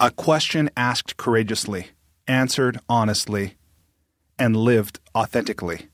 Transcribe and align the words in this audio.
A 0.00 0.12
question 0.12 0.70
asked 0.76 1.16
courageously, 1.16 1.88
answered 2.28 2.78
honestly, 2.88 3.54
and 4.38 4.56
lived 4.56 5.00
authentically 5.12 5.88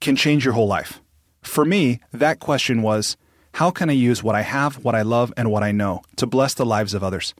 can 0.00 0.16
change 0.16 0.42
your 0.42 0.54
whole 0.54 0.66
life. 0.66 1.02
For 1.42 1.66
me, 1.66 2.00
that 2.12 2.40
question 2.40 2.80
was 2.80 3.18
how 3.54 3.70
can 3.70 3.90
I 3.90 3.92
use 3.92 4.22
what 4.22 4.34
I 4.34 4.40
have, 4.40 4.82
what 4.84 4.94
I 4.94 5.02
love, 5.02 5.34
and 5.36 5.50
what 5.50 5.62
I 5.62 5.70
know 5.70 6.00
to 6.16 6.26
bless 6.26 6.54
the 6.54 6.64
lives 6.64 6.94
of 6.94 7.04
others? 7.04 7.34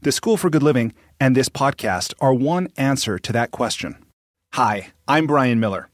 The 0.00 0.10
School 0.10 0.38
for 0.38 0.48
Good 0.48 0.62
Living 0.62 0.94
and 1.20 1.36
this 1.36 1.50
podcast 1.50 2.14
are 2.18 2.32
one 2.32 2.68
answer 2.78 3.18
to 3.18 3.32
that 3.34 3.50
question. 3.50 4.02
Hi, 4.54 4.88
I'm 5.06 5.26
Brian 5.26 5.60
Miller. 5.60 5.90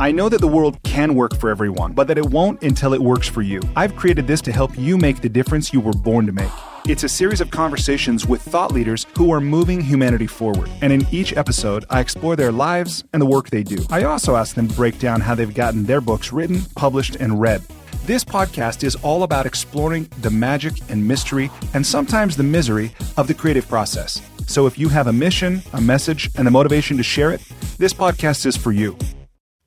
I 0.00 0.12
know 0.12 0.30
that 0.30 0.40
the 0.40 0.48
world 0.48 0.82
can 0.82 1.14
work 1.14 1.36
for 1.36 1.50
everyone, 1.50 1.92
but 1.92 2.06
that 2.06 2.16
it 2.16 2.24
won't 2.24 2.62
until 2.62 2.94
it 2.94 3.02
works 3.02 3.28
for 3.28 3.42
you. 3.42 3.60
I've 3.76 3.96
created 3.96 4.26
this 4.26 4.40
to 4.40 4.50
help 4.50 4.78
you 4.78 4.96
make 4.96 5.20
the 5.20 5.28
difference 5.28 5.74
you 5.74 5.80
were 5.80 5.92
born 5.92 6.24
to 6.24 6.32
make. 6.32 6.50
It's 6.88 7.04
a 7.04 7.08
series 7.08 7.42
of 7.42 7.50
conversations 7.50 8.26
with 8.26 8.40
thought 8.40 8.72
leaders 8.72 9.04
who 9.18 9.30
are 9.30 9.42
moving 9.42 9.78
humanity 9.78 10.26
forward. 10.26 10.70
And 10.80 10.90
in 10.90 11.06
each 11.10 11.36
episode, 11.36 11.84
I 11.90 12.00
explore 12.00 12.34
their 12.34 12.50
lives 12.50 13.04
and 13.12 13.20
the 13.20 13.26
work 13.26 13.50
they 13.50 13.62
do. 13.62 13.84
I 13.90 14.04
also 14.04 14.36
ask 14.36 14.54
them 14.54 14.68
to 14.68 14.74
break 14.74 14.98
down 14.98 15.20
how 15.20 15.34
they've 15.34 15.52
gotten 15.52 15.84
their 15.84 16.00
books 16.00 16.32
written, 16.32 16.62
published, 16.76 17.16
and 17.16 17.38
read. 17.38 17.60
This 18.06 18.24
podcast 18.24 18.84
is 18.84 18.96
all 19.02 19.24
about 19.24 19.44
exploring 19.44 20.08
the 20.22 20.30
magic 20.30 20.80
and 20.88 21.06
mystery, 21.06 21.50
and 21.74 21.86
sometimes 21.86 22.38
the 22.38 22.42
misery, 22.42 22.94
of 23.18 23.26
the 23.26 23.34
creative 23.34 23.68
process. 23.68 24.22
So 24.46 24.66
if 24.66 24.78
you 24.78 24.88
have 24.88 25.08
a 25.08 25.12
mission, 25.12 25.60
a 25.74 25.80
message, 25.82 26.30
and 26.36 26.46
the 26.46 26.50
motivation 26.50 26.96
to 26.96 27.02
share 27.02 27.32
it, 27.32 27.42
this 27.76 27.92
podcast 27.92 28.46
is 28.46 28.56
for 28.56 28.72
you. 28.72 28.96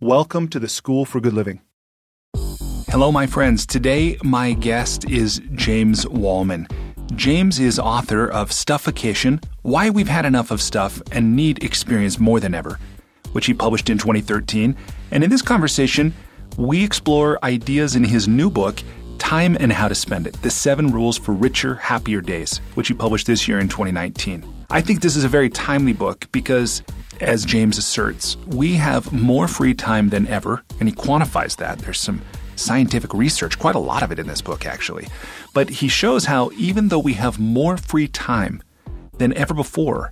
Welcome 0.04 0.50
to 0.50 0.60
the 0.60 0.68
School 0.68 1.06
for 1.06 1.22
Good 1.22 1.32
Living. 1.32 1.62
Hello, 2.90 3.10
my 3.10 3.26
friends. 3.26 3.66
Today, 3.66 4.18
my 4.22 4.52
guest 4.52 5.10
is 5.10 5.42
James 5.54 6.04
Wallman. 6.04 6.70
James 7.16 7.58
is 7.58 7.80
author 7.80 8.30
of 8.30 8.52
Stuffocation 8.52 9.40
Why 9.62 9.90
We've 9.90 10.10
Had 10.10 10.26
Enough 10.26 10.52
of 10.52 10.62
Stuff 10.62 11.02
and 11.14 11.38
Need 11.38 11.64
Experience 11.64 12.20
More 12.20 12.42
Than 12.42 12.54
Ever, 12.54 12.80
which 13.32 13.46
he 13.46 13.54
published 13.54 13.90
in 13.90 13.98
2013. 13.98 14.76
And 15.12 15.24
in 15.24 15.30
this 15.30 15.42
conversation, 15.42 16.14
we 16.58 16.84
explore 16.84 17.40
ideas 17.42 17.96
in 17.96 18.04
his 18.04 18.28
new 18.28 18.50
book, 18.50 18.84
Time 19.20 19.56
and 19.58 19.72
How 19.72 19.88
to 19.88 19.96
Spend 19.96 20.28
It 20.28 20.34
The 20.42 20.52
Seven 20.52 20.92
Rules 20.92 21.18
for 21.18 21.32
Richer, 21.32 21.76
Happier 21.76 22.20
Days, 22.20 22.58
which 22.74 22.90
he 22.90 22.94
published 22.94 23.26
this 23.26 23.48
year 23.48 23.58
in 23.58 23.70
2019. 23.70 24.63
I 24.74 24.82
think 24.82 25.02
this 25.02 25.16
is 25.16 25.24
a 25.24 25.30
very 25.30 25.52
timely 25.52 25.94
book 25.94 26.28
because, 26.32 26.82
as 27.22 27.46
James 27.46 27.78
asserts, 27.78 28.38
we 28.48 28.74
have 28.74 29.14
more 29.14 29.48
free 29.48 29.76
time 29.76 30.10
than 30.10 30.26
ever, 30.26 30.64
and 30.80 30.90
he 30.90 30.96
quantifies 30.96 31.56
that. 31.58 31.78
There's 31.78 32.00
some 32.00 32.24
scientific 32.56 33.14
research, 33.14 33.60
quite 33.60 33.76
a 33.76 33.80
lot 33.80 34.02
of 34.02 34.12
it 34.12 34.18
in 34.18 34.26
this 34.26 34.42
book, 34.42 34.66
actually. 34.66 35.10
But 35.54 35.70
he 35.70 35.88
shows 35.88 36.26
how 36.26 36.50
even 36.58 36.88
though 36.88 36.98
we 36.98 37.14
have 37.14 37.40
more 37.40 37.78
free 37.78 38.08
time 38.08 38.64
than 39.20 39.32
ever 39.38 39.54
before, 39.54 40.12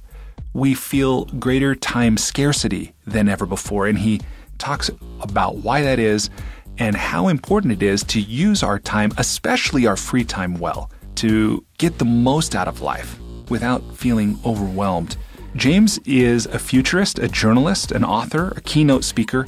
we 0.53 0.75
feel 0.75 1.25
greater 1.25 1.73
time 1.73 2.16
scarcity 2.16 2.94
than 3.08 3.30
ever 3.30 3.48
before. 3.48 3.88
And 3.88 3.98
he 3.98 4.22
talks 4.59 4.92
about 5.22 5.56
why 5.56 5.81
that 5.81 5.98
is 5.98 6.30
and 6.78 6.96
how 6.96 7.30
important 7.30 7.73
it 7.73 7.81
is 7.81 8.03
to 8.03 8.22
use 8.22 8.62
our 8.62 8.78
time, 8.78 9.12
especially 9.18 9.88
our 9.88 9.98
free 9.98 10.23
time, 10.23 10.59
well, 10.59 10.92
to 11.16 11.66
get 11.80 11.98
the 11.98 12.06
most 12.06 12.56
out 12.56 12.68
of 12.68 12.81
life 12.81 13.18
without 13.52 13.96
feeling 13.96 14.40
overwhelmed. 14.44 15.18
James 15.56 16.00
is 16.06 16.48
a 16.48 16.58
futurist, 16.58 17.20
a 17.20 17.28
journalist, 17.28 17.92
an 17.92 18.04
author, 18.04 18.54
a 18.56 18.62
keynote 18.62 19.04
speaker, 19.04 19.46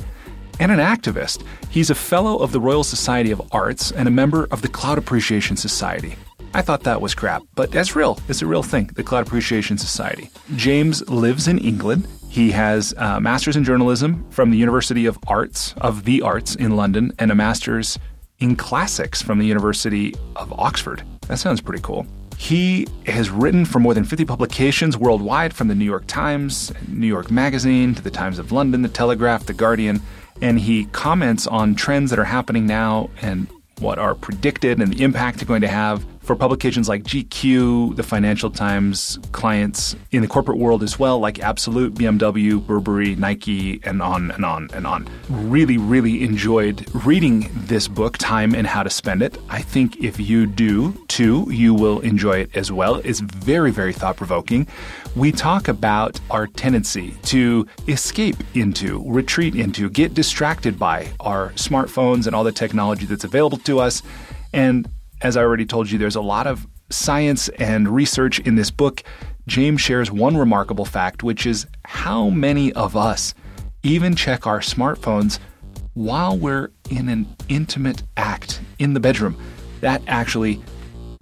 and 0.60 0.72
an 0.72 0.80
activist. 0.80 1.44
He's 1.70 1.90
a 1.90 1.96
fellow 1.96 2.38
of 2.38 2.52
the 2.52 2.60
Royal 2.60 2.84
Society 2.84 3.32
of 3.32 3.42
Arts 3.52 3.92
and 3.92 4.08
a 4.08 4.12
member 4.12 4.48
of 4.52 4.62
the 4.62 4.68
Cloud 4.68 4.98
Appreciation 4.98 5.58
Society. 5.58 6.16
I 6.54 6.62
thought 6.62 6.84
that 6.84 7.02
was 7.02 7.16
crap, 7.16 7.42
but 7.56 7.72
that's 7.72 7.96
real. 7.96 8.20
It's 8.28 8.44
a 8.44 8.46
real 8.46 8.62
thing, 8.62 8.92
the 8.94 9.02
Cloud 9.02 9.26
Appreciation 9.26 9.78
Society. 9.78 10.30
James 10.56 11.10
lives 11.10 11.48
in 11.48 11.58
England. 11.58 12.08
He 12.30 12.52
has 12.52 12.94
a 12.98 13.20
master's 13.20 13.56
in 13.56 13.64
journalism 13.64 14.30
from 14.30 14.52
the 14.52 14.58
University 14.58 15.06
of 15.06 15.18
Arts, 15.26 15.74
of 15.78 16.04
the 16.04 16.22
Arts 16.22 16.56
in 16.56 16.76
London, 16.76 17.14
and 17.18 17.32
a 17.32 17.36
master's 17.36 17.98
in 18.40 18.56
classics 18.56 19.22
from 19.22 19.40
the 19.40 19.46
University 19.46 20.14
of 20.36 20.52
Oxford. 20.60 21.02
That 21.28 21.40
sounds 21.40 21.62
pretty 21.62 21.82
cool. 21.82 22.06
He 22.38 22.88
has 23.06 23.30
written 23.30 23.66
for 23.66 23.80
more 23.80 23.94
than 23.94 24.04
50 24.04 24.26
publications 24.26 24.98
worldwide 24.98 25.54
from 25.54 25.68
the 25.68 25.76
New 25.76 25.86
York 25.86 26.06
Times, 26.08 26.72
New 26.88 27.08
York 27.08 27.32
Magazine, 27.32 27.96
to 27.96 28.02
the 28.02 28.12
Times 28.12 28.40
of 28.40 28.52
London, 28.52 28.82
the 28.82 28.90
Telegraph, 28.90 29.46
the 29.46 29.54
Guardian, 29.54 30.02
and 30.42 30.60
he 30.60 30.86
comments 30.86 31.48
on 31.48 31.76
trends 31.76 32.10
that 32.10 32.20
are 32.20 32.26
happening 32.26 32.66
now 32.66 33.10
and 33.22 33.48
what 33.80 33.98
are 33.98 34.16
predicted 34.16 34.82
and 34.82 34.94
the 34.94 35.04
impact 35.04 35.38
they're 35.38 35.48
going 35.48 35.62
to 35.62 35.68
have 35.68 36.06
for 36.24 36.36
publications 36.36 36.88
like 36.88 37.04
GQ, 37.04 37.96
the 37.96 38.04
Financial 38.04 38.50
Times, 38.50 39.20
clients 39.34 39.96
in 40.12 40.22
the 40.22 40.28
corporate 40.28 40.58
world 40.58 40.82
as 40.82 40.98
well, 40.98 41.20
like 41.20 41.40
Absolut, 41.40 41.94
BMW, 41.96 42.66
Burberry, 42.66 43.16
Nike, 43.16 43.82
and 43.84 44.02
on 44.02 44.32
and 44.32 44.46
on 44.46 44.70
and 44.74 44.88
on. 44.88 45.08
Really, 45.30 45.78
really 45.78 46.24
enjoyed 46.24 46.88
reading 47.06 47.50
this 47.54 47.88
book, 47.88 48.18
Time 48.18 48.56
and 48.56 48.66
How 48.66 48.84
to 48.84 48.90
Spend 48.90 49.22
It. 49.22 49.38
I 49.50 49.62
think 49.62 49.98
if 49.98 50.20
you 50.20 50.46
do 50.46 50.94
too, 51.08 51.46
you 51.50 51.74
will 51.74 52.00
enjoy 52.00 52.40
it 52.40 52.56
as 52.56 52.72
well. 52.72 52.96
It's 53.04 53.20
very, 53.20 53.72
very 53.72 53.92
thought 53.92 54.16
provoking. 54.16 54.68
We 55.16 55.32
talk 55.34 55.68
about 55.68 56.20
our 56.32 56.48
tendency 56.48 57.12
to 57.24 57.68
escape 57.88 58.38
into, 58.54 59.04
retreat 59.06 59.56
into, 59.56 59.90
get 59.90 60.14
distracted 60.14 60.80
by 60.80 61.10
our 61.20 61.50
smartphones 61.52 62.28
and 62.28 62.36
all 62.36 62.46
the 62.46 62.52
technology 62.52 63.06
that's 63.06 63.26
available 63.26 63.58
to 63.60 63.80
us. 63.80 64.02
And 64.54 64.88
as 65.24 65.38
I 65.38 65.42
already 65.42 65.66
told 65.66 65.90
you, 65.90 65.98
there's 65.98 66.18
a 66.18 66.22
lot 66.22 66.46
of 66.46 66.68
science 66.90 67.48
and 67.50 67.88
research 67.88 68.40
in 68.40 68.56
this 68.56 68.70
book. 68.70 69.02
James 69.48 69.82
shares 69.82 70.12
one 70.12 70.38
remarkable 70.38 70.86
fact, 70.86 71.24
which 71.24 71.46
is 71.46 71.66
how 71.86 72.30
many 72.30 72.72
of 72.74 72.96
us 72.96 73.34
even 73.84 74.16
check 74.16 74.46
our 74.46 74.60
smartphones 74.60 75.40
while 75.94 76.38
we're 76.38 76.72
in 76.90 77.08
an 77.10 77.26
intimate 77.48 78.04
act 78.18 78.62
in 78.80 78.94
the 78.94 79.00
bedroom. 79.00 79.38
That 79.82 80.02
actually 80.08 80.62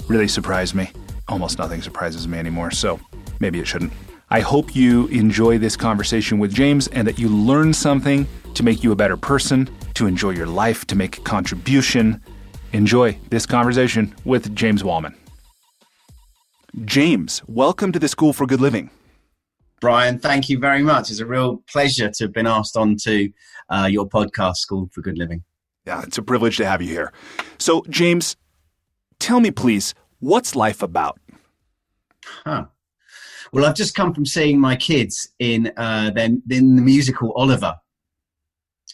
really 0.08 0.28
surprised 0.28 0.76
me. 0.76 0.92
Almost 1.28 1.60
nothing 1.60 1.82
surprises 1.82 2.28
me 2.28 2.38
anymore, 2.40 2.72
so 2.72 3.00
maybe 3.40 3.60
it 3.60 3.68
shouldn't. 3.68 3.94
I 4.30 4.40
hope 4.40 4.76
you 4.76 5.08
enjoy 5.08 5.58
this 5.58 5.76
conversation 5.76 6.40
with 6.40 6.54
James 6.54 6.88
and 6.88 7.08
that 7.08 7.20
you 7.20 7.30
learn 7.30 7.74
something 7.74 8.28
to 8.54 8.64
make 8.64 8.84
you 8.84 8.92
a 8.92 8.96
better 8.96 9.18
person, 9.18 9.70
to 9.96 10.08
enjoy 10.08 10.32
your 10.32 10.48
life, 10.48 10.86
to 10.88 10.96
make 10.96 11.18
a 11.18 11.22
contribution, 11.22 12.22
Enjoy 12.74 13.18
this 13.30 13.46
conversation 13.46 14.16
with 14.24 14.56
James 14.56 14.82
Wallman. 14.82 15.16
James, 16.86 17.42
welcome 17.48 17.92
to 17.92 18.00
the 18.00 18.08
School 18.08 18.32
for 18.32 18.46
Good 18.46 18.62
Living. 18.62 18.90
Brian, 19.82 20.20
thank 20.20 20.48
you 20.48 20.58
very 20.58 20.82
much. 20.82 21.10
It's 21.10 21.20
a 21.20 21.26
real 21.26 21.64
pleasure 21.68 22.10
to 22.10 22.24
have 22.24 22.34
been 22.34 22.48
asked 22.48 22.78
onto 22.78 23.30
uh, 23.70 23.90
your 23.92 24.08
podcast, 24.08 24.58
School 24.58 24.90
for 24.94 25.02
Good 25.02 25.18
Living. 25.18 25.44
Yeah, 25.86 26.04
it's 26.04 26.18
a 26.18 26.22
privilege 26.22 26.58
to 26.58 26.66
have 26.66 26.82
you 26.82 26.88
here. 26.88 27.12
So, 27.58 27.84
James, 27.90 28.38
tell 29.20 29.42
me, 29.42 29.52
please, 29.52 29.94
what's 30.20 30.56
life 30.56 30.82
about? 30.82 31.20
Huh. 32.46 32.68
Well, 33.52 33.66
I've 33.66 33.76
just 33.76 33.96
come 33.96 34.14
from 34.14 34.26
seeing 34.26 34.60
my 34.60 34.78
kids 34.78 35.28
in 35.40 35.74
uh, 35.76 36.12
in 36.16 36.42
the 36.46 36.62
musical 36.62 37.34
Oliver, 37.34 37.76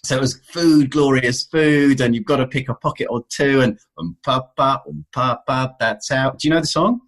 so 0.04 0.16
it 0.18 0.22
was 0.22 0.40
food, 0.52 0.92
glorious 0.92 1.44
food, 1.44 2.02
and 2.02 2.16
you've 2.16 2.26
got 2.26 2.38
to 2.38 2.48
pick 2.48 2.70
a 2.70 2.76
pocket 2.76 3.08
or 3.10 3.24
two, 3.30 3.62
and 3.62 3.80
um, 3.98 4.18
papa, 4.24 4.82
um, 4.88 5.06
papa, 5.14 5.76
that's 5.80 6.12
out. 6.12 6.40
Do 6.40 6.48
you 6.48 6.54
know 6.54 6.62
the 6.62 6.68
song? 6.68 7.02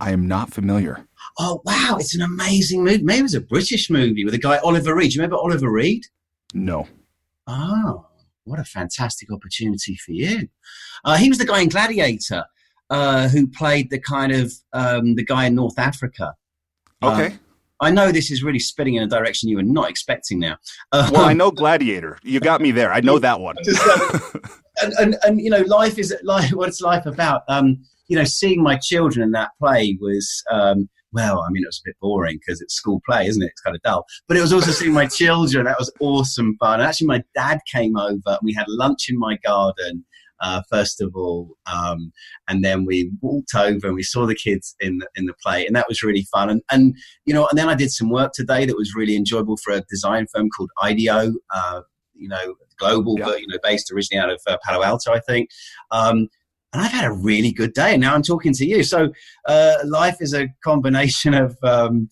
I 0.00 0.12
am 0.12 0.26
not 0.26 0.52
familiar. 0.52 1.06
Oh 1.38 1.62
wow, 1.64 1.96
it's 1.98 2.14
an 2.14 2.22
amazing 2.22 2.84
movie. 2.84 3.02
Maybe 3.02 3.20
it 3.20 3.22
was 3.22 3.34
a 3.34 3.40
British 3.40 3.90
movie 3.90 4.24
with 4.24 4.34
a 4.34 4.38
guy 4.38 4.58
Oliver 4.58 4.94
Reed. 4.94 5.10
Do 5.10 5.16
you 5.16 5.20
remember 5.20 5.36
Oliver 5.36 5.70
Reed? 5.70 6.04
No. 6.54 6.86
Oh, 7.46 8.06
what 8.44 8.58
a 8.58 8.64
fantastic 8.64 9.32
opportunity 9.32 9.96
for 9.96 10.12
you. 10.12 10.48
Uh, 11.04 11.16
he 11.16 11.28
was 11.28 11.38
the 11.38 11.46
guy 11.46 11.60
in 11.60 11.68
Gladiator 11.68 12.44
uh, 12.90 13.28
who 13.28 13.46
played 13.46 13.90
the 13.90 14.00
kind 14.00 14.32
of 14.32 14.52
um, 14.72 15.14
the 15.14 15.24
guy 15.24 15.46
in 15.46 15.54
North 15.54 15.78
Africa. 15.78 16.34
Okay. 17.02 17.26
Uh, 17.26 17.36
I 17.80 17.90
know 17.90 18.10
this 18.10 18.30
is 18.30 18.42
really 18.42 18.58
spinning 18.58 18.94
in 18.94 19.02
a 19.02 19.06
direction 19.06 19.48
you 19.48 19.56
were 19.56 19.62
not 19.62 19.90
expecting 19.90 20.38
now. 20.38 20.56
Um, 20.92 21.10
well, 21.12 21.24
I 21.24 21.32
know 21.32 21.50
Gladiator. 21.50 22.18
You 22.22 22.40
got 22.40 22.60
me 22.60 22.70
there. 22.70 22.92
I 22.92 23.00
know 23.00 23.18
that 23.18 23.40
one. 23.40 23.56
and, 24.82 24.92
and, 24.98 25.16
and, 25.22 25.40
you 25.40 25.50
know, 25.50 25.60
life 25.62 25.98
is 25.98 26.14
like 26.22 26.50
what's 26.50 26.80
life 26.80 27.06
about? 27.06 27.42
Um, 27.48 27.78
you 28.08 28.16
know, 28.16 28.24
seeing 28.24 28.62
my 28.62 28.76
children 28.76 29.24
in 29.24 29.32
that 29.32 29.50
play 29.58 29.98
was, 30.00 30.42
um, 30.50 30.88
well, 31.12 31.42
I 31.46 31.50
mean, 31.50 31.62
it 31.62 31.66
was 31.66 31.82
a 31.84 31.88
bit 31.88 31.96
boring 32.00 32.38
because 32.38 32.60
it's 32.60 32.74
school 32.74 33.00
play, 33.06 33.26
isn't 33.26 33.42
it? 33.42 33.46
It's 33.46 33.60
kind 33.60 33.76
of 33.76 33.82
dull. 33.82 34.06
But 34.28 34.36
it 34.36 34.40
was 34.40 34.52
also 34.52 34.70
seeing 34.70 34.92
my 34.92 35.06
children. 35.06 35.64
That 35.64 35.78
was 35.78 35.92
awesome 36.00 36.56
fun. 36.58 36.80
And 36.80 36.88
actually, 36.88 37.08
my 37.08 37.22
dad 37.34 37.60
came 37.70 37.96
over 37.96 38.20
and 38.26 38.38
we 38.42 38.54
had 38.54 38.66
lunch 38.68 39.08
in 39.08 39.18
my 39.18 39.36
garden 39.44 40.04
uh, 40.40 40.62
first 40.70 41.00
of 41.00 41.12
all, 41.14 41.56
um, 41.72 42.12
and 42.48 42.64
then 42.64 42.84
we 42.84 43.10
walked 43.20 43.54
over 43.54 43.86
and 43.86 43.96
we 43.96 44.02
saw 44.02 44.26
the 44.26 44.34
kids 44.34 44.74
in 44.80 44.98
the, 44.98 45.08
in 45.16 45.26
the 45.26 45.34
play, 45.42 45.66
and 45.66 45.74
that 45.76 45.88
was 45.88 46.02
really 46.02 46.26
fun. 46.32 46.50
And 46.50 46.62
and 46.70 46.96
you 47.24 47.34
know, 47.34 47.46
and 47.50 47.58
then 47.58 47.68
I 47.68 47.74
did 47.74 47.90
some 47.90 48.10
work 48.10 48.32
today 48.34 48.66
that 48.66 48.76
was 48.76 48.94
really 48.94 49.16
enjoyable 49.16 49.56
for 49.56 49.72
a 49.72 49.82
design 49.88 50.26
firm 50.32 50.48
called 50.50 50.70
IDEO. 50.82 51.32
Uh, 51.54 51.82
you 52.18 52.28
know, 52.28 52.54
global, 52.78 53.18
yeah. 53.18 53.26
but 53.26 53.40
you 53.40 53.46
know, 53.48 53.58
based 53.62 53.90
originally 53.92 54.22
out 54.22 54.30
of 54.30 54.40
uh, 54.46 54.56
Palo 54.64 54.82
Alto, 54.82 55.12
I 55.12 55.20
think. 55.20 55.50
Um, 55.90 56.28
and 56.72 56.84
I've 56.84 56.92
had 56.92 57.04
a 57.04 57.12
really 57.12 57.52
good 57.52 57.72
day. 57.72 57.92
And 57.92 58.02
now 58.02 58.14
I'm 58.14 58.22
talking 58.22 58.52
to 58.54 58.66
you. 58.66 58.82
So 58.82 59.12
uh, 59.46 59.76
life 59.84 60.16
is 60.20 60.34
a 60.34 60.48
combination 60.62 61.32
of, 61.34 61.56
um, 61.62 62.08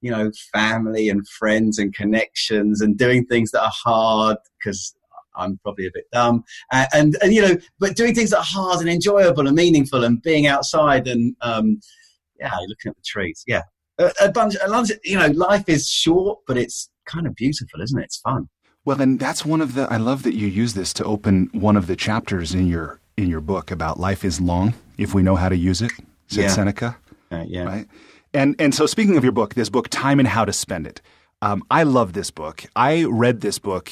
you 0.00 0.10
know, 0.10 0.30
family 0.52 1.08
and 1.08 1.26
friends 1.28 1.78
and 1.78 1.94
connections 1.94 2.80
and 2.80 2.96
doing 2.96 3.26
things 3.26 3.50
that 3.50 3.62
are 3.62 3.72
hard 3.84 4.38
because 4.58 4.94
I'm 5.36 5.58
probably 5.62 5.86
a 5.86 5.90
bit 5.92 6.04
dumb. 6.12 6.44
Uh, 6.72 6.86
and, 6.92 7.16
and, 7.22 7.32
you 7.32 7.42
know, 7.42 7.56
but 7.78 7.96
doing 7.96 8.14
things 8.14 8.30
that 8.30 8.38
are 8.38 8.44
hard 8.44 8.80
and 8.80 8.88
enjoyable 8.88 9.46
and 9.46 9.56
meaningful 9.56 10.04
and 10.04 10.22
being 10.22 10.46
outside 10.46 11.06
and, 11.06 11.36
um, 11.40 11.80
yeah, 12.38 12.54
looking 12.66 12.90
at 12.90 12.96
the 12.96 13.02
trees. 13.04 13.44
Yeah. 13.46 13.62
A, 13.98 14.12
a 14.22 14.32
bunch, 14.32 14.54
a 14.64 14.68
bunch, 14.68 14.90
you 15.04 15.18
know, 15.18 15.28
life 15.28 15.68
is 15.68 15.88
short, 15.88 16.40
but 16.46 16.56
it's 16.58 16.90
kind 17.06 17.26
of 17.26 17.34
beautiful, 17.34 17.80
isn't 17.80 17.98
it? 17.98 18.04
It's 18.04 18.18
fun. 18.18 18.48
Well, 18.84 19.00
and 19.00 19.18
that's 19.18 19.44
one 19.44 19.60
of 19.60 19.74
the. 19.74 19.90
I 19.90 19.96
love 19.96 20.22
that 20.22 20.34
you 20.34 20.46
use 20.46 20.74
this 20.74 20.92
to 20.94 21.04
open 21.04 21.50
one 21.52 21.76
of 21.76 21.88
the 21.88 21.96
chapters 21.96 22.54
in 22.54 22.68
your 22.68 23.00
in 23.16 23.28
your 23.28 23.40
book 23.40 23.72
about 23.72 23.98
life 23.98 24.24
is 24.24 24.40
long 24.40 24.74
if 24.96 25.12
we 25.12 25.22
know 25.22 25.34
how 25.34 25.48
to 25.48 25.56
use 25.56 25.82
it. 25.82 25.90
Said 26.28 26.42
yeah. 26.42 26.48
Seneca. 26.50 26.96
Uh, 27.32 27.44
yeah. 27.48 27.64
Right. 27.64 27.88
And 28.32 28.54
and 28.60 28.72
so 28.72 28.86
speaking 28.86 29.16
of 29.16 29.24
your 29.24 29.32
book, 29.32 29.54
this 29.54 29.70
book, 29.70 29.88
Time 29.88 30.20
and 30.20 30.28
How 30.28 30.44
to 30.44 30.52
Spend 30.52 30.86
It. 30.86 31.02
Um, 31.42 31.64
I 31.68 31.82
love 31.82 32.12
this 32.12 32.30
book. 32.30 32.64
I 32.76 33.04
read 33.04 33.40
this 33.40 33.58
book, 33.58 33.90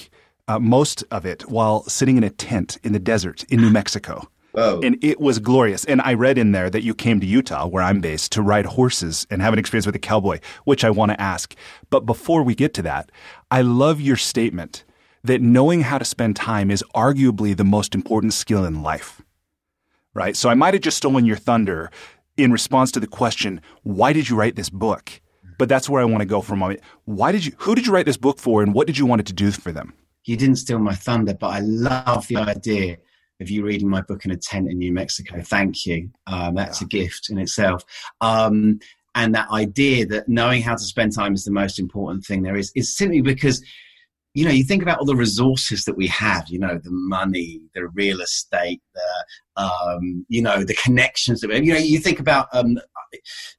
uh, 0.49 0.59
most 0.59 1.05
of 1.11 1.25
it, 1.25 1.49
while 1.49 1.85
sitting 1.85 2.17
in 2.17 2.25
a 2.25 2.31
tent 2.31 2.79
in 2.83 2.93
the 2.93 2.99
desert 2.99 3.45
in 3.45 3.61
New 3.61 3.71
Mexico. 3.71 4.29
Whoa. 4.53 4.81
And 4.85 5.03
it 5.03 5.21
was 5.21 5.41
glorious. 5.41 5.85
And 5.85 6.01
I 6.03 6.15
read 6.15 6.39
in 6.39 6.53
there 6.53 6.71
that 6.71 6.85
you 6.85 6.95
came 6.95 7.19
to 7.19 7.27
Utah, 7.27 7.67
where 7.67 7.83
I'm 7.83 8.01
based, 8.01 8.31
to 8.33 8.43
ride 8.43 8.67
horses 8.67 9.27
and 9.29 9.43
have 9.43 9.53
an 9.53 9.59
experience 9.59 9.87
with 9.87 9.97
a 9.97 10.01
cowboy, 10.01 10.39
which 10.65 10.85
I 10.85 10.91
want 10.91 11.11
to 11.11 11.21
ask. 11.21 11.57
But 11.91 12.07
before 12.07 12.45
we 12.45 12.55
get 12.55 12.73
to 12.75 12.83
that, 12.83 13.11
I 13.51 13.63
love 13.63 14.01
your 14.01 14.17
statement 14.17 14.85
that 15.25 15.41
knowing 15.41 15.81
how 15.81 15.99
to 15.99 16.05
spend 16.05 16.37
time 16.37 16.71
is 16.71 16.85
arguably 16.95 17.57
the 17.57 17.65
most 17.65 17.97
important 17.97 18.33
skill 18.33 18.65
in 18.65 18.83
life. 18.83 19.23
Right? 20.13 20.37
So 20.37 20.49
I 20.49 20.55
might 20.55 20.75
have 20.75 20.83
just 20.83 20.99
stolen 20.99 21.25
your 21.25 21.37
thunder 21.37 21.91
in 22.37 22.53
response 22.53 22.93
to 22.93 23.01
the 23.01 23.07
question, 23.09 23.61
why 23.83 24.13
did 24.13 24.29
you 24.29 24.37
write 24.37 24.55
this 24.55 24.71
book? 24.71 25.21
But 25.59 25.69
that's 25.69 25.89
where 25.89 26.03
I 26.03 26.05
want 26.05 26.21
to 26.21 26.27
go 26.27 26.41
for 26.41 26.55
a 26.55 26.57
moment. 26.57 26.81
Why 27.05 27.33
did 27.33 27.47
you 27.47 27.53
who 27.59 27.75
did 27.75 27.87
you 27.87 27.93
write 27.93 28.07
this 28.07 28.17
book 28.17 28.39
for 28.39 28.63
and 28.63 28.75
what 28.75 28.87
did 28.87 28.99
you 28.99 29.07
want 29.07 29.21
it 29.21 29.27
to 29.27 29.33
do 29.33 29.51
for 29.51 29.73
them? 29.73 29.95
You 30.25 30.37
didn't 30.37 30.57
steal 30.57 30.79
my 30.79 30.95
thunder, 30.95 31.35
but 31.35 31.49
I 31.49 31.61
love 31.61 32.27
the 32.29 32.37
idea 32.37 32.97
of 33.41 33.51
you 33.51 33.65
reading 33.65 33.89
my 33.89 34.01
book 34.01 34.25
in 34.25 34.31
a 34.31 34.37
tent 34.37 34.71
in 34.71 34.79
New 34.79 34.93
Mexico. 34.93 35.41
Thank 35.43 35.87
you. 35.87 36.11
Um, 36.27 36.55
that's 36.55 36.81
yeah. 36.81 36.87
a 36.87 36.89
gift 36.89 37.31
in 37.31 37.39
itself. 37.39 37.85
Um, 38.21 38.79
and 39.15 39.35
that 39.35 39.51
idea 39.51 40.07
that 40.07 40.29
knowing 40.29 40.63
how 40.63 40.75
to 40.75 40.83
spend 40.83 41.15
time 41.15 41.35
is 41.35 41.45
the 41.45 41.51
most 41.51 41.79
important 41.79 42.25
thing 42.25 42.43
there 42.43 42.57
is 42.57 42.73
is 42.75 42.97
simply 42.97 43.21
because 43.21 43.65
you 44.35 44.45
know 44.45 44.51
you 44.51 44.65
think 44.65 44.83
about 44.83 44.99
all 44.99 45.05
the 45.05 45.15
resources 45.15 45.85
that 45.85 45.97
we 45.97 46.09
have 46.09 46.49
you 46.49 46.59
know 46.59 46.79
the 46.83 46.91
money 46.91 47.61
the 47.75 47.87
real 47.89 48.21
estate 48.21 48.83
the 48.95 49.63
um, 49.63 50.27
you 50.29 50.43
know 50.43 50.65
the 50.65 50.75
connections 50.75 51.41
that 51.41 51.49
we 51.49 51.55
have. 51.55 51.65
you 51.65 51.73
know 51.73 51.79
you 51.79 51.99
think 51.99 52.19
about 52.19 52.49
um, 52.53 52.77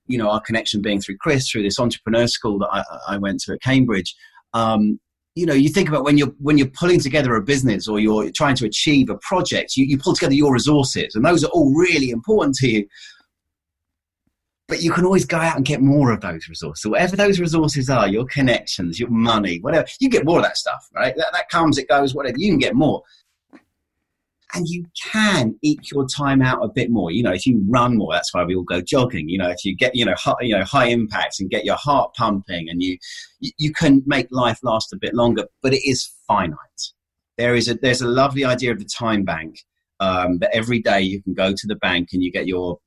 you 0.07 0.17
know 0.17 0.29
our 0.29 0.41
connection 0.41 0.81
being 0.81 1.00
through 1.00 1.17
chris 1.17 1.50
through 1.50 1.63
this 1.63 1.79
entrepreneur 1.79 2.27
school 2.27 2.59
that 2.59 2.69
i, 2.71 2.83
I 3.07 3.17
went 3.17 3.39
to 3.41 3.53
at 3.53 3.62
cambridge 3.62 4.15
um, 4.53 5.00
you 5.36 5.46
know 5.46 5.54
you 5.54 5.70
think 5.70 5.90
about 5.90 6.04
when 6.04 6.18
you're 6.18 6.34
when 6.40 6.58
you're 6.58 6.68
pulling 6.68 7.00
together 7.00 7.36
a 7.36 7.42
business 7.42 7.88
or 7.88 8.00
you're 8.00 8.32
trying 8.32 8.56
to 8.56 8.66
achieve 8.66 9.10
a 9.10 9.18
project 9.18 9.76
you, 9.76 9.86
you 9.86 9.98
pull 9.98 10.16
together 10.16 10.34
your 10.34 10.54
resources 10.54 11.14
and 11.16 11.26
those 11.26 11.44
are 11.44 11.52
all 11.52 11.74
really 11.76 12.10
important 12.10 12.56
to 12.56 12.68
you. 12.68 12.88
But 14.68 14.82
you 14.82 14.92
can 14.92 15.06
always 15.06 15.26
go 15.26 15.38
out 15.38 15.58
and 15.58 15.64
get 15.64 15.80
more 15.80 16.12
of 16.12 16.22
those 16.22 16.50
resources. 16.50 16.82
So 16.82 16.90
whatever 16.90 17.16
those 17.16 17.40
resources 17.40 17.88
are 17.88 18.08
your 18.08 18.26
connections 18.26 19.00
your 19.00 19.10
money 19.10 19.60
whatever 19.60 19.88
you 20.00 20.10
get 20.10 20.26
more 20.26 20.40
of 20.40 20.46
that 20.46 20.58
stuff 20.58 20.88
right? 20.96 21.16
That, 21.16 21.28
that 21.34 21.50
comes 21.50 21.78
it 21.78 21.88
goes 21.88 22.16
whatever 22.16 22.38
you 22.40 22.52
can 22.52 22.60
get 22.60 22.74
more 22.74 23.04
and 24.56 24.68
you 24.68 24.86
can 25.12 25.57
eke 25.62 25.92
your 25.92 26.07
time 26.07 26.42
out 26.42 26.63
a 26.63 26.69
bit 26.69 26.90
more. 26.90 27.12
You 27.12 27.24
know, 27.24 27.34
if 27.34 27.46
you 27.46 27.62
run 27.68 27.98
more, 27.98 28.13
that's 28.13 28.34
why 28.34 28.44
we 28.44 28.56
all 28.56 28.63
go 28.63 28.81
jogging. 28.81 29.28
You 29.28 29.38
know, 29.38 29.50
if 29.50 29.66
you 29.66 29.75
get 29.75 29.96
you 29.96 30.06
know 30.06 30.16
high, 30.18 30.36
you 30.42 30.57
know 30.57 30.63
high 30.63 30.88
impact 30.88 31.40
and 31.40 31.50
get 31.50 31.66
your 31.66 31.75
heart 31.75 32.13
pumping, 32.16 32.69
and 32.69 32.81
you 32.81 32.98
you 33.40 33.74
can 33.74 34.02
make 34.06 34.28
life 34.31 34.60
last 34.63 34.94
a 34.94 34.98
bit 34.98 35.13
longer. 35.13 35.46
But 35.62 35.74
it 35.74 35.88
is 35.88 36.10
finite. 36.28 36.57
There 37.38 37.56
is 37.56 37.68
a 37.68 37.75
there's 37.75 38.02
a 38.02 38.07
lovely 38.07 38.46
idea 38.46 38.72
of 38.72 38.80
the 38.80 38.86
time 38.86 39.24
bank 39.24 39.60
um, 40.00 40.40
that 40.40 40.56
every 40.56 40.81
day 40.81 41.01
you 41.01 41.22
can 41.22 41.34
go 41.34 41.51
to 41.51 41.68
the 41.68 41.75
bank 41.75 42.10
and 42.13 42.24
you 42.24 42.31
get 42.31 42.48
your 42.48 42.80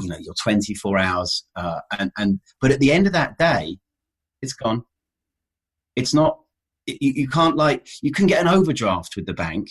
you 0.00 0.08
know 0.08 0.18
your 0.20 0.34
24 0.42 0.98
hours 0.98 1.44
uh, 1.56 1.80
and 1.98 2.10
and 2.16 2.40
but 2.60 2.70
at 2.70 2.80
the 2.80 2.92
end 2.92 3.06
of 3.06 3.12
that 3.12 3.36
day 3.38 3.76
it's 4.40 4.52
gone 4.52 4.84
it's 5.96 6.14
not 6.14 6.38
you, 6.86 6.96
you 7.00 7.28
can't 7.28 7.56
like 7.56 7.88
you 8.00 8.12
can 8.12 8.26
get 8.26 8.40
an 8.40 8.48
overdraft 8.48 9.16
with 9.16 9.26
the 9.26 9.34
bank 9.34 9.68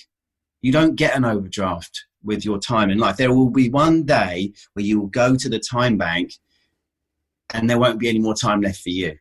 you 0.62 0.72
don't 0.72 0.96
get 0.96 1.16
an 1.16 1.26
overdraft 1.26 2.06
with 2.24 2.44
your 2.44 2.60
time 2.60 2.90
in 2.90 2.98
life. 2.98 3.18
There 3.18 3.34
will 3.34 3.50
be 3.50 3.70
one 3.70 4.04
day 4.04 4.54
where 4.74 4.86
you 4.86 5.00
will 5.00 5.08
go 5.08 5.36
to 5.36 5.50
the 5.50 5.60
time 5.60 5.98
bank 5.98 6.34
and 7.54 7.70
there 7.70 7.80
won't 7.80 8.00
be 8.00 8.10
any 8.10 8.20
more 8.20 8.36
time 8.36 8.62
left 8.62 8.82
for 8.82 8.90
you. 8.90 9.18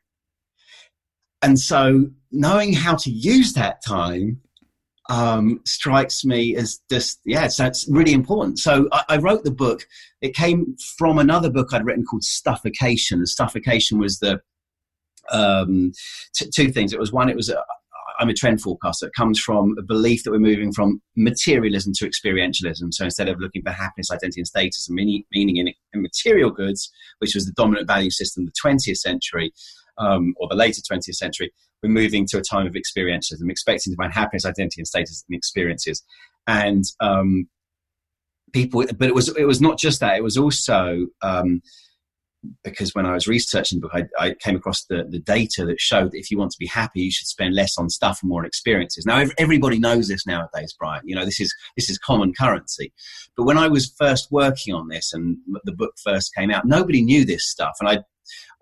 And 1.42 1.58
so 1.58 2.10
knowing 2.32 2.72
how 2.72 2.96
to 2.96 3.10
use 3.10 3.52
that 3.54 3.84
time 3.86 4.40
um, 5.08 5.60
strikes 5.64 6.24
me 6.24 6.54
as 6.56 6.80
just, 6.90 7.20
yeah, 7.24 7.48
so 7.48 7.64
it's 7.64 7.88
really 7.88 8.12
important. 8.12 8.58
So 8.58 8.88
I, 8.92 9.04
I, 9.10 9.16
wrote 9.16 9.42
the 9.42 9.50
book. 9.50 9.86
It 10.20 10.34
came 10.34 10.76
from 10.98 11.18
another 11.18 11.48
book 11.48 11.72
I'd 11.72 11.86
written 11.86 12.04
called 12.04 12.24
Stuffocation. 12.24 13.24
Stuffocation 13.24 13.98
was 13.98 14.18
the 14.18 14.42
um, 15.30 15.92
t- 16.34 16.50
two 16.54 16.70
things. 16.70 16.92
It 16.92 16.98
was 16.98 17.10
one, 17.10 17.30
it 17.30 17.36
was 17.36 17.48
a, 17.48 17.62
I'm 18.18 18.28
a 18.28 18.34
trend 18.34 18.60
forecaster. 18.60 19.06
It 19.06 19.14
comes 19.16 19.38
from 19.38 19.74
a 19.78 19.82
belief 19.82 20.24
that 20.24 20.32
we're 20.32 20.38
moving 20.38 20.72
from 20.72 21.00
materialism 21.16 21.92
to 21.96 22.08
experientialism. 22.08 22.92
So 22.92 23.04
instead 23.04 23.28
of 23.28 23.38
looking 23.38 23.62
for 23.62 23.70
happiness, 23.70 24.10
identity, 24.10 24.40
and 24.40 24.46
status 24.46 24.88
and 24.88 24.96
meaning, 24.96 25.24
meaning 25.32 25.56
in, 25.56 25.68
in, 25.92 26.02
material 26.02 26.50
goods, 26.50 26.90
which 27.20 27.34
was 27.34 27.46
the 27.46 27.52
dominant 27.52 27.86
value 27.86 28.10
system 28.10 28.42
of 28.42 28.52
the 28.52 28.68
20th 28.68 28.96
century 28.96 29.52
um, 29.98 30.34
or 30.36 30.48
the 30.48 30.56
later 30.56 30.80
20th 30.80 31.14
century, 31.14 31.52
we're 31.82 31.90
moving 31.90 32.26
to 32.26 32.38
a 32.38 32.42
time 32.42 32.66
of 32.66 32.74
experientialism, 32.74 33.48
expecting 33.48 33.92
to 33.92 33.96
find 33.96 34.12
happiness, 34.12 34.44
identity, 34.44 34.80
and 34.80 34.88
status 34.88 35.24
in 35.28 35.36
experiences. 35.36 36.02
And 36.48 36.84
um, 37.00 37.48
people, 38.52 38.84
but 38.98 39.08
it 39.08 39.14
was 39.14 39.28
it 39.36 39.44
was 39.44 39.60
not 39.60 39.78
just 39.78 40.00
that. 40.00 40.16
It 40.16 40.24
was 40.24 40.36
also 40.36 41.06
um, 41.22 41.62
because 42.62 42.94
when 42.94 43.06
I 43.06 43.14
was 43.14 43.26
researching 43.26 43.80
the 43.80 43.88
book, 43.88 43.92
I, 43.94 44.26
I, 44.26 44.34
came 44.34 44.56
across 44.56 44.84
the, 44.84 45.04
the 45.08 45.18
data 45.18 45.64
that 45.66 45.80
showed 45.80 46.12
that 46.12 46.18
if 46.18 46.30
you 46.30 46.38
want 46.38 46.52
to 46.52 46.58
be 46.58 46.66
happy, 46.66 47.00
you 47.00 47.10
should 47.10 47.26
spend 47.26 47.54
less 47.54 47.76
on 47.78 47.90
stuff 47.90 48.22
and 48.22 48.28
more 48.28 48.42
on 48.42 48.46
experiences. 48.46 49.04
Now, 49.04 49.24
everybody 49.38 49.78
knows 49.78 50.08
this 50.08 50.26
nowadays, 50.26 50.74
Brian. 50.78 51.02
You 51.04 51.16
know, 51.16 51.24
this 51.24 51.40
is 51.40 51.54
this 51.76 51.90
is 51.90 51.98
common 51.98 52.32
currency. 52.32 52.92
But 53.36 53.44
when 53.44 53.58
I 53.58 53.68
was 53.68 53.92
first 53.98 54.30
working 54.30 54.74
on 54.74 54.88
this 54.88 55.12
and 55.12 55.38
the 55.64 55.72
book 55.72 55.94
first 56.02 56.34
came 56.34 56.50
out, 56.50 56.64
nobody 56.64 57.02
knew 57.02 57.24
this 57.24 57.48
stuff, 57.48 57.76
and 57.80 57.88
I 57.88 57.98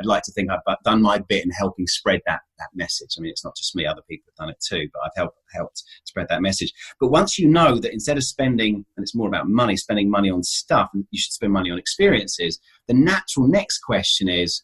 I'd 0.00 0.06
like 0.06 0.22
to 0.24 0.32
think 0.32 0.50
I've 0.50 0.82
done 0.84 1.02
my 1.02 1.18
bit 1.18 1.44
in 1.44 1.50
helping 1.50 1.86
spread 1.86 2.20
that 2.26 2.40
that 2.58 2.68
message. 2.75 3.14
I 3.16 3.20
mean, 3.20 3.30
it's 3.30 3.44
not 3.44 3.56
just 3.56 3.75
me; 3.76 3.87
other 3.87 4.02
people 4.08 4.25
have 4.30 4.46
done 4.46 4.50
it 4.50 4.62
too. 4.66 4.88
But 4.92 5.00
I've 5.04 5.16
helped 5.16 5.38
helped 5.54 5.82
spread 6.04 6.28
that 6.28 6.42
message. 6.42 6.73
But 7.00 7.08
once 7.08 7.38
you 7.38 7.49
know 7.49 7.78
that 7.78 7.92
instead 7.92 8.16
of 8.16 8.25
spending, 8.25 8.85
and 8.96 9.04
it's 9.04 9.14
more 9.14 9.28
about 9.28 9.49
money, 9.49 9.76
spending 9.76 10.11
money 10.11 10.30
on 10.30 10.42
stuff, 10.42 10.90
you 10.94 11.18
should 11.18 11.32
spend 11.32 11.52
money 11.52 11.70
on 11.70 11.78
experiences. 11.78 12.61
The 12.88 12.94
natural 12.94 13.49
next 13.49 13.78
question 13.78 14.28
is, 14.28 14.62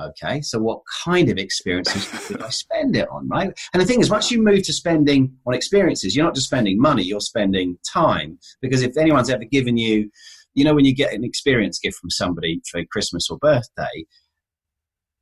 okay, 0.00 0.40
so 0.40 0.58
what 0.58 0.80
kind 1.04 1.28
of 1.28 1.38
experiences 1.38 2.04
should 2.26 2.42
I 2.42 2.50
spend 2.50 2.96
it 2.96 3.08
on, 3.08 3.28
right? 3.28 3.58
And 3.72 3.80
the 3.80 3.86
thing 3.86 4.00
is, 4.00 4.10
once 4.10 4.30
you 4.30 4.42
move 4.42 4.62
to 4.64 4.72
spending 4.72 5.36
on 5.46 5.54
experiences, 5.54 6.14
you're 6.14 6.24
not 6.24 6.34
just 6.34 6.46
spending 6.46 6.80
money; 6.80 7.02
you're 7.02 7.20
spending 7.20 7.78
time. 7.90 8.38
Because 8.60 8.82
if 8.82 8.96
anyone's 8.96 9.30
ever 9.30 9.44
given 9.44 9.76
you 9.76 10.10
you 10.54 10.64
know 10.64 10.74
when 10.74 10.84
you 10.84 10.94
get 10.94 11.12
an 11.12 11.24
experience 11.24 11.78
gift 11.78 11.98
from 11.98 12.10
somebody 12.10 12.60
for 12.70 12.84
Christmas 12.84 13.28
or 13.30 13.38
birthday, 13.38 14.04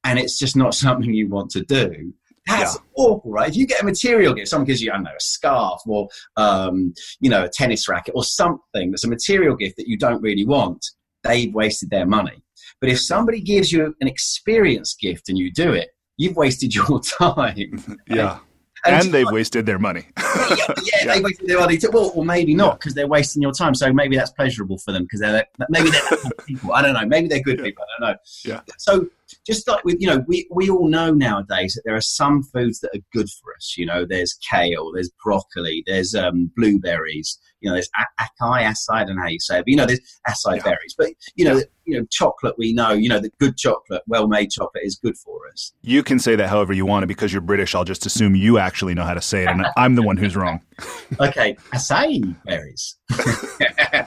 and 0.04 0.18
it's 0.18 0.38
just 0.38 0.56
not 0.56 0.74
something 0.74 1.12
you 1.12 1.28
want 1.28 1.50
to 1.50 1.62
do. 1.62 2.12
That's 2.46 2.74
yeah. 2.74 2.82
awful, 2.96 3.30
right? 3.30 3.48
If 3.48 3.56
you 3.56 3.66
get 3.66 3.82
a 3.82 3.84
material 3.84 4.34
gift, 4.34 4.48
someone 4.48 4.66
gives 4.66 4.82
you, 4.82 4.90
I 4.90 4.94
don't 4.94 5.04
know, 5.04 5.10
a 5.10 5.20
scarf 5.20 5.80
or, 5.86 6.08
um, 6.36 6.92
you 7.20 7.30
know, 7.30 7.44
a 7.44 7.48
tennis 7.48 7.88
racket 7.88 8.14
or 8.16 8.24
something 8.24 8.90
that's 8.90 9.04
a 9.04 9.08
material 9.08 9.54
gift 9.54 9.76
that 9.76 9.86
you 9.86 9.96
don't 9.96 10.20
really 10.20 10.44
want, 10.44 10.84
they've 11.22 11.54
wasted 11.54 11.90
their 11.90 12.06
money. 12.06 12.42
But 12.80 12.90
if 12.90 13.00
somebody 13.00 13.40
gives 13.40 13.70
you 13.70 13.94
an 14.00 14.08
experience 14.08 14.96
gift 15.00 15.28
and 15.28 15.38
you 15.38 15.52
do 15.52 15.72
it, 15.72 15.90
you've 16.16 16.34
wasted 16.36 16.74
your 16.74 17.00
time. 17.00 17.98
yeah. 18.08 18.40
And, 18.84 18.96
and 18.96 19.14
they've 19.14 19.30
wasted 19.30 19.64
their 19.64 19.78
money. 19.78 20.06
yeah, 20.18 20.56
yeah, 20.58 20.74
yeah, 21.04 21.14
they 21.14 21.20
wasted 21.20 21.48
their 21.48 21.60
money 21.60 21.78
too. 21.78 21.90
Well, 21.92 22.10
or 22.14 22.24
maybe 22.24 22.54
not 22.54 22.80
because 22.80 22.94
they're 22.94 23.06
wasting 23.06 23.40
your 23.40 23.52
time. 23.52 23.74
So 23.74 23.92
maybe 23.92 24.16
that's 24.16 24.30
pleasurable 24.30 24.78
for 24.78 24.90
them 24.92 25.04
because 25.04 25.20
they're 25.20 25.46
maybe 25.68 25.90
they're 25.90 26.02
good 26.10 26.46
people. 26.46 26.72
I 26.72 26.82
don't 26.82 26.94
know. 26.94 27.06
Maybe 27.06 27.28
they're 27.28 27.42
good 27.42 27.62
people. 27.62 27.84
I 27.84 28.00
don't 28.00 28.10
know. 28.10 28.18
Yeah. 28.44 28.60
So 28.78 29.06
just 29.46 29.68
like 29.68 29.84
with 29.84 29.96
you 30.00 30.06
know, 30.06 30.24
we 30.26 30.46
we 30.50 30.70
all 30.70 30.88
know 30.88 31.12
nowadays 31.12 31.74
that 31.74 31.82
there 31.84 31.96
are 31.96 32.00
some 32.00 32.42
foods 32.42 32.80
that 32.80 32.90
are 32.94 33.02
good 33.12 33.28
for 33.30 33.54
us. 33.54 33.74
You 33.76 33.86
know, 33.86 34.04
there's 34.04 34.38
kale, 34.50 34.92
there's 34.92 35.10
broccoli, 35.22 35.82
there's 35.86 36.14
um, 36.14 36.50
blueberries. 36.56 37.38
You 37.60 37.70
know, 37.70 37.74
there's 37.74 37.90
acai, 38.20 38.64
acai, 38.64 38.90
I 38.90 39.04
don't 39.04 39.16
know 39.16 39.22
how 39.22 39.28
you 39.28 39.38
say 39.38 39.58
it, 39.58 39.60
but 39.60 39.68
you 39.68 39.76
know, 39.76 39.86
there's 39.86 40.00
acai 40.28 40.56
yeah. 40.56 40.62
berries. 40.62 40.94
But 40.98 41.10
you 41.36 41.44
know, 41.44 41.62
you 41.84 41.98
know, 41.98 42.06
chocolate. 42.10 42.56
We 42.58 42.72
know, 42.72 42.92
you 42.92 43.08
know, 43.08 43.20
that 43.20 43.36
good 43.38 43.56
chocolate, 43.56 44.02
well-made 44.06 44.50
chocolate, 44.50 44.84
is 44.84 44.96
good 44.96 45.16
for 45.16 45.40
us. 45.52 45.72
You 45.82 46.02
can 46.02 46.18
say 46.18 46.36
that 46.36 46.48
however 46.48 46.72
you 46.72 46.86
want, 46.86 47.04
it 47.04 47.06
because 47.06 47.32
you're 47.32 47.40
British. 47.42 47.74
I'll 47.74 47.84
just 47.84 48.06
assume 48.06 48.34
you 48.34 48.58
actually 48.58 48.94
know 48.94 49.04
how 49.04 49.14
to 49.14 49.20
say 49.20 49.44
it, 49.44 49.48
and 49.48 49.66
I'm 49.76 49.94
the 49.94 50.02
one 50.02 50.16
who's 50.16 50.36
wrong. 50.36 50.60
okay, 51.20 51.56
acai 51.72 52.36
berries. 52.44 52.96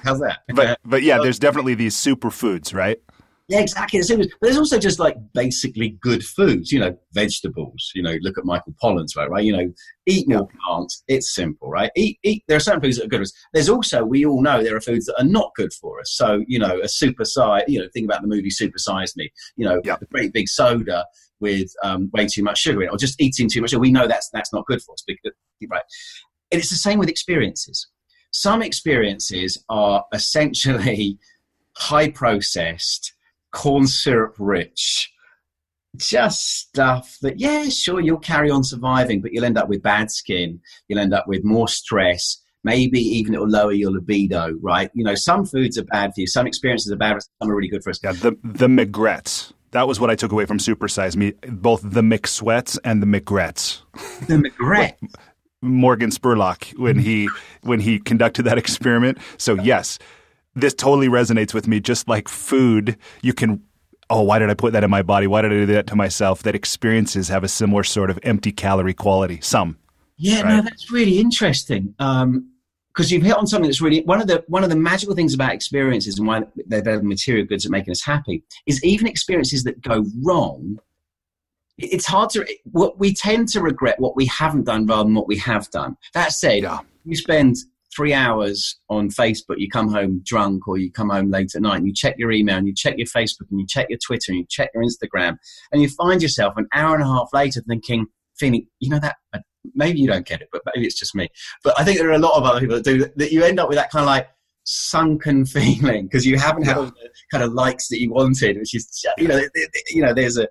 How's 0.03 0.19
that? 0.19 0.39
But 0.53 0.79
but 0.83 1.03
yeah, 1.03 1.17
there's 1.21 1.39
definitely 1.39 1.75
these 1.75 1.95
superfoods, 1.95 2.73
right? 2.73 2.99
Yeah, 3.47 3.59
exactly. 3.59 4.01
But 4.09 4.27
there's 4.41 4.57
also 4.57 4.79
just 4.79 4.97
like 4.97 5.17
basically 5.35 5.97
good 6.01 6.25
foods, 6.25 6.71
you 6.71 6.79
know, 6.79 6.97
vegetables. 7.13 7.91
You 7.93 8.01
know, 8.01 8.17
look 8.21 8.39
at 8.39 8.45
Michael 8.45 8.73
Pollan's 8.81 9.15
right, 9.15 9.29
right? 9.29 9.43
You 9.43 9.55
know, 9.55 9.73
eat 10.07 10.27
more 10.27 10.47
plants. 10.65 11.03
It's 11.07 11.35
simple, 11.35 11.69
right? 11.69 11.91
Eat, 11.95 12.17
eat. 12.23 12.43
There 12.47 12.57
are 12.57 12.61
certain 12.61 12.81
foods 12.81 12.97
that 12.97 13.05
are 13.05 13.09
good 13.09 13.19
for 13.19 13.23
us. 13.23 13.33
There's 13.53 13.69
also, 13.69 14.03
we 14.03 14.25
all 14.25 14.41
know 14.41 14.63
there 14.63 14.75
are 14.75 14.81
foods 14.81 15.05
that 15.05 15.21
are 15.21 15.25
not 15.25 15.51
good 15.55 15.71
for 15.73 15.99
us. 15.99 16.11
So, 16.15 16.43
you 16.47 16.57
know, 16.57 16.79
a 16.81 16.87
super 16.87 17.23
size, 17.23 17.63
you 17.67 17.79
know, 17.79 17.87
think 17.93 18.05
about 18.05 18.23
the 18.23 18.27
movie 18.27 18.49
Super 18.49 18.79
Size 18.79 19.15
Me, 19.15 19.31
you 19.57 19.65
know, 19.65 19.79
a 19.79 20.05
great 20.11 20.33
big 20.33 20.49
soda 20.49 21.05
with 21.39 21.67
um, 21.83 22.09
way 22.13 22.25
too 22.25 22.41
much 22.41 22.57
sugar 22.57 22.81
in 22.81 22.87
it, 22.87 22.91
or 22.91 22.97
just 22.97 23.21
eating 23.21 23.47
too 23.47 23.61
much 23.61 23.69
sugar. 23.69 23.79
We 23.79 23.91
know 23.91 24.07
that's, 24.07 24.29
that's 24.33 24.53
not 24.53 24.65
good 24.65 24.81
for 24.81 24.93
us, 24.93 25.03
because, 25.05 25.33
right? 25.69 25.83
And 26.51 26.59
it's 26.59 26.71
the 26.71 26.77
same 26.77 26.97
with 26.97 27.09
experiences. 27.09 27.87
Some 28.31 28.63
experiences 28.63 29.63
are 29.69 30.03
essentially 30.13 31.19
high 31.77 32.09
processed, 32.09 33.13
corn 33.55 33.87
syrup 33.87 34.35
rich, 34.37 35.11
just 35.95 36.59
stuff 36.59 37.17
that, 37.21 37.39
yeah, 37.39 37.69
sure, 37.69 38.01
you'll 38.01 38.19
carry 38.19 38.51
on 38.51 38.63
surviving, 38.63 39.21
but 39.21 39.31
you'll 39.31 39.45
end 39.45 39.57
up 39.57 39.69
with 39.69 39.81
bad 39.81 40.11
skin. 40.11 40.59
You'll 40.87 40.99
end 40.99 41.13
up 41.13 41.27
with 41.27 41.43
more 41.43 41.67
stress. 41.67 42.41
Maybe 42.63 42.99
even 42.99 43.33
it 43.33 43.39
will 43.39 43.49
lower 43.49 43.71
your 43.71 43.91
libido, 43.91 44.51
right? 44.61 44.91
You 44.93 45.03
know, 45.03 45.15
some 45.15 45.45
foods 45.45 45.77
are 45.77 45.85
bad 45.85 46.11
for 46.13 46.21
you. 46.21 46.27
Some 46.27 46.47
experiences 46.47 46.91
are 46.91 46.97
bad 46.97 47.11
for 47.11 47.17
us. 47.17 47.29
Some 47.41 47.51
are 47.51 47.55
really 47.55 47.69
good 47.69 47.83
for 47.83 47.91
us. 47.91 47.99
Yeah, 48.03 48.11
the, 48.11 48.37
the 48.43 48.67
McGrett's. 48.67 49.53
That 49.71 49.87
was 49.87 49.99
what 49.99 50.09
I 50.09 50.15
took 50.15 50.31
away 50.31 50.45
from 50.45 50.57
Supersize 50.57 51.15
Me. 51.15 51.33
Both 51.47 51.81
the 51.83 52.01
McSweats 52.01 52.77
and 52.83 53.01
the 53.01 53.07
McGrett's. 53.07 53.83
The 54.27 54.35
McGret. 54.35 54.95
Morgan 55.61 56.11
Spurlock 56.11 56.77
when 56.77 56.99
he 56.99 57.27
when 57.61 57.79
he 57.79 57.99
conducted 57.99 58.43
that 58.43 58.57
experiment. 58.63 59.17
So 59.37 59.55
yes, 59.55 59.99
this 60.55 60.73
totally 60.73 61.07
resonates 61.07 61.53
with 61.53 61.67
me. 61.67 61.79
Just 61.79 62.07
like 62.07 62.27
food, 62.27 62.97
you 63.21 63.33
can. 63.33 63.63
Oh, 64.09 64.21
why 64.21 64.37
did 64.37 64.49
I 64.49 64.53
put 64.53 64.73
that 64.73 64.83
in 64.83 64.89
my 64.89 65.01
body? 65.01 65.25
Why 65.25 65.41
did 65.41 65.51
I 65.51 65.55
do 65.55 65.65
that 65.67 65.87
to 65.87 65.95
myself? 65.95 66.43
That 66.43 66.55
experiences 66.55 67.27
have 67.29 67.43
a 67.43 67.47
similar 67.47 67.83
sort 67.83 68.09
of 68.09 68.19
empty 68.23 68.51
calorie 68.51 68.93
quality. 68.93 69.39
Some. 69.41 69.77
Yeah, 70.17 70.41
right? 70.41 70.55
no, 70.57 70.61
that's 70.61 70.91
really 70.91 71.19
interesting. 71.19 71.95
Um, 71.99 72.51
because 72.95 73.11
you've 73.11 73.23
hit 73.23 73.35
on 73.35 73.45
something 73.45 73.69
that's 73.69 73.81
really 73.81 74.01
one 74.03 74.21
of 74.21 74.27
the 74.27 74.43
one 74.47 74.63
of 74.63 74.69
the 74.69 74.75
magical 74.75 75.15
things 75.15 75.33
about 75.33 75.51
experiences 75.51 76.17
and 76.17 76.27
why 76.27 76.43
they're 76.67 76.81
better 76.81 76.97
than 76.97 77.07
material 77.07 77.45
goods 77.45 77.65
at 77.65 77.71
making 77.71 77.91
us 77.91 78.01
happy 78.01 78.43
is 78.65 78.81
even 78.83 79.05
experiences 79.05 79.63
that 79.65 79.81
go 79.81 80.05
wrong. 80.23 80.79
It's 81.77 82.05
hard 82.05 82.29
to 82.31 82.45
what 82.71 82.97
we 82.97 83.13
tend 83.13 83.49
to 83.49 83.61
regret 83.61 83.99
what 83.99 84.15
we 84.15 84.25
haven't 84.27 84.63
done 84.63 84.85
rather 84.85 85.03
than 85.03 85.13
what 85.13 85.27
we 85.27 85.37
have 85.39 85.69
done. 85.71 85.97
That 86.13 86.31
said, 86.31 86.63
yeah. 86.63 86.79
you 87.03 87.17
spend 87.17 87.57
three 87.95 88.13
hours 88.13 88.77
on 88.89 89.09
Facebook, 89.09 89.55
you 89.57 89.69
come 89.69 89.91
home 89.91 90.21
drunk 90.23 90.67
or 90.67 90.77
you 90.77 90.91
come 90.91 91.09
home 91.09 91.31
late 91.31 91.55
at 91.55 91.61
night 91.61 91.77
and 91.77 91.87
you 91.87 91.93
check 91.93 92.15
your 92.17 92.31
email 92.31 92.57
and 92.57 92.67
you 92.67 92.73
check 92.75 92.95
your 92.97 93.07
Facebook 93.07 93.49
and 93.51 93.59
you 93.59 93.65
check 93.67 93.87
your 93.89 93.99
Twitter 94.05 94.31
and 94.31 94.39
you 94.39 94.45
check 94.49 94.69
your 94.73 94.83
Instagram 94.83 95.37
and 95.71 95.81
you 95.81 95.89
find 95.89 96.21
yourself 96.21 96.53
an 96.57 96.67
hour 96.73 96.95
and 96.95 97.03
a 97.03 97.07
half 97.07 97.29
later 97.33 97.61
thinking, 97.67 98.05
feeling, 98.37 98.67
you 98.79 98.89
know, 98.89 98.99
that 98.99 99.15
uh, 99.33 99.39
maybe 99.73 99.99
you 99.99 100.07
don't 100.07 100.25
get 100.25 100.41
it, 100.41 100.49
but 100.51 100.61
maybe 100.73 100.85
it's 100.85 100.99
just 100.99 101.15
me. 101.15 101.29
But 101.63 101.79
I 101.79 101.83
think 101.83 101.97
there 101.97 102.09
are 102.09 102.13
a 102.13 102.19
lot 102.19 102.37
of 102.37 102.43
other 102.43 102.59
people 102.59 102.75
that 102.75 102.83
do 102.83 103.05
that. 103.15 103.31
You 103.31 103.43
end 103.43 103.59
up 103.59 103.69
with 103.69 103.77
that 103.77 103.91
kind 103.91 104.03
of 104.03 104.07
like 104.07 104.27
sunken 104.65 105.45
feeling 105.45 106.05
because 106.05 106.25
you 106.25 106.37
haven't 106.37 106.63
had 106.63 106.77
all 106.77 106.85
the 106.85 107.09
kind 107.31 107.43
of 107.43 107.53
likes 107.53 107.87
that 107.89 107.99
you 107.99 108.11
wanted, 108.11 108.57
which 108.57 108.75
is, 108.75 109.05
you 109.17 109.27
know, 109.27 109.41
you 109.89 110.01
know, 110.01 110.13
there's 110.13 110.37
a, 110.37 110.47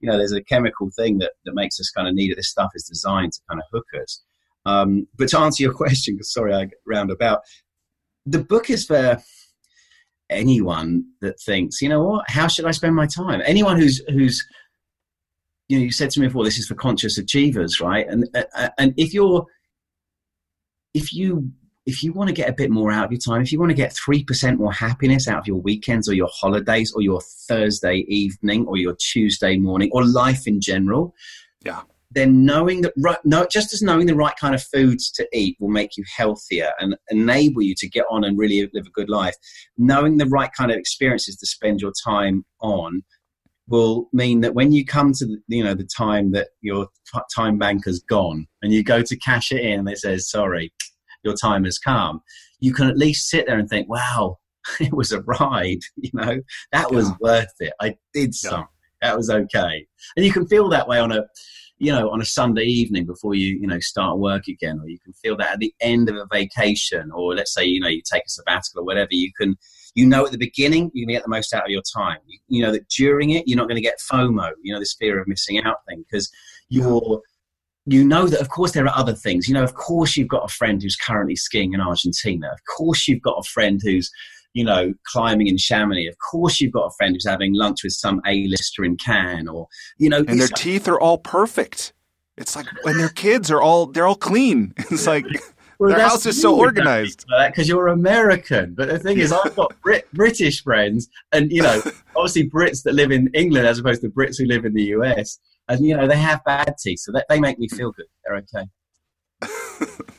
you 0.00 0.10
know, 0.10 0.16
there's 0.16 0.32
a 0.32 0.42
chemical 0.42 0.90
thing 0.96 1.18
that, 1.18 1.32
that 1.44 1.54
makes 1.54 1.78
us 1.80 1.90
kind 1.90 2.08
of 2.08 2.14
need 2.14 2.30
it. 2.30 2.36
This 2.36 2.50
stuff 2.50 2.70
is 2.74 2.84
designed 2.84 3.32
to 3.32 3.40
kind 3.48 3.60
of 3.60 3.66
hook 3.72 3.86
us. 4.02 4.22
Um, 4.68 5.06
but 5.16 5.28
to 5.30 5.38
answer 5.38 5.62
your 5.62 5.72
question, 5.82 6.14
because 6.14 6.32
sorry 6.32 6.54
I 6.54 6.68
round 6.86 7.10
about, 7.10 7.40
the 8.26 8.38
book 8.38 8.68
is 8.68 8.84
for 8.84 9.18
anyone 10.30 11.04
that 11.22 11.40
thinks, 11.40 11.80
you 11.80 11.88
know 11.88 12.02
what, 12.02 12.28
how 12.28 12.48
should 12.48 12.66
I 12.66 12.72
spend 12.72 12.94
my 12.94 13.06
time? 13.06 13.40
Anyone 13.44 13.78
who's 13.78 14.02
who's 14.08 14.44
you 15.68 15.78
know, 15.78 15.84
you 15.84 15.92
said 15.92 16.10
to 16.10 16.20
me 16.20 16.26
before, 16.26 16.44
this 16.44 16.58
is 16.58 16.66
for 16.66 16.74
conscious 16.74 17.18
achievers, 17.18 17.80
right? 17.80 18.06
And 18.08 18.28
uh, 18.34 18.44
uh 18.54 18.68
and 18.78 18.94
if 18.96 19.14
you're 19.14 19.46
if 20.92 21.12
you 21.12 21.50
if 21.86 22.02
you 22.02 22.12
want 22.12 22.28
to 22.28 22.34
get 22.34 22.50
a 22.50 22.52
bit 22.52 22.70
more 22.70 22.92
out 22.92 23.06
of 23.06 23.12
your 23.12 23.20
time, 23.20 23.40
if 23.40 23.50
you 23.50 23.58
want 23.58 23.70
to 23.70 23.74
get 23.74 23.94
3% 23.94 24.58
more 24.58 24.74
happiness 24.74 25.26
out 25.26 25.38
of 25.38 25.46
your 25.46 25.56
weekends 25.56 26.06
or 26.06 26.12
your 26.12 26.28
holidays 26.30 26.92
or 26.94 27.00
your 27.00 27.22
Thursday 27.48 28.04
evening 28.08 28.66
or 28.66 28.76
your 28.76 28.94
Tuesday 28.94 29.56
morning 29.56 29.88
or 29.92 30.04
life 30.04 30.46
in 30.46 30.60
general, 30.60 31.14
yeah 31.64 31.80
then 32.10 32.44
knowing 32.44 32.80
that 32.82 32.94
right, 32.98 33.18
no, 33.24 33.46
just 33.50 33.72
as 33.74 33.82
knowing 33.82 34.06
the 34.06 34.14
right 34.14 34.34
kind 34.40 34.54
of 34.54 34.62
foods 34.62 35.10
to 35.12 35.28
eat 35.32 35.56
will 35.60 35.68
make 35.68 35.96
you 35.96 36.04
healthier 36.16 36.72
and 36.78 36.96
enable 37.10 37.62
you 37.62 37.74
to 37.76 37.88
get 37.88 38.06
on 38.10 38.24
and 38.24 38.38
really 38.38 38.60
live 38.72 38.86
a 38.86 38.90
good 38.90 39.10
life. 39.10 39.34
Knowing 39.76 40.16
the 40.16 40.26
right 40.26 40.50
kind 40.56 40.70
of 40.70 40.78
experiences 40.78 41.36
to 41.36 41.46
spend 41.46 41.80
your 41.80 41.92
time 42.04 42.44
on 42.60 43.02
will 43.68 44.08
mean 44.12 44.40
that 44.40 44.54
when 44.54 44.72
you 44.72 44.84
come 44.84 45.12
to 45.12 45.26
the, 45.26 45.38
you 45.48 45.62
know 45.62 45.74
the 45.74 45.88
time 45.96 46.32
that 46.32 46.48
your 46.62 46.88
time 47.34 47.58
bank 47.58 47.84
has 47.84 48.00
gone 48.00 48.46
and 48.62 48.72
you 48.72 48.82
go 48.82 49.02
to 49.02 49.16
cash 49.18 49.52
it 49.52 49.60
in 49.60 49.80
and 49.80 49.88
it 49.88 49.98
says 49.98 50.30
sorry 50.30 50.72
your 51.22 51.34
time 51.34 51.64
has 51.64 51.78
come 51.78 52.20
you 52.60 52.72
can 52.72 52.88
at 52.88 52.96
least 52.96 53.28
sit 53.28 53.46
there 53.46 53.58
and 53.58 53.68
think 53.68 53.88
wow 53.88 54.36
it 54.80 54.92
was 54.92 55.12
a 55.12 55.20
ride 55.22 55.80
you 55.96 56.10
know 56.14 56.40
that 56.72 56.90
was 56.90 57.08
yeah. 57.08 57.16
worth 57.20 57.52
it 57.60 57.72
i 57.80 57.94
did 58.14 58.34
something 58.34 58.66
that 59.02 59.16
was 59.16 59.30
okay 59.30 59.86
and 60.16 60.24
you 60.24 60.32
can 60.32 60.46
feel 60.46 60.68
that 60.68 60.88
way 60.88 60.98
on 60.98 61.12
a 61.12 61.24
you 61.78 61.92
know, 61.92 62.10
on 62.10 62.20
a 62.20 62.24
Sunday 62.24 62.64
evening 62.64 63.06
before 63.06 63.34
you, 63.34 63.56
you 63.60 63.66
know, 63.66 63.78
start 63.78 64.18
work 64.18 64.48
again, 64.48 64.80
or 64.80 64.88
you 64.88 64.98
can 64.98 65.12
feel 65.12 65.36
that 65.36 65.52
at 65.52 65.58
the 65.60 65.72
end 65.80 66.08
of 66.08 66.16
a 66.16 66.26
vacation, 66.30 67.10
or 67.12 67.34
let's 67.34 67.54
say, 67.54 67.64
you 67.64 67.80
know, 67.80 67.88
you 67.88 68.02
take 68.10 68.24
a 68.26 68.30
sabbatical 68.30 68.82
or 68.82 68.84
whatever, 68.84 69.08
you 69.12 69.30
can, 69.38 69.56
you 69.94 70.06
know, 70.06 70.26
at 70.26 70.32
the 70.32 70.38
beginning, 70.38 70.90
you're 70.92 71.06
going 71.06 71.14
to 71.14 71.18
get 71.18 71.22
the 71.22 71.30
most 71.30 71.54
out 71.54 71.64
of 71.64 71.70
your 71.70 71.82
time. 71.96 72.18
You, 72.26 72.38
you 72.48 72.62
know 72.62 72.72
that 72.72 72.88
during 72.88 73.30
it, 73.30 73.46
you're 73.46 73.56
not 73.56 73.68
going 73.68 73.76
to 73.76 73.82
get 73.82 74.00
FOMO, 74.10 74.50
you 74.62 74.72
know, 74.72 74.80
this 74.80 74.96
fear 74.98 75.20
of 75.20 75.28
missing 75.28 75.62
out 75.62 75.76
thing, 75.88 76.04
because 76.10 76.30
you're, 76.68 77.22
you 77.86 78.04
know 78.04 78.26
that 78.26 78.40
of 78.40 78.50
course 78.50 78.72
there 78.72 78.84
are 78.84 78.98
other 78.98 79.14
things. 79.14 79.48
You 79.48 79.54
know, 79.54 79.64
of 79.64 79.74
course 79.74 80.16
you've 80.16 80.28
got 80.28 80.44
a 80.44 80.52
friend 80.52 80.82
who's 80.82 80.96
currently 80.96 81.36
skiing 81.36 81.72
in 81.72 81.80
Argentina. 81.80 82.48
Of 82.52 82.58
course 82.76 83.08
you've 83.08 83.22
got 83.22 83.38
a 83.38 83.48
friend 83.48 83.80
who's 83.82 84.10
you 84.54 84.64
know, 84.64 84.92
climbing 85.04 85.46
in 85.46 85.56
Chamonix. 85.56 86.08
Of 86.08 86.16
course, 86.18 86.60
you've 86.60 86.72
got 86.72 86.86
a 86.86 86.90
friend 86.96 87.14
who's 87.14 87.26
having 87.26 87.54
lunch 87.54 87.84
with 87.84 87.92
some 87.92 88.20
A-lister 88.26 88.84
in 88.84 88.96
Cannes, 88.96 89.48
or 89.48 89.68
you 89.98 90.08
know, 90.08 90.24
and 90.26 90.40
their 90.40 90.48
teeth 90.48 90.88
are 90.88 91.00
all 91.00 91.18
perfect. 91.18 91.92
It's 92.36 92.54
like 92.54 92.66
when 92.82 92.98
their 92.98 93.08
kids 93.08 93.50
are 93.50 93.60
all 93.60 93.86
they're 93.86 94.06
all 94.06 94.14
clean. 94.14 94.74
It's 94.90 95.06
like 95.06 95.26
well, 95.78 95.90
their 95.90 96.00
house 96.00 96.26
is 96.26 96.40
so 96.40 96.56
organized 96.56 97.24
because 97.46 97.68
you're 97.68 97.88
American. 97.88 98.74
But 98.74 98.88
the 98.88 98.98
thing 98.98 99.18
is, 99.18 99.32
I've 99.32 99.54
got 99.54 99.80
Brit- 99.80 100.12
British 100.12 100.62
friends, 100.62 101.08
and 101.32 101.52
you 101.52 101.62
know, 101.62 101.80
obviously 102.16 102.50
Brits 102.50 102.82
that 102.82 102.94
live 102.94 103.12
in 103.12 103.30
England 103.34 103.66
as 103.66 103.78
opposed 103.78 104.02
to 104.02 104.08
Brits 104.08 104.38
who 104.38 104.44
live 104.46 104.64
in 104.64 104.74
the 104.74 104.84
US, 104.84 105.38
and 105.68 105.84
you 105.84 105.96
know, 105.96 106.08
they 106.08 106.16
have 106.16 106.42
bad 106.44 106.74
teeth, 106.80 107.00
so 107.00 107.12
that 107.12 107.26
they 107.28 107.38
make 107.38 107.58
me 107.58 107.68
feel 107.68 107.92
good. 107.92 108.06
They're 108.24 108.36
okay. 108.36 108.66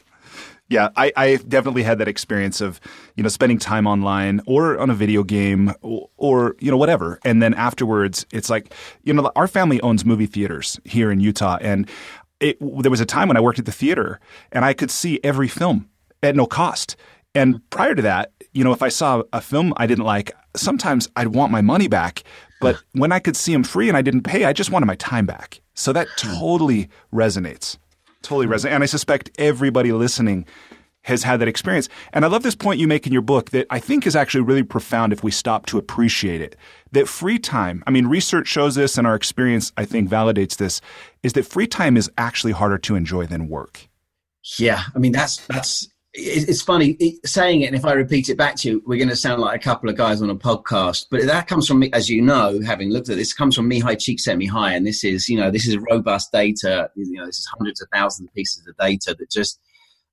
Yeah, 0.69 0.89
I, 0.95 1.11
I 1.17 1.35
definitely 1.47 1.81
had 1.81 1.97
that 1.97 2.07
experience 2.07 2.61
of, 2.61 2.79
you 3.15 3.23
know, 3.23 3.29
spending 3.29 3.57
time 3.57 3.87
online 3.87 4.39
or 4.45 4.79
on 4.79 4.91
a 4.91 4.93
video 4.93 5.23
game 5.23 5.73
or, 5.81 6.09
or, 6.17 6.55
you 6.59 6.69
know, 6.69 6.77
whatever. 6.77 7.19
And 7.25 7.41
then 7.41 7.55
afterwards, 7.55 8.25
it's 8.31 8.51
like, 8.51 8.73
you 9.03 9.11
know, 9.11 9.31
our 9.35 9.47
family 9.47 9.81
owns 9.81 10.05
movie 10.05 10.27
theaters 10.27 10.79
here 10.85 11.11
in 11.11 11.19
Utah. 11.19 11.57
And 11.59 11.89
it, 12.39 12.57
there 12.59 12.91
was 12.91 13.01
a 13.01 13.05
time 13.05 13.27
when 13.27 13.35
I 13.35 13.41
worked 13.41 13.57
at 13.57 13.65
the 13.65 13.71
theater 13.71 14.19
and 14.51 14.63
I 14.63 14.73
could 14.73 14.91
see 14.91 15.19
every 15.23 15.47
film 15.47 15.89
at 16.21 16.35
no 16.35 16.45
cost. 16.45 16.95
And 17.33 17.67
prior 17.71 17.95
to 17.95 18.01
that, 18.03 18.31
you 18.53 18.63
know, 18.63 18.71
if 18.71 18.83
I 18.83 18.89
saw 18.89 19.23
a 19.33 19.41
film 19.41 19.73
I 19.75 19.87
didn't 19.87 20.05
like, 20.05 20.31
sometimes 20.55 21.09
I'd 21.15 21.29
want 21.29 21.51
my 21.51 21.61
money 21.61 21.87
back. 21.87 22.23
But 22.61 22.81
when 22.93 23.11
I 23.11 23.19
could 23.19 23.35
see 23.35 23.53
them 23.53 23.63
free 23.63 23.87
and 23.87 23.97
I 23.97 24.03
didn't 24.03 24.21
pay, 24.21 24.45
I 24.45 24.53
just 24.53 24.69
wanted 24.69 24.85
my 24.85 24.95
time 24.95 25.25
back. 25.25 25.61
So 25.73 25.93
that 25.93 26.07
totally 26.15 26.89
resonates. 27.11 27.77
Totally 28.21 28.45
mm-hmm. 28.45 28.53
resonate. 28.53 28.71
And 28.71 28.83
I 28.83 28.87
suspect 28.87 29.31
everybody 29.37 29.91
listening 29.91 30.45
has 31.03 31.23
had 31.23 31.37
that 31.37 31.47
experience. 31.47 31.87
And 32.13 32.25
I 32.25 32.27
love 32.27 32.43
this 32.43 32.55
point 32.55 32.79
you 32.79 32.87
make 32.87 33.07
in 33.07 33.13
your 33.13 33.21
book 33.21 33.51
that 33.51 33.65
I 33.69 33.79
think 33.79 34.05
is 34.05 34.15
actually 34.15 34.41
really 34.41 34.63
profound 34.63 35.13
if 35.13 35.23
we 35.23 35.31
stop 35.31 35.65
to 35.67 35.77
appreciate 35.77 36.41
it. 36.41 36.55
That 36.91 37.07
free 37.07 37.39
time, 37.39 37.83
I 37.87 37.91
mean, 37.91 38.07
research 38.07 38.47
shows 38.47 38.75
this 38.75 38.97
and 38.97 39.07
our 39.07 39.15
experience, 39.15 39.71
I 39.77 39.85
think, 39.85 40.09
validates 40.09 40.57
this, 40.57 40.81
is 41.23 41.33
that 41.33 41.45
free 41.45 41.67
time 41.67 41.95
is 41.95 42.11
actually 42.17 42.51
harder 42.51 42.77
to 42.79 42.95
enjoy 42.95 43.25
than 43.25 43.47
work. 43.47 43.87
Yeah. 44.57 44.83
I 44.93 44.99
mean, 44.99 45.13
that's, 45.13 45.37
that's, 45.47 45.87
it's 46.21 46.61
funny 46.61 46.97
saying 47.25 47.61
it, 47.61 47.67
and 47.67 47.75
if 47.75 47.85
I 47.85 47.93
repeat 47.93 48.29
it 48.29 48.37
back 48.37 48.55
to 48.57 48.69
you, 48.69 48.83
we're 48.85 48.97
going 48.97 49.09
to 49.09 49.15
sound 49.15 49.41
like 49.41 49.59
a 49.59 49.63
couple 49.63 49.89
of 49.89 49.95
guys 49.95 50.21
on 50.21 50.29
a 50.29 50.35
podcast. 50.35 51.05
But 51.09 51.25
that 51.25 51.47
comes 51.47 51.67
from 51.67 51.79
me, 51.79 51.89
as 51.93 52.09
you 52.09 52.21
know, 52.21 52.59
having 52.61 52.91
looked 52.91 53.09
at 53.09 53.17
this, 53.17 53.33
comes 53.33 53.55
from 53.55 53.69
Mihai 53.69 53.95
Csikszentmihalyi, 53.95 54.75
and 54.75 54.85
this 54.85 55.03
is, 55.03 55.29
you 55.29 55.37
know, 55.37 55.51
this 55.51 55.67
is 55.67 55.77
robust 55.89 56.31
data. 56.31 56.89
You 56.95 57.13
know, 57.13 57.25
this 57.25 57.39
is 57.39 57.47
hundreds 57.57 57.81
of 57.81 57.87
thousands 57.93 58.29
of 58.29 58.33
pieces 58.33 58.67
of 58.67 58.75
data 58.77 59.15
that 59.17 59.31
just 59.31 59.59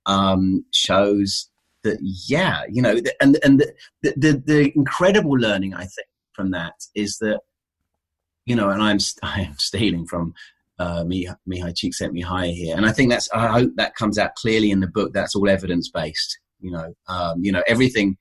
um, 0.06 0.64
shows 0.72 1.48
that, 1.82 1.98
yeah, 2.00 2.62
you 2.70 2.82
know, 2.82 2.96
and 3.20 3.38
and 3.44 3.60
the, 4.02 4.12
the 4.16 4.42
the 4.44 4.72
incredible 4.74 5.32
learning 5.32 5.74
I 5.74 5.84
think 5.84 6.08
from 6.32 6.50
that 6.52 6.74
is 6.94 7.18
that, 7.18 7.40
you 8.44 8.54
know, 8.54 8.70
and 8.70 8.82
I'm 8.82 8.98
I 9.22 9.42
am 9.42 9.58
stealing 9.58 10.06
from 10.06 10.34
uh, 10.78 11.04
Mihai 11.04 11.36
Csikszentmihalyi 11.48 12.54
here. 12.54 12.76
And 12.76 12.86
I 12.86 12.92
think 12.92 13.10
that's, 13.10 13.30
I 13.32 13.48
hope 13.48 13.70
that 13.76 13.94
comes 13.94 14.18
out 14.18 14.34
clearly 14.34 14.70
in 14.70 14.80
the 14.80 14.86
book. 14.86 15.12
That's 15.12 15.34
all 15.34 15.48
evidence 15.48 15.90
based. 15.90 16.38
You 16.60 16.72
know, 16.72 16.94
um, 17.08 17.42
you 17.42 17.52
know, 17.52 17.62
everything 17.66 18.16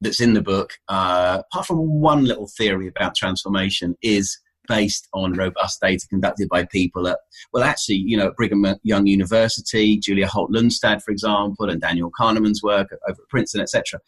that's 0.00 0.20
in 0.20 0.34
the 0.34 0.42
book, 0.42 0.74
uh, 0.88 1.42
apart 1.50 1.66
from 1.66 1.78
one 1.78 2.24
little 2.24 2.48
theory 2.56 2.88
about 2.88 3.14
transformation, 3.14 3.96
is 4.02 4.38
based 4.66 5.08
on 5.12 5.34
robust 5.34 5.80
data 5.80 6.06
conducted 6.08 6.48
by 6.48 6.64
people 6.64 7.06
at, 7.06 7.18
well, 7.52 7.64
actually, 7.64 7.96
you 7.96 8.16
know, 8.16 8.28
at 8.28 8.36
Brigham 8.36 8.64
Young 8.82 9.06
University, 9.06 9.98
Julia 9.98 10.26
Holt 10.26 10.50
Lunstad, 10.50 11.02
for 11.02 11.10
example, 11.10 11.68
and 11.68 11.80
Daniel 11.80 12.10
Kahneman's 12.18 12.62
work 12.62 12.88
over 13.08 13.20
at 13.22 13.28
Princeton, 13.28 13.60
etc. 13.60 14.00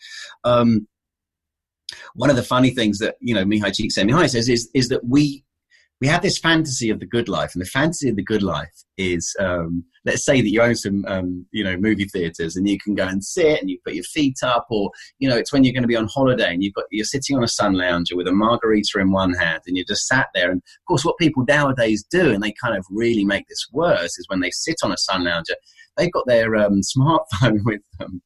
Um, 0.44 0.86
one 2.14 2.30
of 2.30 2.36
the 2.36 2.42
funny 2.42 2.70
things 2.70 2.98
that 2.98 3.16
you 3.20 3.34
know 3.34 3.44
Mihai 3.44 3.70
Csikszentmihalyi 3.70 4.30
says 4.30 4.48
is 4.48 4.68
is 4.74 4.88
that 4.88 5.04
we 5.04 5.44
we 6.00 6.06
have 6.08 6.22
this 6.22 6.38
fantasy 6.38 6.90
of 6.90 7.00
the 7.00 7.06
good 7.06 7.28
life, 7.28 7.52
and 7.54 7.62
the 7.62 7.68
fantasy 7.68 8.08
of 8.08 8.16
the 8.16 8.22
good 8.22 8.42
life 8.42 8.84
is, 8.98 9.34
um, 9.40 9.84
let's 10.04 10.24
say 10.24 10.40
that 10.40 10.50
you 10.50 10.60
own 10.60 10.74
some, 10.74 11.04
um, 11.06 11.46
you 11.52 11.64
know, 11.64 11.76
movie 11.76 12.04
theaters, 12.04 12.56
and 12.56 12.68
you 12.68 12.78
can 12.78 12.94
go 12.94 13.06
and 13.06 13.24
sit 13.24 13.60
and 13.60 13.70
you 13.70 13.78
put 13.84 13.94
your 13.94 14.04
feet 14.04 14.36
up, 14.42 14.66
or 14.70 14.90
you 15.18 15.28
know, 15.28 15.36
it's 15.36 15.52
when 15.52 15.64
you're 15.64 15.72
going 15.72 15.82
to 15.82 15.88
be 15.88 15.96
on 15.96 16.08
holiday 16.08 16.52
and 16.52 16.62
you've 16.62 16.74
got 16.74 16.84
you're 16.90 17.04
sitting 17.04 17.36
on 17.36 17.44
a 17.44 17.48
sun 17.48 17.74
lounger 17.74 18.14
with 18.14 18.28
a 18.28 18.32
margarita 18.32 18.98
in 18.98 19.10
one 19.10 19.32
hand, 19.32 19.62
and 19.66 19.76
you're 19.76 19.86
just 19.86 20.06
sat 20.06 20.28
there. 20.34 20.50
And 20.50 20.58
of 20.58 20.86
course, 20.86 21.04
what 21.04 21.16
people 21.18 21.44
nowadays 21.48 22.04
do, 22.10 22.32
and 22.32 22.42
they 22.42 22.52
kind 22.62 22.76
of 22.76 22.84
really 22.90 23.24
make 23.24 23.48
this 23.48 23.66
worse, 23.72 24.18
is 24.18 24.26
when 24.28 24.40
they 24.40 24.50
sit 24.50 24.76
on 24.82 24.92
a 24.92 24.98
sun 24.98 25.24
lounger, 25.24 25.54
they've 25.96 26.12
got 26.12 26.26
their 26.26 26.56
um, 26.56 26.80
smartphone 26.96 27.60
with 27.64 27.80
them, 27.98 28.20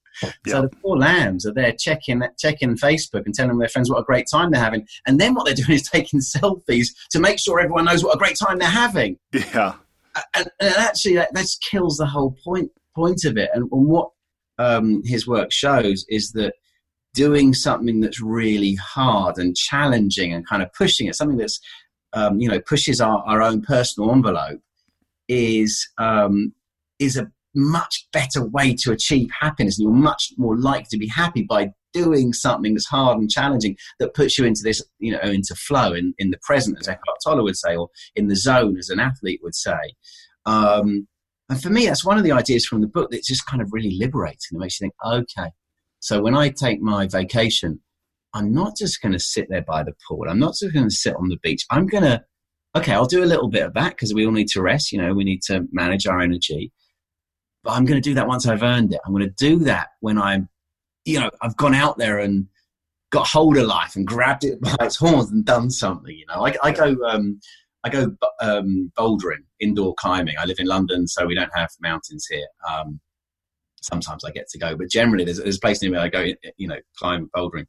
so 0.47 0.62
the 0.62 0.71
poor 0.83 0.97
lambs 0.97 1.47
are 1.47 1.52
there 1.52 1.73
checking 1.73 2.23
checking 2.38 2.76
Facebook 2.76 3.25
and 3.26 3.35
telling 3.35 3.59
their 3.59 3.69
friends 3.69 3.90
what 3.90 4.00
a 4.00 4.05
great 4.05 4.26
time 4.31 4.50
they're 4.50 4.61
having, 4.61 4.87
and 5.07 5.21
then 5.21 5.35
what 5.35 5.47
they're 5.47 5.55
doing 5.55 5.73
is 5.73 5.88
taking 5.88 6.21
selfies 6.37 6.88
to 7.11 7.21
make 7.21 7.38
sure 7.38 7.61
everyone 7.61 7.85
knows 7.85 8.05
what 8.05 8.14
a 8.14 8.19
great 8.19 8.37
time 8.37 8.59
they're 8.59 8.69
having. 8.69 9.19
Yeah, 9.33 9.75
and, 10.35 10.49
and 10.61 10.75
actually 10.76 11.14
that, 11.17 11.33
that 11.35 11.47
kills 11.71 11.97
the 11.97 12.07
whole 12.07 12.37
point 12.45 12.71
point 12.95 13.25
of 13.25 13.37
it. 13.37 13.50
And, 13.55 13.69
and 13.71 13.87
what 13.87 14.11
um, 14.59 15.02
his 15.05 15.26
work 15.26 15.52
shows 15.52 16.05
is 16.09 16.33
that 16.33 16.55
doing 17.14 17.55
something 17.55 18.00
that's 18.00 18.21
really 18.21 18.75
hard 18.75 19.38
and 19.38 19.57
challenging 19.57 20.33
and 20.33 20.47
kind 20.47 20.62
of 20.62 20.73
pushing 20.73 21.07
it, 21.07 21.14
something 21.14 21.38
that's 21.38 21.61
um, 22.12 22.40
you 22.40 22.49
know 22.49 22.61
pushes 22.61 23.00
our, 23.00 23.23
our 23.26 23.43
own 23.43 23.62
personal 23.62 24.11
envelope, 24.12 24.61
is 25.29 25.88
um, 25.99 26.52
is 26.99 27.17
a 27.17 27.31
much 27.54 28.07
better 28.12 28.45
way 28.45 28.75
to 28.75 28.92
achieve 28.92 29.28
happiness 29.38 29.78
and 29.78 29.85
you're 29.85 29.92
much 29.92 30.33
more 30.37 30.57
likely 30.59 30.87
to 30.90 30.99
be 30.99 31.09
happy 31.09 31.42
by 31.42 31.71
doing 31.92 32.33
something 32.33 32.75
that's 32.75 32.87
hard 32.87 33.19
and 33.19 33.30
challenging 33.30 33.76
that 33.99 34.14
puts 34.14 34.38
you 34.38 34.45
into 34.45 34.62
this 34.62 34.83
you 34.99 35.12
know 35.12 35.19
into 35.21 35.54
flow 35.54 35.92
in, 35.92 36.14
in 36.19 36.30
the 36.30 36.38
present 36.42 36.78
as 36.78 36.88
Eckhart 36.88 37.19
Tolle 37.25 37.42
would 37.42 37.57
say 37.57 37.75
or 37.75 37.88
in 38.14 38.28
the 38.28 38.37
zone 38.37 38.78
as 38.78 38.90
an 38.90 39.00
athlete 39.00 39.40
would 39.42 39.57
say. 39.57 39.95
Um, 40.47 41.09
and 41.49 41.61
for 41.61 41.71
me 41.71 41.87
that's 41.87 42.04
one 42.04 42.19
of 42.19 42.25
the 42.25 42.33
ideas 42.33 42.64
from 42.64 42.80
the 42.80 42.87
book 42.87 43.11
that's 43.11 43.28
just 43.28 43.47
kind 43.47 43.61
of 43.61 43.73
really 43.73 43.97
liberating 43.99 44.38
it 44.52 44.59
makes 44.59 44.80
you 44.80 44.85
think 44.85 44.95
okay 45.04 45.50
so 45.99 46.23
when 46.23 46.37
I 46.37 46.49
take 46.50 46.80
my 46.80 47.07
vacation 47.07 47.80
I'm 48.33 48.52
not 48.52 48.76
just 48.76 49.02
going 49.02 49.12
to 49.12 49.19
sit 49.19 49.49
there 49.50 49.62
by 49.62 49.83
the 49.83 49.95
pool. 50.07 50.26
I'm 50.28 50.38
not 50.38 50.54
just 50.54 50.73
going 50.73 50.88
to 50.88 50.95
sit 50.95 51.16
on 51.16 51.28
the 51.28 51.38
beach. 51.42 51.66
I'm 51.71 51.87
going 51.87 52.04
to 52.04 52.23
okay 52.76 52.92
I'll 52.92 53.07
do 53.07 53.25
a 53.25 53.26
little 53.26 53.49
bit 53.49 53.64
of 53.64 53.75
that 53.75 53.90
because 53.90 54.14
we 54.14 54.25
all 54.25 54.33
need 54.33 54.47
to 54.49 54.62
rest 54.62 54.92
you 54.92 55.02
know 55.02 55.12
we 55.12 55.25
need 55.25 55.42
to 55.42 55.66
manage 55.73 56.07
our 56.07 56.21
energy 56.21 56.73
but 57.62 57.73
I'm 57.73 57.85
going 57.85 58.00
to 58.00 58.09
do 58.09 58.14
that 58.14 58.26
once 58.26 58.47
I've 58.47 58.62
earned 58.62 58.93
it. 58.93 59.00
I'm 59.05 59.12
going 59.12 59.29
to 59.29 59.35
do 59.37 59.59
that 59.64 59.88
when 60.00 60.19
I'm, 60.19 60.49
you 61.05 61.21
know, 61.21 61.31
I've 61.43 61.57
gone 61.57 61.75
out 61.75 61.99
there 61.99 62.19
and 62.19 62.47
got 63.11 63.26
hold 63.26 63.57
of 63.57 63.67
life 63.67 63.97
and 63.97 64.07
grabbed 64.07 64.45
it 64.45 64.61
by 64.61 64.76
its 64.81 64.97
horns 64.97 65.31
and 65.31 65.45
done 65.45 65.71
something. 65.71 66.14
You 66.17 66.26
know, 66.26 66.47
I, 66.47 66.55
I 66.62 66.71
go, 66.73 66.97
um, 67.07 67.40
I 67.85 67.88
go 67.88 68.14
um, 68.40 68.93
bouldering, 68.97 69.45
indoor 69.59 69.95
climbing. 69.95 70.35
I 70.38 70.45
live 70.45 70.59
in 70.59 70.67
London, 70.67 71.07
so 71.07 71.26
we 71.26 71.35
don't 71.35 71.50
have 71.55 71.71
mountains 71.81 72.26
here. 72.31 72.47
Um, 72.71 73.00
sometimes 73.82 74.25
I 74.25 74.30
get 74.30 74.49
to 74.49 74.58
go, 74.58 74.76
but 74.76 74.90
generally 74.90 75.25
there's, 75.25 75.38
there's 75.38 75.56
a 75.56 75.60
place 75.60 75.82
near 75.82 75.90
me 75.90 75.99
I 75.99 76.08
go, 76.08 76.26
you 76.56 76.68
know, 76.68 76.78
climb 76.96 77.30
bouldering. 77.34 77.66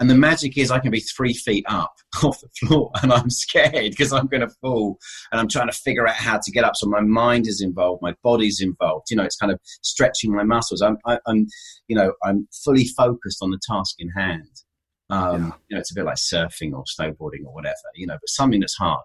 And 0.00 0.10
the 0.10 0.14
magic 0.14 0.58
is 0.58 0.70
I 0.70 0.78
can 0.78 0.90
be 0.90 1.00
three 1.00 1.34
feet 1.34 1.64
up 1.68 1.94
off 2.22 2.40
the 2.40 2.48
floor 2.48 2.90
and 3.02 3.12
I'm 3.12 3.30
scared 3.30 3.90
because 3.90 4.12
I'm 4.12 4.26
going 4.26 4.40
to 4.40 4.54
fall 4.60 4.98
and 5.30 5.40
I'm 5.40 5.48
trying 5.48 5.68
to 5.68 5.76
figure 5.76 6.06
out 6.06 6.14
how 6.14 6.38
to 6.42 6.50
get 6.50 6.64
up. 6.64 6.76
So 6.76 6.88
my 6.88 7.00
mind 7.00 7.46
is 7.46 7.60
involved, 7.60 8.02
my 8.02 8.14
body's 8.22 8.60
involved. 8.60 9.06
You 9.10 9.16
know, 9.16 9.24
it's 9.24 9.36
kind 9.36 9.52
of 9.52 9.60
stretching 9.82 10.34
my 10.34 10.44
muscles. 10.44 10.82
I'm, 10.82 10.98
I, 11.06 11.14
am 11.14 11.20
i 11.26 11.30
am 11.30 11.46
you 11.88 11.96
know, 11.96 12.12
I'm 12.24 12.48
fully 12.64 12.84
focused 12.84 13.38
on 13.42 13.50
the 13.50 13.60
task 13.68 13.96
in 13.98 14.08
hand. 14.10 14.62
Um, 15.10 15.32
yeah. 15.34 15.52
You 15.68 15.76
know, 15.76 15.80
it's 15.80 15.90
a 15.90 15.94
bit 15.94 16.04
like 16.04 16.16
surfing 16.16 16.72
or 16.72 16.84
snowboarding 16.84 17.44
or 17.44 17.52
whatever, 17.52 17.74
you 17.94 18.06
know, 18.06 18.14
but 18.14 18.28
something 18.28 18.60
that's 18.60 18.76
hard. 18.76 19.02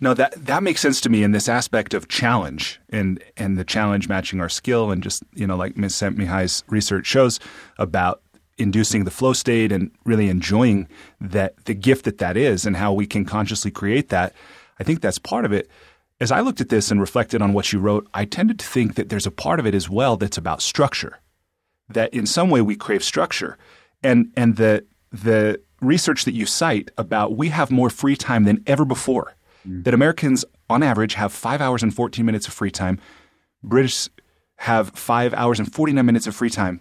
No, 0.00 0.14
that 0.14 0.32
that 0.46 0.62
makes 0.62 0.80
sense 0.80 1.00
to 1.02 1.08
me 1.08 1.22
in 1.22 1.32
this 1.32 1.48
aspect 1.48 1.94
of 1.94 2.08
challenge 2.08 2.80
and 2.90 3.22
and 3.36 3.56
the 3.56 3.64
challenge 3.64 4.08
matching 4.08 4.40
our 4.40 4.48
skill 4.48 4.90
and 4.90 5.02
just 5.02 5.22
you 5.34 5.46
know 5.46 5.56
like 5.56 5.76
Ms. 5.76 6.02
Mihai's 6.14 6.64
research 6.68 7.06
shows 7.06 7.40
about 7.78 8.22
inducing 8.58 9.04
the 9.04 9.10
flow 9.10 9.32
state 9.32 9.70
and 9.72 9.90
really 10.04 10.28
enjoying 10.28 10.88
that 11.20 11.64
the 11.66 11.74
gift 11.74 12.04
that 12.04 12.18
that 12.18 12.36
is 12.36 12.64
and 12.64 12.76
how 12.76 12.92
we 12.92 13.06
can 13.06 13.24
consciously 13.24 13.70
create 13.70 14.08
that. 14.08 14.32
I 14.78 14.84
think 14.84 15.00
that's 15.00 15.18
part 15.18 15.44
of 15.44 15.52
it. 15.52 15.68
As 16.20 16.32
I 16.32 16.40
looked 16.40 16.62
at 16.62 16.70
this 16.70 16.90
and 16.90 17.00
reflected 17.00 17.42
on 17.42 17.52
what 17.52 17.72
you 17.72 17.78
wrote, 17.78 18.08
I 18.14 18.24
tended 18.24 18.58
to 18.60 18.66
think 18.66 18.94
that 18.94 19.10
there's 19.10 19.26
a 19.26 19.30
part 19.30 19.60
of 19.60 19.66
it 19.66 19.74
as 19.74 19.90
well 19.90 20.16
that's 20.16 20.38
about 20.38 20.62
structure. 20.62 21.20
That 21.88 22.12
in 22.14 22.26
some 22.26 22.48
way 22.48 22.62
we 22.62 22.76
crave 22.76 23.04
structure. 23.04 23.58
And 24.02 24.32
and 24.36 24.56
the 24.56 24.84
the 25.12 25.60
research 25.80 26.24
that 26.24 26.34
you 26.34 26.46
cite 26.46 26.90
about 26.96 27.36
we 27.36 27.48
have 27.48 27.70
more 27.70 27.90
free 27.90 28.16
time 28.16 28.44
than 28.44 28.62
ever 28.66 28.84
before 28.84 29.35
mm. 29.66 29.84
that 29.84 29.94
Americans, 29.94 30.44
on 30.68 30.82
average, 30.82 31.14
have 31.14 31.32
five 31.32 31.60
hours 31.60 31.82
and 31.82 31.94
14 31.94 32.24
minutes 32.24 32.46
of 32.46 32.54
free 32.54 32.70
time. 32.70 33.00
British 33.62 34.08
have 34.58 34.90
five 34.90 35.34
hours 35.34 35.58
and 35.58 35.72
49 35.72 36.04
minutes 36.04 36.26
of 36.26 36.34
free 36.34 36.50
time. 36.50 36.80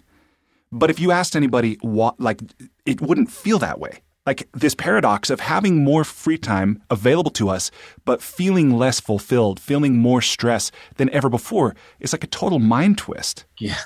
But 0.71 0.89
if 0.89 0.99
you 0.99 1.11
asked 1.11 1.35
anybody 1.35 1.77
what, 1.81 2.19
like, 2.19 2.41
it 2.85 3.01
wouldn't 3.01 3.31
feel 3.31 3.59
that 3.59 3.79
way. 3.79 4.01
Like 4.25 4.49
this 4.53 4.73
paradox 4.73 5.29
of 5.29 5.39
having 5.39 5.83
more 5.83 6.03
free 6.03 6.39
time 6.39 6.81
available 6.89 7.29
to 7.31 7.47
us, 7.49 7.69
but 8.05 8.23
feeling 8.23 8.75
less 8.75 8.99
fulfilled, 8.99 9.59
feeling 9.59 9.97
more 9.99 10.21
stress 10.21 10.71
than 10.95 11.11
ever 11.11 11.29
before 11.29 11.75
is 11.99 12.11
like 12.11 12.23
a 12.23 12.27
total 12.27 12.57
mind 12.57 12.97
twist. 12.97 13.45
Yeah. 13.59 13.77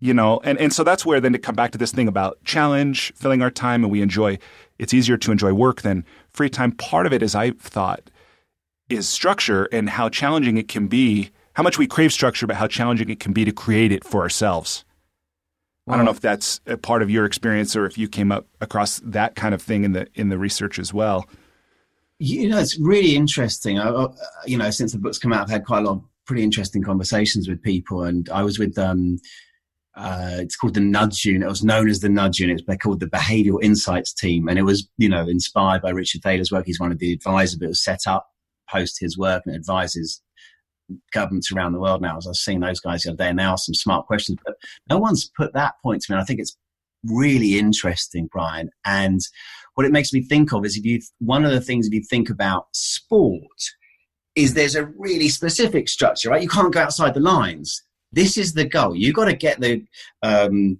You 0.00 0.14
know, 0.14 0.40
and, 0.42 0.58
and 0.58 0.72
so 0.72 0.82
that's 0.82 1.04
where 1.04 1.20
then 1.20 1.32
to 1.34 1.38
come 1.38 1.54
back 1.54 1.72
to 1.72 1.78
this 1.78 1.92
thing 1.92 2.08
about 2.08 2.42
challenge, 2.42 3.12
filling 3.14 3.42
our 3.42 3.50
time, 3.50 3.84
and 3.84 3.92
we 3.92 4.00
enjoy, 4.00 4.38
it's 4.78 4.94
easier 4.94 5.16
to 5.18 5.30
enjoy 5.30 5.52
work 5.52 5.82
than 5.82 6.04
free 6.30 6.48
time. 6.48 6.72
Part 6.72 7.06
of 7.06 7.12
it 7.12 7.22
is 7.22 7.34
I 7.34 7.50
thought 7.52 8.10
is 8.92 9.08
structure 9.08 9.64
and 9.72 9.90
how 9.90 10.08
challenging 10.08 10.56
it 10.56 10.68
can 10.68 10.86
be, 10.86 11.30
how 11.54 11.62
much 11.62 11.78
we 11.78 11.86
crave 11.86 12.12
structure, 12.12 12.46
but 12.46 12.56
how 12.56 12.66
challenging 12.66 13.10
it 13.10 13.20
can 13.20 13.32
be 13.32 13.44
to 13.44 13.52
create 13.52 13.92
it 13.92 14.04
for 14.04 14.22
ourselves. 14.22 14.84
I 15.88 15.96
don't 15.96 16.04
know 16.04 16.12
if 16.12 16.20
that's 16.20 16.60
a 16.66 16.76
part 16.76 17.02
of 17.02 17.10
your 17.10 17.24
experience 17.24 17.74
or 17.74 17.86
if 17.86 17.98
you 17.98 18.08
came 18.08 18.30
up 18.30 18.46
across 18.60 19.00
that 19.04 19.34
kind 19.34 19.52
of 19.52 19.60
thing 19.60 19.84
in 19.84 19.92
the 19.92 20.06
in 20.14 20.28
the 20.28 20.38
research 20.38 20.78
as 20.78 20.94
well. 20.94 21.28
You 22.18 22.50
know, 22.50 22.58
it's 22.58 22.78
really 22.78 23.16
interesting. 23.16 23.80
I, 23.80 24.06
you 24.46 24.56
know, 24.56 24.70
since 24.70 24.92
the 24.92 24.98
book's 24.98 25.18
come 25.18 25.32
out, 25.32 25.42
I've 25.42 25.50
had 25.50 25.64
quite 25.64 25.80
a 25.80 25.86
lot 25.86 25.96
of 25.96 26.04
pretty 26.24 26.44
interesting 26.44 26.84
conversations 26.84 27.48
with 27.48 27.60
people, 27.62 28.04
and 28.04 28.28
I 28.30 28.44
was 28.44 28.60
with 28.60 28.78
um, 28.78 29.18
uh, 29.96 30.36
it's 30.38 30.54
called 30.54 30.74
the 30.74 30.80
Nudge 30.80 31.24
Unit. 31.24 31.42
It 31.42 31.50
was 31.50 31.64
known 31.64 31.88
as 31.88 31.98
the 31.98 32.08
Nudge 32.08 32.38
Unit. 32.38 32.62
It's 32.66 32.82
called 32.82 33.00
the 33.00 33.06
Behavioral 33.06 33.62
Insights 33.62 34.12
Team, 34.12 34.48
and 34.48 34.60
it 34.60 34.62
was 34.62 34.88
you 34.98 35.08
know 35.08 35.26
inspired 35.26 35.82
by 35.82 35.90
Richard 35.90 36.22
Thaler's 36.22 36.52
work. 36.52 36.64
He's 36.64 36.80
one 36.80 36.92
of 36.92 36.98
the 36.98 37.12
advisors, 37.12 37.56
but 37.56 37.64
it 37.64 37.68
was 37.68 37.82
set 37.82 38.06
up 38.06 38.31
post 38.72 38.98
his 39.00 39.18
work 39.18 39.42
and 39.46 39.54
advises 39.54 40.22
governments 41.12 41.52
around 41.52 41.72
the 41.72 41.80
world 41.80 42.02
now. 42.02 42.16
As 42.16 42.26
I've 42.26 42.34
seen 42.34 42.60
those 42.60 42.80
guys 42.80 43.02
the 43.02 43.10
other 43.10 43.18
day, 43.18 43.28
and 43.28 43.38
they 43.38 43.44
ask 43.44 43.64
some 43.66 43.74
smart 43.74 44.06
questions, 44.06 44.38
but 44.44 44.54
no 44.88 44.98
one's 44.98 45.30
put 45.36 45.52
that 45.54 45.74
point 45.82 46.02
to 46.02 46.12
me. 46.12 46.16
And 46.16 46.22
I 46.22 46.24
think 46.24 46.40
it's 46.40 46.56
really 47.04 47.58
interesting, 47.58 48.28
Brian. 48.32 48.70
And 48.84 49.20
what 49.74 49.86
it 49.86 49.92
makes 49.92 50.12
me 50.12 50.22
think 50.22 50.52
of 50.52 50.64
is 50.64 50.76
if 50.76 50.84
you, 50.84 51.00
one 51.18 51.44
of 51.44 51.52
the 51.52 51.60
things 51.60 51.86
if 51.86 51.92
you 51.92 52.02
think 52.08 52.30
about 52.30 52.66
sport, 52.72 53.42
is 54.34 54.54
there's 54.54 54.76
a 54.76 54.86
really 54.98 55.28
specific 55.28 55.88
structure, 55.88 56.30
right? 56.30 56.42
You 56.42 56.48
can't 56.48 56.72
go 56.72 56.80
outside 56.80 57.14
the 57.14 57.20
lines. 57.20 57.82
This 58.12 58.36
is 58.36 58.54
the 58.54 58.64
goal. 58.64 58.94
You 58.94 59.12
got 59.12 59.26
to 59.26 59.36
get 59.36 59.60
the. 59.60 59.84
Um, 60.22 60.78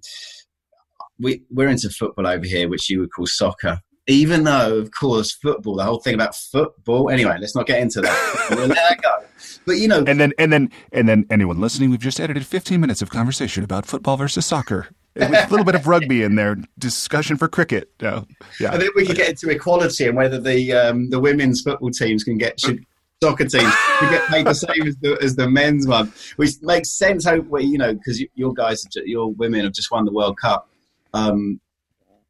we 1.19 1.43
we're 1.51 1.69
into 1.69 1.89
football 1.89 2.27
over 2.27 2.45
here, 2.45 2.67
which 2.67 2.89
you 2.89 2.99
would 2.99 3.11
call 3.11 3.27
soccer 3.27 3.79
even 4.07 4.43
though, 4.43 4.77
of 4.77 4.91
course, 4.91 5.31
football, 5.31 5.75
the 5.75 5.83
whole 5.83 5.99
thing 5.99 6.13
about 6.13 6.35
football. 6.35 7.09
Anyway, 7.09 7.37
let's 7.39 7.55
not 7.55 7.65
get 7.65 7.79
into 7.79 8.01
that. 8.01 8.47
we'll 8.49 8.67
let 8.67 8.75
that 8.75 9.01
go. 9.01 9.25
But 9.65 9.73
you 9.73 9.87
know, 9.87 10.03
And 10.05 10.19
then 10.19 10.33
and 10.37 10.51
then 10.51 10.71
and 10.91 11.07
then 11.07 11.25
anyone 11.29 11.61
listening, 11.61 11.89
we've 11.89 11.99
just 11.99 12.19
edited 12.19 12.45
15 12.45 12.81
minutes 12.81 13.01
of 13.01 13.09
conversation 13.09 13.63
about 13.63 13.85
football 13.85 14.17
versus 14.17 14.45
soccer. 14.45 14.89
A 15.15 15.47
little 15.49 15.63
bit 15.63 15.75
of 15.75 15.87
rugby 15.87 16.23
in 16.23 16.35
there, 16.35 16.57
discussion 16.79 17.37
for 17.37 17.47
cricket. 17.47 17.91
No, 18.01 18.25
yeah. 18.59 18.73
I 18.73 18.79
think 18.79 18.95
we 18.95 19.05
could 19.05 19.15
get 19.15 19.29
into 19.29 19.49
equality 19.49 20.07
and 20.07 20.17
whether 20.17 20.39
the 20.39 20.73
um, 20.73 21.09
the 21.11 21.19
women's 21.19 21.61
football 21.61 21.91
teams 21.91 22.23
can 22.23 22.37
get 22.37 22.59
should 22.59 22.83
soccer 23.21 23.45
teams 23.45 23.73
to 23.99 24.09
get 24.09 24.27
paid 24.27 24.45
the 24.45 24.55
same 24.55 24.87
as 24.87 24.97
the 24.97 25.17
as 25.21 25.35
the 25.35 25.49
men's 25.49 25.87
one, 25.87 26.11
which 26.37 26.51
makes 26.61 26.91
sense. 26.91 27.25
Hopefully, 27.25 27.63
you 27.63 27.77
know, 27.77 27.93
because 27.93 28.19
you, 28.19 28.27
your 28.35 28.53
guys, 28.53 28.85
your 29.05 29.31
women 29.33 29.63
have 29.63 29.73
just 29.73 29.91
won 29.91 30.03
the 30.03 30.11
World 30.11 30.37
Cup. 30.37 30.67
Um, 31.13 31.61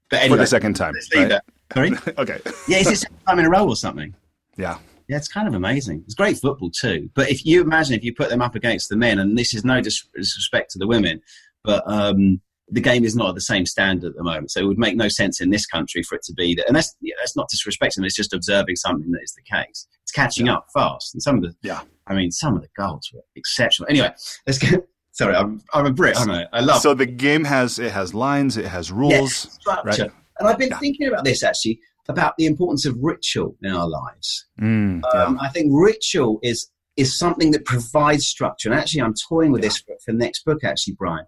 but 0.09 0.19
anyway, 0.19 0.35
for 0.35 0.41
the 0.41 0.47
second 0.47 0.75
time. 0.75 0.93
right? 1.15 1.41
Sorry, 1.73 1.91
Okay. 2.17 2.39
yeah, 2.67 2.77
is 2.77 2.87
it 2.87 2.97
second 2.97 3.17
time 3.27 3.39
in 3.39 3.45
a 3.45 3.49
row 3.49 3.67
or 3.67 3.75
something? 3.75 4.13
Yeah. 4.57 4.77
Yeah, 5.09 5.17
it's 5.17 5.27
kind 5.27 5.47
of 5.47 5.53
amazing. 5.53 6.01
It's 6.05 6.13
great 6.15 6.37
football 6.37 6.69
too. 6.69 7.09
But 7.13 7.29
if 7.29 7.45
you 7.45 7.61
imagine 7.61 7.93
if 7.95 8.03
you 8.03 8.13
put 8.13 8.29
them 8.29 8.41
up 8.41 8.55
against 8.55 8.89
the 8.89 8.95
men, 8.95 9.19
and 9.19 9.37
this 9.37 9.53
is 9.53 9.65
no 9.65 9.81
disrespect 9.81 10.71
to 10.71 10.79
the 10.79 10.87
women, 10.87 11.21
but 11.63 11.83
um, 11.85 12.39
the 12.69 12.79
game 12.79 13.03
is 13.03 13.15
not 13.15 13.29
at 13.29 13.35
the 13.35 13.41
same 13.41 13.65
standard 13.65 14.11
at 14.11 14.15
the 14.15 14.23
moment. 14.23 14.51
So 14.51 14.61
it 14.61 14.65
would 14.65 14.77
make 14.77 14.95
no 14.95 15.09
sense 15.09 15.41
in 15.41 15.49
this 15.49 15.65
country 15.65 16.03
for 16.03 16.15
it 16.15 16.23
to 16.23 16.33
be 16.33 16.55
that. 16.55 16.67
And 16.67 16.75
that's 16.75 16.95
yeah, 17.01 17.15
that's 17.19 17.35
not 17.35 17.49
disrespecting 17.53 17.95
them. 17.95 18.05
It's 18.05 18.15
just 18.15 18.33
observing 18.33 18.77
something 18.77 19.11
that 19.11 19.21
is 19.23 19.33
the 19.33 19.41
case. 19.43 19.87
It's 20.03 20.11
catching 20.11 20.47
up 20.47 20.67
fast. 20.73 21.13
And 21.13 21.21
some 21.21 21.35
of 21.37 21.43
the, 21.43 21.53
Yeah. 21.61 21.81
I 22.07 22.13
mean, 22.13 22.31
some 22.31 22.55
of 22.55 22.61
the 22.61 22.69
goals 22.77 23.09
were 23.13 23.21
exceptional. 23.35 23.89
Anyway, 23.89 24.09
let's 24.47 24.57
get. 24.57 24.87
Sorry, 25.11 25.35
I'm, 25.35 25.61
I'm 25.73 25.85
a 25.85 25.91
Brit, 25.91 26.17
aren't 26.17 26.31
I? 26.31 26.47
I 26.53 26.61
love 26.61 26.81
So 26.81 26.93
the 26.95 27.05
game 27.05 27.43
has 27.43 27.77
it 27.77 27.91
has 27.91 28.13
lines, 28.15 28.57
it 28.57 28.65
has 28.65 28.91
rules. 28.91 29.11
Yes, 29.11 29.57
structure. 29.59 30.03
right. 30.03 30.11
And 30.39 30.47
I've 30.47 30.57
been 30.57 30.69
Yeah. 30.69 30.79
thinking 30.79 31.07
about 31.07 31.23
this 31.25 31.43
actually 31.43 31.79
about 32.09 32.33
the 32.37 32.45
importance 32.45 32.85
of 32.85 32.97
ritual 33.01 33.55
in 33.61 33.71
our 33.71 33.87
lives. 33.87 34.45
Mm, 34.59 35.01
yeah. 35.13 35.23
Um, 35.23 35.39
I 35.41 35.49
think 35.49 35.71
ritual 35.73 36.39
is 36.43 36.69
is 36.95 37.17
something 37.17 37.49
that 37.51 37.65
provides 37.65 38.27
structure. 38.27 38.69
And 38.69 38.77
actually, 38.79 39.01
I'm 39.01 39.15
toying 39.27 39.51
with 39.51 39.63
this 39.63 39.77
for, 39.79 39.95
for 40.05 40.11
the 40.11 40.17
next 40.17 40.45
book, 40.45 40.63
actually, 40.63 40.93
Brian. 40.93 41.25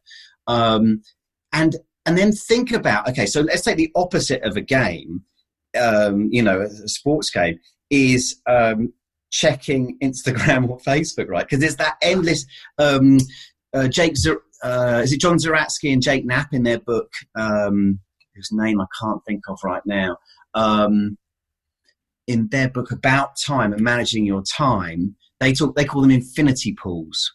Um, 0.47 1.01
and 1.53 1.75
and 2.05 2.17
then 2.17 2.31
think 2.33 2.71
about 2.71 3.09
okay, 3.09 3.25
so 3.25 3.41
let's 3.41 3.61
take 3.63 3.77
the 3.77 3.91
opposite 3.95 4.43
of 4.43 4.57
a 4.57 4.61
game. 4.61 5.21
Um, 5.79 6.29
you 6.31 6.41
know, 6.43 6.61
a 6.61 6.87
sports 6.87 7.29
game 7.31 7.59
is 7.89 8.39
um, 8.47 8.93
checking 9.31 9.97
Instagram 10.03 10.69
or 10.69 10.77
Facebook, 10.79 11.27
right? 11.29 11.45
Because 11.45 11.59
there's 11.59 11.77
that 11.77 11.95
endless. 12.01 12.45
Um, 12.77 13.17
uh, 13.73 13.87
Jake, 13.87 14.15
Zer- 14.17 14.41
uh, 14.63 15.01
is 15.03 15.11
it 15.11 15.19
John 15.19 15.37
Zeratsky 15.37 15.91
and 15.91 16.01
Jake 16.01 16.25
Knapp 16.25 16.53
in 16.53 16.63
their 16.63 16.79
book, 16.79 17.11
um, 17.35 17.99
whose 18.35 18.49
name 18.51 18.81
I 18.81 18.85
can't 18.99 19.23
think 19.25 19.43
of 19.47 19.59
right 19.63 19.81
now. 19.85 20.17
Um, 20.53 21.17
in 22.27 22.47
their 22.49 22.69
book 22.69 22.91
about 22.91 23.37
time 23.37 23.71
and 23.73 23.81
managing 23.81 24.25
your 24.25 24.41
time, 24.43 25.15
they 25.39 25.53
talk. 25.53 25.75
They 25.75 25.85
call 25.85 26.01
them 26.01 26.11
infinity 26.11 26.73
pools. 26.73 27.33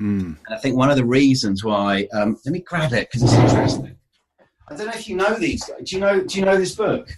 Mm. 0.00 0.36
And 0.46 0.54
I 0.54 0.58
think 0.58 0.76
one 0.76 0.90
of 0.90 0.96
the 0.96 1.04
reasons 1.04 1.64
why, 1.64 2.06
um, 2.12 2.36
let 2.44 2.52
me 2.52 2.60
grab 2.60 2.92
it 2.92 3.08
because 3.08 3.24
it's 3.24 3.32
interesting. 3.32 3.96
I 4.68 4.76
don't 4.76 4.86
know 4.86 4.92
if 4.92 5.08
you 5.08 5.16
know 5.16 5.34
these. 5.34 5.64
guys. 5.64 5.78
Do 5.84 5.96
you 5.96 6.00
know? 6.00 6.20
Do 6.22 6.38
you 6.38 6.44
know 6.44 6.56
this 6.56 6.74
book? 6.74 7.08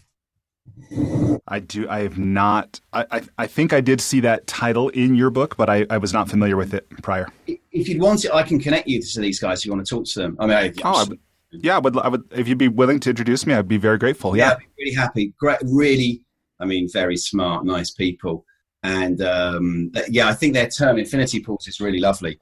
I 1.49 1.61
do. 1.61 1.89
I 1.89 2.01
have 2.01 2.19
not. 2.19 2.81
I, 2.93 3.05
I 3.11 3.23
I 3.39 3.47
think 3.47 3.73
I 3.73 3.81
did 3.81 4.01
see 4.01 4.21
that 4.21 4.47
title 4.47 4.89
in 4.91 5.15
your 5.15 5.31
book, 5.31 5.57
but 5.57 5.69
I, 5.69 5.85
I 5.91 5.99
was 5.99 6.13
not 6.13 6.29
familiar 6.29 6.57
with 6.57 6.73
it 6.73 6.89
prior. 7.03 7.29
If 7.47 7.89
you'd 7.89 8.01
want 8.01 8.25
it, 8.25 8.33
I 8.33 8.43
can 8.43 8.59
connect 8.59 8.89
you 8.89 9.03
to 9.03 9.21
these 9.21 9.41
guys 9.41 9.61
if 9.61 9.67
you 9.67 9.73
want 9.73 9.87
to 9.87 9.95
talk 9.95 10.07
to 10.07 10.21
them. 10.21 10.37
I 10.41 10.47
mean, 10.47 10.57
I, 10.57 10.73
Oh, 10.85 11.07
yeah, 11.53 11.77
I 11.77 11.79
would. 11.79 11.97
I 11.99 12.09
would. 12.09 12.23
If 12.31 12.49
you'd 12.49 12.59
be 12.59 12.69
willing 12.69 13.01
to 13.01 13.11
introduce 13.11 13.47
me, 13.47 13.55
I'd 13.55 13.69
be 13.69 13.77
very 13.77 13.99
grateful. 13.99 14.37
yeah, 14.37 14.49
Yeah. 14.49 14.53
I'd 14.53 14.59
be 14.59 14.67
really 14.79 14.95
happy. 14.95 15.35
Great, 15.39 15.59
really. 15.63 16.23
I 16.59 16.67
mean, 16.67 16.89
very 16.93 17.17
smart, 17.17 17.65
nice 17.65 17.91
people, 17.91 18.45
and 18.83 19.23
um, 19.23 19.93
yeah, 20.09 20.29
I 20.29 20.35
think 20.35 20.55
their 20.55 20.69
term 20.69 20.99
"infinity 20.99 21.41
pools" 21.41 21.67
is 21.67 21.81
really 21.81 22.01
lovely 22.01 22.39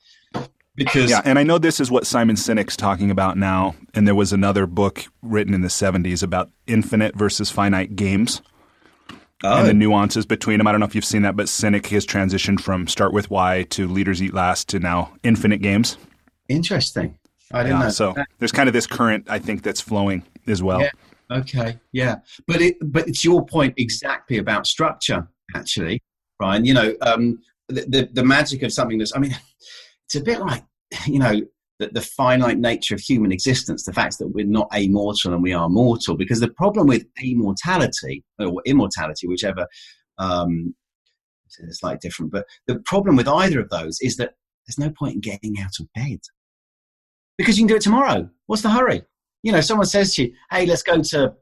because 0.79 1.11
Yeah, 1.11 1.21
and 1.25 1.39
I 1.39 1.43
know 1.43 1.59
this 1.59 1.81
is 1.81 1.91
what 1.91 2.07
Simon 2.07 2.37
Sinek's 2.37 2.77
talking 2.77 3.11
about 3.11 3.37
now. 3.37 3.75
And 3.95 4.07
there 4.07 4.15
was 4.15 4.33
another 4.33 4.67
book 4.67 5.05
written 5.23 5.53
in 5.53 5.61
the 5.61 5.69
'70s 5.69 6.23
about 6.23 6.51
infinite 6.67 7.17
versus 7.17 7.51
finite 7.51 7.97
games 7.97 8.41
oh, 9.43 9.59
and 9.59 9.69
the 9.69 9.75
nuances 9.75 10.25
between 10.25 10.59
them. 10.59 10.67
I 10.67 10.71
don't 10.71 10.81
know 10.81 10.87
if 10.87 10.95
you've 10.95 11.05
seen 11.05 11.23
that, 11.23 11.37
but 11.37 11.47
Sinek 11.47 11.87
has 11.87 12.07
transitioned 12.07 12.61
from 12.61 12.87
Start 12.87 13.13
with 13.13 13.29
Why 13.29 13.65
to 13.71 13.89
Leaders 13.89 14.23
Eat 14.23 14.33
Last 14.33 14.69
to 14.69 14.79
now 14.79 15.13
Infinite 15.23 15.61
Games. 15.61 15.99
interesting. 16.49 17.18
I 17.53 17.63
didn't 17.63 17.79
Yeah, 17.79 17.85
know. 17.85 17.91
so 17.91 18.15
there's 18.39 18.53
kind 18.53 18.69
of 18.69 18.73
this 18.73 18.87
current 18.87 19.27
I 19.29 19.39
think 19.39 19.63
that's 19.63 19.81
flowing 19.81 20.23
as 20.47 20.63
well. 20.63 20.81
Yeah. 20.81 20.91
Okay, 21.31 21.79
yeah, 21.93 22.17
but 22.47 22.63
it 22.63 22.77
but 22.81 23.07
it's 23.07 23.23
your 23.23 23.45
point 23.45 23.75
exactly 23.77 24.39
about 24.39 24.67
structure, 24.67 25.29
actually, 25.55 26.03
Brian. 26.39 26.65
You 26.65 26.73
know, 26.73 26.95
um, 27.03 27.39
the, 27.69 27.83
the 27.83 28.09
the 28.15 28.25
magic 28.25 28.63
of 28.63 28.73
something 28.73 28.97
that's. 28.99 29.15
I 29.15 29.19
mean, 29.19 29.37
it's 30.07 30.15
a 30.15 30.23
bit 30.23 30.41
like 30.41 30.65
you 31.07 31.19
know 31.19 31.43
the, 31.79 31.89
the 31.89 32.01
finite 32.01 32.59
nature 32.59 32.95
of 32.95 33.01
human 33.01 33.31
existence. 33.31 33.85
The 33.85 33.93
fact 33.93 34.19
that 34.19 34.29
we're 34.29 34.47
not 34.47 34.69
immortal 34.75 35.35
and 35.35 35.43
we 35.43 35.53
are 35.53 35.69
mortal. 35.69 36.17
Because 36.17 36.41
the 36.41 36.49
problem 36.49 36.87
with 36.87 37.05
immortality 37.23 38.25
or 38.39 38.63
immortality, 38.65 39.29
whichever, 39.29 39.67
um, 40.17 40.75
it's 41.61 41.81
slightly 41.81 41.99
different. 42.01 42.33
But 42.33 42.47
the 42.67 42.81
problem 42.81 43.17
with 43.17 43.29
either 43.29 43.61
of 43.61 43.69
those 43.69 43.99
is 44.01 44.17
that 44.17 44.33
there's 44.67 44.79
no 44.79 44.91
point 44.99 45.17
in 45.17 45.21
getting 45.21 45.61
out 45.61 45.79
of 45.79 45.87
bed 45.95 46.21
because 47.39 47.59
you 47.59 47.63
can 47.63 47.69
do 47.69 47.77
it 47.77 47.83
tomorrow. 47.83 48.29
What's 48.47 48.63
the 48.63 48.71
hurry? 48.71 49.03
you 49.43 49.53
know, 49.53 49.61
someone 49.61 49.87
says 49.87 50.15
to 50.15 50.25
you, 50.25 50.35
"Hey, 50.51 50.67
let's 50.67 50.83
go 50.83 51.01
to." 51.01 51.35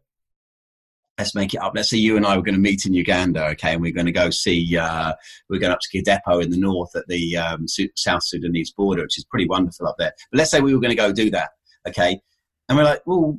Let's 1.19 1.35
make 1.35 1.55
it 1.55 1.63
up. 1.63 1.73
Let's 1.75 1.89
say 1.89 1.97
you 1.97 2.19
and 2.19 2.27
I 2.27 2.37
were 2.37 2.43
going 2.43 2.57
to 2.57 2.61
meet 2.61 2.85
in 2.85 2.93
Uganda, 2.93 3.47
okay, 3.49 3.73
and 3.73 3.81
we're 3.81 3.95
going 3.95 4.05
to 4.05 4.13
go 4.13 4.29
see. 4.29 4.77
Uh, 4.77 5.15
we're 5.49 5.59
going 5.59 5.73
up 5.73 5.79
to 5.81 5.99
Kidepo 5.99 6.43
in 6.43 6.51
the 6.51 6.59
north 6.59 6.95
at 6.95 7.07
the 7.09 7.39
um, 7.39 7.67
South 7.97 8.23
Sudanese 8.23 8.71
border, 8.71 9.03
which 9.03 9.17
is 9.17 9.25
pretty 9.25 9.49
wonderful 9.49 9.89
up 9.89 9.97
there. 9.99 10.13
But 10.31 10.39
let's 10.39 10.51
say 10.51 10.61
we 10.61 10.75
were 10.75 10.81
going 10.81 10.91
to 10.91 10.97
go 10.97 11.13
do 11.13 11.31
that, 11.31 11.51
okay, 11.89 12.21
and 12.69 12.77
we're 12.77 12.85
like, 12.85 13.01
well, 13.07 13.39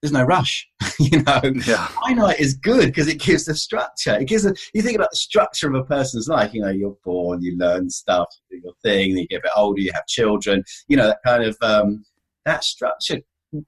there's 0.00 0.12
no 0.12 0.22
rush, 0.22 0.68
you 0.98 1.22
know. 1.22 1.40
Yeah. 1.66 1.86
Finite 1.88 2.40
is 2.40 2.54
good 2.54 2.86
because 2.86 3.08
it 3.08 3.20
gives 3.20 3.44
the 3.44 3.54
structure. 3.54 4.16
It 4.18 4.26
gives. 4.26 4.44
A, 4.46 4.54
you 4.74 4.82
think 4.82 4.96
about 4.96 5.10
the 5.10 5.16
structure 5.16 5.68
of 5.68 5.74
a 5.74 5.84
person's 5.84 6.28
life. 6.28 6.52
You 6.54 6.62
know, 6.62 6.70
you're 6.70 6.96
born, 7.04 7.42
you 7.42 7.56
learn 7.58 7.90
stuff, 7.90 8.26
you 8.50 8.58
do 8.58 8.64
your 8.64 8.74
thing, 8.82 9.14
then 9.14 9.22
you 9.22 9.28
get 9.28 9.38
a 9.38 9.42
bit 9.42 9.52
older, 9.56 9.80
you 9.80 9.92
have 9.94 10.06
children. 10.06 10.64
You 10.88 10.96
know 10.96 11.06
that 11.06 11.18
kind 11.24 11.44
of 11.44 11.56
um, 11.62 12.04
that 12.44 12.64
structure 12.64 13.18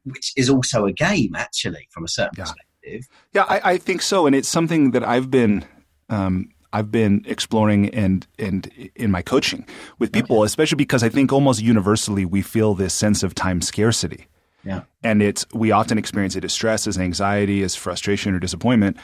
which 0.04 0.32
is 0.36 0.48
also 0.48 0.86
a 0.86 0.92
game 0.92 1.34
actually 1.36 1.86
from 1.90 2.04
a 2.04 2.08
certain 2.08 2.32
Yeah. 2.38 2.44
perspective. 2.44 3.08
Yeah, 3.32 3.44
I, 3.48 3.72
I 3.72 3.76
think 3.78 4.00
so, 4.02 4.26
and 4.26 4.34
it's 4.34 4.48
something 4.48 4.92
that 4.92 5.04
I've 5.06 5.30
been 5.30 5.64
um, 6.08 6.50
I've 6.72 6.90
been 6.90 7.22
exploring 7.26 7.88
and 7.90 8.26
and 8.38 8.66
in 8.96 9.10
my 9.10 9.22
coaching 9.22 9.66
with 9.98 10.10
people, 10.12 10.42
especially 10.42 10.76
because 10.76 11.02
I 11.02 11.08
think 11.08 11.32
almost 11.32 11.62
universally 11.62 12.24
we 12.24 12.42
feel 12.42 12.74
this 12.74 12.94
sense 12.94 13.22
of 13.22 13.34
time 13.34 13.60
scarcity, 13.60 14.26
Yeah. 14.64 14.82
and 15.02 15.22
it's 15.22 15.44
we 15.52 15.72
often 15.72 15.98
experience 15.98 16.36
it 16.36 16.44
as 16.44 16.52
stress, 16.52 16.86
as 16.86 16.98
anxiety, 16.98 17.62
as 17.62 17.74
frustration 17.74 18.34
or 18.34 18.38
disappointment, 18.38 18.96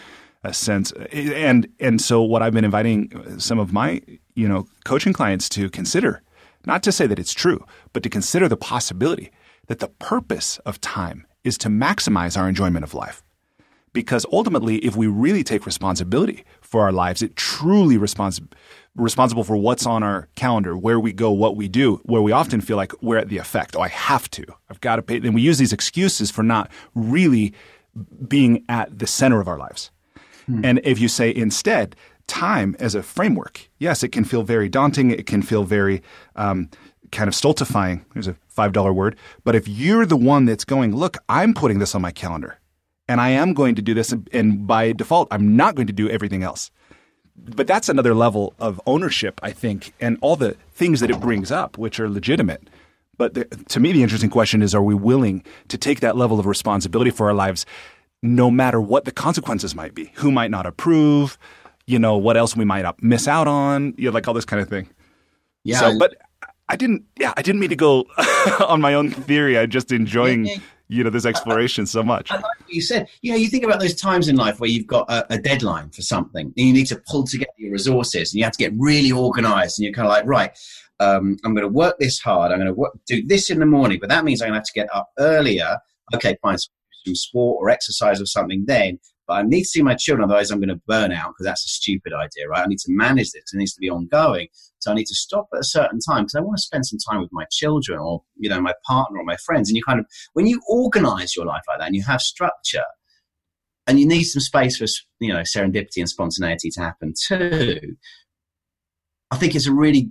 a 0.42 0.55
sense, 0.55 0.92
and 1.12 1.68
and 1.79 2.01
so 2.01 2.23
what 2.23 2.42
I've 2.42 2.55
been 2.55 2.64
inviting 2.64 3.38
some 3.38 3.59
of 3.59 3.73
my 3.73 4.01
you 4.35 4.49
know 4.49 4.66
coaching 4.85 5.12
clients 5.12 5.49
to 5.51 5.68
consider, 5.70 6.23
not 6.66 6.83
to 6.85 6.92
say 6.92 7.07
that 7.07 7.18
it's 7.18 7.33
true, 7.35 7.64
but 7.92 8.03
to 8.03 8.09
consider 8.09 8.49
the 8.49 8.57
possibility 8.57 9.31
that 9.66 9.79
the 9.79 9.88
purpose 9.88 10.59
of 10.61 10.81
time 10.81 11.27
is 11.44 11.57
to 11.59 11.68
maximize 11.68 12.38
our 12.38 12.49
enjoyment 12.49 12.85
of 12.85 12.94
life 12.94 13.23
because 13.92 14.24
ultimately 14.33 14.76
if 14.79 14.96
we 14.96 15.07
really 15.07 15.42
take 15.42 15.66
responsibility 15.66 16.44
for 16.61 16.83
our 16.83 16.92
lives 16.92 17.22
it 17.22 17.37
truly 17.37 17.96
respons- 17.96 18.46
responsible 18.94 19.44
for 19.44 19.57
what's 19.57 19.87
on 19.87 20.03
our 20.03 20.29
calendar 20.35 20.76
where 20.76 21.00
we 21.00 21.12
go 21.12 21.31
what 21.31 21.57
we 21.57 21.68
do 21.68 21.96
where 22.05 22.22
we 22.22 22.33
often 22.33 22.61
feel 22.61 22.76
like 22.76 22.92
we're 23.03 23.18
at 23.18 23.29
the 23.29 23.38
effect. 23.38 23.76
Oh 23.76 23.81
i 23.81 23.88
have 23.88 24.31
to. 24.31 24.44
I've 24.68 24.81
got 24.81 24.96
to 24.96 25.03
pay 25.03 25.16
and 25.16 25.35
we 25.35 25.42
use 25.42 25.59
these 25.59 25.72
excuses 25.72 26.31
for 26.31 26.42
not 26.42 26.70
really 26.94 27.53
being 28.26 28.64
at 28.68 28.98
the 28.98 29.07
center 29.07 29.40
of 29.40 29.48
our 29.48 29.59
lives. 29.59 29.90
And 30.64 30.81
if 30.83 30.98
you 30.98 31.07
say 31.07 31.33
instead 31.33 31.94
time 32.31 32.76
as 32.79 32.94
a 32.94 33.03
framework 33.03 33.68
yes 33.79 34.05
it 34.05 34.11
can 34.11 34.22
feel 34.22 34.44
very 34.44 34.68
daunting 34.68 35.11
it 35.11 35.26
can 35.26 35.42
feel 35.42 35.64
very 35.64 36.00
um, 36.37 36.70
kind 37.11 37.26
of 37.26 37.35
stultifying 37.35 38.05
there's 38.14 38.29
a 38.29 38.37
five 38.46 38.72
dollar 38.72 38.92
word 38.92 39.16
but 39.42 39.57
if 39.57 39.66
you're 39.66 40.07
the 40.07 40.16
one 40.16 40.44
that's 40.44 40.64
going 40.64 40.94
look 40.94 41.16
i'm 41.29 41.53
putting 41.53 41.81
this 41.81 41.92
on 41.92 42.00
my 42.00 42.12
calendar 42.12 42.60
and 43.11 43.20
I 43.20 43.31
am 43.31 43.55
going 43.55 43.75
to 43.75 43.83
do 43.83 43.92
this, 43.92 44.12
and- 44.33 44.66
by 44.68 44.92
default, 44.92 45.27
I'm 45.33 45.57
not 45.57 45.75
going 45.75 45.88
to 45.88 45.92
do 45.92 46.09
everything 46.09 46.44
else. 46.44 46.70
But 47.37 47.66
that's 47.66 47.88
another 47.88 48.14
level 48.14 48.55
of 48.61 48.81
ownership, 48.87 49.40
I 49.42 49.51
think, 49.51 49.92
and 50.01 50.16
all 50.20 50.37
the 50.37 50.57
things 50.73 51.01
that 51.01 51.11
it 51.11 51.18
brings 51.20 51.51
up, 51.51 51.77
which 51.77 51.99
are 51.99 52.09
legitimate. 52.09 52.68
But 53.16 53.35
the, 53.35 53.44
to 53.46 53.81
me, 53.81 53.92
the 53.92 54.03
interesting 54.03 54.31
question 54.31 54.62
is: 54.62 54.75
Are 54.75 54.83
we 54.83 54.94
willing 54.94 55.42
to 55.68 55.77
take 55.79 56.01
that 56.01 56.16
level 56.16 56.38
of 56.38 56.46
responsibility 56.46 57.11
for 57.11 57.27
our 57.29 57.35
lives, 57.35 57.66
no 58.23 58.51
matter 58.51 58.81
what 58.81 59.07
the 59.07 59.12
consequences 59.12 59.75
might 59.75 59.94
be? 59.94 60.12
Who 60.16 60.31
might 60.31 60.51
not 60.51 60.66
approve? 60.66 61.38
You 61.87 61.99
know, 61.99 62.16
what 62.16 62.37
else 62.37 62.55
we 62.55 62.64
might 62.64 62.83
not 62.83 63.03
miss 63.03 63.27
out 63.27 63.49
on? 63.49 63.94
You 63.96 64.07
know, 64.11 64.14
like 64.14 64.29
all 64.29 64.35
this 64.35 64.44
kind 64.44 64.62
of 64.62 64.68
thing. 64.68 64.88
Yeah. 65.64 65.81
So, 65.81 65.99
but 65.99 66.14
I 66.68 66.77
didn't. 66.77 67.05
Yeah, 67.18 67.33
I 67.37 67.42
didn't 67.42 67.61
mean 67.61 67.70
to 67.70 67.77
go 67.77 68.05
on 68.68 68.81
my 68.81 68.94
own 68.94 69.11
theory. 69.11 69.59
I'm 69.59 69.70
just 69.70 69.90
enjoying. 69.92 70.46
You 70.90 71.05
know 71.05 71.11
this 71.11 71.24
exploration 71.24 71.87
so 71.87 72.03
much. 72.03 72.31
I 72.31 72.37
like 72.37 72.44
what 72.44 72.68
you 72.68 72.83
said. 72.83 73.09
You 73.22 73.33
know, 73.33 73.38
you 73.38 73.48
think 73.48 73.64
about 73.64 73.79
those 73.81 73.94
times 73.94 74.29
in 74.29 74.37
life 74.37 74.59
where 74.59 74.68
you've 74.68 74.87
got 74.87 75.09
a, 75.09 75.35
a 75.35 75.38
deadline 75.38 75.90
for 75.90 76.03
something 76.03 76.46
and 76.46 76.66
you 76.66 76.72
need 76.72 76.87
to 76.87 77.00
pull 77.07 77.24
together 77.24 77.53
your 77.57 77.72
resources 77.72 78.33
and 78.33 78.38
you 78.38 78.44
have 78.44 78.53
to 78.55 78.59
get 78.59 78.72
really 78.76 79.12
organized 79.12 79.79
and 79.79 79.85
you're 79.85 79.94
kind 79.94 80.07
of 80.07 80.11
like, 80.11 80.26
right, 80.26 80.59
um, 80.98 81.37
I'm 81.44 81.55
going 81.55 81.66
to 81.66 81.72
work 81.72 81.96
this 82.00 82.18
hard. 82.18 82.50
I'm 82.50 82.59
going 82.59 82.74
to 82.74 82.90
do 83.07 83.26
this 83.26 83.50
in 83.50 83.61
the 83.61 83.66
morning, 83.66 83.98
but 84.00 84.09
that 84.11 84.24
means 84.24 84.42
I'm 84.42 84.48
going 84.48 84.55
to 84.55 84.59
have 84.59 84.66
to 84.66 84.72
get 84.72 84.88
up 84.94 85.11
earlier. 85.18 85.79
Okay, 86.14 86.37
fine. 86.42 86.59
some 86.59 87.14
sport 87.14 87.59
or 87.62 87.70
exercise 87.70 88.20
or 88.20 88.26
something 88.26 88.64
then. 88.66 88.98
But 89.31 89.37
I 89.37 89.43
need 89.43 89.62
to 89.62 89.69
see 89.69 89.81
my 89.81 89.95
children, 89.95 90.25
otherwise 90.25 90.51
I'm 90.51 90.59
going 90.59 90.71
to 90.71 90.83
burn 90.88 91.12
out 91.12 91.29
because 91.29 91.45
that's 91.45 91.64
a 91.64 91.69
stupid 91.69 92.12
idea, 92.12 92.49
right? 92.49 92.64
I 92.64 92.66
need 92.66 92.81
to 92.81 92.90
manage 92.90 93.31
this. 93.31 93.45
It 93.53 93.57
needs 93.57 93.73
to 93.75 93.81
be 93.81 93.88
ongoing. 93.88 94.49
So 94.81 94.90
I 94.90 94.95
need 94.97 95.07
to 95.07 95.14
stop 95.14 95.47
at 95.55 95.61
a 95.61 95.64
certain 95.64 96.01
time 96.01 96.25
because 96.25 96.35
I 96.35 96.40
want 96.40 96.57
to 96.57 96.62
spend 96.62 96.85
some 96.85 96.99
time 97.09 97.21
with 97.21 97.31
my 97.31 97.45
children 97.53 98.01
or, 98.01 98.25
you 98.37 98.51
know, 98.51 98.61
my 98.61 98.73
partner 98.85 99.21
or 99.21 99.25
my 99.25 99.37
friends. 99.37 99.71
And 99.71 99.77
you 99.77 99.85
kind 99.85 100.01
of, 100.01 100.07
when 100.33 100.49
you 100.49 100.61
organize 100.69 101.37
your 101.37 101.47
life 101.47 101.62
like 101.69 101.79
that 101.79 101.87
and 101.87 101.95
you 101.95 102.03
have 102.03 102.21
structure, 102.21 102.83
and 103.87 104.01
you 104.01 104.07
need 104.07 104.25
some 104.25 104.40
space 104.40 104.77
for 104.77 104.87
you 105.21 105.33
know 105.33 105.40
serendipity 105.40 105.99
and 105.99 106.09
spontaneity 106.09 106.71
to 106.71 106.81
happen 106.81 107.14
too. 107.16 107.97
I 109.31 109.37
think 109.37 109.55
it's 109.55 109.66
a 109.66 109.73
really 109.73 110.11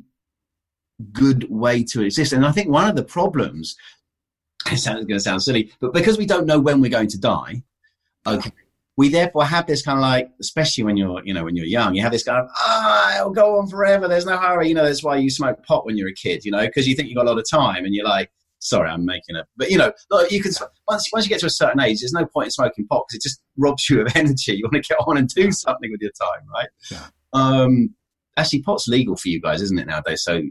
good 1.11 1.49
way 1.49 1.83
to 1.91 2.01
exist. 2.01 2.33
And 2.33 2.45
I 2.45 2.51
think 2.51 2.69
one 2.69 2.89
of 2.89 2.95
the 2.95 3.03
problems, 3.03 3.75
it 4.71 4.77
sounds 4.77 5.05
going 5.05 5.17
to 5.17 5.19
sound 5.19 5.43
silly, 5.43 5.71
but 5.79 5.93
because 5.93 6.17
we 6.17 6.25
don't 6.25 6.45
know 6.45 6.59
when 6.59 6.81
we're 6.81 6.89
going 6.89 7.09
to 7.09 7.19
die, 7.19 7.63
okay, 8.25 8.51
we 8.99 9.07
therefore 9.07 9.45
have 9.45 9.65
this 9.65 9.81
kind 9.81 9.97
of 9.97 10.01
like, 10.01 10.29
especially 10.41 10.83
when 10.83 10.97
you're, 10.97 11.21
you 11.23 11.33
know, 11.33 11.45
when 11.45 11.55
you're 11.55 11.65
young, 11.65 11.95
you 11.95 12.01
have 12.01 12.11
this 12.11 12.23
kind 12.23 12.43
of, 12.43 12.49
ah, 12.57 13.15
it'll 13.15 13.31
go 13.31 13.57
on 13.57 13.65
forever. 13.65 14.09
There's 14.09 14.25
no 14.25 14.35
hurry. 14.35 14.67
You 14.67 14.73
know, 14.73 14.83
that's 14.83 15.01
why 15.01 15.15
you 15.15 15.29
smoke 15.29 15.65
pot 15.65 15.85
when 15.85 15.95
you're 15.95 16.09
a 16.09 16.13
kid, 16.13 16.43
you 16.43 16.51
know, 16.51 16.65
because 16.65 16.85
you 16.85 16.97
think 16.97 17.07
you've 17.07 17.15
got 17.15 17.25
a 17.25 17.29
lot 17.29 17.39
of 17.39 17.49
time 17.49 17.85
and 17.85 17.95
you're 17.95 18.03
like, 18.03 18.29
sorry, 18.59 18.89
I'm 18.89 19.05
making 19.05 19.37
it. 19.37 19.45
But, 19.55 19.71
you 19.71 19.77
know, 19.77 19.93
look, 20.11 20.29
you 20.33 20.43
can, 20.43 20.51
once, 20.89 21.07
once 21.13 21.25
you 21.25 21.29
get 21.29 21.39
to 21.39 21.45
a 21.45 21.49
certain 21.49 21.79
age, 21.79 22.01
there's 22.01 22.11
no 22.11 22.25
point 22.25 22.47
in 22.47 22.51
smoking 22.51 22.87
pot 22.87 23.05
because 23.07 23.19
it 23.19 23.21
just 23.21 23.41
robs 23.55 23.89
you 23.89 24.01
of 24.01 24.11
energy. 24.17 24.55
You 24.55 24.65
want 24.69 24.83
to 24.83 24.89
get 24.89 24.99
on 25.07 25.15
and 25.15 25.29
do 25.29 25.49
something 25.53 25.89
with 25.89 26.01
your 26.01 26.11
time, 26.19 26.45
right? 26.53 26.67
Yeah. 26.91 27.05
Um, 27.31 27.95
actually, 28.35 28.63
pot's 28.63 28.89
legal 28.89 29.15
for 29.15 29.29
you 29.29 29.39
guys, 29.39 29.61
isn't 29.61 29.79
it, 29.79 29.87
nowadays? 29.87 30.23
So 30.23 30.41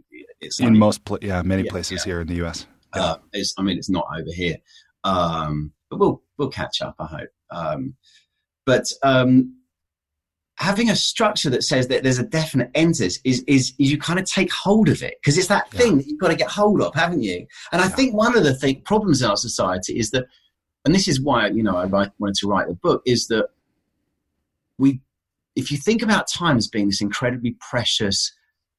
it's 0.41 0.59
in 0.59 0.79
most, 0.79 1.05
pl- 1.05 1.19
yeah, 1.21 1.43
many 1.43 1.65
yeah, 1.65 1.71
places 1.71 2.07
yeah. 2.07 2.13
here 2.13 2.21
in 2.23 2.29
the 2.29 2.47
US. 2.47 2.67
Uh, 2.95 3.17
it's, 3.35 3.53
I 3.59 3.63
mean, 3.63 3.77
it's 3.77 3.91
not 3.91 4.07
over 4.19 4.33
here. 4.33 4.57
Um, 5.05 5.73
but 5.91 5.99
we'll, 5.99 6.23
we'll 6.39 6.49
catch 6.49 6.81
up, 6.81 6.95
I 6.99 7.05
hope. 7.05 7.29
Um, 7.51 7.95
but 8.69 8.93
um, 9.03 9.57
having 10.57 10.91
a 10.91 10.95
structure 10.95 11.49
that 11.49 11.65
says 11.65 11.89
that 11.89 12.03
there's 12.03 12.19
a 12.19 12.23
definite 12.23 12.71
end 12.75 13.01
is, 13.01 13.19
is, 13.25 13.43
is 13.49 13.73
you 13.79 13.97
kind 13.97 14.19
of 14.19 14.27
take 14.27 14.53
hold 14.53 14.91
of 14.91 15.03
it 15.03 15.15
because 15.23 15.39
it's 15.39 15.47
that 15.47 15.71
thing 15.71 15.93
yeah. 15.93 15.97
that 15.97 16.07
you've 16.07 16.21
got 16.21 16.29
to 16.29 16.37
get 16.37 16.51
hold 16.51 16.83
of, 16.83 16.95
haven't 16.95 17.23
you? 17.23 17.47
And 17.73 17.81
I 17.81 17.87
yeah. 17.87 17.93
think 17.93 18.15
one 18.15 18.37
of 18.37 18.45
the 18.45 18.53
thing, 18.53 18.83
problems 18.83 19.23
in 19.23 19.31
our 19.31 19.39
society 19.39 19.99
is 19.99 20.11
that, 20.11 20.27
and 20.85 20.95
this 20.95 21.09
is 21.09 21.19
why 21.19 21.47
you 21.47 21.63
know 21.63 21.79
I 21.79 21.87
write, 21.87 22.11
wanted 22.19 22.35
to 22.41 22.47
write 22.47 22.69
the 22.69 22.75
book, 22.75 23.01
is 23.07 23.29
that 23.29 23.47
we, 24.77 25.01
if 25.57 25.73
you 25.73 25.79
think 25.79 26.03
about 26.03 26.29
time 26.29 26.59
as 26.59 26.69
being 26.69 26.89
this 26.89 27.01
incredibly 27.01 27.57
precious 27.71 28.35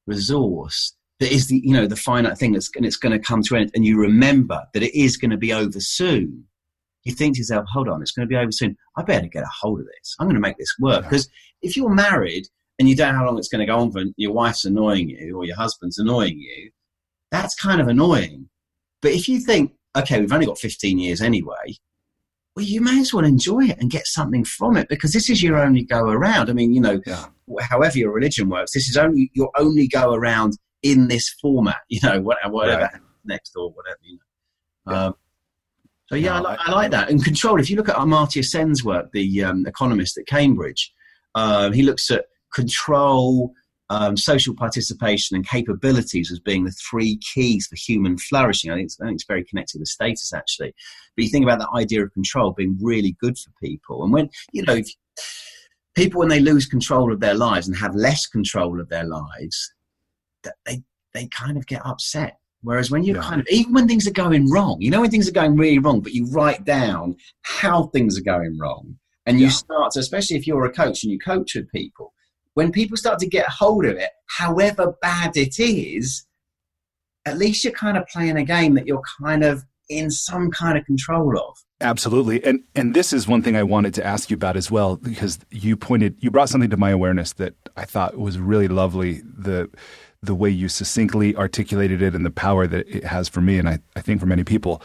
resource 0.06 0.94
that 1.18 1.32
is 1.32 1.48
the 1.48 1.60
you 1.64 1.74
know 1.74 1.88
the 1.88 1.96
finite 1.96 2.38
thing 2.38 2.52
that's 2.52 2.70
and 2.76 2.86
it's 2.86 2.96
going 2.96 3.12
to 3.12 3.18
come 3.18 3.42
to 3.42 3.56
an 3.56 3.62
end, 3.62 3.72
and 3.74 3.84
you 3.84 3.98
remember 3.98 4.62
that 4.72 4.84
it 4.84 4.96
is 4.96 5.16
going 5.16 5.32
to 5.32 5.36
be 5.36 5.52
over 5.52 5.80
soon 5.80 6.44
you 7.04 7.14
think 7.14 7.34
to 7.34 7.40
yourself, 7.40 7.66
hold 7.72 7.88
on, 7.88 8.02
it's 8.02 8.12
going 8.12 8.26
to 8.26 8.30
be 8.30 8.36
over 8.36 8.52
soon. 8.52 8.76
I 8.96 9.02
better 9.02 9.26
get 9.26 9.42
a 9.42 9.50
hold 9.60 9.80
of 9.80 9.86
this. 9.86 10.16
I'm 10.18 10.26
going 10.26 10.34
to 10.34 10.40
make 10.40 10.58
this 10.58 10.74
work. 10.78 11.04
Because 11.04 11.28
if 11.62 11.76
you're 11.76 11.94
married 11.94 12.46
and 12.78 12.88
you 12.88 12.96
don't 12.96 13.12
know 13.12 13.20
how 13.20 13.26
long 13.26 13.38
it's 13.38 13.48
going 13.48 13.60
to 13.60 13.66
go 13.66 13.78
on 13.78 13.90
for, 13.90 14.04
your 14.16 14.32
wife's 14.32 14.64
annoying 14.64 15.08
you 15.08 15.36
or 15.36 15.44
your 15.44 15.56
husband's 15.56 15.98
annoying 15.98 16.38
you, 16.38 16.70
that's 17.30 17.54
kind 17.54 17.80
of 17.80 17.88
annoying. 17.88 18.48
But 19.00 19.12
if 19.12 19.28
you 19.28 19.40
think, 19.40 19.72
okay, 19.96 20.20
we've 20.20 20.32
only 20.32 20.46
got 20.46 20.58
15 20.58 20.98
years 20.98 21.22
anyway, 21.22 21.76
well, 22.56 22.64
you 22.64 22.80
may 22.80 23.00
as 23.00 23.14
well 23.14 23.24
enjoy 23.24 23.66
it 23.66 23.78
and 23.78 23.90
get 23.90 24.06
something 24.06 24.44
from 24.44 24.76
it 24.76 24.88
because 24.88 25.12
this 25.12 25.30
is 25.30 25.42
your 25.42 25.58
only 25.58 25.84
go 25.84 26.02
around. 26.02 26.50
I 26.50 26.52
mean, 26.52 26.74
you 26.74 26.80
know, 26.80 27.00
yeah. 27.06 27.26
however 27.60 27.96
your 27.96 28.12
religion 28.12 28.48
works, 28.48 28.72
this 28.74 28.88
is 28.88 28.96
only 28.96 29.30
your 29.34 29.50
only 29.56 29.86
go 29.86 30.12
around 30.12 30.58
in 30.82 31.08
this 31.08 31.30
format, 31.40 31.78
you 31.88 32.00
know, 32.02 32.20
whatever, 32.20 32.52
whatever 32.52 32.82
right. 32.82 33.00
next 33.24 33.54
or 33.56 33.70
whatever, 33.70 33.98
you 34.02 34.14
know. 34.14 34.92
Yeah. 34.92 35.04
Um, 35.06 35.14
so 36.10 36.16
yeah, 36.16 36.40
no, 36.40 36.48
I, 36.48 36.56
I, 36.58 36.72
like 36.72 36.90
that. 36.90 37.08
And 37.08 37.22
control. 37.22 37.60
If 37.60 37.70
you 37.70 37.76
look 37.76 37.88
at 37.88 37.94
Amartya 37.94 38.44
Sen's 38.44 38.82
work, 38.82 39.12
the 39.12 39.44
um, 39.44 39.64
economist 39.64 40.18
at 40.18 40.26
Cambridge, 40.26 40.92
uh, 41.36 41.70
he 41.70 41.84
looks 41.84 42.10
at 42.10 42.24
control, 42.52 43.52
um, 43.90 44.16
social 44.16 44.52
participation, 44.56 45.36
and 45.36 45.48
capabilities 45.48 46.32
as 46.32 46.40
being 46.40 46.64
the 46.64 46.72
three 46.72 47.18
keys 47.18 47.68
for 47.68 47.76
human 47.76 48.18
flourishing. 48.18 48.72
I 48.72 48.74
think, 48.74 48.90
I 49.00 49.04
think 49.04 49.14
it's 49.14 49.24
very 49.24 49.44
connected 49.44 49.78
with 49.78 49.86
status, 49.86 50.32
actually. 50.32 50.74
But 51.16 51.24
you 51.24 51.30
think 51.30 51.44
about 51.44 51.60
that 51.60 51.70
idea 51.76 52.02
of 52.02 52.12
control 52.12 52.50
being 52.50 52.76
really 52.82 53.16
good 53.20 53.38
for 53.38 53.52
people, 53.62 54.02
and 54.02 54.12
when 54.12 54.30
you 54.52 54.64
know, 54.64 54.74
if, 54.74 54.88
people 55.94 56.18
when 56.18 56.28
they 56.28 56.40
lose 56.40 56.66
control 56.66 57.12
of 57.12 57.20
their 57.20 57.34
lives 57.34 57.68
and 57.68 57.76
have 57.76 57.94
less 57.94 58.26
control 58.26 58.80
of 58.80 58.88
their 58.88 59.04
lives, 59.04 59.72
that 60.42 60.54
they 60.66 60.82
they 61.14 61.28
kind 61.28 61.56
of 61.56 61.68
get 61.68 61.86
upset 61.86 62.39
Whereas 62.62 62.90
when 62.90 63.04
you 63.04 63.14
yeah. 63.14 63.22
kind 63.22 63.40
of, 63.40 63.46
even 63.50 63.72
when 63.72 63.88
things 63.88 64.06
are 64.06 64.12
going 64.12 64.50
wrong, 64.50 64.80
you 64.80 64.90
know, 64.90 65.00
when 65.00 65.10
things 65.10 65.28
are 65.28 65.32
going 65.32 65.56
really 65.56 65.78
wrong, 65.78 66.00
but 66.00 66.12
you 66.12 66.26
write 66.26 66.64
down 66.64 67.16
how 67.42 67.84
things 67.84 68.18
are 68.18 68.22
going 68.22 68.58
wrong 68.58 68.96
and 69.26 69.38
you 69.38 69.46
yeah. 69.46 69.52
start 69.52 69.92
to, 69.92 70.00
especially 70.00 70.36
if 70.36 70.46
you're 70.46 70.64
a 70.64 70.72
coach 70.72 71.02
and 71.02 71.12
you 71.12 71.18
coach 71.18 71.54
with 71.54 71.70
people, 71.72 72.12
when 72.54 72.70
people 72.70 72.96
start 72.96 73.18
to 73.20 73.26
get 73.26 73.48
hold 73.48 73.86
of 73.86 73.96
it, 73.96 74.10
however 74.28 74.94
bad 75.00 75.36
it 75.36 75.58
is, 75.58 76.26
at 77.24 77.38
least 77.38 77.64
you're 77.64 77.72
kind 77.72 77.96
of 77.96 78.06
playing 78.08 78.36
a 78.36 78.44
game 78.44 78.74
that 78.74 78.86
you're 78.86 79.02
kind 79.22 79.44
of 79.44 79.64
in 79.88 80.10
some 80.10 80.50
kind 80.50 80.78
of 80.78 80.84
control 80.84 81.38
of. 81.38 81.56
Absolutely. 81.80 82.44
And 82.44 82.62
and 82.74 82.94
this 82.94 83.12
is 83.12 83.26
one 83.26 83.42
thing 83.42 83.56
I 83.56 83.62
wanted 83.62 83.94
to 83.94 84.06
ask 84.06 84.30
you 84.30 84.34
about 84.34 84.56
as 84.56 84.70
well 84.70 84.96
because 84.96 85.38
you 85.50 85.76
pointed 85.76 86.16
you 86.20 86.30
brought 86.30 86.50
something 86.50 86.70
to 86.70 86.76
my 86.76 86.90
awareness 86.90 87.32
that 87.34 87.54
I 87.76 87.84
thought 87.86 88.18
was 88.18 88.38
really 88.38 88.68
lovely. 88.68 89.22
The 89.24 89.70
the 90.22 90.34
way 90.34 90.50
you 90.50 90.68
succinctly 90.68 91.34
articulated 91.34 92.02
it 92.02 92.14
and 92.14 92.26
the 92.26 92.30
power 92.30 92.66
that 92.66 92.86
it 92.88 93.04
has 93.04 93.28
for 93.28 93.40
me, 93.40 93.58
and 93.58 93.68
I, 93.68 93.78
I 93.96 94.00
think 94.00 94.20
for 94.20 94.26
many 94.26 94.44
people. 94.44 94.82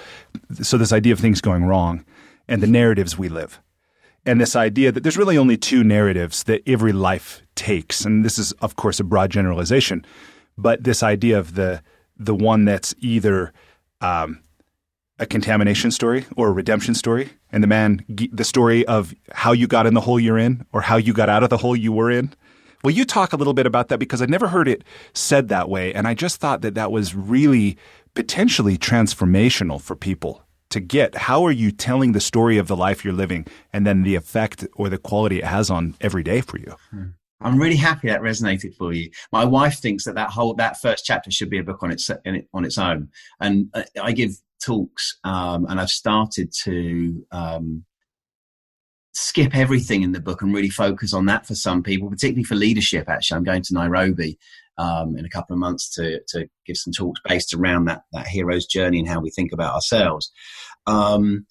So, 0.62 0.78
this 0.78 0.94
idea 0.94 1.14
of 1.14 1.20
things 1.20 1.42
going 1.42 1.66
wrong 1.66 2.06
and 2.48 2.62
the 2.62 2.68
narratives 2.68 3.18
we 3.18 3.30
live. 3.30 3.60
And 4.26 4.42
this 4.42 4.56
idea 4.56 4.92
that 4.92 5.04
there's 5.04 5.18
really 5.18 5.38
only 5.38 5.58
two 5.58 5.84
narratives 5.84 6.44
that 6.44 6.62
every 6.66 6.94
life 6.94 7.42
takes. 7.54 8.06
And 8.06 8.26
this 8.26 8.40
is, 8.40 8.54
of 8.54 8.76
course, 8.76 9.00
a 9.00 9.04
broad 9.04 9.30
generalization. 9.30 10.04
But 10.58 10.84
this 10.84 11.04
idea 11.04 11.38
of 11.38 11.56
the, 11.56 11.84
the 12.18 12.34
one 12.34 12.66
that's 12.66 12.96
either 13.00 13.54
um, 14.02 14.42
a 15.20 15.26
contamination 15.26 15.92
story 15.92 16.26
or 16.36 16.48
a 16.48 16.52
redemption 16.52 16.96
story, 16.96 17.30
and 17.52 17.62
the 17.62 17.68
man, 17.68 18.04
the 18.08 18.44
story 18.44 18.86
of 18.88 19.14
how 19.32 19.52
you 19.52 19.68
got 19.68 19.86
in 19.86 19.94
the 19.94 20.02
hole 20.02 20.20
you're 20.20 20.40
in 20.40 20.66
or 20.74 20.82
how 20.82 20.98
you 20.98 21.14
got 21.14 21.30
out 21.30 21.44
of 21.44 21.50
the 21.50 21.58
hole 21.58 21.76
you 21.76 21.92
were 21.92 22.10
in, 22.10 22.34
Will 22.86 22.92
you 22.92 23.04
talk 23.04 23.34
a 23.34 23.36
little 23.36 23.56
bit 23.56 23.66
about 23.66 23.88
that? 23.88 23.98
Because 23.98 24.22
I'd 24.22 24.30
never 24.30 24.48
heard 24.48 24.68
it 24.68 24.84
said 25.12 25.48
that 25.48 25.70
way. 25.70 25.92
And 25.92 26.08
I 26.08 26.14
just 26.14 26.40
thought 26.40 26.62
that 26.62 26.76
that 26.76 26.92
was 26.92 27.16
really 27.16 27.80
potentially 28.14 28.78
transformational 28.78 29.82
for 29.82 29.96
people 29.96 30.44
to 30.70 30.80
get. 30.80 31.16
How 31.16 31.44
are 31.46 31.52
you 31.52 31.72
telling 31.72 32.12
the 32.12 32.20
story 32.20 32.60
of 32.60 32.68
the 32.68 32.76
life 32.76 33.04
you're 33.04 33.12
living 33.12 33.48
and 33.74 33.88
then 33.88 34.04
the 34.04 34.14
effect 34.14 34.68
or 34.76 34.88
the 34.88 35.00
quality 35.00 35.40
it 35.40 35.46
has 35.46 35.72
on 35.72 35.96
every 36.00 36.22
day 36.22 36.42
for 36.42 36.60
you? 36.60 36.76
Hmm. 36.92 37.06
I'm 37.42 37.60
really 37.60 37.76
happy 37.76 38.08
that 38.08 38.22
resonated 38.22 38.76
for 38.76 38.94
you. 38.94 39.10
My 39.32 39.46
wife 39.46 39.80
thinks 39.80 40.04
that 40.04 40.14
that 40.14 40.30
whole 40.30 40.54
that 40.54 40.80
first 40.80 41.06
chapter 41.06 41.32
should 41.32 41.50
be 41.50 41.58
a 41.58 41.64
book 41.64 41.82
on 41.82 41.92
its 41.92 42.10
on 42.54 42.66
its 42.66 42.78
own, 42.78 43.10
and 43.42 43.74
I 44.02 44.14
give 44.14 44.32
talks, 44.64 45.18
um, 45.24 45.66
and 45.68 45.82
I've 45.82 45.90
started 45.90 46.54
to 46.64 47.26
um, 47.32 47.84
skip 49.16 49.56
everything 49.56 50.04
in 50.04 50.12
the 50.12 50.20
book 50.20 50.42
and 50.42 50.54
really 50.54 50.70
focus 50.70 51.14
on 51.14 51.26
that 51.26 51.48
for 51.48 51.56
some 51.56 51.82
people, 51.82 52.10
particularly 52.10 52.44
for 52.44 52.56
leadership. 52.56 53.10
Actually, 53.10 53.38
I'm 53.38 53.44
going 53.44 53.64
to 53.64 53.74
Nairobi 53.74 54.38
um, 54.78 55.18
in 55.18 55.26
a 55.26 55.30
couple 55.30 55.54
of 55.54 55.60
months 55.60 55.90
to 55.96 56.22
to 56.30 56.48
give 56.66 56.78
some 56.78 56.94
talks 56.94 57.22
based 57.28 57.54
around 57.54 57.86
that 57.86 58.04
that 58.12 58.28
hero's 58.28 58.66
journey 58.66 59.00
and 59.00 59.08
how 59.08 59.20
we 59.20 59.32
think 59.32 59.52
about 59.52 59.74
ourselves. 59.74 60.32
Um, 60.86 61.46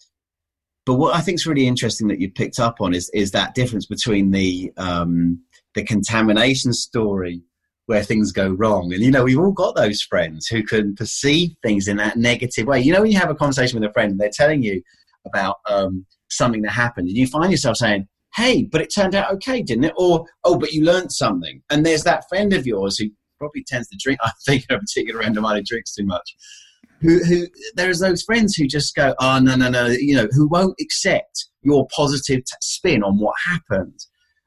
but 0.86 0.94
what 0.94 1.16
I 1.16 1.22
think 1.22 1.36
is 1.36 1.46
really 1.46 1.66
interesting 1.66 2.08
that 2.08 2.20
you 2.20 2.30
picked 2.30 2.60
up 2.60 2.80
on 2.80 2.94
is 2.94 3.10
is 3.14 3.30
that 3.30 3.54
difference 3.54 3.86
between 3.86 4.30
the 4.30 4.72
um, 4.76 5.42
the 5.74 5.84
contamination 5.84 6.72
story 6.72 7.42
where 7.86 8.02
things 8.02 8.32
go 8.32 8.48
wrong. 8.50 8.92
And 8.92 9.02
you 9.02 9.10
know, 9.10 9.24
we've 9.24 9.38
all 9.38 9.52
got 9.52 9.74
those 9.74 10.02
friends 10.02 10.46
who 10.46 10.62
can 10.62 10.94
perceive 10.94 11.50
things 11.62 11.88
in 11.88 11.96
that 11.98 12.16
negative 12.16 12.66
way. 12.66 12.80
You 12.80 12.92
know, 12.92 13.02
when 13.02 13.10
you 13.10 13.18
have 13.18 13.30
a 13.30 13.34
conversation 13.34 13.80
with 13.80 13.88
a 13.88 13.92
friend, 13.92 14.12
and 14.12 14.20
they're 14.20 14.30
telling 14.30 14.62
you 14.62 14.82
about 15.26 15.56
um, 15.68 16.04
something 16.36 16.62
that 16.62 16.72
happened. 16.72 17.08
And 17.08 17.16
you 17.16 17.26
find 17.26 17.50
yourself 17.50 17.76
saying 17.76 18.08
hey 18.36 18.64
but 18.64 18.80
it 18.80 18.92
turned 18.92 19.14
out 19.14 19.32
okay 19.34 19.62
didn't 19.62 19.84
it? 19.84 19.94
Or 19.96 20.26
oh 20.44 20.58
but 20.58 20.72
you 20.72 20.84
learned 20.84 21.12
something. 21.12 21.62
And 21.70 21.84
there's 21.84 22.04
that 22.04 22.28
friend 22.28 22.52
of 22.52 22.66
yours 22.66 22.98
who 22.98 23.10
probably 23.38 23.64
tends 23.64 23.88
to 23.88 23.98
drink 24.00 24.18
i 24.24 24.30
think 24.46 24.64
a 24.70 24.78
particular 24.78 25.20
friend 25.20 25.36
of 25.36 25.42
mine 25.42 25.62
drinks 25.66 25.94
too 25.94 26.06
much 26.06 26.36
who, 27.00 27.22
who 27.24 27.46
there's 27.74 27.98
those 27.98 28.22
friends 28.22 28.54
who 28.54 28.66
just 28.66 28.94
go 28.94 29.14
oh 29.20 29.38
no 29.38 29.54
no 29.54 29.68
no 29.68 29.86
you 29.86 30.16
know 30.16 30.28
who 30.32 30.48
won't 30.48 30.74
accept 30.80 31.48
your 31.62 31.86
positive 31.94 32.44
t- 32.44 32.56
spin 32.60 33.02
on 33.02 33.18
what 33.18 33.34
happened 33.46 33.98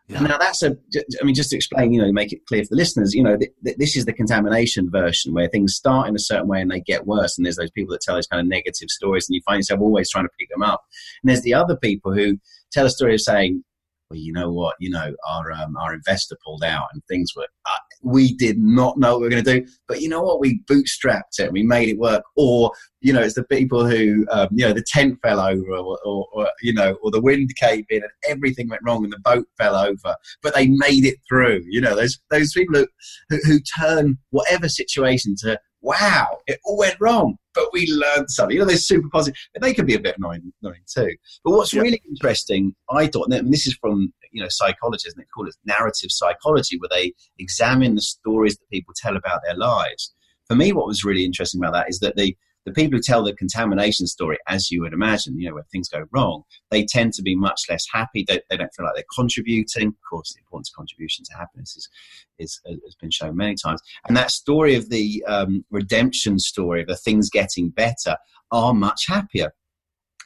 Yeah. 0.10 0.22
Now 0.22 0.38
that's 0.38 0.64
a. 0.64 0.78
I 1.22 1.26
mean, 1.26 1.36
just 1.36 1.50
to 1.50 1.58
explain, 1.58 1.92
you 1.92 2.02
know, 2.02 2.12
make 2.14 2.32
it 2.32 2.46
clear 2.46 2.64
for 2.64 2.70
the 2.70 2.78
listeners. 2.78 3.14
You 3.14 3.24
know, 3.24 3.36
th- 3.36 3.52
th- 3.64 3.78
this 3.78 3.98
is 3.98 4.06
the 4.06 4.14
contamination 4.14 4.90
version 4.90 5.34
where 5.34 5.50
things 5.50 5.76
start 5.76 6.08
in 6.08 6.16
a 6.16 6.20
certain 6.20 6.48
way 6.48 6.62
and 6.62 6.72
they 6.72 6.80
get 6.80 7.06
worse. 7.06 7.38
And 7.38 7.46
there's 7.46 7.58
those 7.58 7.72
people 7.72 7.92
that 7.92 8.02
tell 8.02 8.16
those 8.16 8.28
kind 8.28 8.40
of 8.40 8.48
negative 8.48 8.90
stories, 8.90 9.28
and 9.28 9.36
you 9.36 9.42
find 9.46 9.60
yourself 9.60 9.82
always 9.82 10.10
trying 10.10 10.26
to 10.26 10.32
pick 10.40 10.50
them 10.50 10.64
up. 10.64 10.86
And 11.22 11.30
there's 11.30 11.42
the 11.42 11.54
other 11.54 11.76
people 11.76 12.14
who 12.14 12.38
tell 12.72 12.86
a 12.86 12.90
story 12.90 13.16
of 13.16 13.22
saying, 13.22 13.64
well, 14.10 14.20
you 14.20 14.32
know 14.32 14.52
what, 14.52 14.76
you 14.80 14.90
know, 14.90 15.14
our 15.30 15.52
um, 15.52 15.76
our 15.76 15.94
investor 15.94 16.38
pulled 16.46 16.64
out 16.64 16.88
and 16.94 17.04
things 17.06 17.32
were, 17.36 17.48
uh, 17.66 17.78
we 18.02 18.34
did 18.36 18.58
not 18.58 18.98
know 18.98 19.14
what 19.14 19.22
we 19.22 19.26
were 19.26 19.32
going 19.32 19.44
to 19.44 19.60
do, 19.60 19.68
but 19.88 20.02
you 20.02 20.08
know 20.08 20.22
what, 20.22 20.40
we 20.40 20.62
bootstrapped 20.70 21.40
it 21.40 21.52
we 21.52 21.64
made 21.64 21.90
it 21.90 21.98
work. 21.98 22.24
Or, 22.38 22.72
you 23.02 23.12
know, 23.12 23.22
it's 23.22 23.36
the 23.36 23.44
people 23.44 23.86
who, 23.86 24.26
um, 24.32 24.48
you 24.52 24.66
know, 24.66 24.74
the 24.74 24.86
tent 24.88 25.20
fell 25.22 25.40
over 25.40 25.72
or, 25.72 26.00
or, 26.06 26.28
or, 26.34 26.50
you 26.62 26.74
know, 26.74 26.98
or 27.04 27.12
the 27.12 27.22
wind 27.22 27.50
caved 27.60 27.88
in 27.92 28.02
and 28.02 28.12
everything 28.28 28.70
went 28.70 28.82
wrong 28.86 29.04
and 29.04 29.12
the 29.12 29.20
boat 29.20 29.46
fell 29.58 29.76
over, 29.76 30.16
but 30.42 30.56
they 30.56 30.68
made 30.68 31.06
it 31.06 31.18
through. 31.28 31.64
You 31.68 31.82
know, 31.82 31.96
those, 31.96 32.18
those 32.30 32.54
people 32.54 32.80
who, 32.80 32.88
who, 33.30 33.38
who 33.44 33.60
turn 33.80 34.18
whatever 34.30 34.70
situation 34.70 35.36
to, 35.40 35.60
wow, 35.82 36.28
it 36.48 36.60
all 36.66 36.78
went 36.78 36.98
wrong, 37.00 37.38
but 37.54 37.70
we 37.74 37.88
learned 37.92 38.30
something. 38.30 38.56
You 38.56 38.62
know, 38.62 38.68
they're 38.68 38.78
super 38.78 39.10
positive, 39.10 39.40
but 39.54 39.62
they 39.62 39.74
can 39.74 39.86
be 39.86 39.96
a 39.96 40.00
bit 40.00 40.18
annoying, 40.18 40.52
annoying 40.62 40.82
too. 40.88 41.16
But 41.44 41.52
what's 41.52 41.74
yeah. 41.74 41.82
really 41.82 42.02
interesting, 42.10 42.76
I 42.90 43.08
thought, 43.08 43.32
and 43.32 43.54
this 43.54 43.68
is 43.68 43.78
from 43.80 44.14
you 44.32 44.42
know 44.42 44.50
psychologists, 44.50 45.16
and 45.16 45.24
they 45.24 45.28
call 45.34 45.48
it 45.48 45.56
narrative 45.66 46.12
psychology, 46.12 46.78
where 46.80 46.90
they 46.90 47.14
examine 47.40 47.96
the 47.96 48.02
stories 48.02 48.58
that 48.58 48.70
people 48.70 48.94
tell 48.96 49.16
about 49.16 49.42
their 49.46 49.56
lives. 49.56 50.14
For 50.48 50.56
me, 50.56 50.72
what 50.72 50.88
was 50.88 51.04
really 51.04 51.26
interesting 51.26 51.62
about 51.62 51.74
that 51.74 51.90
is 51.90 52.00
that 52.00 52.16
they 52.16 52.38
the 52.68 52.74
people 52.74 52.98
who 52.98 53.02
tell 53.02 53.24
the 53.24 53.34
contamination 53.34 54.08
story, 54.08 54.38
as 54.50 54.70
you 54.70 54.82
would 54.82 54.92
imagine, 54.92 55.40
you 55.40 55.48
know, 55.48 55.56
when 55.56 55.64
things 55.72 55.88
go 55.88 56.04
wrong, 56.12 56.44
they 56.70 56.84
tend 56.84 57.14
to 57.14 57.22
be 57.22 57.34
much 57.34 57.62
less 57.70 57.86
happy. 57.94 58.26
They, 58.28 58.42
they 58.50 58.58
don't 58.58 58.74
feel 58.76 58.86
like 58.86 58.96
they're 58.96 59.06
contributing. 59.16 59.88
Of 59.88 59.94
course, 60.10 60.34
the 60.34 60.42
importance 60.42 60.70
of 60.70 60.76
contribution 60.76 61.24
to 61.24 61.38
happiness 61.38 61.78
is, 61.78 61.90
is, 62.38 62.62
has 62.66 62.96
been 63.00 63.10
shown 63.10 63.38
many 63.38 63.56
times. 63.56 63.82
And 64.06 64.18
that 64.18 64.32
story 64.32 64.76
of 64.76 64.90
the 64.90 65.24
um, 65.30 65.64
redemption 65.72 66.40
story 66.40 66.82
of 66.82 66.88
the 66.88 66.98
things 66.98 67.30
getting 67.30 67.70
better 67.70 68.18
are 68.52 68.74
much 68.74 69.06
happier. 69.08 69.54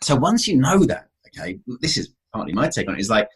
So 0.02 0.16
once 0.16 0.48
you 0.48 0.58
know 0.58 0.84
that, 0.86 1.10
okay, 1.28 1.60
this 1.80 1.96
is 1.96 2.12
partly 2.34 2.54
my 2.54 2.70
take 2.70 2.88
on 2.90 2.96
it, 2.96 3.02
is 3.02 3.12
like, 3.12 3.30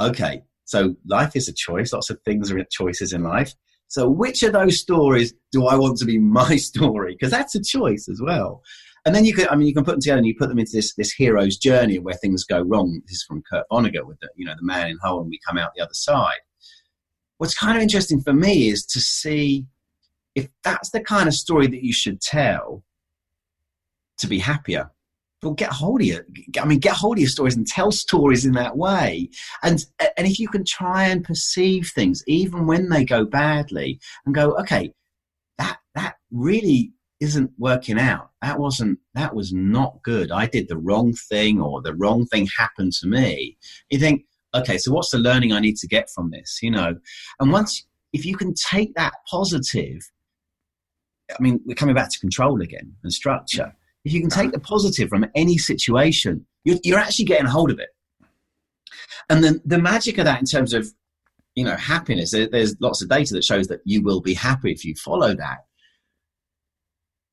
okay, 0.00 0.42
so 0.64 0.96
life 1.06 1.36
is 1.36 1.46
a 1.46 1.52
choice. 1.52 1.92
Lots 1.92 2.10
of 2.10 2.18
things 2.24 2.50
are 2.50 2.60
choices 2.72 3.12
in 3.12 3.22
life. 3.22 3.54
So, 3.92 4.08
which 4.08 4.42
of 4.42 4.54
those 4.54 4.80
stories 4.80 5.34
do 5.50 5.66
I 5.66 5.74
want 5.74 5.98
to 5.98 6.06
be 6.06 6.16
my 6.16 6.56
story? 6.70 7.12
Because 7.12 7.30
that's 7.30 7.54
a 7.54 7.62
choice 7.62 8.08
as 8.08 8.22
well. 8.22 8.62
And 9.04 9.14
then 9.14 9.26
you 9.26 9.34
can, 9.34 9.46
I 9.50 9.54
mean, 9.54 9.68
you 9.68 9.74
can 9.74 9.84
put 9.84 9.90
them 9.90 10.00
together 10.00 10.16
and 10.16 10.26
you 10.26 10.34
put 10.34 10.48
them 10.48 10.58
into 10.58 10.72
this 10.72 10.94
this 10.94 11.12
hero's 11.12 11.58
journey 11.58 11.98
where 11.98 12.14
things 12.14 12.42
go 12.42 12.62
wrong. 12.62 13.02
This 13.04 13.16
is 13.16 13.24
from 13.24 13.42
Kurt 13.42 13.66
Vonnegut 13.70 14.06
with 14.06 14.18
the, 14.20 14.30
you 14.34 14.46
know, 14.46 14.54
the 14.58 14.64
man 14.64 14.88
in 14.88 14.98
hole, 15.02 15.20
and 15.20 15.28
we 15.28 15.38
come 15.46 15.58
out 15.58 15.72
the 15.76 15.82
other 15.82 15.92
side. 15.92 16.40
What's 17.36 17.54
kind 17.54 17.76
of 17.76 17.82
interesting 17.82 18.22
for 18.22 18.32
me 18.32 18.70
is 18.70 18.86
to 18.86 18.98
see 18.98 19.66
if 20.34 20.48
that's 20.64 20.88
the 20.88 21.00
kind 21.00 21.28
of 21.28 21.34
story 21.34 21.66
that 21.66 21.84
you 21.84 21.92
should 21.92 22.22
tell 22.22 22.82
to 24.16 24.26
be 24.26 24.38
happier 24.38 24.90
well, 25.42 25.54
get 25.54 25.72
hold 25.72 26.00
of 26.00 26.06
your, 26.06 26.24
I 26.60 26.64
mean, 26.64 26.78
get 26.78 26.94
hold 26.94 27.16
of 27.16 27.20
your 27.20 27.28
stories 27.28 27.56
and 27.56 27.66
tell 27.66 27.90
stories 27.90 28.44
in 28.44 28.52
that 28.52 28.76
way. 28.76 29.28
And, 29.62 29.84
and 30.16 30.26
if 30.26 30.38
you 30.38 30.48
can 30.48 30.64
try 30.64 31.04
and 31.04 31.24
perceive 31.24 31.90
things, 31.94 32.22
even 32.26 32.66
when 32.66 32.88
they 32.88 33.04
go 33.04 33.24
badly 33.24 34.00
and 34.24 34.34
go, 34.34 34.56
okay, 34.58 34.92
that, 35.58 35.78
that 35.96 36.14
really 36.30 36.92
isn't 37.20 37.50
working 37.58 37.98
out. 37.98 38.30
That 38.40 38.58
wasn't, 38.58 38.98
that 39.14 39.34
was 39.34 39.52
not 39.52 40.02
good. 40.02 40.30
I 40.30 40.46
did 40.46 40.68
the 40.68 40.78
wrong 40.78 41.12
thing 41.12 41.60
or 41.60 41.82
the 41.82 41.94
wrong 41.94 42.26
thing 42.26 42.48
happened 42.58 42.92
to 43.00 43.08
me. 43.08 43.56
You 43.90 43.98
think, 43.98 44.24
okay, 44.54 44.78
so 44.78 44.92
what's 44.92 45.10
the 45.10 45.18
learning 45.18 45.52
I 45.52 45.60
need 45.60 45.76
to 45.78 45.88
get 45.88 46.08
from 46.14 46.30
this? 46.30 46.60
You 46.62 46.70
know, 46.70 46.94
and 47.40 47.52
once, 47.52 47.84
if 48.12 48.24
you 48.24 48.36
can 48.36 48.54
take 48.54 48.94
that 48.94 49.14
positive, 49.28 50.00
I 51.30 51.42
mean, 51.42 51.60
we're 51.64 51.74
coming 51.74 51.94
back 51.94 52.10
to 52.10 52.18
control 52.20 52.60
again 52.60 52.94
and 53.02 53.12
structure 53.12 53.72
if 54.04 54.12
you 54.12 54.20
can 54.20 54.32
uh-huh. 54.32 54.42
take 54.42 54.52
the 54.52 54.60
positive 54.60 55.08
from 55.08 55.26
any 55.34 55.58
situation, 55.58 56.46
you're, 56.64 56.78
you're 56.82 56.98
actually 56.98 57.24
getting 57.24 57.46
a 57.46 57.50
hold 57.50 57.70
of 57.70 57.78
it. 57.78 57.90
And 59.28 59.42
then 59.42 59.60
the 59.64 59.78
magic 59.78 60.18
of 60.18 60.24
that 60.24 60.40
in 60.40 60.46
terms 60.46 60.74
of, 60.74 60.88
you 61.54 61.64
know, 61.64 61.76
happiness, 61.76 62.32
there, 62.32 62.48
there's 62.48 62.74
lots 62.80 63.02
of 63.02 63.08
data 63.08 63.34
that 63.34 63.44
shows 63.44 63.68
that 63.68 63.80
you 63.84 64.02
will 64.02 64.20
be 64.20 64.34
happy 64.34 64.72
if 64.72 64.84
you 64.84 64.94
follow 64.94 65.34
that. 65.34 65.58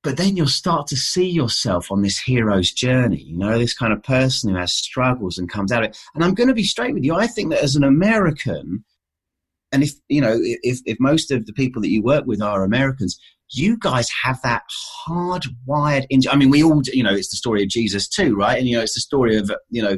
But 0.01 0.15
then 0.15 0.37
you'll 0.37 0.47
start 0.47 0.87
to 0.87 0.95
see 0.95 1.29
yourself 1.29 1.91
on 1.91 2.01
this 2.01 2.19
hero's 2.19 2.71
journey, 2.71 3.21
you 3.21 3.37
know, 3.37 3.59
this 3.59 3.73
kind 3.73 3.91
of 3.91 4.01
person 4.01 4.49
who 4.49 4.55
has 4.55 4.73
struggles 4.73 5.37
and 5.37 5.49
comes 5.49 5.71
out 5.71 5.83
of 5.83 5.89
it. 5.89 5.97
And 6.15 6.23
I'm 6.23 6.35
going 6.35 6.47
to 6.47 6.53
be 6.53 6.63
straight 6.63 6.93
with 6.93 7.03
you. 7.03 7.15
I 7.15 7.27
think 7.27 7.49
that 7.49 7.63
as 7.63 7.75
an 7.75 7.83
American, 7.83 8.85
and 9.71 9.83
if 9.83 9.93
you 10.07 10.21
know 10.21 10.37
if, 10.41 10.79
if 10.85 10.99
most 10.99 11.31
of 11.31 11.45
the 11.45 11.53
people 11.53 11.81
that 11.81 11.91
you 11.91 12.01
work 12.01 12.25
with 12.25 12.41
are 12.41 12.63
americans 12.63 13.19
you 13.51 13.77
guys 13.77 14.09
have 14.23 14.41
that 14.43 14.63
hardwired 15.07 16.05
into. 16.09 16.31
I 16.31 16.35
mean, 16.35 16.49
we 16.49 16.63
all, 16.63 16.81
you 16.85 17.03
know, 17.03 17.13
it's 17.13 17.29
the 17.29 17.37
story 17.37 17.63
of 17.63 17.69
Jesus 17.69 18.07
too, 18.07 18.35
right? 18.35 18.57
And 18.57 18.67
you 18.67 18.77
know, 18.77 18.83
it's 18.83 18.93
the 18.93 19.01
story 19.01 19.37
of 19.37 19.51
you 19.69 19.81
know, 19.81 19.97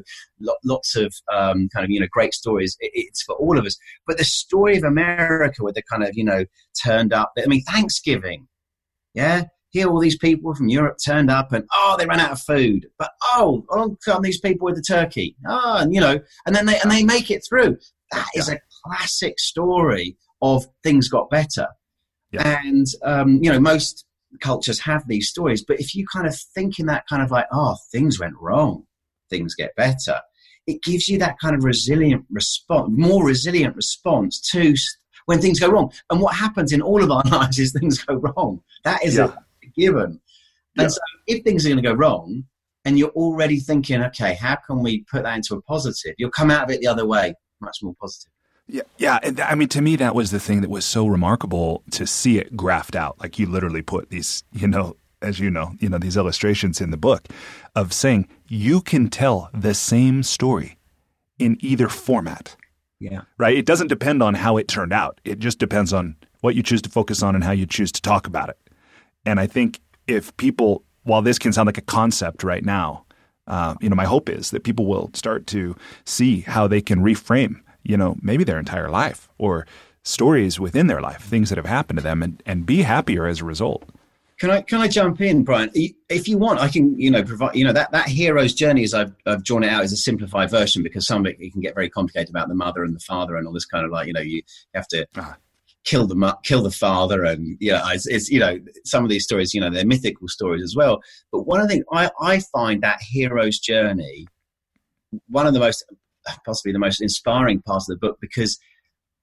lots 0.64 0.96
of 0.96 1.14
um, 1.32 1.68
kind 1.74 1.84
of 1.84 1.90
you 1.90 2.00
know 2.00 2.08
great 2.12 2.34
stories. 2.34 2.78
It's 2.80 3.24
for 3.24 3.36
all 3.36 3.58
of 3.58 3.66
us. 3.66 3.78
But 4.08 4.18
the 4.18 4.24
story 4.24 4.78
of 4.78 4.84
America, 4.84 5.64
with 5.64 5.76
the 5.76 5.84
kind 5.84 6.04
of 6.04 6.12
you 6.14 6.24
know 6.24 6.46
turned 6.82 7.14
up. 7.14 7.34
I 7.38 7.48
mean, 7.48 7.64
Thanksgiving, 7.64 8.48
yeah. 9.14 9.46
Here, 9.70 9.88
all 9.88 10.02
these 10.02 10.18
people 10.18 10.54
from 10.54 10.68
Europe 10.68 10.98
turned 11.06 11.32
up, 11.32 11.54
and 11.54 11.64
oh, 11.74 11.96
they 11.98 12.06
ran 12.06 12.20
out 12.20 12.32
of 12.32 12.42
food. 12.42 12.88
But 13.00 13.12
oh, 13.24 13.64
on 13.70 13.98
come 14.04 14.22
these 14.22 14.40
people 14.40 14.66
with 14.66 14.76
the 14.76 14.82
turkey. 14.82 15.38
Oh, 15.48 15.78
and 15.78 15.94
you 15.94 16.02
know, 16.02 16.20
and 16.46 16.54
then 16.54 16.66
they 16.66 16.78
and 16.80 16.92
they 16.92 17.04
make 17.04 17.32
it 17.32 17.42
through. 17.48 17.78
That 18.12 18.28
is 18.36 18.50
a 18.50 18.60
classic 18.86 19.40
story 19.40 20.18
of 20.42 20.66
things 20.84 21.08
got 21.08 21.30
better 21.30 21.68
yeah. 22.32 22.62
And, 22.63 22.88
um, 23.04 23.39
you 23.44 23.52
know, 23.52 23.60
most 23.60 24.06
cultures 24.39 24.80
have 24.80 25.08
these 25.08 25.30
stories, 25.30 25.63
but 25.63 25.80
if 25.80 25.94
you 25.94 26.06
kind 26.12 26.28
of 26.28 26.38
think 26.56 26.80
in 26.80 26.86
that 26.88 27.06
kind 27.08 27.22
of 27.22 27.32
like, 27.32 27.46
oh, 27.52 27.76
things 27.91 28.20
went 28.20 28.36
wrong, 28.39 28.86
things 29.30 29.56
get 29.56 29.76
better, 29.76 30.22
it 30.67 30.82
gives 30.84 31.08
you 31.08 31.17
that 31.20 31.39
kind 31.39 31.56
of 31.56 31.63
resilient 31.63 32.26
response, 32.32 32.89
more 32.96 33.26
resilient 33.26 33.76
response 33.76 34.39
to 34.52 34.74
when 35.26 35.41
things 35.41 35.60
go 35.60 35.70
wrong. 35.70 35.91
And 36.10 36.22
what 36.22 36.36
happens 36.36 36.72
in 36.72 36.82
all 36.82 37.04
of 37.04 37.12
our 37.12 37.24
lives 37.32 37.60
is 37.60 37.74
things 37.74 38.04
go 38.04 38.15
wrong. 38.15 38.62
That 38.84 39.04
is 39.04 39.17
yeah. 39.17 39.34
a 39.63 39.67
given. 39.76 40.22
And 40.78 40.84
yeah. 40.84 40.88
so 40.88 41.00
if 41.28 41.44
things 41.44 41.65
are 41.65 41.70
going 41.70 41.84
to 41.84 41.89
go 41.89 41.96
wrong, 41.96 42.46
and 42.86 42.98
you're 42.98 43.10
already 43.10 43.60
thinking, 43.60 44.02
okay, 44.02 44.34
how 44.34 44.58
can 44.67 44.82
we 44.82 45.04
put 45.12 45.24
that 45.24 45.36
into 45.36 45.56
a 45.56 45.62
positive? 45.62 46.15
You'll 46.17 46.32
come 46.32 46.50
out 46.50 46.63
of 46.63 46.72
it 46.72 46.82
the 46.82 46.88
other 46.88 47.06
way, 47.06 47.34
much 47.60 47.78
more 47.84 47.94
positive. 48.00 48.32
Yeah, 48.71 48.84
yeah. 48.97 49.19
I 49.45 49.55
mean, 49.55 49.67
to 49.69 49.81
me, 49.81 49.97
that 49.97 50.15
was 50.15 50.31
the 50.31 50.39
thing 50.39 50.62
that 50.62 50.69
was 50.69 50.86
so 50.86 51.05
remarkable 51.05 51.84
to 51.91 52.07
see 52.07 52.38
it 52.38 52.55
graphed 52.55 52.95
out. 52.95 53.19
Like 53.19 53.38
you 53.38 53.45
literally 53.45 53.81
put 53.81 54.10
these, 54.12 54.45
you 54.53 54.65
know, 54.65 54.95
as 55.21 55.39
you 55.39 55.51
know, 55.51 55.73
you 55.79 55.89
know, 55.89 55.97
these 55.97 56.15
illustrations 56.15 56.79
in 56.79 56.89
the 56.89 56.95
book 56.97 57.27
of 57.75 57.91
saying 57.91 58.29
you 58.47 58.79
can 58.79 59.10
tell 59.10 59.49
the 59.53 59.73
same 59.73 60.23
story 60.23 60.77
in 61.38 61.57
either 61.60 61.89
format. 61.89 62.55
Yeah. 62.97 63.23
Right. 63.38 63.57
It 63.57 63.65
doesn't 63.65 63.88
depend 63.88 64.23
on 64.23 64.36
how 64.36 64.55
it 64.55 64.69
turned 64.69 64.93
out. 64.93 65.19
It 65.25 65.39
just 65.39 65.60
depends 65.60 65.91
on 65.91 66.15
what 66.39 66.55
you 66.55 66.63
choose 66.63 66.81
to 66.84 66.89
focus 66.89 67.21
on 67.21 67.36
and 67.36 67.43
how 67.43 67.51
you 67.51 67.65
choose 67.65 67.91
to 67.91 68.01
talk 68.01 68.25
about 68.25 68.47
it. 68.47 68.57
And 69.25 69.38
I 69.38 69.47
think 69.47 69.81
if 70.07 70.36
people, 70.38 70.86
while 71.03 71.21
this 71.21 71.38
can 71.38 71.51
sound 71.51 71.65
like 71.65 71.77
a 71.77 71.81
concept 71.81 72.41
right 72.41 72.63
now, 72.63 73.05
uh, 73.47 73.75
you 73.81 73.89
know, 73.89 73.97
my 73.97 74.05
hope 74.05 74.29
is 74.29 74.51
that 74.51 74.63
people 74.63 74.86
will 74.86 75.10
start 75.13 75.45
to 75.47 75.75
see 76.05 76.39
how 76.39 76.67
they 76.67 76.81
can 76.81 77.01
reframe 77.01 77.60
you 77.84 77.98
know, 77.98 78.17
maybe 78.22 78.44
their 78.44 78.60
entire 78.60 78.89
life 78.89 79.30
or 79.38 79.65
stories 80.04 80.60
within 80.60 80.88
their 80.88 81.02
life, 81.02 81.22
things 81.22 81.50
that 81.50 81.58
have 81.58 81.65
happened 81.65 81.98
to 81.98 82.04
them, 82.04 82.24
and, 82.24 82.41
and 82.46 82.65
be 82.65 82.82
happier 82.82 83.28
as 83.28 83.41
a 83.41 83.46
result. 83.46 83.84
Can 84.39 84.50
I 84.50 84.62
can 84.62 84.82
I 84.82 84.88
jump 84.88 85.22
in, 85.22 85.44
Brian? 85.44 85.70
If 86.10 86.28
you 86.28 86.39
want, 86.39 86.60
I 86.60 86.67
can 86.67 87.00
you 87.00 87.12
know 87.12 87.24
provide 87.24 87.56
you 87.56 87.63
know 87.63 87.74
that 87.74 87.91
that 87.91 88.08
hero's 88.08 88.56
journey 88.56 88.84
as 88.84 88.91
I've, 88.91 89.13
I've 89.28 89.44
drawn 89.44 89.63
it 89.63 89.70
out 89.70 89.84
is 89.84 89.94
a 89.94 89.98
simplified 89.98 90.50
version 90.50 90.82
because 90.82 91.06
some 91.06 91.24
of 91.24 91.32
it, 91.32 91.39
it 91.39 91.52
can 91.52 91.62
get 91.62 91.76
very 91.76 91.91
complicated 91.91 92.32
about 92.32 92.48
the 92.48 92.56
mother 92.56 92.84
and 92.84 92.96
the 92.96 93.00
father 93.02 93.36
and 93.36 93.46
all 93.46 93.54
this 93.54 93.67
kind 93.67 93.86
of 93.86 93.91
like 93.91 94.08
you 94.08 94.13
know 94.13 94.20
you 94.20 94.41
have 94.74 94.88
to 94.88 95.06
ah. 95.15 95.38
kill 95.84 96.08
the 96.08 96.36
kill 96.41 96.63
the 96.63 96.72
father 96.72 97.24
and 97.24 97.56
you 97.60 97.72
know 97.72 97.84
it's, 97.89 98.08
it's, 98.08 98.32
you 98.32 98.39
know 98.39 98.58
some 98.84 99.04
of 99.04 99.12
these 99.12 99.24
stories 99.24 99.54
you 99.54 99.62
know 99.62 99.70
they're 99.70 99.86
mythical 99.86 100.28
stories 100.28 100.63
as 100.63 100.76
well. 100.76 101.04
But 101.32 101.44
one 101.44 101.62
of 101.62 101.67
the 101.67 101.76
things 101.76 101.86
I 101.94 102.10
I 102.20 102.39
find 102.39 102.82
that 102.82 103.00
hero's 103.00 103.60
journey 103.60 104.26
one 105.28 105.46
of 105.46 105.54
the 105.54 105.60
most 105.60 105.86
possibly 106.45 106.71
the 106.71 106.79
most 106.79 107.01
inspiring 107.01 107.62
part 107.62 107.84
of 107.84 107.88
the 107.88 107.97
book 107.97 108.17
because 108.21 108.57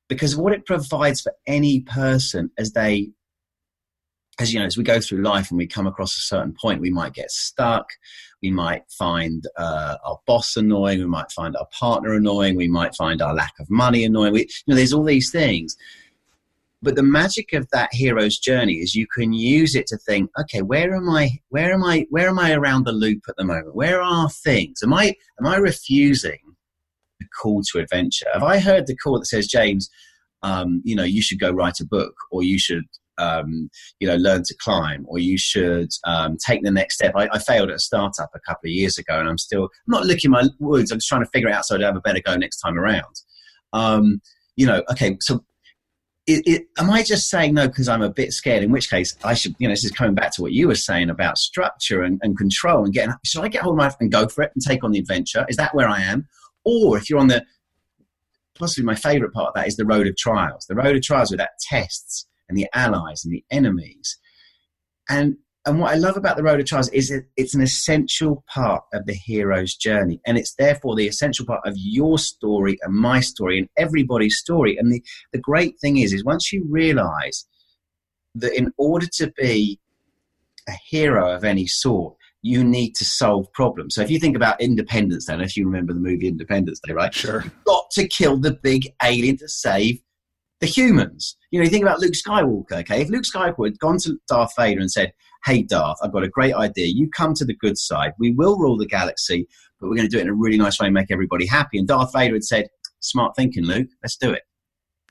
because 0.09 0.37
what 0.37 0.53
it 0.53 0.67
provides 0.67 1.21
for 1.21 1.33
any 1.47 1.81
person 1.81 2.51
as 2.59 2.73
they 2.73 3.11
as 4.41 4.53
you 4.53 4.61
know 4.61 4.67
as 4.67 4.77
we 4.77 4.85
go 4.85 5.01
through 5.01 5.23
life 5.23 5.51
and 5.51 5.59
we 5.59 5.67
come 5.67 5.87
across 5.87 6.17
a 6.17 6.21
certain 6.21 6.55
point 6.61 6.81
we 6.81 6.91
might 6.91 7.13
get 7.13 7.31
stuck 7.31 7.89
we 8.43 8.51
might 8.51 8.83
find 8.91 9.45
uh, 9.57 9.97
our 10.05 10.19
boss 10.27 10.57
annoying 10.57 10.99
we 10.99 11.07
might 11.07 11.31
find 11.33 11.57
our 11.57 11.67
partner 11.79 12.15
annoying 12.15 12.57
we 12.57 12.69
might 12.69 12.95
find 12.95 13.21
our 13.21 13.35
lack 13.35 13.55
of 13.59 13.69
money 13.71 14.05
annoying 14.05 14.33
we, 14.33 14.41
you 14.41 14.47
know 14.67 14.77
there's 14.77 14.93
all 14.93 15.05
these 15.05 15.31
things. 15.31 15.77
But 16.81 16.95
the 16.95 17.03
magic 17.03 17.53
of 17.55 17.69
that 17.73 17.89
hero's 17.91 18.39
journey 18.39 18.75
is 18.75 18.95
you 18.95 19.09
can 19.09 19.33
use 19.33 19.75
it 19.75 19.89
to 19.89 19.97
think 19.97 20.31
okay 20.39 20.63
where 20.63 20.95
am 20.95 21.11
i 21.11 21.31
where 21.49 21.73
am 21.73 21.83
i 21.83 22.07
where 22.11 22.29
am 22.29 22.39
i 22.39 22.53
around 22.53 22.85
the 22.85 22.93
loop 22.93 23.23
at 23.29 23.37
the 23.37 23.45
moment? 23.45 23.75
Where 23.75 24.01
are 24.01 24.31
things? 24.31 24.81
Am 24.85 24.95
i 24.95 25.15
am 25.41 25.47
i 25.47 25.57
refusing 25.57 26.39
call 27.29 27.63
to 27.73 27.79
adventure? 27.79 28.27
Have 28.33 28.43
I 28.43 28.59
heard 28.59 28.87
the 28.87 28.97
call 28.97 29.19
that 29.19 29.27
says, 29.27 29.47
James, 29.47 29.89
um, 30.43 30.83
you 30.85 30.95
know, 30.95 31.05
you 31.05 31.23
should 31.23 31.41
go 31.41 31.51
write 31.51 31.81
a 31.81 31.87
book, 31.87 32.15
or 32.31 32.43
you 32.43 32.59
should, 32.59 32.85
um, 33.19 33.69
you 33.99 34.07
know, 34.07 34.17
learn 34.17 34.43
to 34.45 34.55
climb, 34.61 35.05
or 35.09 35.19
you 35.19 35.37
should 35.37 35.91
um, 36.05 36.37
take 36.45 36.63
the 36.63 36.71
next 36.71 36.97
step. 36.97 37.13
I, 37.17 37.29
I, 37.33 37.39
failed 37.39 37.71
at 37.71 37.77
a 37.77 37.81
startup 37.81 38.31
a 38.35 38.41
couple 38.41 38.69
of 38.69 38.73
years 38.73 38.99
ago, 38.99 39.19
and 39.19 39.29
I'm 39.29 39.39
still 39.39 39.65
I'm 39.65 39.69
not 39.89 40.07
licking 40.07 40.31
my 40.31 40.45
wounds. 40.61 40.93
I'm 40.93 40.99
just 40.99 41.09
trying 41.09 41.25
to 41.25 41.31
figure 41.31 41.49
it 41.49 41.55
out 41.55 41.65
so 41.65 41.75
I'd 41.75 41.83
have 41.83 41.97
a 41.97 42.01
better 42.01 42.21
go 42.25 42.37
next 42.37 42.61
time 42.61 42.79
around. 42.79 43.15
Um, 43.73 44.21
you 44.57 44.67
know, 44.67 44.83
okay, 44.91 45.17
so 45.21 45.45
it, 46.29 46.43
it, 46.47 46.67
am 46.79 46.91
I 46.91 47.03
just 47.03 47.31
saying 47.31 47.55
no 47.55 47.69
because 47.69 47.89
I'm 47.89 48.03
a 48.03 48.11
bit 48.11 48.33
scared? 48.33 48.63
In 48.63 48.71
which 48.71 48.91
case, 48.91 49.17
I 49.25 49.33
should, 49.33 49.55
you 49.59 49.67
know, 49.67 49.73
this 49.73 49.85
is 49.85 49.91
coming 49.91 50.15
back 50.15 50.35
to 50.35 50.43
what 50.43 50.53
you 50.53 50.69
were 50.69 50.75
saying 50.75 51.09
about 51.09 51.39
structure 51.39 52.03
and, 52.03 52.21
and 52.23 52.37
control 52.37 52.85
and 52.85 52.93
getting. 52.93 53.15
Should 53.25 53.43
I 53.43 53.49
get 53.49 53.63
hold 53.63 53.75
of 53.75 53.79
my 53.79 53.91
and 53.99 54.13
go 54.13 54.29
for 54.29 54.43
it 54.43 54.53
and 54.55 54.63
take 54.63 54.85
on 54.85 54.93
the 54.93 54.99
adventure? 54.99 55.47
Is 55.49 55.57
that 55.57 55.75
where 55.75 55.89
I 55.89 56.03
am? 56.03 56.29
Or 56.69 56.99
if 56.99 57.09
you're 57.09 57.19
on 57.19 57.29
the, 57.29 57.45
possibly 58.59 58.85
my 58.85 58.95
favorite 58.95 59.33
part 59.33 59.49
of 59.49 59.55
that 59.55 59.69
is 59.69 59.77
the 59.77 59.87
road 59.87 60.07
of 60.07 60.17
trials. 60.17 60.67
The 60.69 60.75
road 60.75 60.97
of 60.97 61.03
trials 61.03 61.31
with 61.31 61.39
that 61.39 61.59
tests 61.61 62.27
and 62.49 62.57
the 62.57 62.69
allies 62.75 63.25
and 63.25 63.33
the 63.33 63.45
enemies. 63.51 64.19
And 65.09 65.37
and 65.69 65.81
what 65.81 65.93
I 65.93 65.97
love 65.97 66.17
about 66.17 66.39
the 66.39 66.43
Road 66.43 66.61
of 66.61 66.67
Trials 66.67 66.89
is 66.91 67.11
it, 67.11 67.27
it's 67.37 67.55
an 67.55 67.61
essential 67.61 68.43
part 68.49 68.85
of 68.95 69.05
the 69.05 69.13
hero's 69.13 69.75
journey. 69.75 70.19
And 70.27 70.39
it's 70.39 70.55
therefore 70.55 70.97
the 70.97 71.07
essential 71.07 71.45
part 71.45 71.61
of 71.67 71.75
your 71.77 72.19
story 72.19 72.79
and 72.81 72.95
my 72.95 73.21
story 73.21 73.59
and 73.59 73.69
everybody's 73.77 74.39
story. 74.39 74.79
And 74.79 74.91
the, 74.91 75.05
the 75.33 75.39
great 75.39 75.75
thing 75.79 75.99
is, 75.99 76.15
is 76.15 76.25
once 76.25 76.55
you 76.55 76.65
realize 76.71 77.47
that 78.37 78.57
in 78.57 78.73
order 78.79 79.07
to 79.17 79.31
be 79.37 79.79
a 80.69 80.73
hero 80.89 81.31
of 81.35 81.45
any 81.45 81.67
sort, 81.67 82.17
you 82.49 82.65
need 82.65 82.95
to 82.97 83.05
solve 83.05 83.53
problems. 83.53 83.95
So 83.95 84.03
if 84.03 84.11
you 84.11 84.19
think 84.19 84.35
about 84.35 84.61
Independence 84.61 85.27
Day, 85.27 85.35
if 85.41 85.57
you 85.57 85.67
remember 85.67 85.93
the 85.93 86.01
movie 86.01 86.29
Independence 86.29 86.81
Day, 86.81 86.95
right? 86.95 87.13
Sure. 87.13 87.43
You've 87.43 87.65
got 87.65 87.91
to 87.93 88.09
kill 88.09 88.39
the 88.39 88.53
big 88.63 88.89
alien 89.03 89.37
to 89.39 89.49
save 89.49 90.01
the 90.61 90.67
humans. 90.67 91.37
You 91.51 91.61
know, 91.61 91.65
you 91.65 91.71
think 91.71 91.85
about 91.85 92.01
Luke 92.01 92.15
Skywalker, 92.15 92.81
okay? 92.81 93.03
If 93.03 93.11
Luke 93.11 93.25
Skywalker 93.25 93.67
had 93.67 93.79
gone 93.79 93.99
to 93.99 94.19
Darth 94.29 94.55
Vader 94.57 94.81
and 94.81 94.91
said, 94.91 95.13
hey, 95.45 95.63
Darth, 95.63 95.99
I've 96.03 96.13
got 96.13 96.25
a 96.25 96.29
great 96.29 96.55
idea. 96.55 96.87
You 96.87 97.11
come 97.11 97.35
to 97.35 97.45
the 97.45 97.55
good 97.55 97.77
side. 97.77 98.13
We 98.19 98.33
will 98.33 98.59
rule 98.59 98.79
the 98.79 98.87
galaxy, 98.87 99.47
but 99.79 99.89
we're 99.89 99.97
going 99.97 100.09
to 100.09 100.15
do 100.15 100.19
it 100.19 100.23
in 100.23 100.29
a 100.29 100.35
really 100.35 100.57
nice 100.57 100.81
way 100.81 100.87
and 100.87 100.95
make 100.95 101.11
everybody 101.11 101.47
happy. 101.47 101.79
And 101.79 101.87
Darth 101.87 102.13
Vader 102.13 102.35
had 102.35 102.45
said, 102.45 102.69
smart 103.01 103.37
thinking, 103.37 103.65
Luke. 103.65 103.89
Let's 104.03 104.17
do 104.17 104.33
it. 104.33 104.43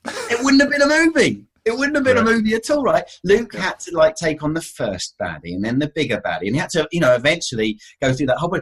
it 0.04 0.42
wouldn't 0.42 0.60
have 0.60 0.70
been 0.70 0.82
a 0.82 0.88
movie. 0.88 1.46
It 1.68 1.78
wouldn't 1.78 1.96
have 1.96 2.04
been 2.04 2.16
right. 2.16 2.26
a 2.26 2.30
movie 2.30 2.54
at 2.54 2.70
all, 2.70 2.82
right? 2.82 3.04
Luke 3.24 3.52
yeah. 3.54 3.60
had 3.60 3.80
to 3.80 3.96
like 3.96 4.14
take 4.16 4.42
on 4.42 4.54
the 4.54 4.62
first 4.62 5.14
baddie 5.20 5.54
and 5.54 5.64
then 5.64 5.78
the 5.78 5.92
bigger 5.94 6.20
baddie, 6.24 6.46
and 6.46 6.54
he 6.54 6.60
had 6.60 6.70
to, 6.70 6.88
you 6.92 7.00
know, 7.00 7.14
eventually 7.14 7.78
go 8.00 8.12
through 8.12 8.26
that 8.26 8.38
whole. 8.38 8.58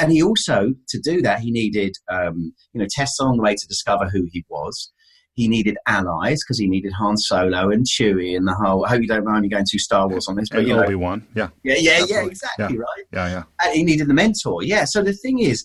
And 0.00 0.12
he 0.12 0.22
also, 0.22 0.74
to 0.88 1.00
do 1.00 1.22
that, 1.22 1.40
he 1.40 1.50
needed, 1.50 1.96
um, 2.08 2.52
you 2.72 2.80
know, 2.80 2.86
tests 2.88 3.18
along 3.18 3.38
the 3.38 3.42
way 3.42 3.54
to 3.54 3.66
discover 3.66 4.08
who 4.08 4.26
he 4.30 4.44
was 4.48 4.92
he 5.38 5.46
needed 5.46 5.76
allies 5.86 6.42
because 6.42 6.58
he 6.58 6.66
needed 6.66 6.92
Han 6.94 7.16
Solo 7.16 7.70
and 7.70 7.86
Chewie 7.86 8.36
and 8.36 8.44
the 8.44 8.54
whole. 8.54 8.84
I 8.84 8.88
hope 8.88 9.02
you 9.02 9.06
don't 9.06 9.24
mind 9.24 9.42
me 9.42 9.48
going 9.48 9.64
to 9.68 9.78
Star 9.78 10.08
Wars 10.08 10.26
on 10.26 10.34
this, 10.34 10.48
but 10.48 10.66
you 10.66 10.74
Obi 10.74 10.96
Wan, 10.96 11.24
yeah, 11.36 11.50
yeah, 11.62 11.76
yeah, 11.78 11.92
Absolutely. 11.92 12.16
yeah, 12.16 12.30
exactly 12.30 12.66
yeah. 12.74 12.80
right. 12.80 13.04
Yeah, 13.12 13.28
yeah. 13.28 13.42
And 13.62 13.76
he 13.76 13.84
needed 13.84 14.08
the 14.08 14.14
mentor, 14.14 14.64
yeah. 14.64 14.84
So 14.84 15.00
the 15.00 15.12
thing 15.12 15.38
is, 15.38 15.64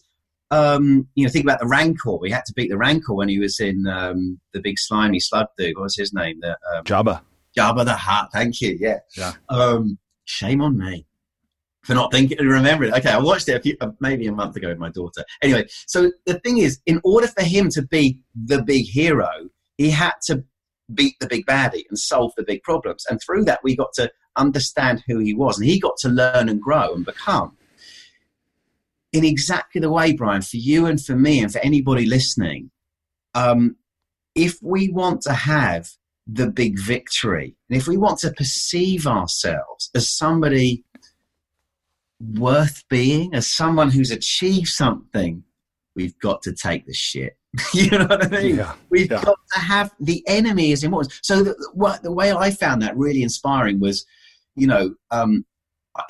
um, 0.54 1.08
you 1.16 1.26
know, 1.26 1.32
think 1.32 1.46
about 1.46 1.60
the 1.60 1.68
Rancor. 1.68 2.18
We 2.18 2.30
had 2.30 2.46
to 2.46 2.54
beat 2.54 2.70
the 2.70 2.78
Rancor 2.78 3.14
when 3.14 3.30
he 3.30 3.40
was 3.40 3.60
in 3.60 3.88
um, 3.88 4.40
the 4.54 4.62
big 4.62 4.78
slimy 4.78 5.20
slug 5.20 5.48
dude. 5.58 5.76
What 5.76 5.84
was 5.84 5.98
his 5.98 6.14
name? 6.14 6.40
The, 6.42 6.52
um, 6.74 6.84
Jabba. 6.84 7.22
Jabba 7.58 7.86
the 7.86 7.96
Hutt. 7.96 8.30
Thank 8.32 8.62
you. 8.62 8.78
Yeah. 8.80 9.00
Yeah. 9.18 9.34
Um, 9.50 9.98
shame 10.26 10.62
on 10.62 10.78
me 10.78 11.08
for 11.84 11.96
not 11.96 12.12
thinking 12.12 12.38
and 12.40 12.50
remembering. 12.50 12.94
Okay, 12.94 13.10
I 13.10 13.20
watched 13.20 13.50
it 13.50 13.54
a 13.54 13.60
few, 13.60 13.76
uh, 13.82 13.92
maybe 14.00 14.28
a 14.28 14.32
month 14.32 14.56
ago 14.56 14.70
with 14.70 14.78
my 14.78 14.90
daughter. 14.90 15.24
Anyway, 15.42 15.66
so 15.88 16.12
the 16.26 16.40
thing 16.40 16.60
is, 16.60 16.80
in 16.86 17.02
order 17.04 17.28
for 17.28 17.44
him 17.44 17.70
to 17.70 17.82
be 17.82 18.20
the 18.46 18.62
big 18.62 18.86
hero, 18.86 19.30
he 19.78 19.90
had 19.90 20.14
to 20.28 20.44
beat 20.94 21.16
the 21.20 21.28
big 21.28 21.46
baddie 21.48 21.84
and 21.90 21.98
solve 21.98 22.32
the 22.38 22.44
big 22.44 22.62
problems. 22.62 23.06
And 23.10 23.20
through 23.26 23.46
that, 23.46 23.60
we 23.64 23.76
got 23.76 23.94
to 23.94 24.12
understand 24.36 25.04
who 25.08 25.18
he 25.18 25.34
was, 25.34 25.58
and 25.58 25.68
he 25.68 25.80
got 25.80 25.98
to 26.02 26.10
learn 26.10 26.48
and 26.48 26.62
grow 26.62 26.94
and 26.94 27.06
become. 27.06 27.58
In 29.14 29.24
exactly 29.24 29.80
the 29.80 29.92
way, 29.92 30.12
Brian, 30.14 30.42
for 30.42 30.58
you 30.58 30.86
and 30.86 31.04
for 31.04 31.16
me, 31.16 31.40
and 31.40 31.52
for 31.52 31.60
anybody 31.60 32.06
listening, 32.06 32.72
um, 33.36 33.78
if 34.36 34.58
we 34.62 34.90
want 34.90 35.22
to 35.22 35.34
have 35.34 35.88
the 36.26 36.50
big 36.50 36.80
victory, 36.80 37.56
and 37.70 37.80
if 37.80 37.88
we 37.88 37.98
want 37.98 38.20
to 38.20 38.32
perceive 38.32 39.06
ourselves 39.06 39.90
as 39.96 40.10
somebody 40.10 40.84
worth 42.20 42.84
being, 42.90 43.34
as 43.34 43.48
someone 43.48 43.92
who's 43.92 44.12
achieved 44.12 44.70
something, 44.70 45.44
we've 45.96 46.18
got 46.20 46.42
to 46.44 46.54
take 46.54 46.86
the 46.86 46.94
shit. 46.94 47.38
you 47.74 47.92
know 47.92 48.06
what 48.06 48.26
I 48.26 48.42
mean? 48.42 48.56
Yeah, 48.58 48.74
we've 48.90 49.12
yeah. 49.12 49.24
got 49.24 49.38
to 49.54 49.60
have 49.60 49.92
the 50.00 50.24
enemy 50.28 50.72
as 50.72 50.84
important. 50.84 51.14
So 51.22 51.44
the, 51.44 51.72
what, 51.74 52.02
the 52.02 52.12
way 52.12 52.32
I 52.32 52.52
found 52.52 52.82
that 52.82 52.98
really 52.98 53.22
inspiring 53.22 53.80
was, 53.80 54.06
you 54.56 54.66
know, 54.66 54.96
um, 55.12 55.46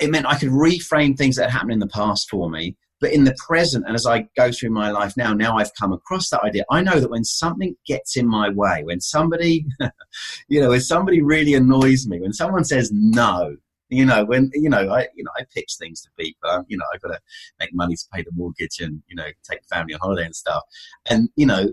it 0.00 0.10
meant 0.10 0.26
I 0.26 0.38
could 0.38 0.50
reframe 0.50 1.16
things 1.16 1.36
that 1.36 1.50
happened 1.50 1.72
in 1.72 1.78
the 1.80 1.86
past 1.86 2.30
for 2.30 2.48
me. 2.48 2.76
But 3.00 3.12
in 3.12 3.24
the 3.24 3.36
present, 3.46 3.84
and 3.86 3.94
as 3.94 4.06
I 4.06 4.28
go 4.36 4.52
through 4.52 4.70
my 4.70 4.90
life 4.90 5.16
now, 5.16 5.32
now 5.34 5.56
I've 5.56 5.74
come 5.74 5.92
across 5.92 6.30
that 6.30 6.42
idea. 6.42 6.64
I 6.70 6.80
know 6.80 7.00
that 7.00 7.10
when 7.10 7.24
something 7.24 7.74
gets 7.86 8.16
in 8.16 8.26
my 8.26 8.48
way, 8.48 8.82
when 8.84 9.00
somebody, 9.00 9.66
you 10.48 10.60
know, 10.60 10.70
when 10.70 10.80
somebody 10.80 11.20
really 11.20 11.54
annoys 11.54 12.06
me, 12.06 12.20
when 12.20 12.32
someone 12.32 12.64
says 12.64 12.90
no, 12.92 13.56
you 13.88 14.04
know, 14.04 14.24
when 14.24 14.50
you 14.54 14.70
know, 14.70 14.92
I 14.92 15.08
you 15.14 15.24
know, 15.24 15.30
I 15.36 15.44
pitch 15.52 15.76
things 15.78 16.02
to 16.02 16.08
people. 16.18 16.64
You 16.68 16.78
know, 16.78 16.84
I've 16.94 17.00
got 17.00 17.08
to 17.08 17.20
make 17.60 17.74
money 17.74 17.94
to 17.94 18.04
pay 18.12 18.22
the 18.22 18.32
mortgage 18.32 18.80
and 18.80 19.02
you 19.08 19.16
know, 19.16 19.28
take 19.48 19.62
the 19.62 19.74
family 19.74 19.94
on 19.94 20.00
holiday 20.00 20.24
and 20.24 20.36
stuff. 20.36 20.62
And 21.10 21.28
you 21.36 21.46
know, 21.46 21.72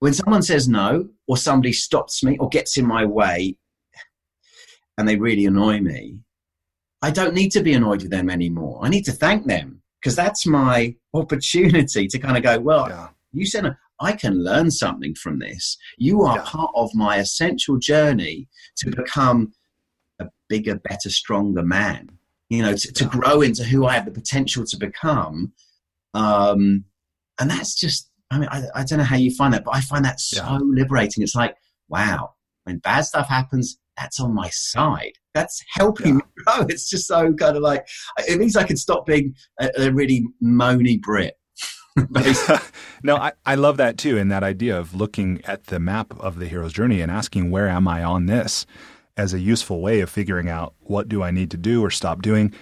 when 0.00 0.12
someone 0.12 0.42
says 0.42 0.68
no, 0.68 1.08
or 1.26 1.36
somebody 1.36 1.72
stops 1.72 2.22
me, 2.22 2.36
or 2.38 2.48
gets 2.48 2.76
in 2.76 2.86
my 2.86 3.04
way, 3.04 3.56
and 4.98 5.08
they 5.08 5.16
really 5.16 5.46
annoy 5.46 5.80
me, 5.80 6.18
I 7.02 7.10
don't 7.10 7.34
need 7.34 7.50
to 7.52 7.62
be 7.62 7.74
annoyed 7.74 8.02
with 8.02 8.10
them 8.10 8.28
anymore. 8.28 8.80
I 8.82 8.88
need 8.88 9.04
to 9.04 9.12
thank 9.12 9.46
them 9.46 9.75
because 10.06 10.14
that's 10.14 10.46
my 10.46 10.94
opportunity 11.14 12.06
to 12.06 12.18
kind 12.20 12.36
of 12.36 12.42
go, 12.44 12.60
well, 12.60 12.88
yeah. 12.88 13.08
you 13.32 13.44
said 13.44 13.76
I 13.98 14.12
can 14.12 14.44
learn 14.44 14.70
something 14.70 15.16
from 15.16 15.40
this. 15.40 15.76
You 15.98 16.22
are 16.22 16.36
yeah. 16.36 16.44
part 16.46 16.70
of 16.76 16.94
my 16.94 17.16
essential 17.16 17.76
journey 17.76 18.46
to 18.76 18.92
become 18.92 19.52
a 20.20 20.26
bigger, 20.48 20.76
better, 20.76 21.10
stronger 21.10 21.64
man. 21.64 22.08
You 22.50 22.62
know, 22.62 22.76
to, 22.76 22.92
to 22.92 23.04
grow 23.06 23.40
into 23.40 23.64
who 23.64 23.84
I 23.84 23.94
have 23.94 24.04
the 24.04 24.12
potential 24.12 24.64
to 24.64 24.76
become. 24.76 25.52
Um, 26.14 26.84
and 27.40 27.50
that's 27.50 27.74
just, 27.74 28.08
I 28.30 28.38
mean, 28.38 28.48
I, 28.52 28.62
I, 28.76 28.84
don't 28.84 29.00
know 29.00 29.04
how 29.04 29.16
you 29.16 29.34
find 29.34 29.52
that, 29.54 29.64
but 29.64 29.74
I 29.74 29.80
find 29.80 30.04
that 30.04 30.20
so 30.20 30.44
yeah. 30.44 30.58
liberating. 30.62 31.24
It's 31.24 31.34
like, 31.34 31.56
wow, 31.88 32.34
when 32.62 32.78
bad 32.78 33.00
stuff 33.00 33.28
happens, 33.28 33.80
that's 33.96 34.20
on 34.20 34.32
my 34.32 34.50
side. 34.50 35.14
That's 35.36 35.62
helping 35.74 36.06
yeah. 36.06 36.14
me 36.14 36.22
grow. 36.44 36.66
It's 36.68 36.88
just 36.90 37.06
so 37.06 37.32
kind 37.34 37.56
of 37.56 37.62
like, 37.62 37.86
it 38.26 38.38
means 38.38 38.56
I 38.56 38.64
can 38.64 38.76
stop 38.76 39.06
being 39.06 39.34
a, 39.60 39.70
a 39.78 39.92
really 39.92 40.26
moany 40.42 41.00
Brit. 41.00 41.38
no, 43.02 43.16
I, 43.16 43.32
I 43.44 43.54
love 43.54 43.76
that 43.76 43.96
too. 43.98 44.18
And 44.18 44.30
that 44.30 44.42
idea 44.42 44.78
of 44.78 44.94
looking 44.94 45.40
at 45.44 45.64
the 45.64 45.78
map 45.78 46.18
of 46.20 46.38
the 46.38 46.46
hero's 46.46 46.72
journey 46.72 47.00
and 47.00 47.10
asking, 47.10 47.50
where 47.50 47.68
am 47.68 47.86
I 47.86 48.02
on 48.02 48.26
this? 48.26 48.66
as 49.16 49.32
a 49.32 49.40
useful 49.40 49.80
way 49.80 50.00
of 50.00 50.10
figuring 50.10 50.48
out 50.48 50.74
what 50.80 51.08
do 51.08 51.22
I 51.22 51.30
need 51.30 51.50
to 51.52 51.56
do 51.56 51.82
or 51.82 51.90
stop 51.90 52.22
doing. 52.22 52.52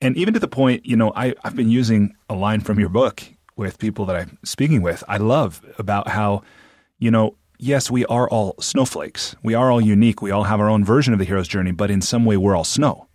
And 0.00 0.16
even 0.16 0.34
to 0.34 0.40
the 0.40 0.48
point, 0.48 0.86
you 0.86 0.96
know, 0.96 1.12
I, 1.14 1.34
I've 1.44 1.54
been 1.54 1.70
using 1.70 2.16
a 2.28 2.34
line 2.34 2.60
from 2.60 2.80
your 2.80 2.88
book 2.88 3.22
with 3.56 3.78
people 3.78 4.06
that 4.06 4.16
I'm 4.16 4.38
speaking 4.42 4.82
with. 4.82 5.04
I 5.06 5.18
love 5.18 5.62
about 5.78 6.08
how, 6.08 6.42
you 6.98 7.10
know, 7.10 7.36
yes, 7.62 7.90
we 7.90 8.04
are 8.06 8.28
all 8.28 8.56
snowflakes. 8.60 9.36
We 9.42 9.54
are 9.54 9.70
all 9.70 9.80
unique. 9.80 10.20
We 10.20 10.30
all 10.30 10.44
have 10.44 10.60
our 10.60 10.68
own 10.68 10.84
version 10.84 11.12
of 11.12 11.18
the 11.18 11.24
hero's 11.24 11.48
journey, 11.48 11.70
but 11.70 11.90
in 11.90 12.02
some 12.02 12.24
way 12.24 12.36
we're 12.36 12.56
all 12.56 12.64
snow. 12.64 13.06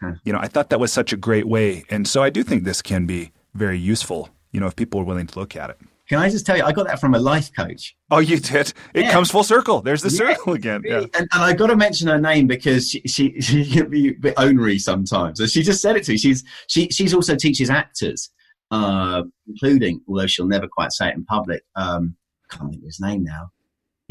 Hmm. 0.00 0.12
You 0.24 0.32
know, 0.32 0.40
I 0.40 0.48
thought 0.48 0.70
that 0.70 0.80
was 0.80 0.92
such 0.92 1.12
a 1.12 1.16
great 1.16 1.46
way. 1.46 1.84
And 1.88 2.06
so 2.06 2.22
I 2.22 2.30
do 2.30 2.42
think 2.42 2.64
this 2.64 2.82
can 2.82 3.06
be 3.06 3.32
very 3.54 3.78
useful, 3.78 4.30
you 4.50 4.60
know, 4.60 4.66
if 4.66 4.76
people 4.76 5.00
are 5.00 5.04
willing 5.04 5.28
to 5.28 5.38
look 5.38 5.54
at 5.56 5.70
it. 5.70 5.78
Can 6.08 6.18
I 6.18 6.28
just 6.28 6.44
tell 6.44 6.56
you, 6.56 6.64
I 6.64 6.72
got 6.72 6.88
that 6.88 7.00
from 7.00 7.14
a 7.14 7.18
life 7.18 7.50
coach. 7.56 7.96
Oh, 8.10 8.18
you 8.18 8.38
did? 8.38 8.74
It 8.92 9.04
yeah. 9.04 9.12
comes 9.12 9.30
full 9.30 9.44
circle. 9.44 9.80
There's 9.80 10.02
the 10.02 10.10
yeah, 10.10 10.34
circle 10.34 10.54
again. 10.54 10.82
Yeah. 10.84 10.98
And, 11.14 11.14
and 11.14 11.28
I 11.32 11.52
got 11.54 11.68
to 11.68 11.76
mention 11.76 12.08
her 12.08 12.20
name 12.20 12.48
because 12.48 12.90
she, 12.90 13.00
she, 13.06 13.40
she 13.40 13.64
can 13.70 13.88
be 13.88 14.08
a 14.08 14.14
bit 14.14 14.36
onery 14.36 14.80
sometimes. 14.80 15.38
So 15.38 15.46
she 15.46 15.62
just 15.62 15.80
said 15.80 15.96
it 15.96 16.04
to 16.04 16.12
me. 16.12 16.18
She's, 16.18 16.44
she, 16.66 16.88
she's 16.88 17.14
also 17.14 17.36
teaches 17.36 17.70
actors, 17.70 18.30
uh, 18.72 19.22
including, 19.46 20.00
although 20.08 20.26
she'll 20.26 20.48
never 20.48 20.66
quite 20.66 20.92
say 20.92 21.08
it 21.08 21.14
in 21.14 21.24
public, 21.24 21.62
um, 21.76 22.16
I 22.50 22.56
can't 22.56 22.70
think 22.70 22.82
of 22.82 22.86
his 22.86 23.00
name 23.00 23.22
now. 23.22 23.52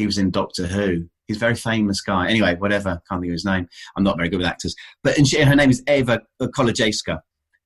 He 0.01 0.07
was 0.07 0.17
in 0.17 0.31
Doctor 0.31 0.65
Who. 0.65 1.05
He's 1.27 1.37
a 1.37 1.39
very 1.39 1.53
famous 1.53 2.01
guy. 2.01 2.27
Anyway, 2.27 2.55
whatever. 2.55 2.99
Can't 3.07 3.21
think 3.21 3.29
of 3.29 3.33
his 3.33 3.45
name. 3.45 3.67
I'm 3.95 4.03
not 4.03 4.17
very 4.17 4.29
good 4.29 4.39
with 4.39 4.47
actors. 4.47 4.75
But 5.03 5.15
and 5.15 5.27
she, 5.27 5.39
her 5.43 5.55
name 5.55 5.69
is 5.69 5.83
Eva 5.87 6.23
Kolajewska. 6.41 7.19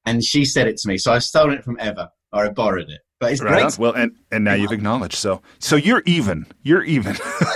And 0.05 0.21
she 0.21 0.43
said 0.43 0.67
it 0.67 0.75
to 0.79 0.89
me. 0.89 0.97
So 0.97 1.13
I've 1.13 1.23
stolen 1.23 1.57
it 1.57 1.63
from 1.63 1.79
Eva, 1.79 2.11
or 2.33 2.45
I 2.45 2.49
borrowed 2.49 2.89
it. 2.89 2.99
But 3.21 3.31
it's 3.31 3.41
right 3.41 3.61
great. 3.61 3.79
Well, 3.79 3.93
and, 3.93 4.11
and 4.33 4.43
now 4.43 4.53
you've 4.53 4.73
acknowledged. 4.73 5.15
So 5.15 5.41
so 5.59 5.77
you're 5.77 6.03
even. 6.05 6.45
You're 6.61 6.83
even. 6.83 7.15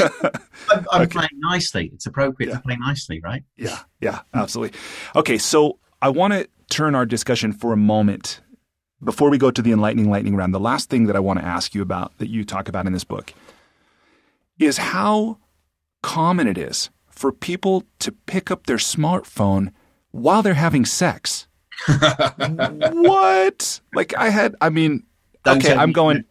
I'm, 0.71 0.85
I'm 0.91 1.01
okay. 1.01 1.07
playing 1.07 1.29
nicely. 1.39 1.91
It's 1.93 2.05
appropriate 2.05 2.47
yeah. 2.47 2.55
to 2.55 2.61
play 2.61 2.77
nicely, 2.77 3.19
right? 3.21 3.43
Yeah. 3.57 3.79
Yeah. 3.99 4.21
Absolutely. 4.33 4.79
Okay. 5.17 5.37
So 5.37 5.79
I 6.01 6.07
want 6.07 6.31
to 6.31 6.47
turn 6.69 6.95
our 6.95 7.05
discussion 7.05 7.51
for 7.51 7.73
a 7.73 7.77
moment 7.77 8.39
before 9.03 9.29
we 9.29 9.37
go 9.37 9.51
to 9.51 9.61
the 9.61 9.73
enlightening 9.73 10.09
lightning 10.09 10.37
round, 10.37 10.53
the 10.53 10.59
last 10.59 10.89
thing 10.89 11.07
that 11.07 11.17
I 11.17 11.19
want 11.19 11.39
to 11.39 11.45
ask 11.45 11.75
you 11.75 11.81
about 11.81 12.17
that 12.17 12.29
you 12.29 12.43
talk 12.45 12.67
about 12.69 12.85
in 12.85 12.93
this 12.93 13.03
book 13.03 13.33
is 14.59 14.77
how 14.77 15.37
common 16.03 16.47
it 16.47 16.57
is 16.57 16.89
for 17.09 17.31
people 17.31 17.83
to 17.99 18.11
pick 18.11 18.51
up 18.51 18.65
their 18.65 18.77
smartphone 18.77 19.71
while 20.11 20.41
they're 20.41 20.53
having 20.53 20.85
sex. 20.85 21.47
what? 22.91 23.81
Like 23.93 24.15
I 24.15 24.29
had, 24.29 24.55
I 24.61 24.69
mean, 24.69 25.03
Don't 25.43 25.57
okay, 25.57 25.75
I'm 25.75 25.91
going. 25.91 26.17
it, 26.17 26.25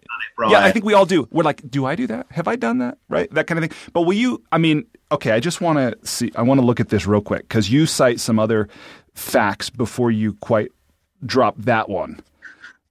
Yeah, 0.50 0.60
I 0.60 0.70
think 0.72 0.84
we 0.84 0.94
all 0.94 1.06
do. 1.06 1.28
We're 1.30 1.44
like, 1.44 1.68
do 1.68 1.86
I 1.86 1.94
do 1.94 2.06
that? 2.06 2.26
Have 2.30 2.48
I 2.48 2.56
done 2.56 2.78
that? 2.78 2.98
Right? 3.08 3.30
That 3.32 3.46
kind 3.46 3.62
of 3.62 3.68
thing. 3.68 3.78
But 3.92 4.02
will 4.02 4.14
you, 4.14 4.42
I 4.52 4.58
mean, 4.58 4.84
okay, 5.10 5.32
I 5.32 5.40
just 5.40 5.60
want 5.60 5.78
to 5.78 6.06
see, 6.06 6.30
I 6.36 6.42
want 6.42 6.60
to 6.60 6.66
look 6.66 6.80
at 6.80 6.88
this 6.90 7.06
real 7.06 7.20
quick 7.20 7.42
because 7.42 7.70
you 7.70 7.86
cite 7.86 8.20
some 8.20 8.38
other 8.38 8.68
facts 9.14 9.70
before 9.70 10.10
you 10.10 10.34
quite 10.34 10.70
drop 11.24 11.56
that 11.58 11.88
one. 11.88 12.20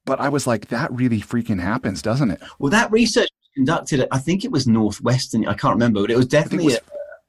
But 0.06 0.22
I 0.22 0.30
was 0.30 0.48
like, 0.48 0.70
that 0.70 0.92
really 0.92 1.20
freaking 1.20 1.60
happens, 1.60 2.02
doesn't 2.02 2.32
it? 2.32 2.42
Well, 2.60 2.72
that 2.72 2.92
research 2.92 3.30
conducted. 3.58 4.08
I 4.12 4.20
think 4.20 4.46
it 4.46 4.52
was 4.52 4.68
Northwestern. 4.68 5.48
I 5.48 5.54
can't 5.56 5.74
remember, 5.74 6.02
but 6.02 6.12
it 6.12 6.18
was 6.18 6.28
definitely 6.28 6.66
was- 6.66 6.80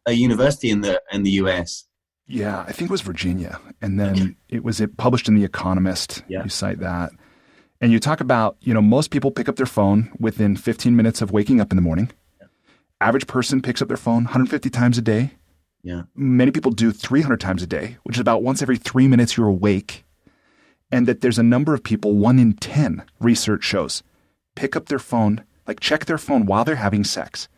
a, 0.07 0.11
a 0.11 0.13
university 0.13 0.71
in 0.71 0.83
the 0.83 1.01
in 1.11 1.23
the 1.23 1.33
US. 1.43 1.85
Yeah, 2.31 2.61
I 2.69 2.73
think 2.73 2.91
it 2.91 2.93
was 2.93 3.01
Virginia. 3.01 3.59
And 3.81 3.99
then 3.99 4.37
it 4.51 4.63
was 4.63 4.81
it 4.81 4.99
published 4.99 5.29
in 5.29 5.35
The 5.35 5.45
Economist. 5.45 6.23
Yeah. 6.29 6.43
You 6.45 6.51
cite 6.51 6.81
that. 6.81 7.11
And 7.81 7.91
you 7.91 7.99
talk 7.99 8.21
about, 8.21 8.57
you 8.61 8.75
know, 8.75 8.83
most 8.83 9.11
people 9.11 9.31
pick 9.31 9.49
up 9.49 9.57
their 9.57 9.65
phone 9.79 10.11
within 10.21 10.55
15 10.57 10.95
minutes 10.95 11.23
of 11.23 11.31
waking 11.31 11.59
up 11.61 11.73
in 11.73 11.77
the 11.77 11.83
morning. 11.83 12.11
Average 13.01 13.29
person 13.29 13.63
picks 13.63 13.81
up 13.81 13.89
their 13.89 13.97
phone 13.97 14.25
150 14.25 14.69
times 14.69 14.99
a 14.99 15.03
day. 15.03 15.31
Yeah. 15.83 16.03
Many 16.15 16.51
people 16.51 16.73
do 16.73 16.91
300 16.93 17.41
times 17.41 17.63
a 17.63 17.67
day, 17.67 17.97
which 18.03 18.17
is 18.17 18.21
about 18.21 18.43
once 18.43 18.61
every 18.61 18.77
three 18.77 19.09
minutes 19.09 19.37
you're 19.37 19.49
awake. 19.49 20.05
And 20.93 21.07
that 21.07 21.23
there's 21.23 21.39
a 21.39 21.43
number 21.43 21.73
of 21.73 21.83
people, 21.83 22.15
one 22.17 22.39
in 22.39 22.55
10, 22.55 23.05
research 23.21 23.65
shows, 23.65 24.03
pick 24.55 24.75
up 24.77 24.87
their 24.87 24.99
phone, 24.99 25.45
like 25.69 25.81
check 25.81 26.07
their 26.07 26.19
phone 26.19 26.47
while 26.47 26.65
they're 26.65 26.77
having 26.77 27.05
sex. 27.05 27.49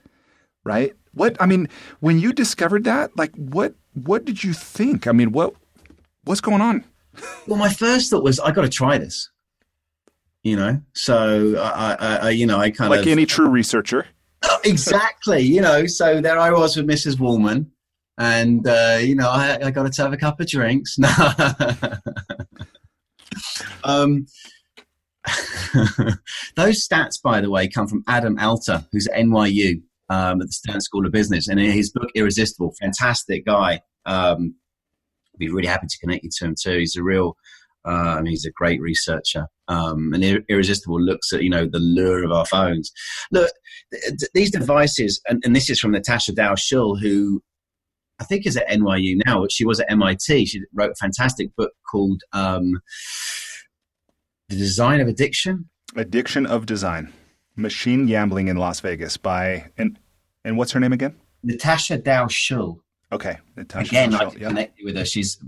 Right? 0.65 0.93
What, 1.15 1.37
I 1.41 1.47
mean, 1.47 1.69
when 2.01 2.19
you 2.19 2.33
discovered 2.33 2.85
that, 2.85 3.17
like, 3.17 3.35
what, 3.37 3.75
what 3.95 4.25
did 4.25 4.45
you 4.45 4.53
think? 4.53 5.07
I 5.07 5.13
mean, 5.13 5.33
what, 5.33 5.55
what's 6.25 6.41
going 6.41 6.61
on? 6.61 6.85
Well, 7.47 7.59
my 7.59 7.73
first 7.73 8.11
thought 8.11 8.23
was 8.23 8.39
I 8.39 8.51
got 8.51 8.63
to 8.63 8.69
try 8.69 8.99
this. 8.99 9.31
You 10.43 10.57
know, 10.57 10.81
so 10.95 11.55
I, 11.59 11.97
I, 12.01 12.17
I 12.17 12.31
you 12.31 12.47
know, 12.47 12.59
I 12.59 12.71
kind 12.71 12.89
Like 12.89 13.01
of 13.01 13.07
like 13.07 13.13
any 13.13 13.27
true 13.27 13.49
researcher. 13.49 14.07
exactly. 14.65 15.41
You 15.43 15.61
know, 15.61 15.87
so 15.87 16.23
there 16.23 16.39
I 16.39 16.51
was 16.51 16.77
with 16.77 16.87
Mrs. 16.87 17.17
Wallman, 17.17 17.67
and 18.17 18.67
uh, 18.67 18.99
you 19.01 19.15
know, 19.15 19.29
I, 19.29 19.59
I 19.67 19.71
got 19.71 19.93
to 19.93 20.03
have 20.03 20.15
a 20.15 20.17
cup 20.17 20.41
of 20.41 20.47
drinks. 20.47 20.97
No. 20.99 21.09
um, 23.85 24.27
those 26.57 26.87
stats, 26.87 27.21
by 27.23 27.41
the 27.41 27.51
way, 27.51 27.69
come 27.69 27.87
from 27.87 28.05
Adam 28.09 28.39
Alter, 28.39 28.85
who's 28.93 29.07
at 29.09 29.21
NYU 29.21 29.83
um, 30.09 30.41
at 30.41 30.49
the 30.49 30.53
Stern 30.53 30.81
School 30.81 31.07
of 31.07 31.13
Business, 31.13 31.49
and 31.49 31.61
in 31.61 31.71
his 31.71 31.91
book 31.91 32.11
Irresistible, 32.15 32.75
fantastic 32.81 33.47
guy. 33.47 33.81
Um, 34.07 34.57
be 35.39 35.51
really 35.51 35.69
happy 35.69 35.87
to 35.89 35.99
connect 35.99 36.23
you 36.23 36.31
to 36.31 36.45
him 36.45 36.55
too. 36.61 36.79
He's 36.79 36.97
a 36.97 37.03
real, 37.03 37.37
uh, 37.85 38.17
I 38.19 38.23
mean, 38.23 38.31
he's 38.31 38.45
a 38.45 38.53
great 38.53 38.81
researcher. 38.81 39.47
Um, 39.69 40.13
and 40.13 40.23
Ir- 40.23 40.45
Irresistible 40.49 41.01
looks 41.01 41.33
at 41.33 41.43
you 41.43 41.51
know 41.51 41.67
the 41.67 41.79
lure 41.79 42.25
of 42.25 42.31
our 42.31 42.47
phones. 42.47 42.93
Look, 43.33 43.51
th- 43.93 44.19
th- 44.19 44.31
these 44.35 44.51
devices, 44.51 45.21
and, 45.29 45.43
and 45.45 45.57
this 45.57 45.71
is 45.71 45.81
from 45.81 45.93
Natasha 45.93 46.33
Dow 46.33 46.55
Schull, 46.55 47.01
who 47.01 47.43
I 48.21 48.25
think 48.25 48.47
is 48.47 48.57
at 48.57 48.69
NYU 48.69 49.21
now. 49.25 49.47
She 49.51 49.65
was 49.65 49.81
at 49.81 49.91
MIT. 49.91 50.47
She 50.47 50.61
wrote 50.75 50.91
a 50.91 50.97
fantastic 50.97 51.55
book 51.57 51.73
called 51.91 52.23
um, 52.33 52.81
"The 54.51 54.57
Design 54.57 55.01
of 55.01 55.09
Addiction." 55.09 55.71
Addiction 55.97 56.45
of 56.47 56.67
Design. 56.67 57.13
Machine 57.57 58.07
Gambling 58.07 58.49
in 58.49 58.57
Las 58.57 58.81
Vegas 58.81 59.17
by, 59.17 59.71
and, 59.77 59.99
and 60.45 60.57
what's 60.57 60.73
her 60.73 60.81
name 60.81 60.93
again? 60.93 61.17
Natasha 61.43 61.99
Dow 61.99 62.27
Schull. 62.27 62.81
Okay. 63.13 63.39
Natasha 63.57 63.89
Again, 63.89 64.15
I 64.15 64.19
Schell, 64.19 64.35
yeah. 64.39 64.49
connect 64.49 64.79
with 64.85 64.97
her. 64.97 65.05
She's 65.05 65.39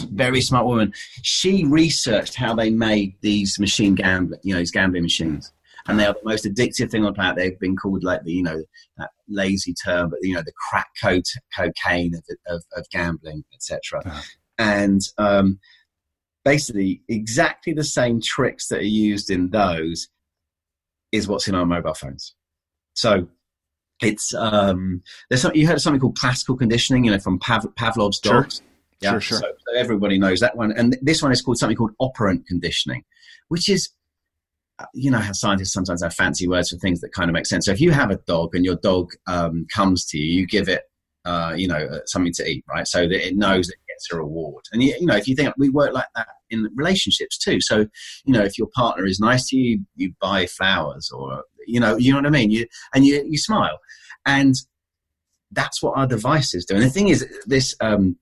a 0.00 0.06
very 0.06 0.40
smart 0.40 0.66
woman. 0.66 0.92
She 1.22 1.64
researched 1.64 2.36
how 2.36 2.54
they 2.54 2.70
made 2.70 3.14
these 3.22 3.58
machine 3.58 3.94
gambling, 3.94 4.40
you 4.44 4.54
know, 4.54 4.60
these 4.60 4.70
gambling 4.70 5.02
machines. 5.02 5.52
And 5.88 5.98
they 5.98 6.06
are 6.06 6.12
the 6.12 6.20
most 6.22 6.44
addictive 6.44 6.90
thing 6.90 7.04
on 7.04 7.12
the 7.12 7.14
planet. 7.14 7.36
They've 7.36 7.58
been 7.58 7.76
called 7.76 8.04
like 8.04 8.22
the, 8.22 8.32
you 8.32 8.42
know, 8.42 8.62
that 8.98 9.10
lazy 9.26 9.74
term, 9.74 10.10
but 10.10 10.18
you 10.22 10.34
know, 10.34 10.42
the 10.42 10.52
crack 10.68 10.88
co- 11.02 11.22
cocaine 11.56 12.14
of, 12.14 12.22
of, 12.46 12.62
of 12.76 12.88
gambling, 12.90 13.42
etc. 13.54 14.02
Uh-huh. 14.04 14.20
And 14.58 15.00
um, 15.16 15.58
basically, 16.44 17.02
exactly 17.08 17.72
the 17.72 17.84
same 17.84 18.20
tricks 18.20 18.68
that 18.68 18.80
are 18.80 18.82
used 18.82 19.30
in 19.30 19.50
those 19.50 20.08
is 21.12 21.28
what's 21.28 21.48
in 21.48 21.54
our 21.54 21.66
mobile 21.66 21.94
phones. 21.94 22.34
So 22.94 23.28
it's 24.02 24.34
um, 24.34 25.02
there's 25.28 25.42
something 25.42 25.60
you 25.60 25.66
heard 25.66 25.76
of 25.76 25.82
something 25.82 26.00
called 26.00 26.16
classical 26.16 26.56
conditioning, 26.56 27.04
you 27.04 27.10
know, 27.10 27.18
from 27.18 27.38
Pav- 27.38 27.74
Pavlov's 27.76 28.20
Sure. 28.22 28.42
dogs. 28.42 28.62
Sure, 29.02 29.20
sure. 29.20 29.38
So, 29.38 29.46
so 29.46 29.78
everybody 29.78 30.18
knows 30.18 30.40
that 30.40 30.56
one, 30.56 30.72
and 30.72 30.96
this 31.02 31.22
one 31.22 31.30
is 31.30 31.40
called 31.40 31.58
something 31.58 31.76
called 31.76 31.92
operant 32.00 32.46
conditioning, 32.48 33.04
which 33.46 33.68
is, 33.68 33.90
uh, 34.80 34.86
you 34.92 35.10
know, 35.10 35.18
how 35.18 35.32
scientists 35.32 35.72
sometimes 35.72 36.02
have 36.02 36.14
fancy 36.14 36.48
words 36.48 36.70
for 36.70 36.76
things 36.78 37.00
that 37.00 37.12
kind 37.12 37.30
of 37.30 37.34
make 37.34 37.46
sense. 37.46 37.66
So 37.66 37.72
if 37.72 37.80
you 37.80 37.92
have 37.92 38.10
a 38.10 38.16
dog 38.26 38.56
and 38.56 38.64
your 38.64 38.76
dog 38.76 39.12
um, 39.28 39.66
comes 39.72 40.04
to 40.06 40.18
you, 40.18 40.40
you 40.40 40.46
give 40.46 40.68
it, 40.68 40.82
uh, 41.24 41.54
you 41.56 41.68
know, 41.68 41.76
uh, 41.76 42.00
something 42.06 42.32
to 42.34 42.48
eat, 42.48 42.64
right? 42.68 42.88
So 42.88 43.06
that 43.06 43.26
it 43.26 43.36
knows 43.36 43.68
it 43.68 43.76
gets 43.98 44.12
a 44.12 44.16
reward. 44.16 44.64
And 44.72 44.82
you, 44.82 44.94
you 45.00 45.06
know, 45.06 45.16
if 45.16 45.26
you 45.26 45.34
think 45.34 45.54
we 45.58 45.68
work 45.68 45.92
like 45.92 46.06
that 46.14 46.28
in 46.50 46.68
relationships 46.74 47.36
too. 47.38 47.60
So 47.60 47.86
you 48.24 48.32
know, 48.32 48.42
if 48.42 48.58
your 48.58 48.68
partner 48.74 49.06
is 49.06 49.20
nice 49.20 49.48
to 49.48 49.56
you, 49.56 49.80
you 49.96 50.12
buy 50.20 50.46
flowers, 50.46 51.10
or 51.10 51.44
you 51.66 51.80
know, 51.80 51.96
you 51.96 52.12
know 52.12 52.18
what 52.18 52.26
I 52.26 52.30
mean. 52.30 52.50
You 52.50 52.66
and 52.94 53.04
you 53.04 53.24
you 53.28 53.38
smile, 53.38 53.78
and 54.26 54.54
that's 55.50 55.82
what 55.82 55.96
our 55.96 56.06
devices 56.06 56.64
do. 56.64 56.74
And 56.74 56.84
the 56.84 56.90
thing 56.90 57.08
is, 57.08 57.26
this 57.46 57.74
um, 57.80 58.16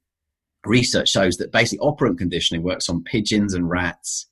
research 0.65 1.09
shows 1.09 1.37
that 1.37 1.53
basically 1.53 1.81
operant 1.81 2.19
conditioning 2.19 2.63
works 2.63 2.89
on 2.89 3.03
pigeons 3.05 3.55
and 3.55 3.69
rats 3.69 4.29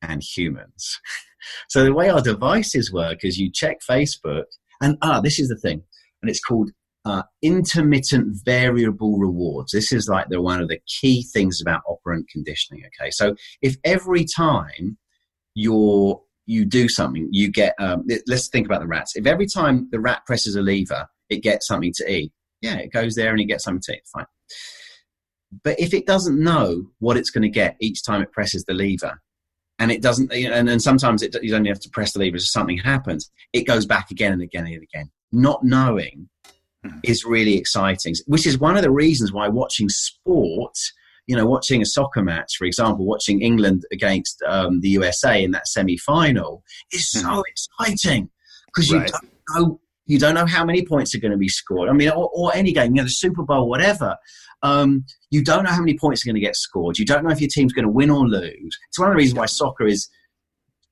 and 0.00 0.22
humans. 0.22 1.00
so 1.68 1.84
the 1.84 1.94
way 1.94 2.08
our 2.08 2.22
devices 2.22 2.92
work 2.92 3.24
is 3.24 3.38
you 3.38 3.50
check 3.52 3.80
Facebook, 3.88 4.44
and 4.80 4.96
ah, 5.02 5.20
this 5.20 5.38
is 5.38 5.48
the 5.48 5.56
thing, 5.56 5.82
and 6.22 6.30
it's 6.30 6.40
called 6.40 6.70
uh, 7.04 7.22
intermittent 7.42 8.36
variable 8.44 9.18
rewards. 9.18 9.72
This 9.72 9.92
is 9.92 10.08
like 10.08 10.28
the 10.28 10.40
one 10.40 10.60
of 10.60 10.68
the 10.68 10.80
key 10.86 11.24
things 11.32 11.60
about 11.60 11.82
operant 11.88 12.28
conditioning. 12.28 12.84
Okay, 12.86 13.10
so 13.10 13.34
if 13.60 13.76
every 13.84 14.24
time 14.24 14.98
you're 15.54 16.20
you 16.46 16.64
do 16.64 16.88
something, 16.88 17.28
you 17.30 17.50
get. 17.50 17.74
Um, 17.78 18.04
let's 18.26 18.48
think 18.48 18.66
about 18.66 18.80
the 18.80 18.86
rats. 18.86 19.16
If 19.16 19.26
every 19.26 19.46
time 19.46 19.88
the 19.90 20.00
rat 20.00 20.22
presses 20.26 20.56
a 20.56 20.62
lever, 20.62 21.06
it 21.28 21.42
gets 21.42 21.66
something 21.66 21.92
to 21.96 22.12
eat. 22.12 22.32
Yeah, 22.60 22.76
it 22.76 22.92
goes 22.92 23.14
there 23.14 23.30
and 23.30 23.40
it 23.40 23.46
gets 23.46 23.64
something 23.64 23.82
to 23.82 23.92
eat. 23.94 24.02
Fine. 24.12 24.26
But 25.64 25.78
if 25.78 25.92
it 25.92 26.06
doesn't 26.06 26.42
know 26.42 26.86
what 26.98 27.16
it's 27.16 27.30
going 27.30 27.42
to 27.42 27.48
get 27.48 27.76
each 27.80 28.04
time 28.04 28.22
it 28.22 28.32
presses 28.32 28.64
the 28.64 28.74
lever, 28.74 29.20
and 29.78 29.90
it 29.90 30.00
doesn't, 30.00 30.32
and 30.32 30.80
sometimes 30.82 31.22
it, 31.22 31.36
you 31.42 31.50
don't 31.50 31.64
have 31.66 31.80
to 31.80 31.90
press 31.90 32.12
the 32.12 32.20
lever, 32.20 32.38
so 32.38 32.44
something 32.44 32.78
happens, 32.78 33.30
it 33.52 33.66
goes 33.66 33.84
back 33.84 34.10
again 34.10 34.32
and 34.32 34.42
again 34.42 34.66
and 34.66 34.82
again. 34.82 35.10
Not 35.32 35.64
knowing 35.64 36.28
Mhm. 36.84 37.00
is 37.04 37.24
really 37.24 37.56
exciting, 37.56 38.14
which 38.26 38.46
is 38.46 38.58
one 38.58 38.76
of 38.76 38.82
the 38.82 38.90
reasons 38.90 39.32
why 39.32 39.48
watching 39.48 39.88
sport, 39.88 40.76
you 41.28 41.36
know, 41.36 41.46
watching 41.46 41.80
a 41.80 41.86
soccer 41.86 42.22
match, 42.22 42.56
for 42.58 42.64
example, 42.64 43.06
watching 43.06 43.40
England 43.40 43.84
against 43.92 44.42
um, 44.48 44.80
the 44.80 44.88
USA 44.88 45.42
in 45.42 45.52
that 45.52 45.68
semi 45.68 45.96
final 45.96 46.64
is 46.92 47.08
so 47.08 47.44
exciting 47.46 48.30
because 48.66 48.90
you 48.90 48.98
don't 48.98 49.30
know. 49.54 49.80
You 50.06 50.18
don't 50.18 50.34
know 50.34 50.46
how 50.46 50.64
many 50.64 50.84
points 50.84 51.14
are 51.14 51.20
going 51.20 51.30
to 51.30 51.38
be 51.38 51.48
scored. 51.48 51.88
I 51.88 51.92
mean, 51.92 52.10
or, 52.10 52.28
or 52.34 52.52
any 52.54 52.72
game, 52.72 52.90
you 52.90 52.96
know, 52.96 53.04
the 53.04 53.08
Super 53.10 53.44
Bowl, 53.44 53.68
whatever. 53.68 54.16
Um, 54.62 55.04
you 55.30 55.44
don't 55.44 55.62
know 55.62 55.70
how 55.70 55.78
many 55.80 55.96
points 55.96 56.24
are 56.24 56.26
going 56.26 56.34
to 56.34 56.40
get 56.40 56.56
scored. 56.56 56.98
You 56.98 57.04
don't 57.06 57.24
know 57.24 57.30
if 57.30 57.40
your 57.40 57.48
team's 57.48 57.72
going 57.72 57.84
to 57.84 57.90
win 57.90 58.10
or 58.10 58.26
lose. 58.26 58.78
It's 58.88 58.98
one 58.98 59.08
of 59.08 59.12
the 59.12 59.18
reasons 59.18 59.38
why 59.38 59.46
soccer 59.46 59.86
is 59.86 60.08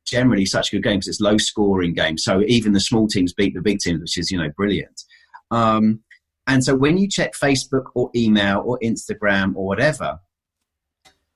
generally 0.07 0.47
such 0.47 0.73
a 0.73 0.77
good 0.77 0.85
game 0.85 0.99
because 0.99 1.09
it's 1.09 1.21
low 1.21 1.39
scoring 1.39 1.93
game. 1.93 2.19
So 2.19 2.43
even 2.47 2.73
the 2.73 2.81
small 2.81 3.09
teams 3.09 3.33
beat 3.35 3.53
the 3.55 3.61
big 3.61 3.81
teams, 3.81 4.01
which 4.01 4.17
is 4.17 4.31
you 4.31 4.39
know 4.39 4.51
brilliant. 4.57 5.03
Um, 5.51 6.01
and 6.47 6.65
so 6.65 6.75
when 6.75 6.99
you 6.99 7.09
check 7.09 7.35
Facebook 7.35 7.85
or 7.95 8.11
email 8.15 8.63
or 8.65 8.79
Instagram 8.83 9.55
or 9.55 9.67
whatever, 9.67 10.19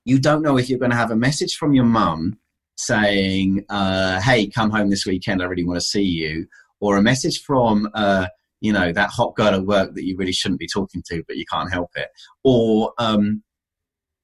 you 0.05 0.19
don't 0.19 0.43
know 0.43 0.59
if 0.59 0.69
you're 0.69 0.79
going 0.79 0.91
to 0.91 0.97
have 0.97 1.11
a 1.11 1.17
message 1.17 1.57
from 1.57 1.75
your 1.75 1.85
mum 1.85 2.39
saying, 2.77 3.65
uh, 3.69 4.21
"Hey, 4.21 4.49
come 4.49 4.71
home 4.71 4.91
this 4.91 5.07
weekend. 5.07 5.43
I 5.43 5.47
really 5.47 5.65
want 5.65 5.79
to 5.79 5.87
see 5.87 6.03
you," 6.03 6.47
or 6.81 6.97
a 6.97 7.03
message 7.03 7.43
from 7.43 7.89
uh, 7.95 8.27
you 8.61 8.73
know 8.73 8.93
that 8.93 9.11
hot 9.11 9.35
girl 9.35 9.55
at 9.55 9.65
work 9.65 9.95
that 9.95 10.05
you 10.05 10.17
really 10.17 10.33
shouldn't 10.33 10.61
be 10.61 10.69
talking 10.73 11.03
to, 11.11 11.23
but 11.27 11.37
you 11.37 11.45
can't 11.51 11.73
help 11.73 11.91
it, 11.97 12.09
or 12.43 12.93
um, 12.99 13.43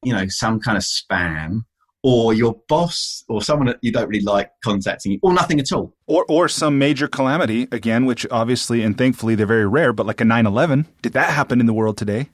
you 0.02 0.12
know 0.12 0.26
some 0.28 0.60
kind 0.60 0.76
of 0.76 0.84
spam, 0.84 1.64
or 2.02 2.32
your 2.32 2.56
boss 2.68 3.24
or 3.28 3.42
someone 3.42 3.66
that 3.66 3.78
you 3.82 3.92
don't 3.92 4.08
really 4.08 4.24
like 4.24 4.50
contacting 4.64 5.12
you, 5.12 5.18
or 5.22 5.32
nothing 5.32 5.60
at 5.60 5.72
all. 5.72 5.94
Or, 6.06 6.24
or 6.28 6.48
some 6.48 6.78
major 6.78 7.08
calamity, 7.08 7.68
again, 7.72 8.06
which 8.06 8.26
obviously 8.30 8.82
and 8.82 8.96
thankfully 8.96 9.34
they're 9.34 9.46
very 9.46 9.66
rare, 9.66 9.92
but 9.92 10.06
like 10.06 10.20
a 10.20 10.24
9 10.24 10.46
11. 10.46 10.86
Did 11.02 11.12
that 11.12 11.30
happen 11.30 11.60
in 11.60 11.66
the 11.66 11.74
world 11.74 11.96
today? 11.96 12.30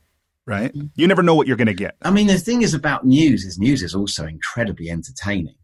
Right? 0.47 0.73
You 0.95 1.09
never 1.09 1.25
know 1.25 1.35
what 1.35 1.49
you're 1.49 1.57
going 1.57 1.67
to 1.67 1.75
get. 1.75 1.97
I 2.03 2.11
mean, 2.13 2.29
the 2.29 2.39
thing 2.39 2.63
is 2.63 2.73
about 2.73 3.05
news 3.05 3.45
is 3.45 3.59
news 3.59 3.83
is 3.83 3.97
also 3.97 4.27
incredibly 4.27 4.89
entertaining. 4.89 5.57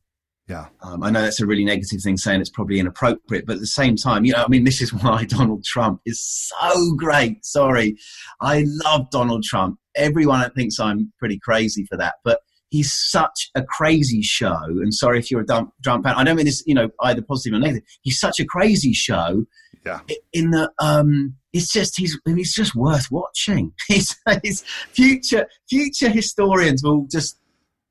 Yeah. 0.49 0.67
Um, 0.83 1.05
I 1.05 1.11
know 1.11 1.23
that's 1.23 1.41
a 1.41 1.47
really 1.47 1.65
negative 1.65 2.01
thing 2.03 2.17
saying 2.17 2.41
it's 2.41 2.51
probably 2.51 2.81
inappropriate, 2.81 3.47
but 3.47 3.55
at 3.55 3.61
the 3.61 3.67
same 3.67 3.95
time, 3.95 4.25
you 4.25 4.33
know, 4.33 4.43
I 4.43 4.49
mean, 4.49 4.65
this 4.65 4.83
is 4.83 4.93
why 5.03 5.25
Donald 5.25 5.65
Trump 5.65 6.01
is 6.05 6.21
so 6.21 6.95
great. 6.97 7.45
Sorry. 7.45 7.97
I 8.41 8.65
love 8.85 9.09
Donald 9.11 9.45
Trump. 9.45 9.79
Everyone 9.95 10.51
thinks 10.51 10.81
I'm 10.81 11.13
pretty 11.19 11.39
crazy 11.39 11.85
for 11.85 11.97
that, 11.99 12.15
but 12.25 12.41
he's 12.73 12.91
such 12.91 13.51
a 13.55 13.63
crazy 13.63 14.23
show. 14.23 14.65
And 14.65 14.95
sorry 14.95 15.19
if 15.19 15.31
you're 15.31 15.43
a 15.43 15.47
Trump 15.47 16.05
fan. 16.05 16.15
I 16.17 16.25
don't 16.25 16.37
mean 16.37 16.47
this, 16.47 16.65
you 16.67 16.75
know, 16.75 16.89
either 17.03 17.21
positive 17.21 17.59
or 17.59 17.61
negative. 17.61 17.83
He's 18.01 18.19
such 18.19 18.41
a 18.41 18.47
crazy 18.47 18.95
show. 18.95 19.45
Yeah. 19.85 20.01
In 20.33 20.53
the, 20.53 20.73
um, 20.79 21.37
it's 21.53 21.71
just 21.71 21.99
he's 21.99 22.19
he's 22.25 22.55
just 22.55 22.75
worth 22.75 23.11
watching. 23.11 23.75
He's, 23.89 24.17
he's 24.43 24.63
future 24.93 25.47
future 25.69 26.09
historians 26.09 26.83
will 26.83 27.07
just 27.11 27.39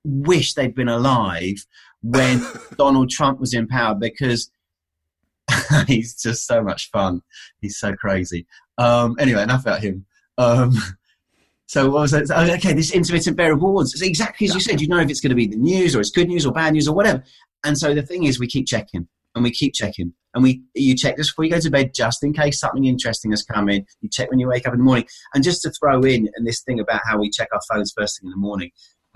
wish 0.04 0.56
they'd 0.56 0.74
been 0.74 0.88
alive 0.88 1.64
when 2.02 2.44
Donald 2.76 3.12
Trump 3.12 3.40
was 3.40 3.54
in 3.54 3.68
power 3.68 3.94
because 3.94 4.52
he's 5.88 6.20
just 6.20 6.48
so 6.48 6.64
much 6.64 6.90
fun. 6.90 7.22
He's 7.60 7.78
so 7.78 7.94
crazy. 7.94 8.48
Um, 8.80 9.16
anyway, 9.20 9.44
enough 9.44 9.62
about 9.62 9.82
him. 9.82 10.08
Um, 10.40 10.74
so 11.72 11.90
what 11.90 12.02
was 12.02 12.12
that? 12.12 12.30
Oh, 12.36 12.54
okay, 12.56 12.74
this 12.74 12.92
intermittent 12.92 13.38
bearer 13.38 13.56
rewards. 13.56 13.94
It's 13.94 14.02
exactly 14.02 14.46
as 14.46 14.54
you 14.54 14.60
said. 14.60 14.82
You 14.82 14.90
know 14.90 15.00
if 15.00 15.10
it's 15.10 15.22
going 15.22 15.30
to 15.30 15.38
be 15.38 15.48
the 15.48 15.56
news 15.56 15.96
or 15.96 16.02
it's 16.02 16.10
good 16.10 16.28
news 16.28 16.46
or 16.46 16.52
bad 16.52 16.74
news 16.74 16.86
or 16.86 16.94
whatever. 16.94 17.24
And 17.64 17.78
so 17.78 17.96
the 17.96 18.02
thing 18.02 18.26
is, 18.26 18.42
we 18.42 18.48
keep 18.48 18.68
checking 18.68 19.08
and 19.36 19.44
we 19.46 19.52
keep 19.52 19.74
checking 19.74 20.14
and 20.34 20.44
we 20.44 20.64
you 20.76 20.98
check 20.98 21.16
this 21.16 21.32
before 21.32 21.46
you 21.46 21.52
go 21.52 21.62
to 21.62 21.70
bed 21.70 21.94
just 21.96 22.26
in 22.26 22.34
case 22.34 22.60
something 22.60 22.84
interesting 22.84 23.32
has 23.32 23.44
come 23.44 23.70
in. 23.70 23.86
You 24.02 24.10
check 24.10 24.30
when 24.30 24.38
you 24.38 24.50
wake 24.50 24.68
up 24.68 24.74
in 24.74 24.80
the 24.80 24.84
morning. 24.84 25.08
And 25.34 25.46
just 25.46 25.62
to 25.62 25.72
throw 25.72 26.02
in 26.02 26.28
and 26.36 26.46
this 26.46 26.62
thing 26.62 26.82
about 26.82 27.04
how 27.06 27.18
we 27.18 27.30
check 27.30 27.48
our 27.54 27.62
phones 27.74 27.94
first 27.98 28.20
thing 28.20 28.28
in 28.28 28.32
the 28.32 28.46
morning. 28.46 28.72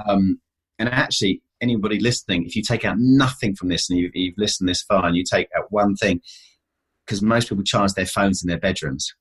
Um, 0.08 0.40
and 0.80 0.88
actually, 0.88 1.42
anybody 1.60 2.00
listening, 2.00 2.46
if 2.46 2.56
you 2.56 2.62
take 2.62 2.86
out 2.86 2.96
nothing 2.98 3.54
from 3.58 3.68
this 3.68 3.90
and 3.90 4.00
you, 4.00 4.12
you've 4.14 4.38
listened 4.38 4.70
this 4.70 4.82
far 4.82 5.06
and 5.06 5.18
you 5.18 5.26
take 5.30 5.50
out 5.58 5.74
one 5.74 5.98
thing, 5.98 6.22
because 7.06 7.22
most 7.22 7.50
people 7.50 7.66
charge 7.66 7.96
their 7.96 8.06
phones 8.06 8.42
in 8.42 8.48
their 8.48 8.58
bedrooms. 8.58 9.14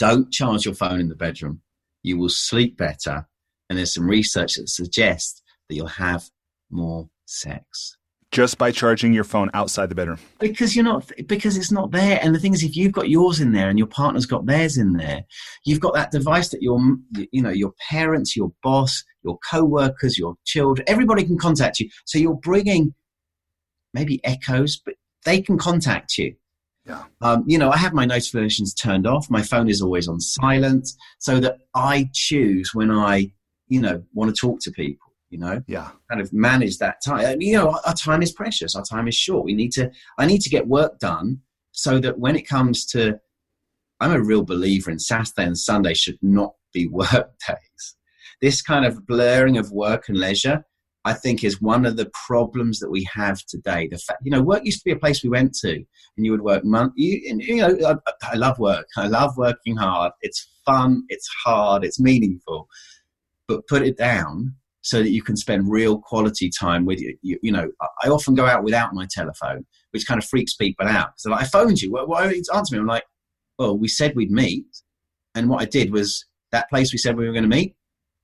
Don't 0.00 0.32
charge 0.32 0.64
your 0.64 0.74
phone 0.74 0.98
in 0.98 1.08
the 1.08 1.14
bedroom. 1.14 1.62
You 2.02 2.18
will 2.18 2.28
sleep 2.28 2.76
better. 2.76 3.26
And 3.68 3.78
there's 3.78 3.94
some 3.94 4.08
research 4.08 4.56
that 4.56 4.68
suggests 4.68 5.42
that 5.68 5.76
you'll 5.76 5.86
have 5.86 6.28
more 6.70 7.08
sex. 7.26 7.96
Just 8.30 8.56
by 8.56 8.70
charging 8.70 9.12
your 9.12 9.24
phone 9.24 9.50
outside 9.52 9.90
the 9.90 9.94
bedroom. 9.94 10.18
Because 10.40 10.74
you're 10.74 10.84
not 10.84 11.10
because 11.26 11.58
it's 11.58 11.70
not 11.70 11.90
there. 11.90 12.18
And 12.22 12.34
the 12.34 12.38
thing 12.38 12.54
is 12.54 12.62
if 12.62 12.76
you've 12.76 12.92
got 12.92 13.10
yours 13.10 13.40
in 13.40 13.52
there 13.52 13.68
and 13.68 13.78
your 13.78 13.88
partner's 13.88 14.24
got 14.24 14.46
theirs 14.46 14.78
in 14.78 14.94
there 14.94 15.22
you've 15.66 15.80
got 15.80 15.94
that 15.94 16.10
device 16.10 16.48
that 16.48 16.62
your 16.62 16.78
you 17.30 17.42
know 17.42 17.50
your 17.50 17.72
parents 17.90 18.34
your 18.34 18.50
boss 18.62 19.04
your 19.22 19.38
co-workers 19.50 20.18
your 20.18 20.34
children 20.46 20.84
everybody 20.88 21.24
can 21.24 21.36
contact 21.36 21.78
you. 21.78 21.90
So 22.06 22.18
you're 22.18 22.34
bringing 22.34 22.94
maybe 23.92 24.18
echoes 24.24 24.80
but 24.82 24.94
they 25.26 25.42
can 25.42 25.58
contact 25.58 26.16
you 26.16 26.34
yeah. 26.86 27.04
Um, 27.20 27.44
you 27.46 27.58
know, 27.58 27.70
I 27.70 27.76
have 27.76 27.92
my 27.92 28.04
notifications 28.04 28.74
turned 28.74 29.06
off. 29.06 29.30
My 29.30 29.42
phone 29.42 29.68
is 29.68 29.80
always 29.80 30.08
on 30.08 30.20
silent 30.20 30.88
so 31.18 31.38
that 31.40 31.58
I 31.74 32.10
choose 32.12 32.70
when 32.74 32.90
I, 32.90 33.30
you 33.68 33.80
know, 33.80 34.02
want 34.12 34.34
to 34.34 34.40
talk 34.40 34.60
to 34.62 34.72
people 34.72 35.12
you 35.32 35.38
know? 35.38 35.62
Yeah. 35.66 35.90
Kind 36.10 36.20
of 36.20 36.32
manage 36.32 36.76
that 36.78 37.02
time. 37.04 37.40
You 37.40 37.54
know 37.54 37.70
our, 37.70 37.80
our, 37.86 37.94
time 37.94 38.22
is 38.22 38.32
precious. 38.32 38.76
Our 38.76 38.84
time 38.84 39.08
is 39.08 39.16
short. 39.16 39.44
We 39.44 39.54
need 39.54 39.72
to 39.72 39.90
i 40.18 40.26
need 40.26 40.42
to 40.42 40.50
get 40.50 40.68
work 40.68 40.98
done 40.98 41.40
so 41.72 41.98
that 41.98 42.18
when 42.18 42.36
it 42.36 42.46
comes 42.46 42.84
to 42.86 43.18
i'm 43.98 44.12
a 44.12 44.22
real 44.22 44.44
believer 44.44 44.90
in 44.90 44.98
saturday 44.98 45.46
and 45.46 45.58
sunday 45.58 45.94
should 45.94 46.18
not 46.20 46.52
be 46.72 46.86
work 46.92 47.30
days. 47.48 47.96
This 48.42 48.60
kind 48.60 48.84
of 48.84 49.06
blurring 49.06 49.56
of 49.56 49.72
work 49.72 50.08
and 50.08 50.18
leisure 50.18 50.64
i 51.04 51.12
think 51.12 51.42
is 51.42 51.60
one 51.60 51.84
of 51.84 51.96
the 51.96 52.10
problems 52.26 52.78
that 52.78 52.90
we 52.90 53.06
have 53.12 53.40
today 53.46 53.88
the 53.90 53.98
fact 53.98 54.20
you 54.24 54.30
know 54.30 54.42
work 54.42 54.64
used 54.64 54.78
to 54.78 54.84
be 54.84 54.92
a 54.92 54.98
place 54.98 55.22
we 55.22 55.30
went 55.30 55.54
to 55.54 55.72
and 56.16 56.26
you 56.26 56.30
would 56.30 56.42
work 56.42 56.64
month 56.64 56.92
you, 56.96 57.20
you 57.24 57.56
know 57.56 57.76
I, 57.86 58.12
I 58.32 58.36
love 58.36 58.58
work 58.58 58.86
i 58.96 59.06
love 59.06 59.36
working 59.36 59.76
hard 59.76 60.12
it's 60.20 60.48
fun 60.64 61.04
it's 61.08 61.28
hard 61.44 61.84
it's 61.84 62.00
meaningful 62.00 62.68
but 63.48 63.66
put 63.66 63.82
it 63.82 63.96
down 63.96 64.54
so 64.82 64.98
that 64.98 65.10
you 65.10 65.22
can 65.22 65.36
spend 65.36 65.70
real 65.70 65.98
quality 65.98 66.50
time 66.50 66.84
with 66.84 67.00
you. 67.00 67.16
You, 67.22 67.38
you 67.42 67.52
know, 67.52 67.70
I 68.02 68.08
often 68.08 68.34
go 68.34 68.46
out 68.46 68.64
without 68.64 68.94
my 68.94 69.06
telephone, 69.10 69.64
which 69.92 70.06
kind 70.06 70.18
of 70.18 70.28
freaks 70.28 70.54
people 70.54 70.86
out. 70.86 71.12
So 71.18 71.30
like, 71.30 71.42
I 71.42 71.44
phoned 71.44 71.80
you. 71.80 71.92
Why, 71.92 72.02
why 72.02 72.24
don't 72.24 72.34
you 72.34 72.42
answer 72.52 72.74
me? 72.74 72.80
I'm 72.80 72.86
like, 72.86 73.04
well, 73.58 73.78
we 73.78 73.88
said 73.88 74.14
we'd 74.16 74.30
meet. 74.30 74.66
And 75.34 75.48
what 75.48 75.62
I 75.62 75.66
did 75.66 75.92
was 75.92 76.24
that 76.50 76.68
place 76.68 76.92
we 76.92 76.98
said 76.98 77.16
we 77.16 77.26
were 77.26 77.32
going 77.32 77.48
to 77.48 77.48
meet, 77.48 77.76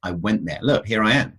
I 0.03 0.11
went 0.12 0.45
there. 0.47 0.59
Look, 0.62 0.87
here 0.87 1.03
I 1.03 1.12
am. 1.12 1.38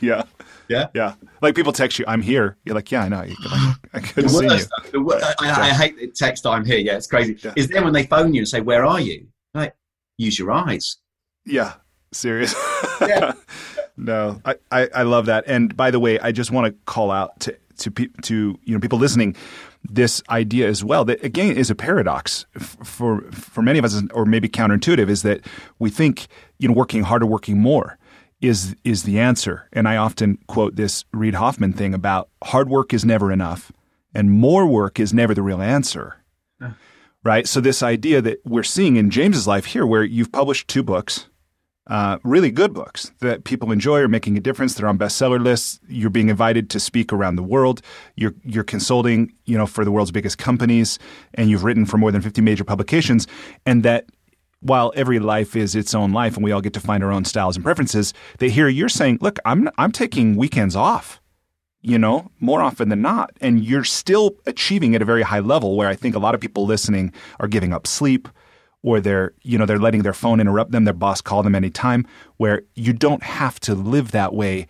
Yeah. 0.00 0.22
Yeah. 0.68 0.88
Yeah. 0.94 1.14
Like 1.42 1.54
people 1.54 1.72
text 1.72 1.98
you, 1.98 2.04
I'm 2.08 2.22
here. 2.22 2.56
You're 2.64 2.74
like, 2.74 2.90
yeah, 2.90 3.02
I 3.04 3.08
know. 3.08 3.18
Like, 3.18 3.78
I 3.94 4.00
couldn't 4.00 4.30
see 4.30 4.44
you. 4.92 5.04
Worst, 5.04 5.24
I, 5.40 5.68
I, 5.68 5.68
hate 5.70 5.98
the 5.98 6.08
text, 6.08 6.46
I'm 6.46 6.64
here. 6.64 6.78
Yeah, 6.78 6.96
it's 6.96 7.06
crazy. 7.06 7.38
Yeah. 7.42 7.52
Is 7.56 7.68
then 7.68 7.84
when 7.84 7.92
they 7.92 8.04
phone 8.04 8.34
you 8.34 8.40
and 8.40 8.48
say, 8.48 8.60
where 8.60 8.84
are 8.84 9.00
you? 9.00 9.26
Like, 9.54 9.74
use 10.18 10.38
your 10.38 10.50
eyes. 10.50 10.96
Yeah. 11.44 11.74
Serious. 12.12 12.54
Yeah. 13.00 13.34
no, 13.96 14.40
I, 14.44 14.56
I, 14.70 14.88
I, 14.94 15.02
love 15.02 15.26
that. 15.26 15.44
And 15.46 15.76
by 15.76 15.90
the 15.90 16.00
way, 16.00 16.18
I 16.18 16.32
just 16.32 16.50
want 16.50 16.66
to 16.66 16.72
call 16.86 17.10
out 17.10 17.40
to 17.40 17.56
to 17.78 17.90
to 17.90 18.58
you 18.64 18.74
know 18.74 18.80
people 18.80 18.98
listening 18.98 19.36
this 19.84 20.22
idea 20.30 20.66
as 20.66 20.82
well 20.82 21.04
that 21.04 21.22
again 21.22 21.54
is 21.54 21.70
a 21.70 21.74
paradox 21.74 22.46
for 22.58 23.20
for 23.32 23.60
many 23.60 23.78
of 23.78 23.84
us 23.84 24.02
or 24.12 24.24
maybe 24.24 24.48
counterintuitive 24.48 25.08
is 25.08 25.22
that 25.22 25.40
we 25.78 25.90
think 25.90 26.26
you 26.58 26.68
know 26.68 26.74
working 26.74 27.02
harder 27.02 27.26
working 27.26 27.58
more 27.58 27.98
is 28.40 28.76
is 28.84 29.04
the 29.04 29.18
answer 29.18 29.68
and 29.72 29.88
i 29.88 29.96
often 29.96 30.38
quote 30.46 30.76
this 30.76 31.04
reid 31.12 31.34
hoffman 31.34 31.72
thing 31.72 31.94
about 31.94 32.28
hard 32.44 32.68
work 32.68 32.92
is 32.92 33.04
never 33.04 33.32
enough 33.32 33.72
and 34.14 34.30
more 34.30 34.66
work 34.66 35.00
is 35.00 35.12
never 35.14 35.34
the 35.34 35.42
real 35.42 35.62
answer 35.62 36.16
right 37.24 37.48
so 37.48 37.60
this 37.60 37.82
idea 37.82 38.20
that 38.20 38.38
we're 38.44 38.62
seeing 38.62 38.96
in 38.96 39.10
james's 39.10 39.46
life 39.46 39.66
here 39.66 39.86
where 39.86 40.04
you've 40.04 40.32
published 40.32 40.68
two 40.68 40.82
books 40.82 41.28
uh, 41.88 42.18
really 42.24 42.50
good 42.50 42.74
books 42.74 43.12
that 43.20 43.44
people 43.44 43.70
enjoy 43.70 44.00
are 44.00 44.08
making 44.08 44.36
a 44.36 44.40
difference. 44.40 44.74
They're 44.74 44.88
on 44.88 44.98
bestseller 44.98 45.40
lists. 45.40 45.78
You're 45.88 46.10
being 46.10 46.28
invited 46.28 46.68
to 46.70 46.80
speak 46.80 47.12
around 47.12 47.36
the 47.36 47.44
world. 47.44 47.80
You're 48.16 48.34
you're 48.42 48.64
consulting, 48.64 49.32
you 49.44 49.56
know, 49.56 49.66
for 49.66 49.84
the 49.84 49.92
world's 49.92 50.10
biggest 50.10 50.36
companies, 50.36 50.98
and 51.34 51.48
you've 51.48 51.62
written 51.62 51.86
for 51.86 51.96
more 51.96 52.10
than 52.10 52.22
50 52.22 52.40
major 52.40 52.64
publications. 52.64 53.28
And 53.64 53.84
that 53.84 54.06
while 54.60 54.92
every 54.96 55.18
life 55.18 55.54
is 55.54 55.74
its 55.74 55.94
own 55.94 56.12
life, 56.12 56.34
and 56.34 56.44
we 56.44 56.52
all 56.52 56.60
get 56.60 56.72
to 56.74 56.80
find 56.80 57.04
our 57.04 57.12
own 57.12 57.24
styles 57.24 57.56
and 57.56 57.64
preferences, 57.64 58.12
that 58.38 58.50
here 58.50 58.68
you're 58.68 58.88
saying, 58.88 59.18
look, 59.20 59.38
I'm 59.44 59.68
I'm 59.78 59.92
taking 59.92 60.36
weekends 60.36 60.76
off. 60.76 61.20
You 61.82 62.00
know, 62.00 62.32
more 62.40 62.62
often 62.62 62.88
than 62.88 63.00
not, 63.00 63.36
and 63.40 63.64
you're 63.64 63.84
still 63.84 64.36
achieving 64.44 64.96
at 64.96 65.02
a 65.02 65.04
very 65.04 65.22
high 65.22 65.38
level. 65.38 65.76
Where 65.76 65.88
I 65.88 65.94
think 65.94 66.16
a 66.16 66.18
lot 66.18 66.34
of 66.34 66.40
people 66.40 66.66
listening 66.66 67.12
are 67.38 67.46
giving 67.46 67.72
up 67.72 67.86
sleep 67.86 68.28
or 68.86 69.00
they're 69.00 69.34
you 69.42 69.58
know 69.58 69.66
they're 69.66 69.78
letting 69.78 70.02
their 70.02 70.14
phone 70.14 70.40
interrupt 70.40 70.70
them 70.70 70.84
their 70.84 70.94
boss 70.94 71.20
call 71.20 71.42
them 71.42 71.54
anytime 71.54 72.06
where 72.38 72.62
you 72.74 72.92
don't 72.92 73.22
have 73.22 73.60
to 73.60 73.74
live 73.74 74.12
that 74.12 74.32
way 74.32 74.66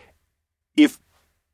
if 0.76 0.98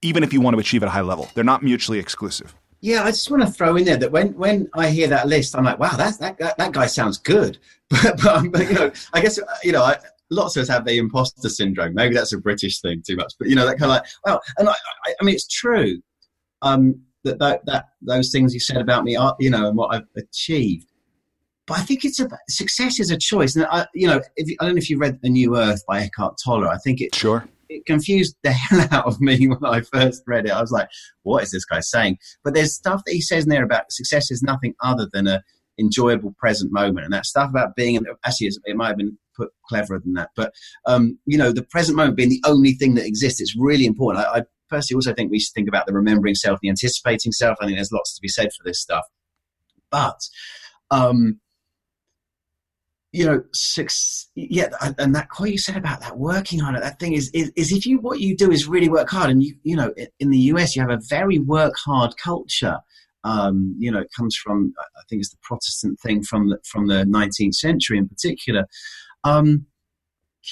even 0.01 0.23
if 0.23 0.33
you 0.33 0.41
want 0.41 0.55
to 0.55 0.61
achieve 0.61 0.83
at 0.83 0.89
a 0.89 0.93
high 0.93 1.03
level 1.03 1.29
they're 1.35 1.45
not 1.45 1.63
mutually 1.63 1.99
exclusive 1.99 2.55
yeah 2.83 3.03
i 3.05 3.11
just 3.11 3.31
want 3.31 3.43
to 3.43 3.49
throw 3.49 3.77
in 3.77 3.85
there 3.85 3.97
that 3.97 4.13
when 4.13 4.37
when 4.37 4.69
i 4.75 4.91
hear 4.91 5.07
that 5.07 5.27
list 5.27 5.57
i'm 5.57 5.65
like 5.65 5.79
wow 5.79 5.97
that's 5.97 6.19
that, 6.19 6.37
that, 6.39 6.57
that 6.59 6.73
guy 6.73 6.87
sounds 6.87 7.17
good 7.17 7.59
but, 7.89 8.53
but, 8.53 8.69
you 8.69 8.75
know 8.75 8.93
i 9.15 9.21
guess 9.21 9.41
you 9.65 9.73
know 9.73 9.83
I, 9.83 9.97
lots 10.31 10.57
of 10.57 10.63
us 10.63 10.69
have 10.69 10.85
the 10.85 10.99
imposter 10.99 11.49
syndrome 11.49 11.95
maybe 11.95 12.15
that's 12.15 12.35
a 12.35 12.39
british 12.39 12.81
thing 12.81 13.03
too 13.07 13.17
much 13.17 13.33
but 13.39 13.49
you 13.49 13.55
know 13.55 13.65
that 13.65 13.79
kind 13.79 13.91
of 13.91 13.97
like 13.97 14.05
wow 14.27 14.41
and 14.59 14.69
i 14.69 14.75
i, 15.07 15.15
I 15.21 15.25
mean 15.25 15.35
it's 15.35 15.47
true 15.47 16.03
um 16.61 17.01
that, 17.25 17.39
that 17.39 17.65
that 17.67 17.87
those 18.03 18.31
things 18.31 18.53
you 18.53 18.61
said 18.61 18.79
about 18.79 19.05
me 19.05 19.17
are 19.17 19.35
you 19.39 19.49
know 19.49 19.69
and 19.69 19.77
what 19.77 19.95
i've 19.95 20.09
achieved 20.17 20.87
but 21.69 21.79
I 21.79 21.83
think 21.83 22.05
it's 22.05 22.19
a 22.19 22.29
success 22.49 22.99
is 22.99 23.13
a 23.13 23.17
choice. 23.17 23.55
And 23.55 23.65
I, 23.67 23.87
you 23.95 24.09
know, 24.09 24.21
if, 24.35 24.57
I 24.61 24.65
don't 24.65 24.75
know 24.75 24.79
if 24.79 24.91
you 24.91 24.99
read 24.99 25.21
A 25.23 25.29
New 25.29 25.57
Earth 25.57 25.85
by 25.87 26.01
Eckhart 26.01 26.37
Tolle. 26.45 26.69
I 26.69 26.77
think 26.79 27.01
it 27.01 27.15
sure 27.15 27.47
it 27.77 27.87
confused 27.87 28.37
the 28.43 28.53
hell 28.53 28.87
out 28.91 29.07
of 29.07 29.21
me 29.21 29.49
when 29.49 29.65
I 29.65 29.81
first 29.81 30.23
read 30.27 30.47
it. 30.47 30.53
I 30.53 30.61
was 30.61 30.73
like, 30.73 30.89
what 31.23 31.43
is 31.43 31.51
this 31.51 31.65
guy 31.65 31.81
saying? 31.81 32.19
But 32.45 32.55
there's 32.55 32.75
stuff 32.75 33.03
that 33.07 33.13
he 33.13 33.21
says 33.21 33.45
in 33.45 33.51
there 33.51 33.65
about 33.65 33.93
success 33.93 34.31
is 34.31 34.43
nothing 34.43 34.75
other 34.83 35.09
than 35.13 35.27
a 35.27 35.43
enjoyable 35.79 36.35
present 36.39 36.73
moment, 36.73 37.05
and 37.05 37.13
that 37.13 37.27
stuff 37.27 37.51
about 37.51 37.75
being 37.77 37.99
actually 38.25 38.51
it 38.65 38.77
might 38.77 38.89
have 38.89 38.99
been 38.99 39.17
put 39.37 39.51
cleverer 39.67 39.99
than 39.99 40.15
that, 40.15 40.31
but 40.37 40.53
um, 40.87 41.19
you 41.25 41.39
know, 41.39 41.53
the 41.53 41.63
present 41.63 41.97
moment 41.97 42.17
being 42.17 42.29
the 42.29 42.43
only 42.45 42.73
thing 42.73 42.95
that 42.95 43.07
exists. 43.07 43.41
It's 43.41 43.57
really 43.57 43.87
important. 43.87 44.25
I, 44.27 44.39
I 44.39 44.43
personally 44.69 44.99
also 44.99 45.15
think 45.15 45.31
we 45.31 45.41
should 45.41 45.55
think 45.55 45.69
about 45.69 45.87
the 45.87 45.95
remembering 45.95 46.35
self, 46.35 46.61
the 46.61 46.69
anticipating 46.69 47.33
self. 47.33 47.57
I 47.61 47.67
think 47.67 47.79
there's 47.79 47.93
lots 47.93 48.15
to 48.15 48.21
be 48.21 48.29
said 48.29 48.53
for 48.53 48.63
this 48.65 48.81
stuff, 48.81 49.05
but 49.91 50.21
um, 50.91 51.41
you 53.13 53.27
know, 53.27 53.43
six, 53.53 54.31
yeah, 54.35 54.69
and 54.99 55.15
that 55.15 55.29
quote 55.29 55.51
you 55.51 55.59
said 55.59 55.77
about 55.77 56.01
that 56.01 56.17
working 56.17 56.59
hard, 56.59 56.83
that 56.83 56.99
thing 56.99 57.13
is, 57.13 57.31
is, 57.35 57.53
is 57.57 57.71
if 57.71 57.85
you 57.85 57.99
what 57.99 58.21
you 58.21 58.35
do 58.35 58.51
is 58.51 58.67
really 58.67 58.89
work 58.89 59.11
hard, 59.11 59.31
and 59.31 59.43
you 59.43 59.55
you 59.63 59.77
know, 59.77 59.93
in 60.19 60.31
the 60.31 60.39
US 60.39 60.75
you 60.75 60.81
have 60.81 60.91
a 60.91 61.01
very 61.09 61.39
work 61.39 61.75
hard 61.77 62.17
culture. 62.17 62.79
Um, 63.25 63.77
you 63.79 63.91
know, 63.91 64.01
it 64.01 64.11
comes 64.17 64.35
from 64.35 64.73
I 64.79 65.03
think 65.09 65.21
it's 65.21 65.31
the 65.31 65.37
Protestant 65.43 66.01
thing 66.01 66.23
from 66.23 66.49
the 66.49 66.59
from 66.65 66.89
the 66.89 67.05
19th 67.05 67.55
century 67.55 67.99
in 67.99 68.09
particular. 68.09 68.67
Um, 69.25 69.67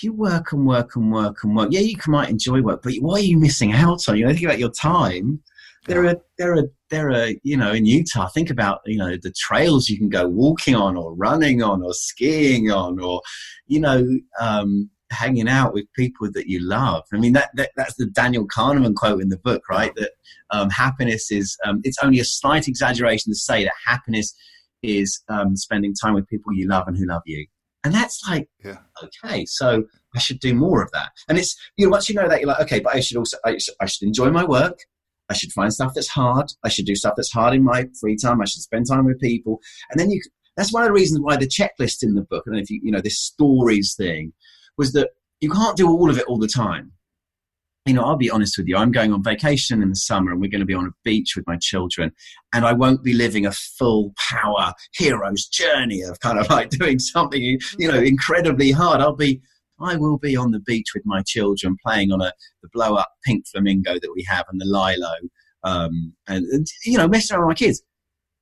you 0.03 0.13
work 0.13 0.53
and 0.53 0.67
work 0.67 0.95
and 0.95 1.13
work 1.13 1.39
and 1.43 1.57
work, 1.57 1.69
yeah, 1.73 1.81
you 1.81 1.97
might 2.07 2.31
enjoy 2.31 2.61
work, 2.63 2.83
but 2.83 2.95
what 3.01 3.21
are 3.21 3.25
you 3.25 3.39
missing 3.39 3.73
out 3.73 4.09
on? 4.09 4.17
You 4.17 4.27
know, 4.27 4.33
think 4.33 4.45
about 4.45 4.59
your 4.59 4.71
time. 4.71 5.43
There 5.87 6.07
are, 6.07 6.17
there 6.39 6.55
are, 6.55 6.65
there 6.91 7.11
are, 7.11 7.31
you 7.43 7.57
know, 7.57 7.73
in 7.73 7.87
Utah, 7.87 8.29
think 8.29 8.51
about, 8.51 8.81
you 8.85 8.99
know, 8.99 9.17
the 9.21 9.33
trails 9.39 9.89
you 9.89 9.97
can 9.97 10.11
go 10.11 10.29
walking 10.29 10.75
on 10.75 10.97
or 10.97 11.15
running 11.15 11.63
on 11.63 11.83
or 11.83 11.95
skiing 11.95 12.71
on 12.71 13.01
or, 13.01 13.23
you 13.67 13.81
know, 13.81 14.07
um, 14.41 14.91
hanging 15.11 15.49
out 15.49 15.73
with 15.73 15.87
people 15.95 16.31
that 16.33 16.49
you 16.49 16.61
love. 16.61 17.05
I 17.13 17.19
mean, 17.19 17.33
that, 17.33 17.51
that 17.55 17.71
that's 17.77 17.97
the 17.97 18.07
Daniel 18.07 18.47
Kahneman 18.47 18.95
quote 18.95 19.21
in 19.23 19.31
the 19.31 19.39
book, 19.39 19.63
right? 19.71 19.93
That 19.97 20.13
um, 20.51 20.71
happiness 20.71 21.33
is, 21.33 21.57
um, 21.65 21.81
it's 21.83 21.99
only 22.03 22.21
a 22.21 22.25
slight 22.25 22.69
exaggeration 22.69 23.33
to 23.33 23.37
say 23.37 23.65
that 23.65 23.73
happiness 23.87 24.35
is 24.83 25.23
um, 25.29 25.57
spending 25.57 25.95
time 25.95 26.15
with 26.15 26.29
people 26.29 26.53
you 26.53 26.69
love 26.69 26.87
and 26.87 26.97
who 26.97 27.07
love 27.07 27.23
you. 27.27 27.47
And 27.83 27.95
that's 27.95 28.23
like, 28.29 28.49
yeah. 28.63 28.77
okay, 29.03 29.47
so 29.47 29.85
I 30.15 30.19
should 30.19 30.41
do 30.41 30.55
more 30.55 30.83
of 30.83 30.91
that. 30.93 31.13
And 31.29 31.39
it's, 31.39 31.57
you 31.77 31.87
know, 31.87 31.91
once 31.91 32.09
you 32.09 32.15
know 32.15 32.29
that, 32.29 32.41
you're 32.41 32.49
like, 32.49 32.61
okay, 32.61 32.81
but 32.81 32.95
I 32.95 33.01
should 33.01 33.17
also, 33.17 33.39
I 33.45 33.57
should, 33.57 33.75
I 33.81 33.87
should 33.87 34.07
enjoy 34.07 34.31
my 34.31 34.45
work. 34.45 34.79
I 35.31 35.35
should 35.35 35.53
find 35.53 35.73
stuff 35.73 35.93
that's 35.95 36.09
hard. 36.09 36.53
I 36.65 36.69
should 36.69 36.87
do 36.87 36.95
stuff 36.97 37.15
that's 37.17 37.33
hard 37.33 37.55
in 37.55 37.65
my 37.65 37.87
free 38.01 38.17
time. 38.17 38.41
I 38.41 38.45
should 38.45 38.63
spend 38.63 38.87
time 38.89 39.07
with 39.07 39.21
people. 39.21 39.61
And 39.91 39.99
then 39.99 40.11
you, 40.11 40.21
that's 40.57 40.73
one 40.73 40.83
of 40.83 40.89
the 40.89 40.93
reasons 40.93 41.21
why 41.21 41.37
the 41.37 41.47
checklist 41.47 42.03
in 42.03 42.15
the 42.15 42.23
book, 42.23 42.45
and 42.47 42.59
if 42.59 42.69
you, 42.69 42.81
you 42.83 42.91
know, 42.91 43.01
this 43.01 43.21
stories 43.21 43.95
thing, 43.97 44.33
was 44.77 44.93
that 44.93 45.11
you 45.41 45.51
can't 45.51 45.77
do 45.77 45.89
all 45.89 46.11
of 46.11 46.19
it 46.19 46.25
all 46.25 46.39
the 46.39 46.49
time 46.49 46.93
you 47.87 47.95
know, 47.95 48.03
I'll 48.03 48.17
be 48.17 48.31
honest 48.31 48.59
with 48.59 48.69
you, 48.69 48.77
I'm 48.77 48.93
going 48.93 49.13
on 49.13 49.23
vacation 49.23 49.83
in 49.83 49.89
the 49.89 49.97
summer 49.97 50.33
and 50.33 50.41
we're 50.41 50.51
going 50.51 50.61
to 50.61 50.67
be 50.67 50.75
on 50.75 50.87
a 50.87 50.95
beach 51.03 51.35
with 51.35 51.47
my 51.47 51.57
children. 51.57 52.13
And 52.53 52.67
I 52.67 52.73
won't 52.73 53.03
be 53.03 53.15
living 53.15 53.47
a 53.47 53.53
full 53.53 54.13
power 54.31 54.75
hero's 54.93 55.47
journey 55.47 56.03
of 56.03 56.21
kind 56.21 56.39
of 56.39 56.49
like 56.51 56.71
doing 56.71 56.99
something, 56.99 57.43
you 57.79 57.91
know, 57.91 57.99
incredibly 57.99 58.71
hard. 58.71 59.01
I'll 59.01 59.17
be, 59.17 59.41
I 59.81 59.97
will 59.97 60.19
be 60.19 60.37
on 60.37 60.51
the 60.51 60.61
beach 60.61 60.89
with 60.95 61.05
my 61.07 61.23
children 61.23 61.77
playing 61.85 62.13
on 62.13 62.21
a, 62.21 62.33
the 62.63 62.69
blow 62.73 62.95
up 62.95 63.11
pink 63.25 63.47
flamingo 63.47 63.95
that 63.95 64.13
we 64.15 64.25
have 64.29 64.47
and 64.51 64.61
the 64.61 64.67
Lilo, 64.67 65.15
um, 65.65 66.15
and, 66.29 66.47
and, 66.47 66.67
you 66.85 66.99
know, 66.99 67.09
messing 67.09 67.37
around 67.37 67.49
with 67.49 67.61
my 67.61 67.67
kids. 67.67 67.83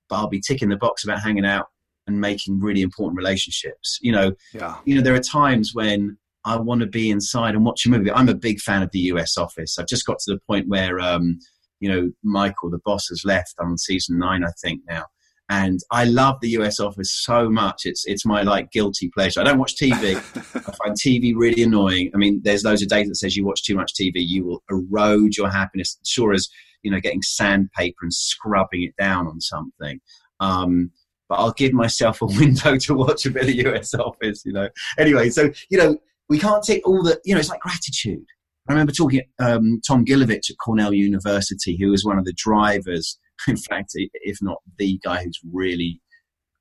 But 0.09 0.16
I'll 0.16 0.28
be 0.28 0.41
ticking 0.41 0.68
the 0.68 0.76
box 0.76 1.05
about 1.05 1.20
hanging 1.20 1.45
out 1.45 1.66
and 2.07 2.20
making 2.20 2.61
really 2.61 2.82
important 2.82 3.16
relationships. 3.16 3.99
You 4.01 4.12
know, 4.12 4.32
yeah. 4.53 4.76
you 4.84 4.95
know, 4.95 5.03
there 5.03 5.14
are 5.14 5.20
times 5.20 5.74
when 5.74 6.16
I 6.45 6.57
want 6.57 6.80
to 6.80 6.86
be 6.86 7.11
inside 7.11 7.55
and 7.55 7.64
watch 7.64 7.84
a 7.86 7.91
movie. 7.91 8.11
I'm 8.11 8.28
a 8.28 8.34
big 8.34 8.61
fan 8.61 8.82
of 8.82 8.91
the 8.93 9.01
US 9.01 9.36
Office. 9.36 9.78
I've 9.78 9.86
just 9.86 10.07
got 10.07 10.18
to 10.20 10.32
the 10.32 10.41
point 10.47 10.68
where, 10.68 10.99
um, 10.99 11.39
you 11.80 11.89
know, 11.89 12.11
Michael, 12.24 12.70
the 12.70 12.80
boss, 12.84 13.09
has 13.09 13.22
left. 13.24 13.55
I'm 13.61 13.70
on 13.70 13.78
season 13.78 14.18
nine, 14.18 14.43
I 14.45 14.51
think 14.62 14.80
now, 14.89 15.05
and 15.51 15.80
I 15.90 16.05
love 16.05 16.40
the 16.40 16.51
US 16.51 16.78
Office 16.78 17.11
so 17.12 17.49
much. 17.49 17.82
It's 17.84 18.05
it's 18.07 18.26
my 18.26 18.42
like 18.42 18.70
guilty 18.70 19.11
pleasure. 19.14 19.40
I 19.40 19.44
don't 19.44 19.59
watch 19.59 19.76
TV. 19.76 20.16
I 20.55 20.72
find 20.72 20.94
TV 20.94 21.34
really 21.34 21.62
annoying. 21.62 22.11
I 22.14 22.18
mean, 22.18 22.40
there's 22.44 22.64
loads 22.64 22.82
of 22.82 22.88
data 22.88 23.09
that 23.09 23.16
says 23.16 23.36
you 23.36 23.46
watch 23.46 23.64
too 23.64 23.74
much 23.74 23.92
TV, 23.94 24.14
you 24.16 24.44
will 24.44 24.62
erode 24.70 25.36
your 25.36 25.51
happiness. 25.51 25.99
Sure 26.05 26.32
as 26.32 26.49
you 26.82 26.90
know, 26.90 27.01
getting 27.01 27.22
sandpaper 27.22 27.99
and 28.03 28.14
scrubbing 28.14 28.84
it 28.84 28.94
down 28.99 29.26
on 29.26 29.40
something. 29.40 30.01
Um, 30.40 30.90
but 31.28 31.36
I'll 31.36 31.53
give 31.53 31.72
myself 31.72 32.22
a 32.22 32.26
window 32.26 32.76
to 32.76 32.94
watch 32.94 33.26
a 33.26 33.30
bit 33.30 33.44
of 33.44 33.72
US 33.72 33.94
Office, 33.94 34.42
you 34.44 34.53
know. 34.53 34.68
Anyway, 34.99 35.30
so 35.30 35.51
you 35.70 35.78
know, 35.78 35.96
we 36.28 36.38
can't 36.38 36.62
take 36.62 36.86
all 36.86 37.03
the, 37.03 37.20
you 37.24 37.34
know, 37.34 37.40
it's 37.40 37.49
like 37.49 37.61
gratitude. 37.61 38.24
I 38.68 38.72
remember 38.72 38.92
talking 38.92 39.22
um, 39.38 39.80
Tom 39.86 40.05
Gilovich 40.05 40.51
at 40.51 40.59
Cornell 40.59 40.92
University, 40.92 41.78
who 41.80 41.90
was 41.90 42.05
one 42.05 42.18
of 42.18 42.26
the 42.26 42.34
drivers, 42.36 43.18
in 43.49 43.57
fact, 43.57 43.93
if 43.95 44.39
not 44.43 44.59
the 44.78 44.99
guy 45.05 45.22
who's 45.22 45.41
really 45.53 46.01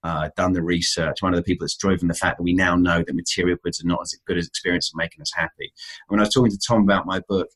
uh, 0.04 0.30
done 0.38 0.54
the 0.54 0.62
research, 0.62 1.22
one 1.22 1.34
of 1.34 1.38
the 1.38 1.44
people 1.44 1.66
that's 1.66 1.78
driven 1.78 2.08
the 2.08 2.14
fact 2.14 2.38
that 2.38 2.44
we 2.44 2.54
now 2.54 2.76
know 2.76 3.04
that 3.06 3.16
material 3.16 3.58
goods 3.64 3.84
are 3.84 3.88
not 3.88 4.02
as 4.02 4.16
good 4.26 4.38
as 4.38 4.48
experience 4.48 4.90
of 4.90 4.98
making 4.98 5.22
us 5.22 5.32
happy. 5.36 5.52
And 5.66 6.10
when 6.10 6.20
I 6.20 6.24
was 6.24 6.34
talking 6.34 6.52
to 6.52 6.60
Tom 6.66 6.84
about 6.84 7.06
my 7.06 7.22
book, 7.28 7.48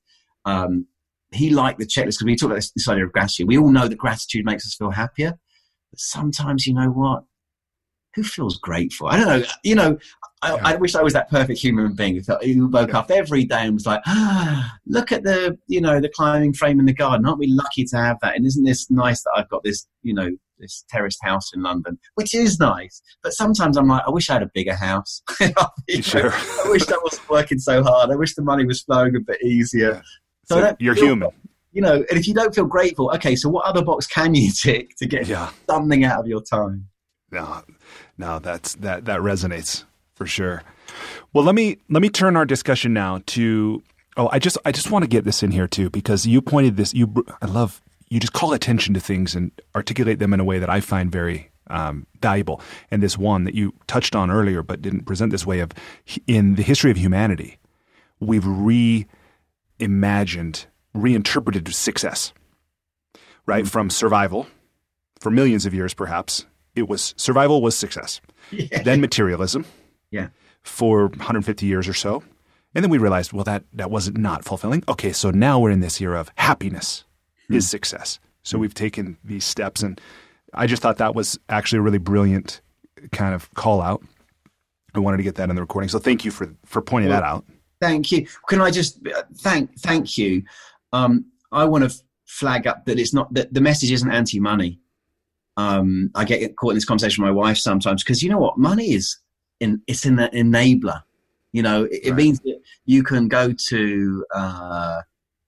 um, 0.46 0.88
he 1.32 1.50
liked 1.50 1.80
the 1.80 1.86
checklist 1.86 2.20
because 2.20 2.24
we 2.26 2.36
talk 2.36 2.48
about 2.48 2.56
this, 2.56 2.72
this 2.72 2.90
idea 2.90 3.06
of 3.06 3.14
gratitude. 3.14 3.48
We 3.48 3.58
all 3.58 3.72
know 3.72 3.88
that 3.88 3.98
gratitude 3.98 4.46
makes 4.46 4.66
us 4.66 4.76
feel 4.76 4.92
happier, 4.92 5.34
but 5.92 6.00
sometimes, 6.00 6.66
you 6.66 6.74
know 6.74 6.90
what? 6.90 7.24
Who 8.16 8.24
feels 8.24 8.58
grateful? 8.58 9.08
I 9.08 9.18
don't 9.18 9.28
know. 9.28 9.48
You 9.64 9.76
know, 9.76 9.98
I, 10.42 10.56
yeah. 10.56 10.62
I, 10.64 10.76
wish 10.76 10.96
I 10.96 11.02
was 11.02 11.14
that 11.14 11.30
perfect 11.30 11.60
human 11.60 11.94
being 11.94 12.16
who 12.16 12.68
woke 12.68 12.90
yeah. 12.90 12.98
up 12.98 13.12
every 13.12 13.44
day 13.44 13.62
and 13.62 13.74
was 13.76 13.86
like, 13.86 14.02
ah, 14.08 14.74
look 14.88 15.12
at 15.12 15.24
the, 15.24 15.58
you 15.68 15.80
know, 15.80 16.00
the 16.00 16.10
climbing 16.10 16.54
frame 16.54 16.80
in 16.80 16.86
the 16.86 16.94
garden. 16.94 17.26
Aren't 17.26 17.40
we 17.40 17.48
lucky 17.48 17.86
to 17.86 17.98
have 17.98 18.18
that? 18.22 18.36
And 18.36 18.46
isn't 18.46 18.64
this 18.64 18.90
nice 18.90 19.24
that 19.24 19.34
I've 19.36 19.50
got 19.50 19.64
this, 19.64 19.88
you 20.02 20.14
know, 20.14 20.30
this 20.62 20.86
terraced 20.90 21.20
house 21.24 21.54
in 21.54 21.62
London, 21.62 22.00
which 22.16 22.34
is 22.34 22.60
nice. 22.60 23.02
But 23.24 23.34
sometimes 23.34 23.78
I'm 23.78 23.88
like, 23.88 24.04
I 24.08 24.12
wish 24.12 24.30
I 24.30 24.34
had 24.34 24.44
a 24.44 24.52
bigger 24.54 24.76
house. 24.76 25.22
sure. 25.90 26.32
I 26.32 26.64
wish 26.68 26.88
I 26.90 26.98
wasn't 27.04 27.30
working 27.30 27.60
so 27.60 27.84
hard. 27.84 28.12
I 28.12 28.16
wish 28.16 28.36
the 28.36 28.44
money 28.44 28.66
was 28.66 28.82
flowing 28.82 29.16
a 29.16 29.20
bit 29.20 29.42
easier. 29.44 29.96
Yeah. 29.96 30.02
So, 30.46 30.62
so 30.62 30.76
you're 30.80 30.96
feel, 30.96 31.06
human. 31.06 31.30
You 31.72 31.82
know, 31.82 31.96
and 31.96 32.20
if 32.20 32.28
you 32.28 32.34
don't 32.34 32.54
feel 32.54 32.66
grateful, 32.66 33.12
okay, 33.16 33.36
so 33.36 33.50
what 33.50 33.66
other 33.66 33.84
box 33.84 34.08
can 34.08 34.34
you 34.34 34.52
tick 34.62 34.96
to 34.98 35.08
get 35.08 35.28
something 35.70 36.04
out 36.04 36.20
of 36.20 36.28
your 36.28 36.42
time? 36.42 36.88
No, 37.32 37.64
no, 38.18 38.40
that's 38.40 38.76
that 38.76 39.06
that 39.06 39.20
resonates 39.20 39.86
for 40.14 40.26
sure. 40.26 40.64
Well, 41.34 41.44
let 41.44 41.56
me 41.56 41.78
let 41.90 42.02
me 42.02 42.10
turn 42.10 42.36
our 42.36 42.46
discussion 42.46 42.94
now 42.94 43.22
to 43.28 43.82
oh, 44.18 44.30
I 44.32 44.40
just 44.40 44.58
I 44.66 44.72
just 44.72 44.92
want 44.92 45.04
to 45.04 45.08
get 45.08 45.24
this 45.24 45.42
in 45.42 45.52
here 45.52 45.68
too 45.68 45.90
because 45.90 46.26
you 46.26 46.42
pointed 46.42 46.78
this 46.78 46.94
you 46.94 47.26
I 47.42 47.46
love 47.46 47.82
you 48.10 48.20
just 48.20 48.34
call 48.34 48.54
attention 48.54 48.94
to 48.94 49.00
things 49.00 49.36
and 49.36 49.52
articulate 49.74 50.20
them 50.20 50.34
in 50.34 50.42
a 50.42 50.44
way 50.44 50.60
that 50.60 50.70
I 50.70 50.82
find 50.82 51.10
very 51.10 51.50
um, 51.68 52.06
valuable. 52.22 52.60
And 52.92 53.02
this 53.02 53.18
one 53.18 53.46
that 53.46 53.56
you 53.56 53.74
touched 53.88 54.16
on 54.16 54.30
earlier 54.30 54.62
but 54.62 54.82
didn't 54.82 55.06
present 55.06 55.32
this 55.32 55.46
way 55.46 55.62
of 55.62 55.72
in 56.28 56.56
the 56.56 56.64
history 56.64 56.92
of 56.92 56.98
humanity, 56.98 57.58
we've 58.20 58.44
reimagined, 58.44 59.06
reinterpreted 60.94 61.74
success, 61.74 62.34
right? 63.46 63.64
Mm-hmm. 63.64 63.70
From 63.70 63.90
survival 63.90 64.48
for 65.20 65.32
millions 65.32 65.66
of 65.66 65.74
years, 65.74 65.94
perhaps, 65.94 66.46
it 66.76 66.88
was 66.88 67.14
survival 67.18 67.62
was 67.62 67.76
success. 67.76 68.22
Yeah. 68.52 68.84
Then 68.84 69.02
materialism. 69.02 69.66
Yeah. 70.10 70.28
For 70.64 71.08
150 71.08 71.66
years 71.66 71.88
or 71.88 71.94
so. 71.94 72.24
And 72.74 72.84
then 72.84 72.90
we 72.90 72.98
realized, 72.98 73.34
well, 73.34 73.44
that, 73.44 73.64
that 73.74 73.92
wasn't 73.92 74.18
not 74.18 74.46
fulfilling. 74.46 74.84
Okay, 74.88 75.12
so 75.12 75.32
now 75.32 75.60
we're 75.60 75.72
in 75.72 75.82
this 75.82 76.00
era 76.00 76.20
of 76.20 76.32
happiness 76.36 77.04
hmm. 77.48 77.56
is 77.56 77.70
success. 77.70 78.20
So 78.44 78.58
we've 78.58 78.74
taken 78.74 79.18
these 79.24 79.46
steps, 79.46 79.84
and 79.84 80.00
I 80.54 80.68
just 80.68 80.82
thought 80.82 80.98
that 80.98 81.16
was 81.16 81.40
actually 81.50 81.80
a 81.80 81.82
really 81.84 81.98
brilliant 81.98 82.62
kind 83.12 83.36
of 83.36 83.54
call 83.54 83.82
out. 83.82 84.04
I 84.94 85.00
wanted 85.00 85.18
to 85.18 85.24
get 85.24 85.36
that 85.36 85.50
in 85.50 85.56
the 85.56 85.62
recording, 85.62 85.90
so 85.90 86.00
thank 86.00 86.26
you 86.26 86.32
for 86.32 86.54
for 86.66 86.82
pointing 86.82 87.12
well, 87.12 87.22
that 87.22 87.28
out. 87.28 87.46
Thank 87.80 88.12
you. 88.12 88.28
Can 88.48 88.62
I 88.62 88.72
just 88.72 89.00
uh, 89.08 89.24
thank 89.38 89.78
thank 89.80 90.18
you? 90.18 90.44
Um, 90.92 91.26
I 91.52 91.66
want 91.66 91.90
to 91.90 91.96
flag 92.26 92.68
up 92.68 92.86
that 92.86 93.00
it's 93.00 93.14
not 93.14 93.34
that 93.34 93.54
the 93.54 93.62
message 93.62 93.92
isn't 93.92 94.12
anti-money 94.12 94.80
um, 95.58 96.12
I 96.16 96.26
get 96.26 96.56
caught 96.56 96.72
in 96.72 96.76
this 96.76 96.86
conversation 96.86 97.24
with 97.24 97.34
my 97.34 97.36
wife 97.36 97.58
sometimes 97.58 98.04
because 98.04 98.24
you 98.24 98.30
know 98.30 98.40
what, 98.40 98.58
money 98.58 98.94
is 98.94 99.18
in 99.60 99.82
it's 99.88 100.06
an 100.06 100.18
enabler. 100.18 101.02
You 101.52 101.64
know, 101.64 101.84
it, 101.86 102.02
it 102.04 102.14
means 102.14 102.40
that 102.42 102.60
you 102.86 103.04
can 103.04 103.28
go 103.28 103.54
to. 103.68 104.26
Uh, 104.34 105.02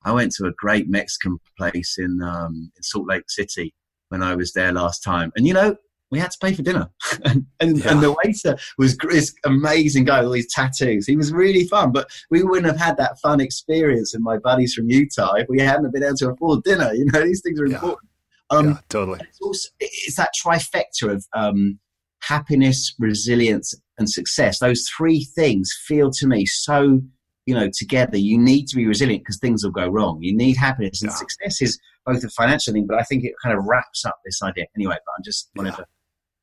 I 0.06 0.12
went 0.12 0.34
to 0.34 0.46
a 0.46 0.52
great 0.52 0.90
Mexican 0.90 1.40
place 1.58 1.98
in 1.98 2.22
um, 2.22 2.72
in 2.76 2.84
Salt 2.84 3.08
Lake 3.08 3.30
City 3.30 3.74
when 4.10 4.22
I 4.22 4.36
was 4.36 4.54
there 4.54 4.72
last 4.72 5.04
time, 5.04 5.32
and 5.36 5.48
you 5.48 5.54
know, 5.54 5.76
we 6.14 6.20
had 6.20 6.32
to 6.32 6.38
pay 6.38 6.54
for 6.54 6.62
dinner. 6.62 6.90
and, 7.26 7.46
and, 7.60 7.78
yeah. 7.80 7.92
and, 7.92 8.04
the 8.04 8.16
waiter 8.24 8.56
was 8.78 8.96
this 8.98 9.34
amazing 9.46 10.06
guy 10.06 10.20
with 10.20 10.28
all 10.28 10.34
these 10.34 10.54
tattoos. 10.54 11.08
He 11.08 11.18
was 11.18 11.34
really 11.34 11.66
fun, 11.66 11.92
but 11.92 12.08
we 12.30 12.44
wouldn't 12.44 12.68
have 12.68 12.78
had 12.78 12.98
that 12.98 13.20
fun 13.20 13.42
experience 13.42 14.14
with 14.14 14.22
my 14.22 14.38
buddies 14.38 14.76
from 14.76 14.90
Utah 14.90 15.34
if 15.34 15.48
we 15.50 15.60
hadn't 15.60 15.92
been 15.92 16.04
able 16.04 16.18
to 16.18 16.30
afford 16.30 16.64
dinner. 16.64 16.94
You 16.94 17.06
know, 17.06 17.24
these 17.24 17.42
things 17.42 17.60
are 17.60 17.66
yeah. 17.66 17.76
important. 17.76 18.10
Um, 18.54 18.68
yeah, 18.68 18.78
totally. 18.90 19.20
It's, 19.28 19.42
also, 19.42 19.70
it's 19.80 20.16
that 20.16 20.32
trifecta 20.44 21.12
of 21.12 21.26
um, 21.34 21.80
happiness, 22.22 22.94
resilience, 23.00 23.74
and 23.98 24.10
success. 24.10 24.60
Those 24.60 24.88
three 24.96 25.28
things 25.36 25.72
feel 25.88 26.12
to 26.12 26.28
me 26.28 26.46
so, 26.46 27.02
you 27.46 27.56
know, 27.56 27.70
together. 27.78 28.18
You 28.18 28.40
need 28.40 28.68
to 28.68 28.76
be 28.76 28.86
resilient 28.88 29.24
because 29.24 29.40
things 29.40 29.64
will 29.64 29.72
go 29.72 29.88
wrong. 29.88 30.20
You 30.22 30.36
need 30.36 30.58
happiness, 30.58 31.02
and 31.02 31.12
yeah. 31.12 31.16
success 31.16 31.62
is 31.62 31.80
both 32.06 32.24
a 32.24 32.30
financial 32.30 32.74
thing, 32.74 32.86
but 32.88 33.00
I 33.00 33.04
think 33.04 33.24
it 33.24 33.34
kind 33.42 33.58
of 33.58 33.64
wraps 33.66 34.06
up 34.06 34.18
this 34.26 34.42
idea. 34.44 34.66
Anyway, 34.76 34.96
but 35.06 35.12
I'm 35.18 35.24
just 35.24 35.50
wanted 35.56 35.72
yeah. 35.72 35.76
to. 35.78 35.86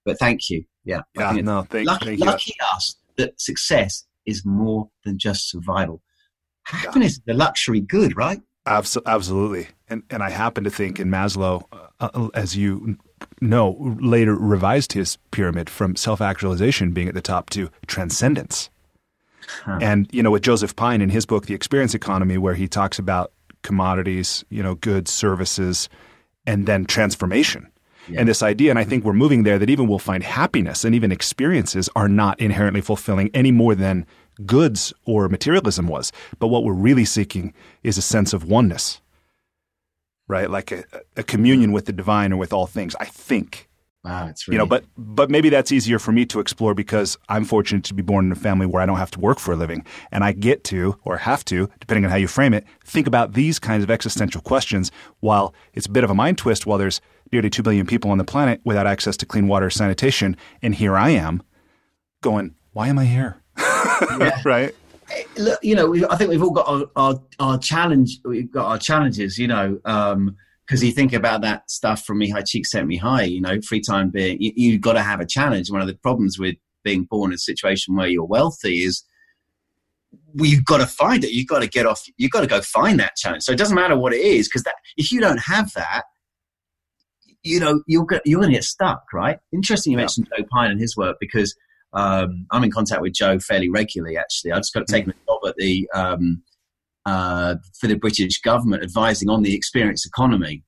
But 0.07 0.19
thank 0.19 0.49
you. 0.49 0.65
Yeah. 0.85 1.03
Yeah. 1.15 1.33
No. 1.33 1.63
Thank, 1.63 1.87
lucky, 1.87 2.07
thank 2.07 2.21
you. 2.21 2.25
Lucky 2.27 2.55
us 2.73 2.97
that 3.19 3.39
success 3.41 4.07
is 4.25 4.43
more 4.45 4.89
than 5.05 5.19
just 5.19 5.51
survival. 5.51 6.03
Happiness 6.65 7.13
is 7.13 7.23
a 7.29 7.35
luxury 7.35 7.81
good, 7.81 8.17
right? 8.17 8.41
Absolutely. 8.67 9.69
And, 9.89 10.03
and 10.11 10.23
I 10.23 10.31
happen 10.31 10.65
to 10.65 10.71
think 10.71 11.01
in 11.01 11.09
Maslow, 11.09 11.65
uh, 12.01 12.29
as 12.35 12.57
you 12.57 12.99
know, 13.41 13.77
later 14.01 14.35
revised 14.35 14.93
his 14.93 15.19
pyramid 15.31 15.69
from 15.71 15.97
self 15.97 16.21
actualization 16.21 16.93
being 16.93 17.09
at 17.09 17.15
the 17.15 17.23
top 17.23 17.51
to 17.51 17.71
transcendence. 17.87 18.71
Huh. 19.65 19.79
And, 19.81 20.09
you 20.13 20.23
know, 20.23 20.31
with 20.31 20.43
Joseph 20.43 20.77
Pine 20.77 21.01
in 21.01 21.11
his 21.11 21.27
book, 21.27 21.47
The 21.47 21.55
Experience 21.55 21.95
Economy, 21.95 22.39
where 22.39 22.55
he 22.55 22.69
talks 22.69 22.99
about 22.99 23.33
commodities, 23.63 24.45
you 24.49 24.63
know, 24.63 24.75
goods, 24.77 25.11
services, 25.11 25.89
and 26.47 26.67
then 26.67 26.85
transformation. 26.85 27.71
Yeah. 28.09 28.21
And 28.21 28.29
this 28.29 28.43
idea, 28.43 28.71
and 28.71 28.79
I 28.79 28.85
think 28.85 29.05
we're 29.05 29.13
moving 29.13 29.43
there, 29.43 29.59
that 29.59 29.71
even 29.71 29.87
we'll 29.87 29.99
find 29.99 30.23
happiness 30.23 30.85
and 30.85 30.95
even 30.95 31.13
experiences 31.13 31.89
are 31.95 32.09
not 32.09 32.41
inherently 32.41 32.81
fulfilling 32.81 33.31
any 33.35 33.53
more 33.53 33.75
than 33.75 34.07
goods 34.47 34.93
or 35.05 35.29
materialism 35.29 35.87
was. 35.87 36.13
But 36.39 36.49
what 36.49 36.65
we're 36.65 36.73
really 36.73 37.05
seeking 37.05 37.53
is 37.83 37.99
a 37.99 38.03
sense 38.03 38.33
of 38.33 38.45
oneness, 38.45 39.01
right? 40.31 40.49
Like 40.49 40.73
a, 40.73 40.85
a 41.17 41.23
communion 41.23 41.73
with 41.73 41.87
the 41.87 41.93
divine 41.93 42.33
or 42.33 42.37
with 42.37 42.53
all 42.53 42.67
things. 42.67 42.95
I 42.99 43.05
think. 43.05 43.69
Wow, 44.03 44.29
it's 44.29 44.49
really 44.49 44.55
You 44.55 44.59
know, 44.61 44.67
but 44.67 44.85
but 44.97 45.29
maybe 45.31 45.51
that's 45.51 45.71
easier 45.73 45.99
for 45.99 46.11
me 46.13 46.25
to 46.27 46.41
explore 46.41 46.73
because 46.75 47.19
I'm 47.29 47.45
fortunate 47.45 47.85
to 47.85 47.95
be 47.95 48.03
born 48.03 48.25
in 48.25 48.33
a 48.33 48.37
family 48.37 48.65
where 48.65 48.81
I 48.81 48.87
don't 48.87 48.97
have 48.97 49.11
to 49.11 49.21
work 49.21 49.39
for 49.39 49.53
a 49.53 49.57
living, 49.57 49.85
and 50.11 50.25
I 50.25 50.33
get 50.33 50.65
to 50.65 50.99
or 51.05 51.19
have 51.19 51.45
to, 51.47 51.69
depending 51.81 52.07
on 52.07 52.11
how 52.11 52.17
you 52.17 52.27
frame 52.27 52.55
it, 52.55 52.65
think 52.83 53.07
about 53.07 53.35
these 53.35 53.59
kinds 53.59 53.85
of 53.85 53.91
existential 53.91 54.41
questions. 54.41 54.91
While 55.19 55.53
it's 55.75 55.87
a 55.87 55.91
bit 55.91 56.05
of 56.05 56.11
a 56.11 56.15
mind 56.15 56.39
twist, 56.39 56.65
while 56.65 56.79
there's 56.79 57.03
nearly 57.31 57.51
two 57.51 57.63
billion 57.63 57.87
people 57.87 58.11
on 58.11 58.19
the 58.19 58.25
planet 58.25 58.63
without 58.65 58.87
access 58.87 59.19
to 59.19 59.27
clean 59.27 59.49
water, 59.49 59.67
or 59.67 59.71
sanitation, 59.71 60.37
and 60.63 60.75
here 60.75 60.97
I 60.97 61.11
am, 61.11 61.43
going, 62.23 62.55
why 62.73 62.89
am 62.89 62.99
I 62.99 63.05
here? 63.05 63.43
right? 64.45 64.75
Look, 65.37 65.59
you 65.63 65.75
know, 65.75 65.87
we, 65.91 66.05
I 66.07 66.17
think 66.17 66.31
we've 66.31 66.43
all 66.43 66.51
got 66.51 66.69
our, 66.69 66.87
our, 66.97 67.23
our 67.39 67.59
challenge. 67.59 68.19
We've 68.25 68.51
got 68.51 68.67
our 68.67 68.79
challenges, 68.79 69.39
you 69.39 69.49
know, 69.49 69.79
um, 69.85 70.37
because 70.67 70.85
you 70.85 70.93
think 70.93 71.13
about 71.13 71.41
that 71.43 71.71
stuff 71.71 72.05
from 72.05 72.21
Mihai 72.21 72.99
High, 72.99 73.25
you 73.25 73.41
know, 73.41 73.61
free 73.61 73.81
time 73.81 74.11
being, 74.11 74.41
you, 74.41 74.53
you've 74.55 74.81
got 74.81 74.93
to 74.93 75.03
have 75.03 75.21
a 75.21 75.27
challenge. 75.27 75.71
One 75.71 75.81
of 75.81 75.89
the 75.89 75.95
problems 75.95 76.39
with 76.39 76.57
being 76.85 77.05
born 77.05 77.33
in 77.33 77.35
a 77.35 77.39
situation 77.39 77.97
where 77.97 78.07
you're 78.07 78.25
wealthy 78.25 78.85
is 78.85 79.03
we've 80.35 80.65
got 80.65 80.79
to 80.79 80.87
find 80.87 81.25
it. 81.25 81.33
You've 81.33 81.49
got 81.49 81.61
to 81.61 81.69
get 81.69 81.87
off. 81.87 82.05
You've 82.17 82.31
got 82.31 82.43
to 82.43 82.47
go 82.47 82.61
find 82.61 83.01
that 83.01 83.17
challenge. 83.17 83.43
So 83.43 83.53
it 83.53 83.59
doesn't 83.59 83.75
matter 83.75 83.97
what 83.97 84.13
it 84.13 84.21
is, 84.21 84.49
because 84.49 84.63
that 84.63 84.77
if 84.97 85.11
you 85.11 85.21
don't 85.21 85.41
have 85.41 85.73
that, 85.75 86.05
you 87.43 87.59
know, 87.59 87.83
you're 87.87 88.07
you're 88.25 88.41
going 88.41 88.53
to 88.53 88.57
get 88.57 88.65
stuck, 88.65 89.05
right? 89.13 89.39
Interesting, 89.53 89.93
you 89.93 89.97
mentioned 89.97 90.29
Joe 90.37 90.45
Pine 90.51 90.71
and 90.71 90.81
his 90.81 90.97
work 90.97 91.17
because 91.21 91.57
um, 91.93 92.47
I'm 92.51 92.65
in 92.65 92.71
contact 92.71 93.03
with 93.03 93.15
Joe 93.15 93.39
fairly 93.39 93.69
regularly. 93.69 94.17
Actually, 94.17 94.53
I 94.53 94.57
just 94.59 94.73
got 94.75 94.87
taken 94.87 95.11
a 95.11 95.15
job 95.27 95.41
at 95.47 95.57
the 95.57 95.89
um, 95.95 96.43
uh, 97.07 97.57
for 97.81 97.87
the 97.87 97.95
British 97.97 98.41
government 98.41 98.83
advising 98.83 99.29
on 99.29 99.43
the 99.43 99.55
experience 99.55 100.07
economy, 100.07 100.63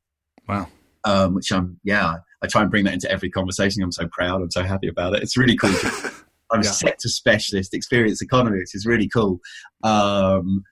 Wow. 0.48 0.68
um, 1.04 1.34
which 1.34 1.52
I'm 1.52 1.78
yeah. 1.84 2.16
I 2.42 2.48
try 2.48 2.62
and 2.62 2.70
bring 2.70 2.84
that 2.84 2.94
into 2.94 3.10
every 3.10 3.30
conversation. 3.30 3.82
I'm 3.84 3.92
so 3.92 4.08
proud. 4.10 4.42
I'm 4.42 4.50
so 4.50 4.64
happy 4.64 4.88
about 4.88 5.14
it. 5.14 5.22
It's 5.22 5.36
really 5.36 5.56
cool. 5.56 5.70
I'm 6.50 6.60
a 6.60 6.64
Yeah. 6.64 6.70
sector 6.72 7.08
specialist, 7.08 7.72
experience 7.72 8.20
economy, 8.20 8.58
which 8.58 8.74
is 8.74 8.84
really 8.84 9.08
cool. 9.08 9.38
Um, 9.84 10.64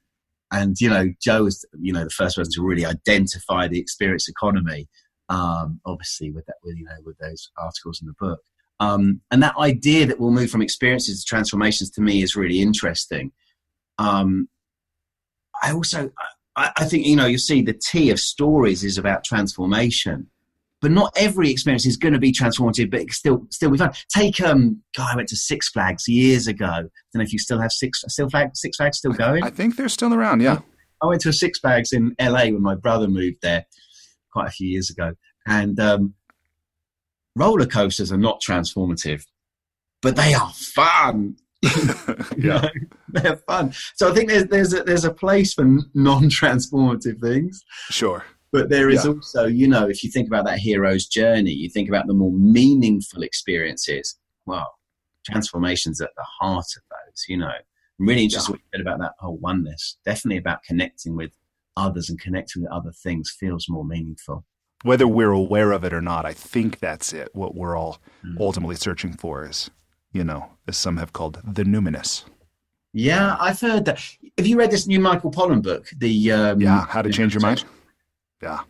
and 0.53 0.75
you 0.81 0.91
know, 0.91 1.07
Joe 1.23 1.45
was 1.45 1.65
you 1.79 1.93
know 1.93 2.05
the 2.05 2.11
first 2.11 2.37
person 2.37 2.53
to 2.55 2.63
really 2.67 2.85
identify 2.85 3.69
the 3.69 3.79
experience 3.79 4.29
economy. 4.29 4.89
Um, 5.29 5.81
obviously, 5.87 6.33
with 6.33 6.45
that, 6.47 6.57
with 6.65 6.77
you 6.77 6.85
know, 6.85 6.97
with 7.05 7.17
those 7.19 7.51
articles 7.57 8.01
in 8.03 8.09
the 8.09 8.15
book, 8.19 8.41
um, 8.81 9.21
and 9.31 9.43
that 9.43 9.57
idea 9.57 10.07
that 10.07 10.19
we'll 10.19 10.33
move 10.33 10.51
from 10.51 10.63
experiences 10.63 11.23
to 11.23 11.29
transformations 11.29 11.91
to 11.93 12.01
me 12.01 12.23
is 12.23 12.35
really 12.35 12.61
interesting. 12.61 13.31
Um, 13.99 14.49
I 15.63 15.73
also, 15.73 16.11
I, 16.57 16.73
I 16.77 16.85
think 16.87 17.07
you 17.07 17.15
know, 17.15 17.27
you 17.27 17.39
see 17.39 17.63
the 17.63 17.75
T 17.75 18.11
of 18.11 18.19
stories 18.19 18.83
is 18.83 18.99
about 18.99 19.23
transformation 19.23 20.29
but 20.81 20.91
not 20.91 21.13
every 21.17 21.51
experience 21.51 21.87
is 21.87 21.97
going 21.97 22.15
to 22.15 22.19
be 22.19 22.33
transformative, 22.33 22.91
but 22.91 23.11
still 23.11 23.47
still 23.51 23.71
be 23.71 23.79
fun. 23.79 23.93
Take 24.15 24.41
um, 24.41 24.83
God, 24.97 25.09
I 25.13 25.17
went 25.17 25.29
to 25.29 25.37
Six 25.37 25.69
Flags 25.69 26.09
years 26.09 26.47
ago. 26.47 26.67
I 26.67 26.81
don't 26.81 26.91
know 27.15 27.23
if 27.23 27.33
you 27.33 27.39
still 27.39 27.61
have 27.61 27.73
Six 27.73 28.03
still 28.09 28.29
flag 28.31 28.51
Six 28.55 28.77
Flags 28.77 28.99
still 28.99 29.13
going. 29.13 29.43
I 29.43 29.51
think 29.51 29.77
they're 29.77 29.89
still 29.89 30.15
around. 30.15 30.41
Yeah. 30.41 30.61
I 31.03 31.07
went 31.07 31.21
to 31.23 31.29
a 31.29 31.33
Six 31.33 31.59
Flags 31.59 31.93
in 31.93 32.15
LA 32.21 32.45
when 32.45 32.63
my 32.63 32.75
brother 32.75 33.09
moved 33.09 33.39
there 33.43 33.67
quite 34.33 34.49
a 34.49 34.53
few 34.53 34.69
years 34.69 34.91
ago, 34.91 35.13
and 35.47 35.79
um, 35.79 36.15
roller 37.37 37.67
coasters 37.67 38.13
are 38.13 38.17
not 38.19 38.41
transformative, 38.47 39.25
but 40.03 40.17
they 40.17 40.35
are 40.35 40.53
fun. 40.53 41.37
Yeah. 42.39 42.69
they're 43.09 43.37
fun. 43.37 43.75
So 43.95 44.11
I 44.11 44.15
think 44.15 44.29
there's 44.31 44.47
there's 44.47 44.73
a, 44.73 44.83
there's 44.83 45.05
a 45.05 45.13
place 45.13 45.53
for 45.55 45.65
non-transformative 45.95 47.21
things. 47.21 47.63
Sure. 47.91 48.25
But 48.53 48.69
there 48.71 48.89
is 48.91 49.05
Yeah. 49.05 49.13
also, 49.13 49.47
you 49.47 49.69
know, 49.69 49.89
if 49.89 50.03
you 50.03 50.11
think 50.11 50.27
about 50.27 50.45
that 50.47 50.59
hero's 50.59 51.07
journey, 51.07 51.53
you 51.53 51.69
think 51.69 51.89
about 51.89 52.07
the 52.07 52.15
more 52.15 52.33
meaningful 52.33 53.23
experiences. 53.23 54.19
Well, 54.47 54.67
transformation's 55.25 56.01
at 56.01 56.11
the 56.17 56.25
heart 56.41 56.67
of 56.77 56.83
those, 56.91 57.25
you 57.29 57.37
know. 57.37 57.53
I'm 58.01 58.07
really 58.09 58.25
interested 58.25 58.49
Yeah. 58.49 58.53
what 58.55 58.61
you 58.61 58.67
said 58.73 58.81
about 58.81 58.99
that 59.01 59.13
whole 59.19 59.37
oneness. 59.37 59.99
Definitely 60.05 60.39
about 60.39 60.63
connecting 60.65 61.15
with 61.15 61.33
others 61.77 62.09
and 62.09 62.19
connecting 62.19 62.63
with 62.63 62.73
other 62.73 62.91
things 62.93 63.31
feels 63.39 63.69
more 63.69 63.85
meaningful. 63.85 64.45
Whether 64.83 65.07
we're 65.07 65.31
aware 65.33 65.73
of 65.73 65.85
it 65.85 65.93
or 65.93 66.01
not, 66.01 66.25
I 66.25 66.33
think 66.33 66.79
that's 66.79 67.13
it. 67.13 67.29
What 67.35 67.55
we're 67.55 67.77
all 67.77 67.99
Mm. 68.25 68.39
ultimately 68.41 68.77
searching 68.77 69.13
for 69.15 69.47
is, 69.49 69.71
you 70.13 70.25
know, 70.25 70.51
as 70.69 70.77
some 70.77 70.97
have 70.99 71.13
called 71.13 71.41
the 71.45 71.65
numinous. 71.65 72.25
Yeah, 72.93 73.37
I've 73.41 73.61
heard 73.61 73.85
that. 73.87 74.01
Have 74.37 74.47
you 74.47 74.59
read 74.59 74.71
this 74.71 74.87
new 74.87 75.01
Michael 75.01 75.31
Pollan 75.31 75.63
book? 75.63 75.89
The 75.97 76.33
um, 76.33 76.61
Yeah. 76.61 76.87
How 76.87 77.03
to 77.03 77.11
change 77.11 77.35
your 77.35 77.41
mind. 77.43 77.65
Yeah. 78.43 78.61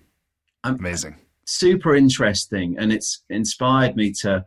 Um, 0.64 0.74
Amazing. 0.76 1.16
super 1.46 1.96
interesting 1.96 2.76
and 2.78 2.92
it's 2.92 3.24
inspired 3.30 3.96
me 3.96 4.12
to 4.12 4.44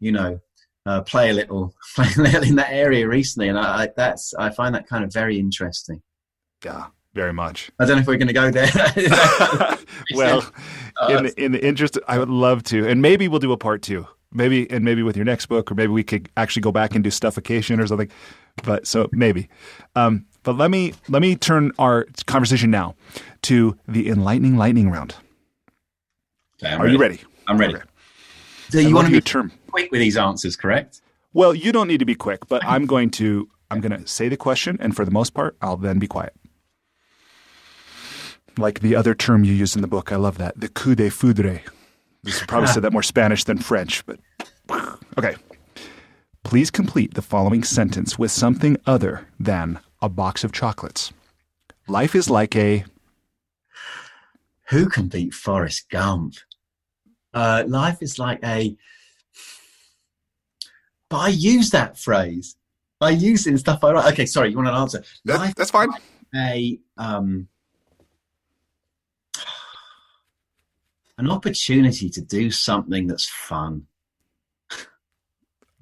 you 0.00 0.12
know 0.12 0.38
uh, 0.86 1.00
play 1.02 1.30
a 1.30 1.32
little 1.32 1.74
play 1.94 2.08
a 2.16 2.20
little 2.20 2.42
in 2.42 2.56
that 2.56 2.70
area 2.72 3.06
recently 3.08 3.48
and 3.48 3.58
I, 3.58 3.84
I 3.84 3.88
that's 3.96 4.34
i 4.34 4.50
find 4.50 4.74
that 4.74 4.86
kind 4.88 5.02
of 5.04 5.12
very 5.12 5.38
interesting 5.38 6.02
Yeah. 6.64 6.86
Very 7.16 7.32
much. 7.32 7.70
i 7.80 7.84
don't 7.86 7.96
know 7.96 8.00
if 8.02 8.06
we're 8.06 8.18
going 8.18 8.28
to 8.28 8.34
go 8.34 8.50
there 8.50 8.68
well, 10.14 10.44
Uh, 11.00 11.16
in 11.16 11.24
the, 11.24 11.44
in 11.44 11.52
the 11.52 11.66
interest, 11.66 11.98
I 12.08 12.18
would 12.18 12.28
love 12.30 12.62
to, 12.64 12.86
and 12.86 13.00
maybe 13.02 13.26
we'll 13.28 13.40
do 13.40 13.52
a 13.52 13.56
part 13.56 13.80
two. 13.82 14.06
Maybe 14.32 14.70
and 14.70 14.84
maybe 14.84 15.02
with 15.02 15.16
your 15.16 15.24
next 15.24 15.46
book, 15.46 15.70
or 15.70 15.74
maybe 15.74 15.92
we 15.92 16.02
could 16.04 16.28
actually 16.36 16.60
go 16.62 16.72
back 16.72 16.94
and 16.94 17.02
do 17.04 17.10
Stuffocation 17.10 17.80
or 17.80 17.86
something. 17.86 18.10
But 18.64 18.86
so 18.86 19.08
maybe. 19.12 19.48
Um, 19.94 20.26
but 20.42 20.56
let 20.58 20.70
me 20.70 20.92
let 21.08 21.22
me 21.22 21.36
turn 21.36 21.72
our 21.78 22.06
conversation 22.26 22.70
now 22.70 22.94
to 23.42 23.76
the 23.88 24.08
enlightening 24.08 24.56
lightning 24.58 24.90
round. 24.90 25.14
Okay, 26.62 26.74
Are 26.74 26.88
you 26.88 26.98
ready? 26.98 27.20
i'm 27.48 27.56
ready 27.58 27.74
Okay. 27.76 27.84
so 28.70 28.78
you 28.80 28.94
want 28.94 29.06
to 29.06 29.12
be 29.12 29.20
term? 29.20 29.52
quick 29.70 29.90
with 29.92 30.00
these 30.00 30.16
answers 30.16 30.56
correct 30.56 31.00
Well, 31.32 31.54
you 31.54 31.70
don't 31.72 31.86
need 31.88 31.98
to 32.00 32.06
be 32.06 32.14
quick, 32.16 32.48
but 32.48 32.60
I'm 32.64 32.86
going 32.86 33.10
to 33.12 33.48
I'm 33.70 33.80
going 33.80 33.96
to 34.00 34.06
say 34.06 34.28
the 34.28 34.36
question, 34.36 34.76
and 34.80 34.94
for 34.96 35.04
the 35.04 35.10
most 35.10 35.34
part, 35.34 35.56
I'll 35.60 35.76
then 35.76 35.98
be 35.98 36.06
quiet. 36.06 36.32
Like 38.58 38.80
the 38.80 38.96
other 38.96 39.14
term 39.14 39.44
you 39.44 39.52
use 39.52 39.76
in 39.76 39.82
the 39.82 39.88
book, 39.88 40.12
I 40.12 40.16
love 40.16 40.38
that 40.38 40.58
the 40.58 40.68
coup 40.68 40.94
de 40.94 41.10
foudre. 41.10 41.60
You 42.24 42.32
probably 42.48 42.68
said 42.68 42.82
that 42.82 42.92
more 42.92 43.02
Spanish 43.02 43.44
than 43.44 43.58
French, 43.58 44.04
but 44.06 44.18
okay. 45.18 45.36
Please 46.42 46.70
complete 46.70 47.14
the 47.14 47.22
following 47.22 47.64
sentence 47.64 48.18
with 48.18 48.30
something 48.30 48.76
other 48.86 49.28
than 49.38 49.80
a 50.00 50.08
box 50.08 50.44
of 50.44 50.52
chocolates. 50.52 51.12
Life 51.88 52.14
is 52.14 52.30
like 52.30 52.56
a 52.56 52.84
who 54.68 54.88
can 54.88 55.08
beat 55.08 55.34
forrest 55.34 55.88
gump 55.90 56.34
uh, 57.34 57.64
life 57.66 57.98
is 58.00 58.18
like 58.18 58.40
a 58.44 58.76
but 61.08 61.18
i 61.18 61.28
use 61.28 61.70
that 61.70 61.98
phrase 61.98 62.56
i 63.00 63.10
use 63.10 63.46
it 63.46 63.50
in 63.50 63.58
stuff 63.58 63.82
i 63.84 63.92
write 63.92 64.12
okay 64.12 64.26
sorry 64.26 64.50
you 64.50 64.56
want 64.56 64.68
an 64.68 64.74
answer 64.74 65.02
life 65.24 65.54
that's 65.54 65.70
fine. 65.70 65.90
a 66.34 66.78
um, 66.96 67.46
an 71.18 71.30
opportunity 71.30 72.08
to 72.10 72.20
do 72.20 72.50
something 72.50 73.06
that's 73.06 73.28
fun 73.28 73.86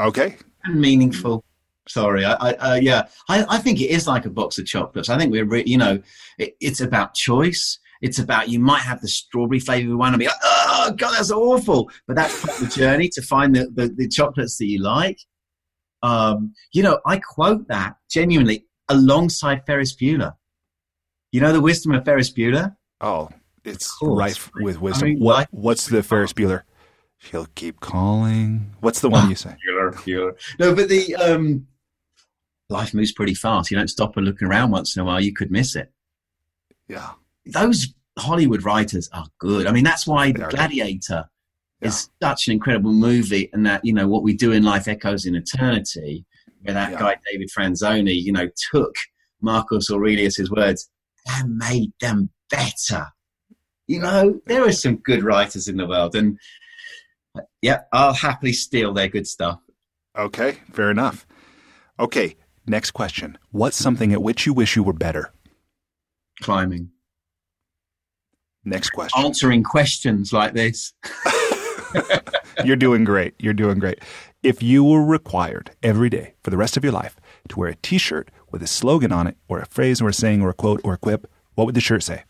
Okay. 0.01 0.37
and 0.65 0.81
meaningful. 0.81 1.45
Sorry, 1.87 2.25
I, 2.25 2.33
I 2.33 2.55
uh, 2.55 2.75
yeah, 2.77 3.09
I, 3.29 3.45
I 3.49 3.59
think 3.59 3.81
it 3.81 3.91
is 3.91 4.07
like 4.07 4.25
a 4.25 4.31
box 4.31 4.59
of 4.59 4.65
chocolates. 4.67 5.11
I 5.11 5.19
think 5.19 5.31
we're, 5.31 5.45
re- 5.45 5.65
you 5.67 5.77
know, 5.77 6.01
it, 6.39 6.57
it's 6.61 6.81
about 6.81 7.15
choice. 7.15 7.79
It's 8.01 8.19
about 8.19 8.49
you 8.49 8.59
might 8.59 8.81
have 8.81 9.01
the 9.01 9.09
strawberry 9.09 9.61
flavored 9.61 9.95
one 9.95 10.13
and 10.13 10.19
be 10.19 10.27
like, 10.27 10.35
oh 10.43 10.93
god, 10.97 11.15
that's 11.17 11.31
awful. 11.31 11.91
But 12.07 12.17
that's 12.17 12.41
part 12.43 12.61
of 12.61 12.69
the 12.71 12.75
journey 12.75 13.09
to 13.11 13.23
find 13.23 13.55
the, 13.55 13.69
the, 13.75 13.89
the 13.89 14.09
chocolates 14.09 14.57
that 14.59 14.67
you 14.67 14.83
like. 14.83 15.19
Um, 16.03 16.55
you 16.73 16.83
know, 16.83 17.01
I 17.07 17.19
quote 17.19 17.69
that 17.69 17.97
genuinely 18.11 18.67
alongside 18.89 19.65
Ferris 19.67 19.95
Bueller. 19.95 20.35
You 21.33 21.41
know 21.41 21.53
the 21.53 21.61
wisdom 21.61 21.93
of 21.93 22.05
Ferris 22.05 22.33
Bueller? 22.33 22.77
Oh, 23.01 23.29
it's 23.65 23.97
rife 24.03 24.51
right? 24.55 24.65
with 24.65 24.77
I 24.77 24.81
wisdom. 24.81 25.09
mean, 25.11 25.19
what 25.21 25.49
what's 25.51 25.87
the 25.89 26.03
Ferris 26.03 26.33
Bueller? 26.33 26.63
She'll 27.19 27.47
keep 27.55 27.81
calling. 27.81 28.75
What's 28.81 29.01
the 29.01 29.09
one 29.09 29.31
you 29.31 29.35
say? 29.37 29.57
Bueller, 29.67 29.93
Bueller. 29.95 30.33
No, 30.59 30.75
but 30.75 30.89
the 30.89 31.15
um, 31.17 31.67
life 32.69 32.93
moves 32.93 33.13
pretty 33.13 33.35
fast. 33.35 33.71
You 33.71 33.77
don't 33.79 33.89
stop 33.89 34.17
and 34.17 34.27
look 34.27 34.43
around 34.43 34.71
once 34.73 34.95
in 34.97 35.01
a 35.03 35.05
while. 35.05 35.21
You 35.21 35.33
could 35.33 35.51
miss 35.51 35.75
it. 35.77 35.91
Yeah. 36.89 37.13
Those 37.47 37.95
Hollywood 38.19 38.63
writers 38.65 39.09
are 39.13 39.27
good. 39.39 39.67
I 39.67 39.73
mean, 39.73 39.85
that's 39.85 40.07
why 40.07 40.33
They 40.33 40.43
are 40.43 40.49
good. 40.51 40.57
Gladiator 40.57 41.25
is 41.81 42.11
such 42.23 42.47
an 42.49 42.53
incredible 42.53 42.93
movie, 42.93 43.51
and 43.53 43.65
that 43.67 43.85
you 43.85 43.93
know 43.93 44.09
what 44.09 44.23
we 44.23 44.35
do 44.35 44.53
in 44.53 44.63
life 44.63 44.87
echoes 44.89 45.25
in 45.27 45.35
eternity. 45.35 46.25
Where 46.63 46.75
that 46.75 46.93
Yeah. 46.93 46.99
guy 46.99 47.17
David 47.31 47.49
Franzoni, 47.57 48.15
you 48.23 48.33
know, 48.33 48.49
took 48.73 48.95
Marcus 49.41 49.91
Aurelius's 49.91 50.51
words 50.51 50.89
and 51.29 51.57
made 51.57 51.93
them 52.01 52.31
better. 52.51 53.07
You 53.87 54.01
know, 54.01 54.41
there 54.47 54.67
are 54.67 54.73
some 54.73 54.97
good 54.97 55.23
writers 55.23 55.69
in 55.69 55.77
the 55.77 55.87
world, 55.87 56.15
and 56.15 56.39
yeah, 57.61 57.83
I'll 57.93 58.15
happily 58.15 58.53
steal 58.53 58.93
their 58.93 59.09
good 59.09 59.27
stuff. 59.27 59.61
Okay, 60.17 60.59
fair 60.73 60.91
enough. 60.91 61.27
Okay, 61.99 62.37
Next 62.67 62.93
question. 62.93 63.37
What's 63.51 63.77
something 63.77 64.13
at 64.13 64.23
which 64.23 64.47
you 64.47 64.55
wish 64.55 64.75
you 64.75 64.83
were 64.83 64.95
better? 64.95 65.33
Climbing. 66.41 66.91
Next 68.65 68.91
question. 68.91 69.23
Answering 69.23 69.63
questions 69.63 70.33
like 70.33 70.55
this. 70.55 70.95
You're 72.65 72.77
doing 72.77 73.05
great. 73.05 73.35
You're 73.39 73.53
doing 73.53 73.79
great. 73.79 74.01
If 74.43 74.63
you 74.63 74.83
were 74.83 75.05
required 75.05 75.73
every 75.83 76.09
day 76.09 76.35
for 76.43 76.51
the 76.51 76.57
rest 76.57 76.79
of 76.79 76.85
your 76.85 76.93
life 76.93 77.17
to 77.49 77.59
wear 77.59 77.69
a 77.69 77.77
t 77.77 77.99
shirt 77.99 78.31
with 78.51 78.63
a 78.63 78.67
slogan 78.67 79.13
on 79.13 79.27
it, 79.27 79.37
or 79.49 79.59
a 79.59 79.67
phrase, 79.67 80.01
or 80.01 80.09
a 80.09 80.15
saying, 80.15 80.41
or 80.41 80.49
a 80.49 80.55
quote, 80.55 80.81
or 80.85 80.95
a 80.95 80.99
quip, 80.99 81.31
what 81.55 81.67
would 81.67 81.75
the 81.75 81.81
shirt 81.81 82.03
say? 82.03 82.25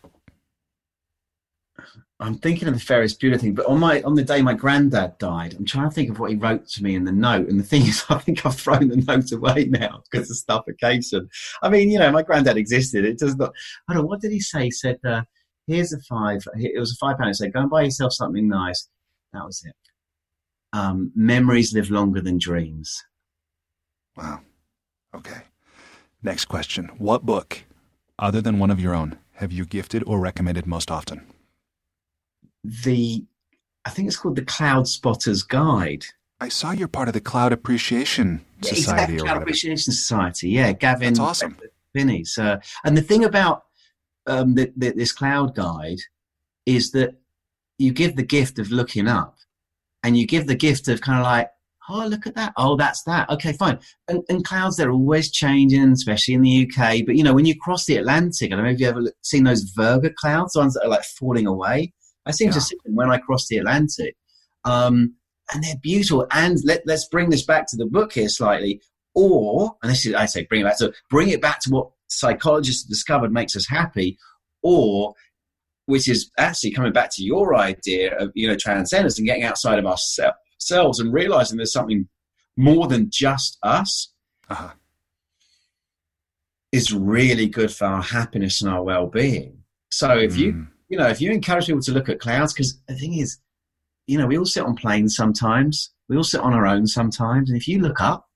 I'm 2.25 2.37
thinking 2.37 2.69
of 2.69 2.75
the 2.75 2.81
Ferris 2.81 3.15
Bueller 3.15 3.39
thing, 3.39 3.55
but 3.55 3.67
on 3.67 3.79
my 3.81 4.01
on 4.01 4.15
the 4.15 4.25
day 4.25 4.41
my 4.41 4.55
granddad 4.55 5.19
died, 5.19 5.55
I'm 5.55 5.67
trying 5.67 5.91
to 5.91 5.95
think 5.95 6.09
of 6.09 6.19
what 6.19 6.31
he 6.31 6.37
wrote 6.37 6.67
to 6.69 6.83
me 6.83 6.95
in 6.95 7.05
the 7.05 7.13
note. 7.13 7.49
And 7.49 7.61
the 7.61 7.65
thing 7.65 7.83
is, 7.87 8.03
I 8.09 8.17
think 8.17 8.47
I've 8.47 8.57
thrown 8.57 8.89
the 8.89 8.97
note 8.97 9.31
away 9.31 9.67
now 9.67 10.03
because 10.11 10.31
of 10.31 10.37
Stuffocation. 10.39 11.29
I 11.63 11.69
mean, 11.69 11.91
you 11.91 11.99
know, 11.99 12.11
my 12.11 12.23
granddad 12.23 12.57
existed. 12.57 13.05
It 13.05 13.19
does 13.19 13.37
not. 13.37 13.53
I 13.89 13.93
don't 13.93 14.03
know. 14.03 14.09
What 14.09 14.23
did 14.23 14.33
he 14.33 14.41
say? 14.41 14.65
He 14.65 14.71
said, 14.71 14.99
uh, 15.05 15.23
"Here's 15.67 15.93
a 15.93 16.01
five. 16.01 16.43
It 16.55 16.81
was 16.81 16.93
a 16.93 16.97
five 16.97 17.19
pound." 17.19 17.29
He 17.29 17.35
said, 17.35 17.53
"Go 17.53 17.61
and 17.61 17.71
buy 17.71 17.83
yourself 17.83 18.15
something 18.15 18.49
nice." 18.49 18.89
That 19.35 19.45
was 19.45 19.63
it. 19.63 19.77
Um, 20.73 21.13
memories 21.15 21.75
live 21.75 21.91
longer 21.91 22.23
than 22.23 22.39
dreams. 22.39 23.05
Wow. 24.17 24.41
Okay. 25.15 25.43
Next 26.23 26.47
question. 26.47 26.91
What 26.97 27.27
book, 27.27 27.65
other 28.19 28.41
than 28.41 28.59
one 28.59 28.71
of 28.71 28.81
your 28.81 28.95
own, 28.95 29.19
have 29.35 29.53
you 29.53 29.67
gifted 29.67 30.03
or 30.07 30.19
recommended 30.19 30.67
most 30.67 30.91
often? 30.91 31.34
The, 32.65 33.25
I 33.85 33.91
think 33.91 34.09
it's 34.09 34.17
called 34.17 34.37
the 34.37 34.45
Cloud 34.45 34.89
Spotter's 34.89 35.43
Guide. 35.43 36.05
I 36.41 36.49
saw 36.49 36.73
you're 36.73 36.89
part 36.89 37.09
of 37.09 37.15
the 37.15 37.21
Cloud 37.21 37.53
Appreciation 37.53 38.45
Yeah, 38.63 38.71
Society 38.71 38.81
exactly, 38.81 39.17
or 39.17 39.25
Cloud. 39.25 39.43
Appreciation 39.43 39.93
Society. 39.93 40.49
Yeah, 40.51 40.73
Gavin. 40.73 41.15
That's 41.15 41.21
awesome. 41.21 41.59
Pinney's. 41.95 42.37
Uh, 42.37 42.57
and 42.85 42.97
the 42.97 43.03
thing 43.03 43.25
about 43.25 43.65
um, 44.27 44.55
the, 44.55 44.73
the, 44.77 44.91
this 44.91 45.13
cloud 45.13 45.55
guide 45.55 45.99
is 46.67 46.91
that 46.93 47.15
you 47.79 47.93
give 47.93 48.17
the 48.17 48.23
gift 48.23 48.59
of 48.59 48.71
looking 48.71 49.07
up 49.07 49.37
and 50.03 50.17
you 50.17 50.27
give 50.27 50.47
the 50.47 50.55
gift 50.55 50.89
of 50.89 51.01
kind 51.01 51.19
of 51.19 51.25
like, 51.25 51.51
oh, 51.89 52.07
look 52.07 52.27
at 52.27 52.35
that. 52.35 52.53
Oh, 52.57 52.77
that's 52.77 53.03
that. 53.05 53.29
Okay, 53.31 53.53
fine. 53.53 53.79
And, 54.09 54.23
and 54.29 54.45
clouds, 54.45 54.77
they're 54.77 54.91
always 54.91 55.31
changing, 55.31 55.93
especially 55.93 56.35
in 56.35 56.43
the 56.43 56.69
UK. 56.69 57.01
But, 57.07 57.17
you 57.17 57.23
know, 57.23 57.35
when 57.35 57.47
you 57.47 57.55
cross 57.61 57.85
the 57.85 57.97
Atlantic, 57.97 58.53
I 58.53 58.57
don't 58.57 58.65
know 58.65 58.71
if 58.71 58.81
you've 58.81 58.89
ever 58.89 59.13
seen 59.23 59.45
those 59.45 59.73
Virga 59.75 60.15
clouds, 60.15 60.55
the 60.55 60.61
ones 60.61 60.75
that 60.75 60.85
are 60.85 60.89
like 60.89 61.05
falling 61.05 61.47
away. 61.47 61.93
I 62.27 62.31
seem 62.31 62.49
Yeah. 62.49 62.55
to 62.55 62.61
see 62.61 62.77
them 62.85 62.95
when 62.95 63.11
I 63.11 63.19
cross 63.19 63.47
the 63.49 63.59
Atlantic. 63.59 64.17
Um, 64.65 65.15
and 65.53 65.63
they're 65.63 65.77
beautiful. 65.83 66.27
And 66.31 66.59
let, 66.65 66.83
let's 66.87 67.07
bring 67.09 67.29
this 67.31 67.45
back 67.45 67.67
to 67.69 67.77
the 67.77 67.87
book 67.87 68.13
here 68.15 68.29
slightly. 68.29 68.81
Or, 69.15 69.77
and 69.83 69.93
this 69.93 70.07
is, 70.07 70.15
I 70.15 70.27
say 70.27 70.45
bring 70.49 70.63
it 70.63 70.65
back 70.65 70.79
to, 70.79 70.93
bring 71.11 71.29
it 71.29 71.43
back 71.43 71.61
to 71.61 71.71
what 71.71 71.91
psychologists 72.09 72.85
have 72.85 72.89
discovered 72.91 73.33
makes 73.33 73.55
us 73.55 73.69
happy. 73.69 74.17
Or, 74.63 75.15
which 75.87 76.09
is 76.09 76.31
actually 76.39 76.71
coming 76.73 76.93
back 76.95 77.11
to 77.15 77.23
your 77.23 77.55
idea 77.55 78.17
of, 78.17 78.33
you 78.35 78.49
know, 78.49 78.57
transcendence 78.57 79.19
and 79.19 79.27
getting 79.27 79.43
outside 79.45 79.79
of 79.79 79.85
ourselves 79.85 80.99
and 80.99 81.13
realizing 81.13 81.59
there's 81.59 81.73
something 81.75 82.09
more 82.57 82.87
than 82.89 83.11
just 83.13 83.59
us 83.63 84.13
Uh-huh. 84.49 84.71
is 86.73 86.93
really 86.93 87.47
good 87.47 87.71
for 87.73 87.85
our 87.85 88.03
happiness 88.03 88.63
and 88.63 88.71
our 88.71 88.83
well-being. 88.83 89.59
So 89.91 90.17
if 90.19 90.37
you, 90.39 90.53
Mm. 90.53 90.69
You 90.95 91.01
know, 91.01 91.09
if 91.09 91.21
you 91.21 91.33
encourage 91.33 91.67
people 91.67 91.83
to 91.83 91.91
look 91.91 92.09
at 92.09 92.21
clouds, 92.21 92.53
because 92.53 92.79
the 92.87 92.95
thing 92.95 93.15
is, 93.15 93.39
you 94.07 94.17
know, 94.17 94.29
we 94.29 94.39
all 94.39 94.47
sit 94.47 94.63
on 94.63 94.77
planes 94.77 95.17
sometimes. 95.17 95.91
We 96.09 96.17
all 96.17 96.23
sit 96.23 96.41
on 96.41 96.55
our 96.55 96.67
own 96.67 96.87
sometimes. 96.87 97.51
And 97.51 97.61
if 97.61 97.67
you 97.67 97.81
look 97.81 98.01
up, 98.01 98.29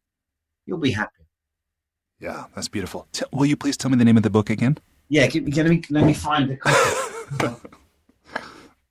you'll 0.66 0.78
be 0.78 0.90
happy. 0.90 1.12
Yeah, 2.18 2.46
that's 2.56 2.66
beautiful. 2.66 3.06
T- 3.12 3.26
will 3.32 3.46
you 3.46 3.56
please 3.56 3.76
tell 3.76 3.92
me 3.92 3.96
the 3.96 4.04
name 4.04 4.16
of 4.16 4.24
the 4.24 4.30
book 4.30 4.50
again? 4.50 4.78
Yeah, 5.08 5.28
let, 5.32 5.66
me, 5.68 5.82
let 5.88 6.04
me 6.04 6.14
find 6.14 6.50
it. 6.50 6.58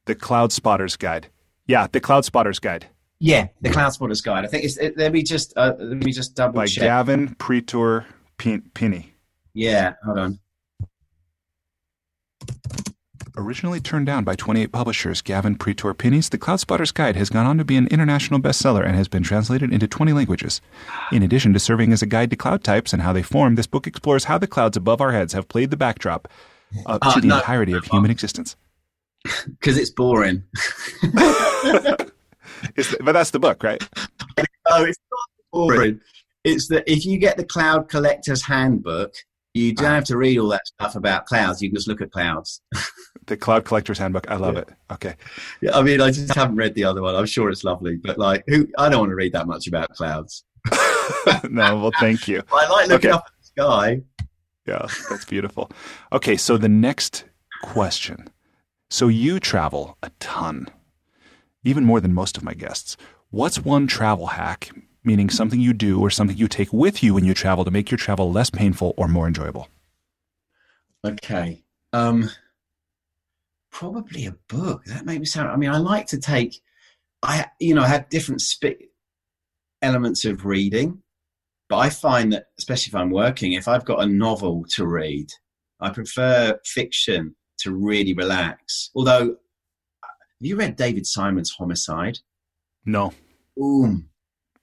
The 0.06 0.16
Cloud 0.16 0.54
Spotter's 0.54 0.96
Guide. 0.96 1.28
Yeah, 1.66 1.88
The 1.92 2.00
Cloud 2.00 2.24
Spotter's 2.24 2.60
Guide 2.60 2.88
yeah, 3.20 3.48
the 3.62 3.70
Cloud 3.70 3.90
Spotter's 3.90 4.22
Guide. 4.22 4.46
I 4.46 4.48
think 4.48 4.64
it's. 4.64 4.78
It, 4.78 4.98
let 4.98 5.12
me 5.12 5.24
just 5.24 5.58
uh, 5.58 5.74
let 5.80 6.04
me 6.04 6.12
just 6.12 6.36
double 6.36 6.54
by 6.54 6.68
check. 6.68 6.84
Gavin 6.84 7.36
Pretor 7.36 8.06
Pin- 8.38 8.70
Pinney. 8.76 9.08
Yeah, 9.54 9.94
hold 10.06 10.20
on. 10.20 10.40
Originally 13.40 13.80
turned 13.80 14.08
down 14.08 14.24
by 14.24 14.36
28 14.36 14.72
publishers, 14.72 15.22
Gavin 15.22 15.56
Pretor 15.58 15.94
Pinney's 15.94 16.28
The 16.30 16.40
Cloud 16.40 16.60
Spotter's 16.60 16.92
Guide 16.92 17.16
has 17.16 17.30
gone 17.30 17.46
on 17.46 17.60
to 17.60 17.64
be 17.66 17.76
an 17.76 17.86
international 17.90 18.40
bestseller 18.40 18.84
and 18.84 18.96
has 18.96 19.08
been 19.08 19.22
translated 19.22 19.72
into 19.72 19.88
20 19.88 20.12
languages. 20.12 20.60
In 21.12 21.22
addition 21.22 21.54
to 21.54 21.60
serving 21.60 21.94
as 21.94 22.02
a 22.02 22.08
guide 22.08 22.32
to 22.32 22.36
cloud 22.36 22.64
types 22.64 22.94
and 22.94 23.04
how 23.04 23.14
they 23.14 23.22
form, 23.22 23.54
this 23.54 23.68
book 23.68 23.86
explores 23.86 24.24
how 24.24 24.40
the 24.40 24.48
clouds 24.48 24.76
above 24.76 25.02
our 25.02 25.12
heads 25.12 25.34
have 25.34 25.48
played 25.50 25.70
the 25.70 25.78
backdrop 25.78 26.28
uh, 26.88 26.98
Uh, 27.00 27.14
to 27.14 27.22
the 27.22 27.28
no, 27.28 27.38
entirety 27.38 27.74
of 27.74 27.86
human 27.86 28.10
existence. 28.12 28.56
Because 29.46 29.78
it's 29.78 29.92
boring. 29.92 30.44
It's 32.76 32.90
the- 32.90 32.98
but 33.04 33.12
that's 33.12 33.30
the 33.32 33.40
book, 33.40 33.62
right? 33.64 33.88
Oh, 34.70 34.84
it's 34.84 34.98
not 35.12 35.20
boring. 35.54 36.02
It's 36.44 36.68
that 36.70 36.84
if 36.92 37.06
you 37.06 37.18
get 37.20 37.38
the 37.38 37.46
Cloud 37.46 37.88
Collector's 37.88 38.42
Handbook, 38.42 39.14
you 39.54 39.74
don't 39.74 39.86
have 39.94 40.04
to 40.06 40.18
read 40.18 40.38
all 40.40 40.50
that 40.50 40.68
stuff 40.68 40.96
about 40.96 41.26
clouds. 41.26 41.62
You 41.62 41.70
can 41.70 41.76
just 41.78 41.88
look 41.88 42.02
at 42.02 42.12
clouds. 42.12 42.62
The 43.28 43.38
Cloud 43.38 43.66
Collector's 43.66 43.98
Handbook. 44.00 44.30
I 44.32 44.36
love 44.38 44.56
it. 44.58 44.70
Okay. 44.92 45.16
Yeah, 45.62 45.78
I 45.78 45.82
mean, 45.84 46.02
I 46.02 46.12
just 46.12 46.34
haven't 46.34 46.56
read 46.56 46.74
the 46.76 46.86
other 46.86 47.02
one. 47.02 47.14
I'm 47.16 47.26
sure 47.26 47.50
it's 47.50 47.64
lovely, 47.64 47.98
but 47.98 48.18
like, 48.18 48.44
who? 48.48 48.68
I 48.78 48.90
don't 48.90 49.02
want 49.02 49.10
to 49.12 49.16
read 49.16 49.34
that 49.34 49.48
much 49.48 49.68
about 49.68 49.90
clouds. 49.90 50.44
no, 51.50 51.78
well, 51.78 51.92
thank 52.00 52.28
you. 52.28 52.42
I 52.54 52.68
like 52.70 52.88
looking 52.88 53.10
Okay. 53.12 53.16
up 53.18 53.26
at 53.26 53.32
the 53.40 53.46
sky. 53.46 54.02
Yeah, 54.66 54.88
that's 55.10 55.26
beautiful. 55.26 55.70
Okay, 56.12 56.36
so 56.38 56.58
the 56.58 56.70
next 56.70 57.26
question. 57.64 58.30
So 58.90 59.10
you 59.10 59.40
travel 59.42 59.98
a 60.02 60.10
ton, 60.20 60.68
even 61.66 61.84
more 61.84 62.00
than 62.00 62.14
most 62.14 62.38
of 62.38 62.44
my 62.44 62.54
guests. 62.54 62.96
What's 63.30 63.60
one 63.60 63.88
travel 63.88 64.28
hack, 64.28 64.72
meaning 65.04 65.30
something 65.30 65.60
you 65.60 65.74
do 65.74 66.00
or 66.00 66.10
something 66.10 66.38
you 66.38 66.48
take 66.48 66.72
with 66.72 67.04
you 67.04 67.14
when 67.14 67.26
you 67.26 67.34
travel 67.34 67.66
to 67.66 67.72
make 67.72 67.92
your 67.92 67.98
travel 67.98 68.32
less 68.32 68.50
painful 68.50 68.94
or 68.96 69.10
more 69.10 69.28
enjoyable? 69.28 69.68
Okay. 71.06 71.64
Um, 71.94 72.30
probably 73.72 74.26
a 74.26 74.36
book. 74.48 74.84
That 74.86 75.06
made 75.06 75.20
me 75.20 75.26
sound. 75.26 75.50
I 75.50 75.56
mean, 75.56 75.70
I 75.70 75.78
like 75.78 76.08
to 76.08 76.20
take. 76.20 76.62
I 77.24 77.48
you 77.60 77.74
know 77.76 77.82
I 77.82 77.88
have 77.88 78.10
different 78.10 78.42
sp- 78.42 78.90
elements 79.82 80.26
of 80.26 80.46
reading, 80.46 81.02
but 81.70 81.78
I 81.78 81.90
find 81.90 82.34
that 82.34 82.48
especially 82.58 82.92
if 82.92 82.96
I'm 82.96 83.12
working, 83.12 83.54
if 83.54 83.68
I've 83.68 83.86
got 83.86 84.02
a 84.02 84.08
novel 84.08 84.66
to 84.76 84.86
read, 84.86 85.28
I 85.80 85.90
prefer 85.90 86.60
fiction 86.66 87.36
to 87.60 87.74
really 87.74 88.14
relax. 88.14 88.92
Although, 88.96 89.38
have 90.04 90.42
you 90.42 90.56
read 90.56 90.76
David 90.76 91.06
Simon's 91.06 91.52
Homicide? 91.52 92.20
No. 92.86 93.14
Ooh, 93.60 94.04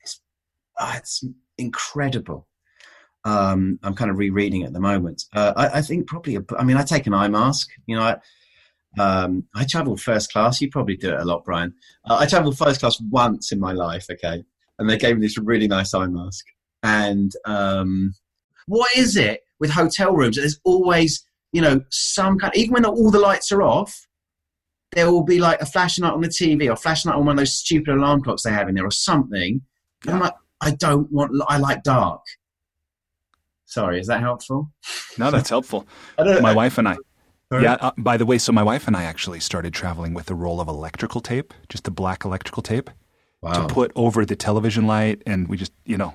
it's, 0.00 0.20
ah, 0.78 0.96
it's 0.96 1.24
incredible. 1.58 2.46
Um, 3.24 3.78
I'm 3.82 3.94
kind 3.94 4.10
of 4.10 4.18
rereading 4.18 4.62
it 4.62 4.66
at 4.66 4.72
the 4.72 4.80
moment. 4.80 5.24
Uh, 5.32 5.52
I, 5.56 5.78
I 5.78 5.82
think 5.82 6.06
probably. 6.06 6.36
A, 6.36 6.44
I 6.58 6.64
mean, 6.64 6.76
I 6.76 6.82
take 6.82 7.06
an 7.06 7.14
eye 7.14 7.28
mask. 7.28 7.70
You 7.86 7.96
know, 7.96 8.02
I, 8.02 8.16
um, 8.98 9.44
I 9.54 9.64
travel 9.64 9.96
first 9.96 10.32
class. 10.32 10.60
You 10.60 10.70
probably 10.70 10.96
do 10.96 11.12
it 11.12 11.20
a 11.20 11.24
lot, 11.24 11.44
Brian. 11.44 11.74
Uh, 12.04 12.16
I 12.20 12.26
traveled 12.26 12.58
first 12.58 12.80
class 12.80 13.00
once 13.10 13.52
in 13.52 13.60
my 13.60 13.72
life. 13.72 14.06
Okay, 14.10 14.44
and 14.78 14.90
they 14.90 14.98
gave 14.98 15.16
me 15.16 15.26
this 15.26 15.38
really 15.38 15.68
nice 15.68 15.94
eye 15.94 16.06
mask. 16.06 16.44
And 16.82 17.32
um, 17.44 18.14
what 18.66 18.94
is 18.96 19.16
it 19.16 19.40
with 19.60 19.70
hotel 19.70 20.14
rooms? 20.14 20.36
There's 20.36 20.60
always, 20.64 21.24
you 21.52 21.62
know, 21.62 21.80
some 21.90 22.38
kind. 22.38 22.54
Even 22.56 22.74
when 22.74 22.84
all 22.84 23.10
the 23.10 23.18
lights 23.18 23.50
are 23.52 23.62
off, 23.62 24.06
there 24.92 25.10
will 25.10 25.24
be 25.24 25.38
like 25.38 25.60
a 25.60 25.66
flashing 25.66 26.04
light 26.04 26.12
on 26.12 26.20
the 26.20 26.28
TV 26.28 26.70
or 26.70 26.76
flashing 26.76 27.10
light 27.10 27.18
on 27.18 27.26
one 27.26 27.34
of 27.34 27.38
those 27.38 27.54
stupid 27.54 27.94
alarm 27.94 28.22
clocks 28.22 28.42
they 28.42 28.52
have 28.52 28.68
in 28.68 28.74
there 28.74 28.86
or 28.86 28.90
something. 28.90 29.60
And 30.04 30.14
I'm 30.14 30.20
like, 30.20 30.34
I 30.60 30.72
don't 30.72 31.10
want. 31.10 31.32
I 31.48 31.58
like 31.58 31.82
dark. 31.82 32.22
Sorry, 33.66 33.98
is 33.98 34.06
that 34.06 34.20
helpful? 34.20 34.70
No, 35.18 35.30
that's 35.30 35.48
helpful. 35.48 35.86
I 36.18 36.24
don't 36.24 36.42
My 36.42 36.54
wife 36.54 36.78
and 36.78 36.88
I. 36.88 36.96
Yeah, 37.52 37.76
uh, 37.80 37.92
by 37.96 38.16
the 38.16 38.26
way, 38.26 38.38
so 38.38 38.50
my 38.52 38.62
wife 38.64 38.86
and 38.88 38.96
I 38.96 39.04
actually 39.04 39.38
started 39.40 39.72
traveling 39.72 40.12
with 40.12 40.28
a 40.30 40.34
roll 40.34 40.60
of 40.60 40.66
electrical 40.68 41.20
tape, 41.20 41.54
just 41.68 41.84
the 41.84 41.90
black 41.92 42.24
electrical 42.24 42.62
tape, 42.62 42.90
Wow. 43.42 43.52
to 43.68 43.72
put 43.74 43.92
over 43.94 44.24
the 44.24 44.34
television 44.34 44.86
light. 44.86 45.22
And 45.26 45.46
we 45.48 45.56
just, 45.56 45.72
you 45.84 45.96
know, 45.96 46.14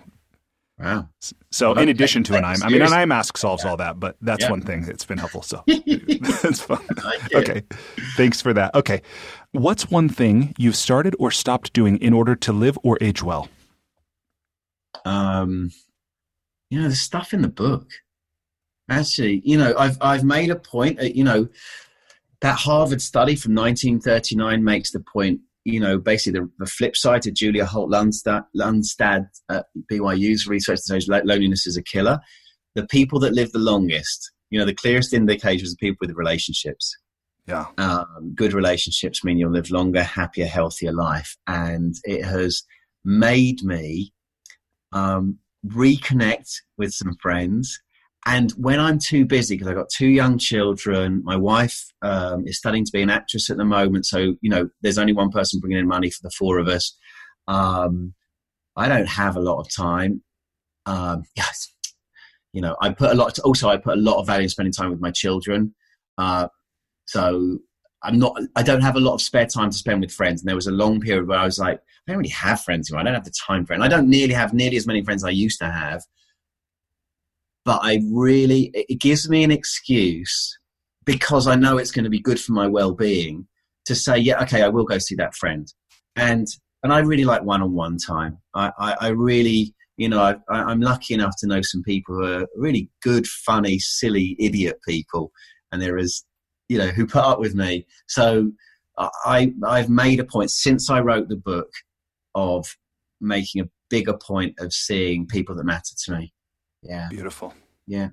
Wow. 0.80 1.10
So, 1.52 1.74
Well, 1.74 1.84
in 1.84 1.90
addition 1.90 2.24
to 2.26 2.38
an 2.38 2.46
eye, 2.46 2.56
I 2.64 2.70
mean, 2.70 2.82
an 2.82 2.94
eye 2.94 3.04
mask 3.06 3.38
solves 3.38 3.66
all 3.66 3.76
that, 3.78 4.00
but 4.00 4.16
that's 4.22 4.44
Yeah. 4.46 4.50
one 4.52 4.62
thing 4.62 4.84
that's 4.84 5.06
been 5.06 5.18
helpful. 5.18 5.42
So, 5.42 5.62
that's 5.68 6.62
fun. 6.62 6.80
Okay, 7.36 7.64
thanks 8.16 8.42
for 8.42 8.54
that. 8.54 8.74
Okay, 8.76 9.02
what's 9.52 9.92
one 9.92 10.08
thing 10.08 10.54
you've 10.58 10.78
started 10.78 11.16
or 11.20 11.32
stopped 11.32 11.74
doing 11.74 11.98
in 11.98 12.14
order 12.14 12.34
to 12.36 12.54
live 12.54 12.78
or 12.84 12.98
age 13.02 13.22
well? 13.22 13.50
um, 15.06 15.72
you 16.70 16.82
know, 16.82 16.90
the 16.90 16.96
stuff 16.96 17.34
in 17.34 17.42
the 17.42 17.48
book. 17.50 17.90
Actually, 18.90 19.42
you 19.44 19.58
know, 19.58 19.74
I've 19.78 19.98
I've 20.02 20.24
made 20.24 20.50
a 20.50 20.56
point. 20.56 21.00
uh, 21.00 21.06
You 21.06 21.24
know, 21.24 21.48
that 22.42 22.58
Harvard 22.58 23.02
study 23.02 23.36
from 23.36 23.54
1939 23.56 24.64
makes 24.64 24.92
the 24.92 25.00
point 25.02 25.42
you 25.66 25.80
know, 25.80 25.98
basically 25.98 26.40
the, 26.40 26.50
the 26.60 26.66
flip 26.66 26.96
side 26.96 27.22
to 27.24 27.32
Julia 27.32 27.66
Holt 27.66 27.92
Lunstad, 27.92 29.28
at 29.50 29.66
BYU's 29.92 30.48
research 30.48 30.78
that 30.78 30.84
says 30.84 31.08
loneliness 31.08 31.68
is 31.68 31.78
a 31.78 31.84
killer. 31.84 32.20
The 32.76 32.88
people 32.88 33.20
that 33.20 33.34
live 33.34 33.52
the 33.52 33.60
longest, 33.60 34.32
you 34.50 34.60
know, 34.60 34.66
the 34.66 34.74
clearest 34.74 35.14
indicators 35.14 35.74
are 35.74 35.78
people 35.78 35.98
with 36.02 36.16
relationships. 36.16 36.96
Yeah. 37.48 37.66
Um, 37.78 38.34
good 38.36 38.54
relationships 38.54 39.24
mean 39.24 39.38
you'll 39.38 39.52
live 39.52 39.72
longer, 39.72 40.04
happier, 40.04 40.46
healthier 40.46 40.92
life. 40.92 41.36
And 41.48 41.96
it 42.04 42.24
has 42.24 42.64
made 43.04 43.64
me 43.64 44.14
um, 44.92 45.40
reconnect 45.66 46.52
with 46.78 46.94
some 46.94 47.16
friends. 47.22 47.80
And 48.26 48.52
when 48.52 48.80
I'm 48.80 49.00
too 49.00 49.26
busy, 49.26 49.56
because 49.56 49.68
I've 49.68 49.78
got 49.78 49.90
two 49.90 50.08
young 50.08 50.38
children, 50.38 51.22
my 51.24 51.36
wife 51.36 51.92
um, 52.02 52.46
is 52.48 52.58
studying 52.58 52.86
to 52.86 52.92
be 52.92 53.02
an 53.02 53.10
actress 53.10 53.50
at 53.50 53.58
the 53.58 53.66
moment. 53.66 54.06
So, 54.06 54.36
you 54.42 54.50
know, 54.50 54.70
there's 54.82 54.98
only 54.98 55.14
one 55.14 55.30
person 55.30 55.60
bringing 55.60 55.80
in 55.80 55.88
money 55.88 56.10
for 56.10 56.22
the 56.24 56.32
four 56.32 56.60
of 56.60 56.68
us. 56.68 56.96
Um, 57.48 58.14
I 58.76 58.88
don't 58.88 59.08
have 59.08 59.36
a 59.36 59.42
lot 59.42 59.60
of 59.60 59.74
time. 59.74 60.22
Um, 60.86 61.24
yes, 61.36 61.74
you 62.54 62.62
know, 62.62 62.76
I 62.82 62.90
put 62.90 63.12
a 63.12 63.16
lot. 63.16 63.40
also, 63.40 63.70
I 63.70 63.78
put 63.78 63.98
a 63.98 64.02
lot 64.02 64.20
of 64.20 64.28
value 64.28 64.44
in 64.44 64.50
spending 64.50 64.74
time 64.74 64.92
with 64.92 65.02
my 65.02 65.12
children. 65.12 65.74
Uh, 66.18 66.48
so 67.06 67.60
I'm 68.04 68.20
not. 68.20 68.40
I 68.56 68.64
don't 68.64 68.82
have 68.82 68.96
a 68.96 69.00
lot 69.00 69.16
of 69.16 69.22
spare 69.22 69.46
time 69.46 69.70
to 69.70 69.78
spend 69.78 70.02
with 70.02 70.12
friends. 70.12 70.42
And 70.42 70.48
there 70.48 70.56
was 70.56 70.68
a 70.68 70.72
long 70.72 71.00
period 71.00 71.28
where 71.28 71.40
I 71.40 71.46
was 71.46 71.60
like, 71.60 71.78
I 71.78 72.12
don't 72.12 72.18
really 72.18 72.30
have 72.30 72.62
friends 72.62 72.90
anymore. 72.90 73.02
I 73.02 73.04
don't 73.06 73.14
have 73.14 73.26
the 73.26 73.34
time 73.48 73.66
for 73.66 73.74
it. 73.74 73.78
And 73.78 73.84
I 73.84 73.88
don't 73.88 74.10
nearly 74.10 74.34
have 74.34 74.54
nearly 74.54 74.78
as 74.78 74.88
many 74.88 75.04
friends 75.04 75.24
I 75.24 75.30
used 75.30 75.60
to 75.60 75.72
have. 75.72 76.04
But 77.66 77.82
I 77.84 78.02
really, 78.12 78.72
it 78.74 79.00
gives 79.00 79.30
me 79.30 79.44
an 79.44 79.52
excuse 79.52 80.58
because 81.06 81.48
I 81.48 81.56
know 81.56 81.78
it's 81.78 81.92
going 81.92 82.04
to 82.04 82.10
be 82.10 82.22
good 82.22 82.40
for 82.40 82.54
my 82.54 82.68
well-being 82.68 83.48
to 83.86 83.96
say, 83.96 84.18
yeah, 84.18 84.42
okay, 84.44 84.62
I 84.62 84.70
will 84.70 84.86
go 84.86 84.98
see 84.98 85.16
that 85.16 85.36
friend. 85.36 85.72
And 86.16 86.48
and 86.84 86.94
I 86.94 87.00
really 87.00 87.26
like 87.26 87.44
one-on-one 87.44 87.98
time. 87.98 88.38
I, 88.54 88.72
I, 88.80 88.96
I 89.02 89.08
really, 89.10 89.74
you 89.98 90.08
know, 90.08 90.22
I, 90.22 90.36
I'm 90.50 90.80
lucky 90.80 91.14
enough 91.14 91.34
to 91.40 91.48
know 91.48 91.62
some 91.62 91.84
people 91.84 92.16
who 92.16 92.24
are 92.24 92.48
really 92.56 92.90
good, 93.04 93.28
funny, 93.28 93.80
silly, 93.80 94.38
idiot 94.40 94.80
people, 94.88 95.32
and 95.72 95.82
there 95.82 95.98
is, 95.98 96.24
you 96.70 96.78
know, 96.78 96.88
who 96.88 97.06
put 97.06 97.24
up 97.24 97.40
with 97.40 97.54
me. 97.54 97.86
So 98.08 98.52
I 98.98 99.52
I've 99.66 99.90
made 99.90 100.20
a 100.20 100.26
point 100.26 100.52
since 100.52 100.90
I 100.90 101.00
wrote 101.02 101.30
the 101.30 101.36
book 101.36 101.72
of 102.36 102.66
making 103.20 103.62
a 103.62 103.70
bigger 103.90 104.18
point 104.18 104.56
of 104.60 104.74
seeing 104.74 105.28
people 105.28 105.56
that 105.56 105.66
matter 105.66 105.96
to 106.06 106.12
me. 106.18 106.34
Yeah. 106.82 107.08
Beautiful. 107.10 107.54
Yeah. 107.88 108.10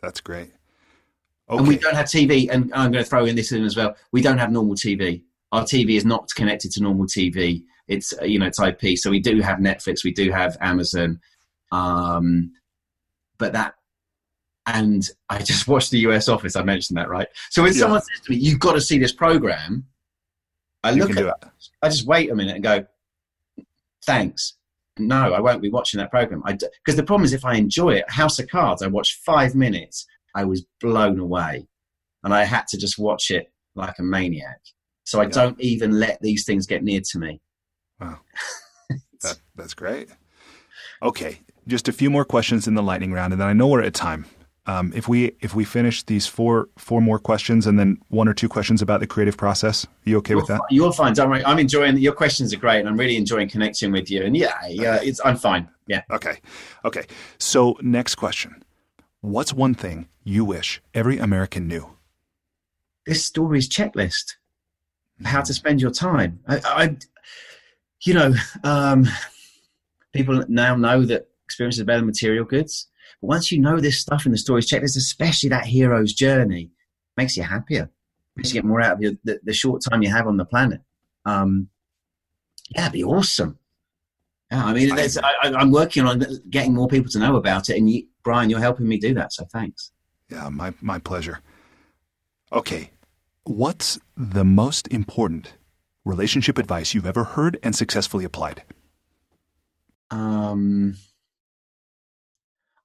That's 0.00 0.20
great. 0.20 0.52
Okay. 1.50 1.58
And 1.58 1.66
we 1.66 1.76
don't 1.76 1.96
have 1.96 2.06
TV, 2.06 2.48
and 2.48 2.72
I'm 2.72 2.92
going 2.92 3.02
to 3.02 3.08
throw 3.08 3.24
in 3.24 3.34
this 3.34 3.50
in 3.50 3.64
as 3.64 3.76
well. 3.76 3.96
We 4.12 4.22
don't 4.22 4.38
have 4.38 4.52
normal 4.52 4.76
TV. 4.76 5.22
Our 5.50 5.64
TV 5.64 5.96
is 5.96 6.04
not 6.04 6.32
connected 6.36 6.70
to 6.72 6.82
normal 6.82 7.06
TV. 7.06 7.64
It's 7.88 8.14
you 8.22 8.38
know 8.38 8.46
it's 8.46 8.60
IP. 8.60 8.96
So 8.96 9.10
we 9.10 9.18
do 9.18 9.40
have 9.40 9.58
Netflix, 9.58 10.04
we 10.04 10.12
do 10.12 10.30
have 10.30 10.56
Amazon, 10.60 11.20
um, 11.72 12.52
but 13.38 13.52
that. 13.52 13.74
And 14.66 15.04
I 15.28 15.38
just 15.42 15.66
watched 15.66 15.90
the 15.90 15.98
US 16.00 16.28
Office. 16.28 16.54
I 16.54 16.62
mentioned 16.62 16.96
that, 16.98 17.08
right? 17.08 17.26
So 17.48 17.62
when 17.62 17.72
yeah. 17.72 17.80
someone 17.80 18.00
says 18.02 18.20
to 18.24 18.30
me, 18.30 18.38
"You've 18.38 18.60
got 18.60 18.74
to 18.74 18.80
see 18.80 18.98
this 18.98 19.12
program," 19.12 19.86
I 20.84 20.92
look 20.92 21.10
at 21.10 21.18
it. 21.18 21.34
I 21.82 21.88
just 21.88 22.06
wait 22.06 22.30
a 22.30 22.36
minute 22.36 22.54
and 22.54 22.62
go, 22.62 22.86
"Thanks." 24.04 24.54
No, 25.00 25.32
I 25.32 25.40
won't 25.40 25.62
be 25.62 25.70
watching 25.70 25.98
that 25.98 26.10
program. 26.10 26.42
Because 26.46 26.96
the 26.96 27.02
problem 27.02 27.24
is, 27.24 27.32
if 27.32 27.44
I 27.44 27.54
enjoy 27.54 27.90
it, 27.90 28.10
House 28.10 28.38
of 28.38 28.48
Cards, 28.48 28.82
I 28.82 28.86
watched 28.86 29.16
five 29.24 29.54
minutes, 29.54 30.06
I 30.34 30.44
was 30.44 30.64
blown 30.80 31.18
away, 31.18 31.66
and 32.24 32.34
I 32.34 32.44
had 32.44 32.66
to 32.68 32.78
just 32.78 32.98
watch 32.98 33.30
it 33.30 33.52
like 33.74 33.98
a 33.98 34.02
maniac. 34.02 34.60
So 35.04 35.20
I 35.20 35.24
yeah. 35.24 35.30
don't 35.30 35.60
even 35.60 35.98
let 35.98 36.20
these 36.20 36.44
things 36.44 36.66
get 36.66 36.84
near 36.84 37.00
to 37.00 37.18
me. 37.18 37.40
Wow, 38.00 38.20
that, 39.22 39.40
that's 39.56 39.74
great. 39.74 40.08
Okay, 41.02 41.40
just 41.66 41.88
a 41.88 41.92
few 41.92 42.10
more 42.10 42.24
questions 42.24 42.68
in 42.68 42.74
the 42.74 42.82
lightning 42.82 43.12
round, 43.12 43.32
and 43.32 43.40
then 43.40 43.48
I 43.48 43.52
know 43.52 43.68
we're 43.68 43.82
at 43.82 43.94
time. 43.94 44.26
Um, 44.66 44.92
if 44.94 45.08
we 45.08 45.32
if 45.40 45.54
we 45.54 45.64
finish 45.64 46.02
these 46.02 46.26
four 46.26 46.68
four 46.76 47.00
more 47.00 47.18
questions 47.18 47.66
and 47.66 47.78
then 47.78 47.98
one 48.08 48.28
or 48.28 48.34
two 48.34 48.48
questions 48.48 48.82
about 48.82 49.00
the 49.00 49.06
creative 49.06 49.36
process, 49.36 49.84
are 49.84 49.88
you 50.04 50.18
okay 50.18 50.32
you're 50.32 50.40
with 50.40 50.48
that? 50.48 50.60
You're 50.70 50.92
fine. 50.92 51.14
Don't 51.14 51.30
worry. 51.30 51.44
I'm 51.44 51.58
enjoying 51.58 51.96
your 51.96 52.12
questions 52.12 52.52
are 52.52 52.58
great, 52.58 52.80
and 52.80 52.88
I'm 52.88 52.96
really 52.96 53.16
enjoying 53.16 53.48
connecting 53.48 53.90
with 53.90 54.10
you. 54.10 54.22
And 54.22 54.36
yeah, 54.36 54.54
yeah, 54.68 54.98
it's 55.02 55.20
I'm 55.24 55.36
fine. 55.36 55.68
Yeah. 55.86 56.02
Okay. 56.10 56.38
Okay. 56.84 57.06
So 57.38 57.78
next 57.80 58.16
question: 58.16 58.62
What's 59.22 59.52
one 59.52 59.74
thing 59.74 60.08
you 60.24 60.44
wish 60.44 60.82
every 60.92 61.18
American 61.18 61.66
knew? 61.66 61.96
This 63.06 63.24
story's 63.24 63.68
checklist. 63.68 64.34
How 65.24 65.40
to 65.40 65.54
spend 65.54 65.80
your 65.80 65.90
time. 65.90 66.40
I, 66.46 66.60
I 66.64 66.96
you 68.02 68.14
know, 68.14 68.34
um, 68.62 69.06
people 70.12 70.44
now 70.48 70.76
know 70.76 71.04
that 71.06 71.28
experience 71.44 71.78
is 71.78 71.84
better 71.84 71.98
than 71.98 72.06
material 72.06 72.44
goods 72.44 72.89
but 73.20 73.28
once 73.28 73.52
you 73.52 73.60
know 73.60 73.80
this 73.80 74.00
stuff 74.00 74.26
in 74.26 74.32
the 74.32 74.38
stories 74.38 74.68
checklist, 74.68 74.96
especially 74.96 75.48
that 75.50 75.66
hero's 75.66 76.12
journey, 76.12 76.70
makes 77.16 77.36
you 77.36 77.42
happier. 77.42 77.90
Makes 78.36 78.50
you 78.50 78.54
get 78.54 78.64
more 78.64 78.80
out 78.80 78.94
of 78.94 79.02
your, 79.02 79.12
the, 79.24 79.40
the 79.42 79.52
short 79.52 79.82
time 79.88 80.02
you 80.02 80.10
have 80.10 80.26
on 80.26 80.36
the 80.36 80.44
planet. 80.44 80.80
Um, 81.26 81.68
yeah, 82.70 82.82
it'd 82.82 82.92
be 82.92 83.04
awesome. 83.04 83.58
Yeah, 84.50 84.64
I 84.64 84.72
mean, 84.72 84.92
I, 84.92 85.08
am 85.42 85.70
working 85.70 86.06
on 86.06 86.24
getting 86.48 86.74
more 86.74 86.88
people 86.88 87.10
to 87.12 87.18
know 87.18 87.36
about 87.36 87.68
it, 87.68 87.76
and 87.76 87.88
you, 87.88 88.06
Brian, 88.24 88.50
you're 88.50 88.58
helping 88.58 88.88
me 88.88 88.98
do 88.98 89.14
that. 89.14 89.32
So 89.32 89.44
thanks. 89.44 89.92
Yeah, 90.28 90.48
my 90.48 90.74
my 90.80 90.98
pleasure. 90.98 91.40
Okay, 92.52 92.90
what's 93.44 94.00
the 94.16 94.44
most 94.44 94.88
important 94.88 95.54
relationship 96.04 96.58
advice 96.58 96.94
you've 96.94 97.06
ever 97.06 97.24
heard 97.24 97.58
and 97.62 97.76
successfully 97.76 98.24
applied? 98.24 98.64
Um, 100.10 100.96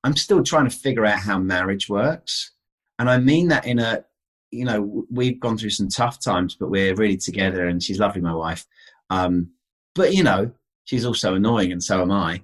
I'm 0.06 0.16
still 0.16 0.44
trying 0.44 0.70
to 0.70 0.76
figure 0.76 1.04
out 1.04 1.18
how 1.18 1.40
marriage 1.40 1.90
works. 1.90 2.52
And 3.00 3.10
I 3.10 3.18
mean 3.18 3.48
that 3.48 3.66
in 3.66 3.80
a, 3.80 4.06
you 4.52 4.64
know, 4.64 5.04
we've 5.10 5.40
gone 5.40 5.58
through 5.58 5.72
some 5.72 5.90
tough 5.90 6.24
times, 6.24 6.56
but 6.56 6.70
we're 6.70 6.94
really 6.94 7.18
together 7.18 7.68
and 7.68 7.82
she's 7.82 8.00
lovely, 8.00 8.22
my 8.22 8.36
wife. 8.36 8.68
Um, 9.10 9.50
but, 9.96 10.14
you 10.14 10.22
know, 10.22 10.52
she's 10.84 11.06
also 11.06 11.34
annoying 11.34 11.72
and 11.72 11.84
so 11.84 12.04
am 12.04 12.12
I. 12.12 12.44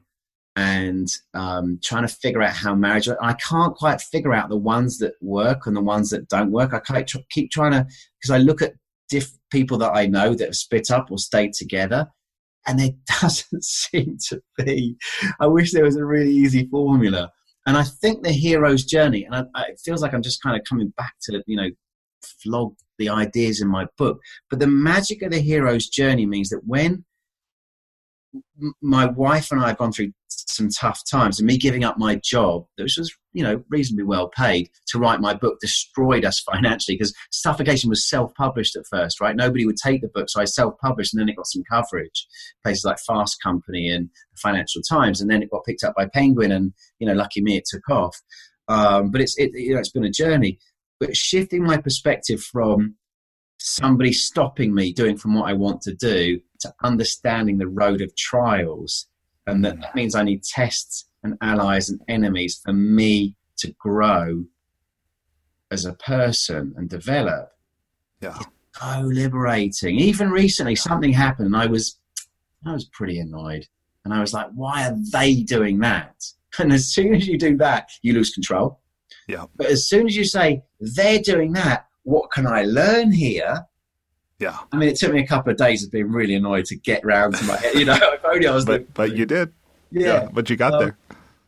And 0.56 1.08
um, 1.36 1.80
trying 1.84 2.08
to 2.08 2.14
figure 2.14 2.42
out 2.42 2.56
how 2.56 2.74
marriage, 2.74 3.08
I 3.22 3.34
can't 3.34 3.76
quite 3.76 4.02
figure 4.02 4.34
out 4.34 4.50
the 4.50 4.58
ones 4.58 4.98
that 4.98 5.14
work 5.22 5.68
and 5.68 5.78
the 5.78 5.82
ones 5.82 6.10
that 6.10 6.30
don't 6.30 6.52
work. 6.52 6.74
I 6.74 7.06
keep 7.30 7.52
trying 7.52 7.74
to, 7.74 7.86
because 8.20 8.32
I 8.32 8.40
look 8.40 8.64
at 8.64 8.74
diff- 9.08 9.38
people 9.52 9.78
that 9.78 9.92
I 9.92 10.08
know 10.08 10.34
that 10.34 10.46
have 10.46 10.56
split 10.56 10.90
up 10.90 11.12
or 11.12 11.20
stayed 11.20 11.54
together 11.54 12.08
and 12.66 12.80
there 12.80 12.90
doesn't 13.22 13.64
seem 13.64 14.18
to 14.30 14.42
be. 14.58 14.96
I 15.40 15.46
wish 15.46 15.72
there 15.72 15.86
was 15.86 15.96
a 15.96 16.06
really 16.06 16.32
easy 16.32 16.68
formula. 16.68 17.32
And 17.66 17.78
I 17.78 17.84
think 17.84 18.24
the 18.24 18.32
hero's 18.32 18.84
journey, 18.84 19.24
and 19.24 19.36
I, 19.36 19.44
I, 19.54 19.64
it 19.70 19.82
feels 19.84 20.02
like 20.02 20.14
I'm 20.14 20.24
just 20.24 20.42
kind 20.42 20.60
of 20.60 20.66
coming 20.68 20.94
back 20.98 21.14
to, 21.24 21.44
you 21.46 21.58
know, 21.58 21.70
flog 22.44 22.76
the 22.98 23.10
ideas 23.10 23.62
in 23.62 23.68
my 23.68 23.86
book. 23.98 24.20
But 24.50 24.60
the 24.60 24.68
magic 24.68 25.22
of 25.22 25.32
the 25.32 25.40
hero's 25.40 25.88
journey 25.88 26.26
means 26.26 26.50
that 26.50 26.62
when 26.66 27.06
my 28.82 29.06
wife 29.06 29.52
and 29.52 29.62
I 29.62 29.70
have 29.70 29.78
gone 29.78 29.92
through 29.92 30.12
some 30.28 30.70
tough 30.70 31.02
times, 31.10 31.40
and 31.40 31.48
me 31.48 31.58
giving 31.58 31.84
up 31.84 31.98
my 31.98 32.16
job, 32.24 32.66
which 32.78 32.96
was 32.98 33.14
you 33.34 33.44
know 33.44 33.64
reasonably 33.70 34.04
well 34.04 34.30
paid 34.30 34.70
to 34.88 35.00
write 35.00 35.20
my 35.20 35.34
book, 35.34 35.60
destroyed 35.60 36.26
us 36.26 36.40
financially 36.52 36.96
because 36.96 37.14
Stuffocation 37.32 37.90
was 37.90 38.08
self-published 38.08 38.76
at 38.76 38.86
first, 38.90 39.20
right? 39.20 39.36
Nobody 39.36 39.66
would 39.66 39.78
take 39.78 40.02
the 40.02 40.08
book, 40.08 40.30
so 40.30 40.42
I 40.42 40.46
self-published, 40.46 41.14
and 41.14 41.22
then 41.22 41.30
it 41.30 41.36
got 41.36 41.48
some 41.48 41.64
coverage, 41.70 42.28
places 42.64 42.86
like 42.86 43.00
Fast 43.00 43.38
Company 43.42 43.90
and 43.90 44.10
the 44.32 44.38
Financial 44.38 44.82
Times, 44.82 45.22
and 45.22 45.30
then 45.30 45.42
it 45.42 45.52
got 45.52 45.66
picked 45.66 45.84
up 45.84 45.96
by 45.96 46.08
Penguin, 46.08 46.52
and 46.52 46.74
you 47.00 47.08
know, 47.08 47.14
lucky 47.14 47.42
me, 47.42 47.58
it 47.58 47.66
took 47.70 47.90
off. 47.90 48.18
Um, 48.68 49.12
but 49.12 49.22
it's 49.22 49.38
it, 49.38 49.52
you 49.54 49.74
know 49.74 49.80
it's 49.80 49.92
been 49.92 50.06
a 50.06 50.12
journey. 50.12 50.60
But 51.00 51.18
shifting 51.18 51.64
my 51.64 51.78
perspective 51.78 52.42
from 52.42 52.96
somebody 53.62 54.12
stopping 54.12 54.74
me 54.74 54.92
doing 54.92 55.18
from 55.18 55.36
what 55.36 55.50
I 55.50 55.54
want 55.54 55.82
to 55.84 55.94
do 55.94 56.40
to 56.62 56.74
understanding 56.84 57.58
the 57.58 57.68
road 57.68 58.02
of 58.02 58.16
trials. 58.16 59.08
And 59.48 59.64
that, 59.66 59.80
that 59.82 59.96
means 59.96 60.16
I 60.16 60.24
need 60.24 60.44
tests 60.44 61.06
and 61.24 61.38
allies 61.42 61.90
and 61.90 62.02
enemies 62.08 62.60
for 62.64 62.74
me 62.74 63.36
to 63.58 63.72
grow 63.80 64.46
as 65.70 65.86
a 65.86 65.94
person 65.94 66.74
and 66.76 66.90
develop. 66.90 67.52
Yeah. 68.20 68.38
so 68.80 69.02
liberating. 69.02 70.00
Even 70.00 70.32
recently 70.32 70.76
something 70.76 71.14
happened 71.14 71.48
and 71.48 71.56
I 71.56 71.68
was 71.68 72.00
I 72.66 72.74
was 72.74 72.86
pretty 72.86 73.20
annoyed. 73.20 73.68
And 74.06 74.14
I 74.14 74.20
was 74.20 74.34
like, 74.34 74.48
why 74.54 74.88
are 74.88 74.96
they 75.12 75.44
doing 75.44 75.80
that? 75.80 76.16
And 76.60 76.74
as 76.74 76.94
soon 76.94 77.16
as 77.16 77.26
you 77.26 77.38
do 77.38 77.56
that, 77.58 77.90
you 78.02 78.12
lose 78.12 78.32
control. 78.32 78.82
Yeah. 79.26 79.46
But 79.56 79.68
as 79.68 79.88
soon 79.88 80.06
as 80.06 80.18
you 80.18 80.26
say, 80.26 80.64
they're 80.82 81.22
doing 81.22 81.54
that, 81.54 81.86
what 82.04 82.32
can 82.32 82.48
I 82.48 82.64
learn 82.64 83.12
here? 83.12 83.66
Yeah. 84.40 84.58
I 84.72 84.78
mean, 84.78 84.90
it 84.90 84.98
took 84.98 85.14
me 85.14 85.22
a 85.22 85.28
couple 85.28 85.52
of 85.52 85.58
days 85.58 85.84
of 85.84 85.92
being 85.92 86.12
really 86.12 86.34
annoyed 86.34 86.66
to 86.66 86.76
get 86.76 87.06
round 87.06 87.36
to 87.36 87.44
my 87.46 87.58
head. 87.58 87.76
You 87.76 87.86
know, 87.86 87.94
if 88.02 88.26
only 88.26 88.48
I 88.48 88.54
was. 88.54 88.66
but, 88.66 88.92
but 88.94 89.16
you 89.16 89.26
did. 89.26 89.54
Yeah. 89.92 90.06
yeah. 90.06 90.30
But 90.32 90.50
you 90.50 90.56
got 90.56 90.74
um, 90.74 90.80
there. 90.80 90.98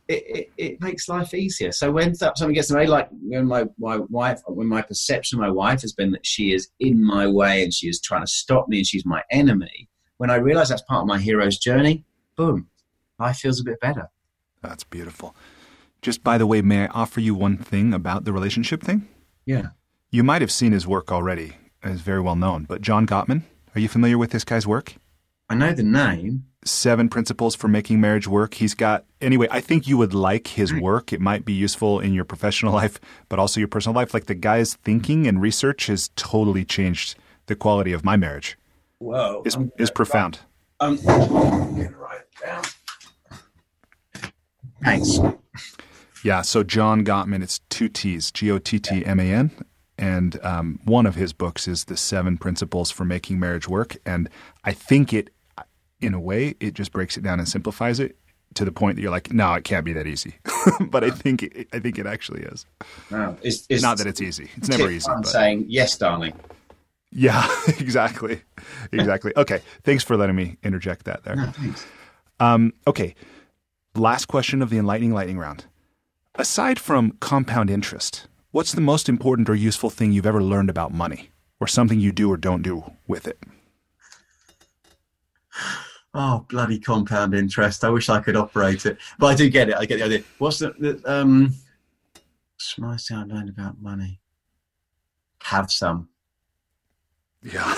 it, 0.06 0.24
it, 0.26 0.52
it 0.56 0.80
makes 0.80 1.08
life 1.08 1.34
easier. 1.34 1.72
So 1.72 1.90
when 1.90 2.14
something 2.14 2.52
gets 2.52 2.70
in 2.70 2.74
the 2.74 2.80
way, 2.80 2.86
like 2.86 3.08
when 3.10 3.46
my, 3.46 3.64
my 3.78 3.96
wife, 4.08 4.40
when 4.46 4.68
my 4.68 4.80
perception 4.80 5.38
of 5.38 5.40
my 5.40 5.50
wife 5.50 5.80
has 5.80 5.92
been 5.92 6.12
that 6.12 6.24
she 6.24 6.52
is 6.52 6.68
in 6.78 7.02
my 7.02 7.26
way 7.26 7.64
and 7.64 7.74
she 7.74 7.88
is 7.88 8.00
trying 8.00 8.22
to 8.22 8.28
stop 8.28 8.68
me 8.68 8.78
and 8.78 8.86
she's 8.86 9.04
my 9.04 9.22
enemy, 9.30 9.88
when 10.18 10.30
I 10.30 10.36
realize 10.36 10.68
that's 10.68 10.82
part 10.82 11.02
of 11.02 11.08
my 11.08 11.18
hero's 11.18 11.58
journey, 11.58 12.04
boom, 12.36 12.68
life 13.18 13.38
feels 13.38 13.60
a 13.60 13.64
bit 13.64 13.80
better. 13.80 14.08
That's 14.62 14.84
beautiful. 14.84 15.34
Just 16.00 16.22
by 16.22 16.38
the 16.38 16.46
way, 16.46 16.62
may 16.62 16.84
I 16.84 16.86
offer 16.88 17.20
you 17.20 17.34
one 17.34 17.56
thing 17.56 17.92
about 17.92 18.24
the 18.24 18.32
relationship 18.32 18.82
thing? 18.82 19.08
Yeah. 19.46 19.68
You 20.14 20.22
might 20.22 20.42
have 20.42 20.52
seen 20.52 20.70
his 20.70 20.86
work 20.86 21.10
already. 21.10 21.56
It's 21.82 22.00
very 22.00 22.20
well 22.20 22.36
known. 22.36 22.66
But 22.68 22.80
John 22.80 23.04
Gottman, 23.04 23.42
are 23.74 23.80
you 23.80 23.88
familiar 23.88 24.16
with 24.16 24.30
this 24.30 24.44
guy's 24.44 24.64
work? 24.64 24.94
I 25.50 25.56
know 25.56 25.72
the 25.72 25.82
name. 25.82 26.44
Seven 26.64 27.08
Principles 27.08 27.56
for 27.56 27.66
Making 27.66 28.00
Marriage 28.00 28.28
Work. 28.28 28.54
He's 28.54 28.74
got, 28.74 29.06
anyway, 29.20 29.48
I 29.50 29.60
think 29.60 29.88
you 29.88 29.96
would 29.96 30.14
like 30.14 30.46
his 30.46 30.72
work. 30.72 31.12
It 31.12 31.20
might 31.20 31.44
be 31.44 31.52
useful 31.52 31.98
in 31.98 32.14
your 32.14 32.24
professional 32.24 32.72
life, 32.80 33.00
but 33.28 33.40
also 33.40 33.58
your 33.58 33.66
personal 33.66 33.96
life. 33.96 34.14
Like 34.14 34.26
the 34.26 34.36
guy's 34.36 34.74
thinking 34.74 35.26
and 35.26 35.42
research 35.42 35.88
has 35.88 36.10
totally 36.14 36.64
changed 36.64 37.16
the 37.46 37.56
quality 37.56 37.92
of 37.92 38.04
my 38.04 38.16
marriage. 38.16 38.56
Whoa. 38.98 39.42
Is, 39.44 39.58
is 39.78 39.90
profound. 39.90 40.38
Um, 40.78 40.94
get 40.94 41.92
right 41.98 42.22
down. 42.40 42.62
Thanks. 44.84 45.18
Yeah, 46.22 46.42
so 46.42 46.62
John 46.62 47.04
Gottman, 47.04 47.42
it's 47.42 47.58
two 47.68 47.88
T's, 47.88 48.30
G 48.30 48.52
O 48.52 48.58
T 48.60 48.78
T 48.78 49.04
M 49.04 49.18
A 49.18 49.24
N. 49.24 49.50
And 49.96 50.42
um, 50.44 50.80
one 50.84 51.06
of 51.06 51.14
his 51.14 51.32
books 51.32 51.68
is 51.68 51.84
The 51.84 51.96
Seven 51.96 52.36
Principles 52.36 52.90
for 52.90 53.04
Making 53.04 53.38
Marriage 53.38 53.68
Work. 53.68 53.96
And 54.04 54.28
I 54.64 54.72
think 54.72 55.12
it, 55.12 55.30
in 56.00 56.14
a 56.14 56.20
way, 56.20 56.54
it 56.60 56.74
just 56.74 56.92
breaks 56.92 57.16
it 57.16 57.22
down 57.22 57.38
and 57.38 57.48
simplifies 57.48 58.00
it 58.00 58.16
to 58.54 58.64
the 58.64 58.72
point 58.72 58.96
that 58.96 59.02
you're 59.02 59.10
like, 59.10 59.32
no, 59.32 59.54
it 59.54 59.64
can't 59.64 59.84
be 59.84 59.92
that 59.92 60.06
easy. 60.06 60.34
but 60.80 61.04
I 61.04 61.10
think 61.10 61.42
it, 61.42 61.68
I 61.72 61.78
think 61.78 61.98
it 61.98 62.06
actually 62.06 62.42
is. 62.42 62.66
No, 63.10 63.36
it's, 63.42 63.66
it's 63.68 63.82
Not 63.82 63.98
that 63.98 64.06
it's 64.06 64.20
easy. 64.20 64.48
It's 64.56 64.68
never 64.68 64.90
easy. 64.90 65.08
I'm 65.10 65.24
saying 65.24 65.66
yes, 65.68 65.96
darling. 65.96 66.34
yeah, 67.12 67.48
exactly, 67.78 68.42
exactly. 68.92 69.32
Okay, 69.36 69.60
thanks 69.82 70.02
for 70.04 70.16
letting 70.16 70.36
me 70.36 70.56
interject 70.62 71.04
that 71.06 71.24
there. 71.24 71.36
No, 71.36 71.46
thanks. 71.46 71.86
Um, 72.40 72.72
okay, 72.86 73.14
last 73.94 74.26
question 74.26 74.62
of 74.62 74.70
the 74.70 74.78
enlightening 74.78 75.12
lightning 75.12 75.38
round. 75.38 75.66
Aside 76.36 76.80
from 76.80 77.12
compound 77.20 77.70
interest, 77.70 78.26
what's 78.54 78.72
the 78.72 78.80
most 78.80 79.08
important 79.08 79.50
or 79.50 79.54
useful 79.56 79.90
thing 79.90 80.12
you've 80.12 80.24
ever 80.24 80.40
learned 80.40 80.70
about 80.70 80.94
money, 80.94 81.30
or 81.58 81.66
something 81.66 81.98
you 81.98 82.12
do 82.12 82.30
or 82.30 82.36
don't 82.36 82.62
do 82.62 82.84
with 83.08 83.26
it? 83.26 83.38
Oh, 86.14 86.46
bloody 86.48 86.78
compound 86.78 87.34
interest. 87.34 87.82
I 87.82 87.88
wish 87.88 88.08
I 88.08 88.20
could 88.20 88.36
operate 88.36 88.86
it. 88.86 88.98
But 89.18 89.26
I 89.26 89.34
do 89.34 89.50
get 89.50 89.68
it. 89.68 89.74
I 89.74 89.84
get 89.84 89.98
the 89.98 90.04
idea. 90.04 90.22
What's 90.38 90.60
the, 90.60 90.72
the 90.78 91.02
um, 91.04 91.52
smartest 92.56 93.08
thing 93.08 93.16
I 93.16 93.24
learned 93.24 93.48
about 93.48 93.82
money? 93.82 94.20
Have 95.42 95.72
some. 95.72 96.08
Yeah. 97.42 97.74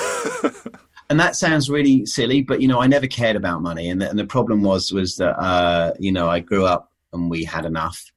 and 1.08 1.18
that 1.18 1.36
sounds 1.36 1.70
really 1.70 2.04
silly, 2.04 2.42
but 2.42 2.60
you 2.60 2.68
know, 2.68 2.80
I 2.80 2.86
never 2.86 3.06
cared 3.06 3.36
about 3.36 3.62
money, 3.62 3.88
and 3.88 4.02
the, 4.02 4.10
and 4.10 4.18
the 4.18 4.26
problem 4.26 4.62
was 4.62 4.92
was 4.92 5.16
that 5.16 5.38
uh, 5.40 5.94
you 5.98 6.12
know 6.12 6.28
I 6.28 6.40
grew 6.40 6.66
up 6.66 6.92
and 7.14 7.30
we 7.30 7.44
had 7.44 7.64
enough. 7.64 8.12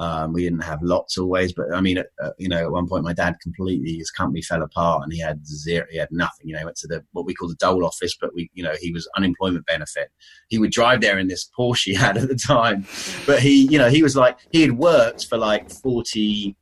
Um, 0.00 0.32
we 0.32 0.42
didn't 0.42 0.64
have 0.64 0.82
lots 0.82 1.18
always, 1.18 1.52
but 1.52 1.66
I 1.72 1.80
mean, 1.80 1.98
uh, 1.98 2.30
you 2.36 2.48
know, 2.48 2.64
at 2.64 2.72
one 2.72 2.88
point 2.88 3.04
my 3.04 3.12
dad 3.12 3.36
completely 3.40 3.94
his 3.94 4.10
company 4.10 4.42
fell 4.42 4.62
apart 4.62 5.04
and 5.04 5.12
he 5.12 5.20
had 5.20 5.46
zero, 5.46 5.86
he 5.88 5.98
had 5.98 6.08
nothing. 6.10 6.48
You 6.48 6.56
know, 6.56 6.64
went 6.64 6.76
to 6.78 6.88
the 6.88 7.04
what 7.12 7.26
we 7.26 7.34
call 7.34 7.48
the 7.48 7.54
dole 7.54 7.86
office, 7.86 8.16
but 8.20 8.34
we, 8.34 8.50
you 8.54 8.64
know, 8.64 8.74
he 8.80 8.90
was 8.90 9.08
unemployment 9.16 9.66
benefit. 9.66 10.10
He 10.48 10.58
would 10.58 10.72
drive 10.72 11.00
there 11.00 11.18
in 11.18 11.28
this 11.28 11.48
Porsche 11.56 11.84
he 11.84 11.94
had 11.94 12.16
at 12.16 12.28
the 12.28 12.34
time, 12.34 12.86
but 13.24 13.40
he, 13.40 13.68
you 13.68 13.78
know, 13.78 13.88
he 13.88 14.02
was 14.02 14.16
like 14.16 14.38
he 14.50 14.62
had 14.62 14.72
worked 14.72 15.26
for 15.26 15.38
like 15.38 15.70
40, 15.70 16.56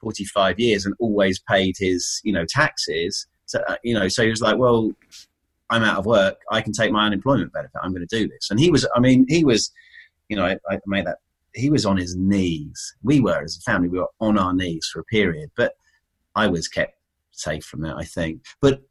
45 0.00 0.60
years 0.60 0.84
and 0.84 0.94
always 1.00 1.38
paid 1.38 1.76
his, 1.78 2.20
you 2.22 2.32
know, 2.32 2.44
taxes. 2.46 3.26
So, 3.46 3.60
uh, 3.66 3.76
you 3.82 3.94
know, 3.94 4.08
so 4.08 4.22
he 4.22 4.30
was 4.30 4.42
like, 4.42 4.58
well, 4.58 4.92
I'm 5.70 5.82
out 5.82 5.98
of 5.98 6.06
work. 6.06 6.36
I 6.50 6.60
can 6.60 6.72
take 6.72 6.92
my 6.92 7.06
unemployment 7.06 7.52
benefit. 7.52 7.80
I'm 7.82 7.92
going 7.92 8.06
to 8.06 8.16
do 8.16 8.28
this. 8.28 8.48
And 8.50 8.60
he 8.60 8.70
was, 8.70 8.86
I 8.94 9.00
mean, 9.00 9.24
he 9.28 9.44
was, 9.44 9.72
you 10.28 10.36
know, 10.36 10.44
I, 10.44 10.58
I 10.70 10.78
made 10.86 11.06
that, 11.06 11.18
he 11.54 11.70
was 11.70 11.86
on 11.86 11.96
his 11.96 12.16
knees. 12.16 12.94
We 13.02 13.20
were, 13.20 13.42
as 13.42 13.56
a 13.56 13.70
family, 13.70 13.88
we 13.88 13.98
were 13.98 14.10
on 14.20 14.38
our 14.38 14.52
knees 14.52 14.88
for 14.92 15.00
a 15.00 15.04
period, 15.04 15.50
but 15.56 15.74
I 16.34 16.48
was 16.48 16.68
kept 16.68 16.94
safe 17.30 17.64
from 17.64 17.82
that, 17.82 17.96
I 17.96 18.04
think. 18.04 18.42
But 18.60 18.82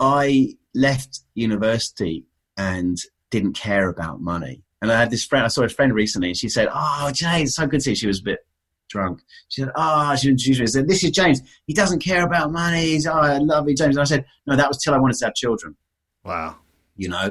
I 0.00 0.54
left 0.74 1.20
university 1.34 2.26
and 2.56 2.98
didn't 3.30 3.54
care 3.54 3.88
about 3.88 4.20
money. 4.20 4.62
And 4.82 4.92
I 4.92 4.98
had 4.98 5.10
this 5.10 5.24
friend, 5.24 5.44
I 5.44 5.48
saw 5.48 5.62
a 5.62 5.68
friend 5.68 5.94
recently, 5.94 6.28
and 6.28 6.36
she 6.36 6.48
said, 6.48 6.68
Oh, 6.72 7.10
James, 7.14 7.54
so 7.54 7.66
good 7.66 7.78
to 7.78 7.84
see 7.84 7.90
you. 7.90 7.96
She 7.96 8.06
was 8.06 8.20
a 8.20 8.24
bit 8.24 8.40
drunk. 8.88 9.20
She 9.48 9.62
said, 9.62 9.70
Oh, 9.74 10.14
she 10.16 10.28
introduced 10.28 10.60
me 10.60 10.64
and 10.64 10.70
said, 10.72 10.88
This 10.88 11.02
is 11.02 11.10
James. 11.12 11.40
He 11.66 11.72
doesn't 11.72 12.00
care 12.00 12.24
about 12.24 12.52
money. 12.52 12.80
He's, 12.86 13.06
oh, 13.06 13.12
I 13.12 13.38
love 13.38 13.68
you, 13.68 13.74
James. 13.74 13.96
And 13.96 14.02
I 14.02 14.04
said, 14.04 14.24
No, 14.46 14.56
that 14.56 14.68
was 14.68 14.78
till 14.78 14.94
I 14.94 14.98
wanted 14.98 15.16
to 15.18 15.26
have 15.26 15.34
children. 15.34 15.76
wow. 16.24 16.56
You 16.98 17.10
know, 17.10 17.30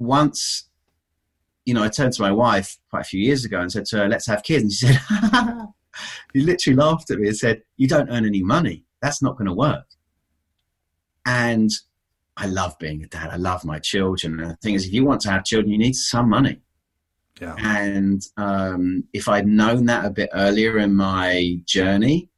once, 0.00 0.68
you 1.64 1.74
know, 1.74 1.82
I 1.82 1.88
turned 1.88 2.12
to 2.14 2.22
my 2.22 2.32
wife 2.32 2.76
quite 2.90 3.02
a 3.02 3.04
few 3.04 3.20
years 3.20 3.44
ago 3.44 3.60
and 3.60 3.70
said 3.70 3.84
to 3.86 3.98
her, 3.98 4.08
Let's 4.08 4.26
have 4.26 4.42
kids. 4.42 4.62
And 4.62 4.72
she 4.72 4.86
said, 4.86 5.00
He 6.32 6.40
literally 6.40 6.76
laughed 6.76 7.10
at 7.10 7.18
me 7.18 7.28
and 7.28 7.36
said, 7.36 7.62
You 7.76 7.88
don't 7.88 8.10
earn 8.10 8.26
any 8.26 8.42
money. 8.42 8.84
That's 9.00 9.22
not 9.22 9.36
going 9.36 9.48
to 9.48 9.54
work. 9.54 9.86
And 11.24 11.70
I 12.36 12.46
love 12.46 12.78
being 12.78 13.02
a 13.02 13.06
dad. 13.06 13.30
I 13.30 13.36
love 13.36 13.64
my 13.64 13.78
children. 13.78 14.40
And 14.40 14.50
the 14.50 14.56
thing 14.56 14.74
is, 14.74 14.86
if 14.86 14.92
you 14.92 15.04
want 15.04 15.20
to 15.22 15.30
have 15.30 15.44
children, 15.44 15.70
you 15.70 15.78
need 15.78 15.94
some 15.94 16.28
money. 16.28 16.60
Yeah. 17.40 17.54
And 17.58 18.22
um, 18.36 19.04
if 19.12 19.28
I'd 19.28 19.46
known 19.46 19.86
that 19.86 20.04
a 20.04 20.10
bit 20.10 20.30
earlier 20.32 20.78
in 20.78 20.94
my 20.94 21.56
journey, 21.66 22.28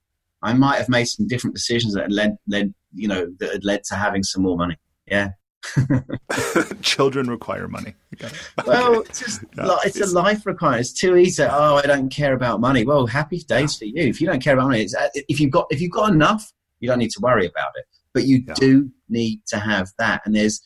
I 0.43 0.53
might 0.53 0.77
have 0.77 0.89
made 0.89 1.07
some 1.07 1.27
different 1.27 1.55
decisions 1.55 1.95
that 1.95 2.03
had 2.03 2.13
led, 2.13 2.37
led, 2.47 2.75
you 2.93 3.09
know, 3.09 3.27
that 3.39 3.53
had 3.53 3.65
led 3.65 3.85
to 3.85 3.95
having 3.95 4.23
some 4.23 4.43
more 4.43 4.57
money. 4.57 4.77
Yeah. 5.07 5.31
Children 6.83 7.29
require 7.29 7.69
money. 7.69 7.95
You 8.11 8.19
got 8.19 8.33
it. 8.33 8.41
Well, 8.67 9.01
it's 9.03 9.19
just 9.21 9.43
Yeah, 9.57 9.77
it's, 9.85 9.97
it's- 9.97 10.13
a 10.13 10.15
life 10.15 10.47
requirement. 10.47 10.81
It's 10.83 10.93
too 10.93 11.17
easy. 11.17 11.43
to, 11.43 11.55
Oh, 11.55 11.77
I 11.77 11.83
don't 11.83 12.09
care 12.11 12.35
about 12.35 12.61
money. 12.61 12.85
Well, 12.85 13.07
happy 13.07 13.39
days 13.41 13.77
for 13.77 13.85
you. 13.85 13.93
If 13.97 14.21
you 14.21 14.27
don't 14.27 14.43
care 14.43 14.55
about 14.55 14.69
money, 14.69 14.83
it's, 14.83 14.95
uh, 14.95 15.09
if 15.15 15.41
you've 15.41 15.51
got 15.51 15.67
if 15.71 15.81
you've 15.81 15.93
got 15.93 16.13
enough, 16.13 16.53
you 16.81 16.89
don't 16.89 16.99
need 16.99 17.11
to 17.11 17.21
worry 17.21 17.47
about 17.47 17.73
it. 17.77 17.85
But 18.13 18.25
you 18.25 18.45
Yeah. 18.47 18.55
do 18.55 18.91
need 19.09 19.41
to 19.49 19.59
have 19.59 19.89
that. 19.99 20.23
And 20.25 20.35
there's 20.35 20.61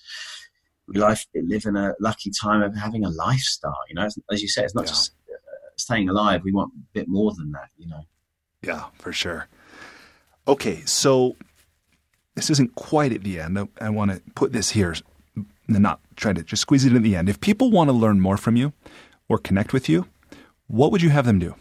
we 0.86 0.98
life 0.98 1.26
live 1.34 1.64
in 1.66 1.76
a 1.76 1.94
lucky 2.00 2.30
time 2.30 2.62
of 2.62 2.74
having 2.74 3.04
a 3.04 3.10
lifestyle. 3.10 3.76
You 3.88 3.94
know, 3.96 4.02
It's- 4.06 4.18
as 4.32 4.42
you 4.42 4.48
said, 4.48 4.64
it's 4.64 4.74
not 4.74 4.84
Yeah. 4.84 4.88
just 4.88 5.12
uh, 5.30 5.34
staying 5.76 6.08
alive. 6.08 6.42
We 6.44 6.52
want 6.52 6.72
a 6.74 6.78
bit 6.92 7.08
more 7.08 7.32
than 7.34 7.52
that. 7.52 7.68
You 7.76 7.88
know. 7.88 8.04
Yeah, 8.62 8.84
for 8.98 9.12
sure. 9.12 9.46
Okay, 10.46 10.82
so 10.86 11.36
this 12.38 12.50
isn't 12.50 12.74
quite 12.74 13.12
at 13.12 13.22
the 13.22 13.40
end. 13.40 13.58
I, 13.58 13.66
I 13.80 13.90
want 13.90 14.10
to 14.10 14.22
put 14.34 14.52
this 14.52 14.70
here 14.70 14.94
and 15.36 15.46
not 15.68 16.00
try 16.16 16.32
to 16.32 16.42
just 16.42 16.62
squeeze 16.62 16.84
it 16.84 16.94
in 16.94 17.02
the 17.02 17.16
end. 17.16 17.28
If 17.28 17.40
people 17.40 17.70
want 17.70 17.88
to 17.88 17.92
learn 17.92 18.20
more 18.20 18.36
from 18.36 18.56
you 18.56 18.72
or 19.28 19.38
connect 19.38 19.72
with 19.72 19.88
you, 19.88 20.06
what 20.66 20.92
would 20.92 21.02
you 21.02 21.10
have 21.10 21.26
them 21.26 21.38
do? 21.38 21.54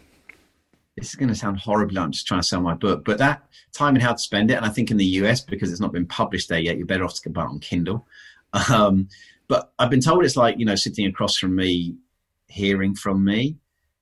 this 0.98 1.10
is 1.10 1.14
going 1.14 1.28
to 1.28 1.34
sound 1.34 1.58
horrible. 1.58 1.98
I'm 1.98 2.12
just 2.12 2.26
trying 2.26 2.40
to 2.40 2.46
sell 2.46 2.60
my 2.60 2.74
book, 2.74 3.04
but 3.04 3.18
that 3.18 3.42
time 3.72 3.94
and 3.94 4.02
how 4.02 4.12
to 4.12 4.18
spend 4.18 4.50
it, 4.50 4.54
and 4.54 4.66
I 4.66 4.68
think 4.68 4.90
in 4.90 4.96
the 4.96 5.04
US 5.04 5.40
because 5.40 5.70
it's 5.70 5.80
not 5.80 5.92
been 5.92 6.06
published 6.06 6.48
there 6.48 6.58
yet, 6.58 6.76
you're 6.76 6.86
better 6.86 7.04
off 7.04 7.20
to 7.20 7.30
buy 7.30 7.44
it 7.44 7.48
on 7.48 7.60
Kindle. 7.60 8.06
Um, 8.70 9.08
but 9.46 9.72
I've 9.78 9.90
been 9.90 10.00
told 10.00 10.24
it's 10.24 10.36
like 10.36 10.58
you 10.58 10.64
know 10.64 10.74
sitting 10.74 11.06
across 11.06 11.36
from 11.36 11.54
me, 11.54 11.96
hearing 12.46 12.94
from 12.94 13.22
me. 13.22 13.56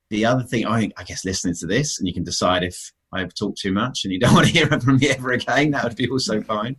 The 0.09 0.25
other 0.25 0.45
thing, 0.45 0.67
I 0.67 0.79
think, 0.79 0.93
I 0.97 1.03
guess 1.03 1.25
listening 1.25 1.57
to 1.57 1.67
this, 1.67 1.99
and 1.99 2.07
you 2.07 2.15
can 2.15 2.23
decide 2.23 2.63
if 2.63 2.93
I've 3.17 3.35
talked 3.35 3.59
too 3.59 3.73
much 3.73 4.05
and 4.05 4.13
you 4.13 4.21
don't 4.21 4.35
want 4.35 4.47
to 4.47 4.53
hear 4.53 4.67
from 4.67 4.99
me 4.99 5.11
ever 5.11 5.33
again. 5.33 5.71
That 5.73 5.85
would 5.85 5.97
be 5.97 6.09
also 6.09 6.41
fine. 6.41 6.77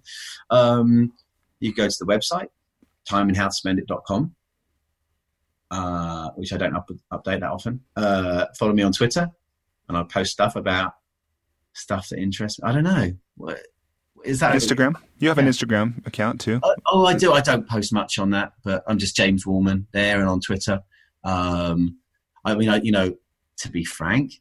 Um, 0.50 1.14
you 1.60 1.74
go 1.74 1.88
to 1.88 1.96
the 2.00 2.06
website, 2.06 2.48
timeandhowtospendit.com, 3.10 4.36
uh, 5.72 6.30
which 6.36 6.54
I 6.54 6.58
don't 6.58 6.76
up, 6.76 6.90
update 7.12 7.40
that 7.40 7.52
often. 7.52 7.82
Uh, 7.96 8.46
follow 8.58 8.74
me 8.74 8.84
on 8.84 8.92
Twitter 8.92 9.30
and 9.88 9.98
I'll 9.98 10.06
post 10.06 10.32
stuff 10.32 10.56
about 10.56 10.94
stuff 11.74 12.10
that 12.10 12.20
interests 12.20 12.62
me. 12.62 12.70
I 12.70 12.74
don't 12.74 12.84
know. 12.84 13.14
What 13.36 13.60
is 14.24 14.40
that? 14.40 14.54
Instagram? 14.56 14.96
You 15.20 15.30
have 15.30 15.38
an 15.38 15.48
Instagram 15.48 16.06
account 16.06 16.42
too. 16.42 16.60
Oh, 16.64 16.76
oh, 16.88 17.06
I 17.06 17.16
do. 17.16 17.34
I 17.34 17.42
don't 17.42 17.68
post 17.68 17.94
much 17.94 18.20
on 18.20 18.32
that, 18.32 18.54
but 18.64 18.84
I'm 18.88 18.98
just 18.98 19.16
James 19.16 19.46
Wallman 19.46 19.86
there 19.94 20.20
and 20.20 20.30
on 20.30 20.40
Twitter. 20.42 20.82
Um, 21.24 21.98
I 22.46 22.56
mean, 22.56 22.70
I, 22.70 22.78
you 22.82 22.92
know, 22.92 23.16
to 23.58 23.72
be 23.72 23.84
frank, 23.84 24.34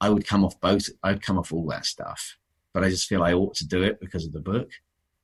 I 0.00 0.10
would 0.10 0.26
come 0.26 0.44
off 0.44 0.60
both. 0.60 0.88
I'd 1.02 1.22
come 1.22 1.38
off 1.38 1.52
all 1.52 1.66
that 1.68 1.86
stuff, 1.86 2.36
but 2.72 2.84
I 2.84 2.90
just 2.90 3.08
feel 3.08 3.22
I 3.22 3.32
ought 3.32 3.54
to 3.56 3.66
do 3.66 3.82
it 3.82 4.00
because 4.00 4.26
of 4.26 4.32
the 4.32 4.40
book. 4.40 4.70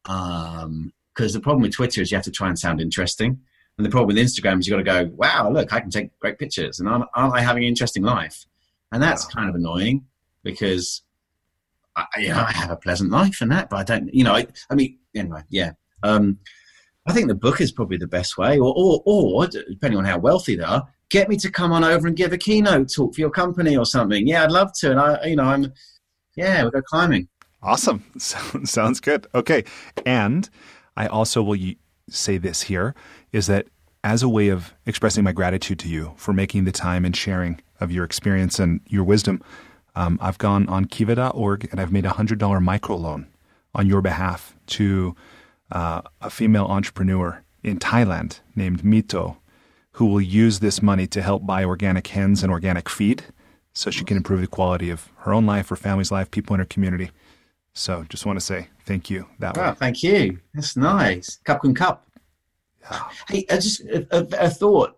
Um, 0.07 0.93
because 1.15 1.35
the 1.35 1.41
problem 1.41 1.61
with 1.61 1.75
Twitter 1.75 2.01
is 2.01 2.11
you 2.11 2.17
have 2.17 2.25
to 2.25 2.31
try 2.31 2.49
and 2.49 2.59
sound 2.59 2.81
interesting, 2.81 3.39
and 3.77 3.87
the 3.87 3.91
problem 3.91 4.15
with 4.15 4.25
Instagram 4.25 4.59
is 4.59 4.67
you 4.67 4.73
got 4.73 4.79
to 4.79 4.83
go, 4.83 5.15
"Wow, 5.15 5.51
look, 5.51 5.73
I 5.73 5.81
can 5.81 5.91
take 5.91 6.19
great 6.21 6.39
pictures," 6.39 6.81
and 6.81 6.89
aren't, 6.89 7.05
aren't 7.15 7.35
I 7.35 7.41
having 7.41 7.65
an 7.65 7.69
interesting 7.69 8.03
life? 8.03 8.47
And 8.93 9.03
that's 9.03 9.27
kind 9.27 9.49
of 9.49 9.55
annoying 9.55 10.07
because 10.43 11.03
I, 11.97 12.07
you 12.19 12.29
know, 12.29 12.45
I 12.47 12.53
have 12.53 12.71
a 12.71 12.77
pleasant 12.77 13.11
life 13.11 13.41
and 13.41 13.51
that, 13.53 13.71
but 13.71 13.77
I 13.77 13.85
don't, 13.85 14.13
you 14.15 14.25
know, 14.25 14.35
I, 14.35 14.47
I 14.71 14.75
mean, 14.75 14.99
anyway, 15.15 15.43
yeah. 15.51 15.73
Um, 16.03 16.39
I 17.07 17.13
think 17.13 17.29
the 17.29 17.35
book 17.35 17.61
is 17.61 17.73
probably 17.73 17.97
the 17.97 18.07
best 18.07 18.39
way, 18.39 18.59
or, 18.59 18.73
or, 18.77 19.03
or 19.05 19.47
depending 19.47 19.99
on 19.99 20.05
how 20.05 20.19
wealthy 20.19 20.57
they 20.57 20.63
are, 20.63 20.87
get 21.13 21.29
me 21.29 21.37
to 21.37 21.51
come 21.51 21.73
on 21.73 21.85
over 21.85 22.09
and 22.09 22.17
give 22.17 22.33
a 22.33 22.39
keynote 22.39 22.93
talk 22.93 23.15
for 23.15 23.21
your 23.21 23.31
company 23.31 23.77
or 23.77 23.85
something. 23.85 24.27
Yeah, 24.27 24.45
I'd 24.45 24.51
love 24.51 24.73
to. 24.79 24.91
And 24.91 24.99
I, 24.99 25.25
you 25.27 25.37
know, 25.37 25.45
I'm, 25.45 25.73
yeah, 26.35 26.63
we'll 26.63 26.73
go 26.73 26.81
climbing. 26.83 27.29
Awesome. 27.63 28.03
Sounds 28.19 28.99
good. 28.99 29.27
Okay. 29.35 29.63
And 30.07 30.49
I 30.97 31.07
also 31.07 31.43
will 31.43 31.59
say 32.09 32.39
this 32.39 32.63
here 32.63 32.95
is 33.31 33.47
that 33.47 33.67
as 34.03 34.23
a 34.23 34.29
way 34.29 34.49
of 34.49 34.75
expressing 34.87 35.23
my 35.23 35.33
gratitude 35.33 35.79
to 35.81 35.89
you 35.89 36.15
for 36.17 36.33
making 36.33 36.65
the 36.65 36.73
time 36.73 37.05
and 37.05 37.15
sharing 37.15 37.61
of 37.79 37.93
your 37.93 38.05
experience 38.05 38.59
and 38.59 38.81
your 38.89 39.05
wisdom, 39.05 39.43
um, 39.95 40.19
I've 40.21 40.39
gone 40.39 40.67
on 40.69 40.87
kiva.org 40.87 41.69
and 41.71 41.79
I've 41.79 41.93
made 41.93 42.07
a 42.07 42.11
$100 42.11 42.39
microloan 42.39 43.27
on 43.75 43.87
your 43.87 44.01
behalf 44.01 44.57
to 44.69 45.15
uh, 45.71 46.01
a 46.23 46.31
female 46.31 46.65
entrepreneur 46.65 47.45
in 47.63 47.79
Thailand 47.79 48.41
named 48.57 48.83
Mito, 48.83 49.37
who 49.93 50.07
will 50.07 50.21
use 50.21 50.61
this 50.61 50.83
money 50.83 51.07
to 51.07 51.23
help 51.23 51.47
buy 51.47 51.65
organic 51.65 52.07
hens 52.09 52.43
and 52.43 52.51
organic 52.51 52.89
feed 52.89 53.25
so 53.75 53.91
she 53.91 54.05
can 54.05 54.17
improve 54.17 54.41
the 54.41 54.47
quality 54.47 54.91
of 54.91 55.09
her 55.19 55.33
own 55.33 55.47
life, 55.47 55.69
her 55.69 55.77
family's 55.77 56.11
life, 56.11 56.31
people 56.31 56.55
in 56.55 56.61
her 56.61 56.67
community. 56.67 57.11
So 57.75 58.05
just 58.09 58.27
want 58.27 58.39
to 58.39 58.45
say 58.45 58.69
thank 58.85 59.11
you 59.11 59.27
that 59.39 59.57
wow, 59.57 59.71
way. 59.71 59.77
Thank 59.77 60.03
you. 60.03 60.39
That's 60.55 60.77
nice. 60.77 61.37
Cup 61.45 61.65
and 61.65 61.77
cup. 61.77 62.07
Yeah. 62.81 63.03
Hey, 63.29 63.47
I 63.51 63.55
just 63.57 63.81
a, 63.83 64.07
a, 64.11 64.47
a 64.47 64.51
thought 64.51 64.97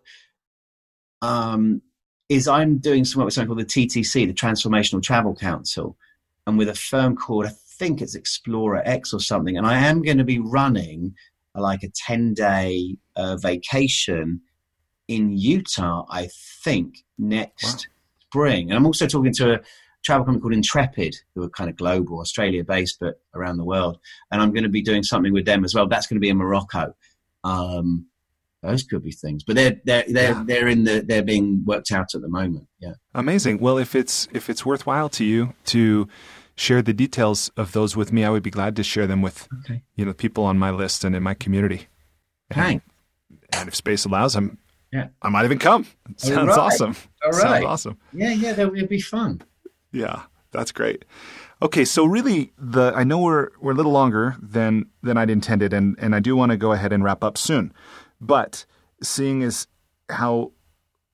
um, 1.22 1.82
is 2.28 2.48
I'm 2.48 2.78
doing 2.78 3.04
some 3.04 3.20
work 3.20 3.26
with 3.26 3.34
something 3.34 3.54
called 3.54 3.60
the 3.60 3.64
TTC, 3.64 4.26
the 4.26 4.32
Transformational 4.32 5.02
Travel 5.02 5.34
Council, 5.34 5.96
and 6.46 6.58
with 6.58 6.68
a 6.68 6.74
firm 6.74 7.16
called 7.16 7.46
I 7.46 7.52
think 7.78 8.00
it's 8.00 8.14
Explorer 8.14 8.82
X 8.84 9.12
or 9.12 9.20
something, 9.20 9.56
and 9.56 9.66
I 9.66 9.78
am 9.86 10.02
going 10.02 10.18
to 10.18 10.24
be 10.24 10.38
running 10.38 11.14
like 11.54 11.82
a 11.82 11.90
ten 11.90 12.34
day 12.34 12.96
uh, 13.16 13.36
vacation 13.36 14.40
in 15.08 15.32
Utah. 15.32 16.06
I 16.08 16.28
think 16.62 17.04
next 17.18 17.64
wow. 17.64 17.92
spring, 18.28 18.70
and 18.70 18.76
I'm 18.76 18.86
also 18.86 19.06
talking 19.06 19.32
to 19.34 19.54
a 19.54 19.60
travel 20.04 20.24
company 20.24 20.42
called 20.42 20.54
Intrepid, 20.54 21.16
who 21.34 21.42
are 21.42 21.48
kind 21.48 21.70
of 21.70 21.76
global, 21.76 22.20
Australia 22.20 22.62
based, 22.62 22.98
but 23.00 23.20
around 23.34 23.56
the 23.56 23.64
world. 23.64 23.98
And 24.30 24.40
I'm 24.40 24.52
going 24.52 24.64
to 24.64 24.68
be 24.68 24.82
doing 24.82 25.02
something 25.02 25.32
with 25.32 25.46
them 25.46 25.64
as 25.64 25.74
well. 25.74 25.88
That's 25.88 26.06
going 26.06 26.16
to 26.16 26.20
be 26.20 26.28
in 26.28 26.36
Morocco. 26.36 26.94
Um, 27.42 28.06
those 28.62 28.82
could 28.82 29.02
be 29.02 29.12
things, 29.12 29.44
but 29.44 29.56
they're 29.56 29.80
they're 29.84 30.04
they're 30.08 30.30
yeah. 30.30 30.44
they're 30.46 30.68
in 30.68 30.84
the 30.84 31.04
they're 31.06 31.22
being 31.22 31.64
worked 31.66 31.92
out 31.92 32.14
at 32.14 32.22
the 32.22 32.28
moment. 32.28 32.66
Yeah, 32.80 32.94
amazing. 33.14 33.58
Well, 33.58 33.76
if 33.76 33.94
it's 33.94 34.26
if 34.32 34.48
it's 34.48 34.64
worthwhile 34.64 35.10
to 35.10 35.24
you 35.24 35.54
to 35.66 36.08
share 36.56 36.80
the 36.80 36.94
details 36.94 37.50
of 37.56 37.72
those 37.72 37.94
with 37.94 38.10
me, 38.12 38.24
I 38.24 38.30
would 38.30 38.42
be 38.42 38.50
glad 38.50 38.76
to 38.76 38.82
share 38.82 39.06
them 39.06 39.20
with 39.20 39.48
okay. 39.64 39.82
you 39.96 40.06
know 40.06 40.14
people 40.14 40.44
on 40.44 40.58
my 40.58 40.70
list 40.70 41.04
and 41.04 41.14
in 41.14 41.22
my 41.22 41.34
community. 41.34 41.88
And, 42.50 42.80
and 43.52 43.68
if 43.68 43.74
space 43.74 44.04
allows, 44.04 44.34
I'm 44.34 44.58
yeah, 44.94 45.08
I 45.22 45.28
might 45.28 45.44
even 45.44 45.58
come. 45.58 45.86
Sounds 46.16 46.48
right. 46.48 46.58
awesome. 46.58 46.94
All 47.24 47.32
right. 47.32 47.40
Sounds 47.40 47.64
awesome. 47.64 47.98
Yeah, 48.12 48.30
yeah, 48.30 48.52
that 48.52 48.70
would 48.70 48.88
be 48.88 49.00
fun. 49.00 49.42
Yeah, 49.90 50.22
that's 50.52 50.70
great. 50.70 51.04
Okay, 51.60 51.84
so 51.84 52.04
really, 52.04 52.52
the 52.56 52.92
I 52.94 53.02
know 53.02 53.18
we're 53.18 53.50
we're 53.60 53.72
a 53.72 53.74
little 53.74 53.90
longer 53.90 54.36
than 54.40 54.86
than 55.02 55.16
I'd 55.16 55.30
intended, 55.30 55.72
and 55.72 55.96
and 55.98 56.14
I 56.14 56.20
do 56.20 56.36
want 56.36 56.52
to 56.52 56.56
go 56.56 56.70
ahead 56.70 56.92
and 56.92 57.02
wrap 57.02 57.24
up 57.24 57.36
soon. 57.36 57.72
But 58.20 58.66
seeing 59.02 59.42
as 59.42 59.66
how 60.08 60.52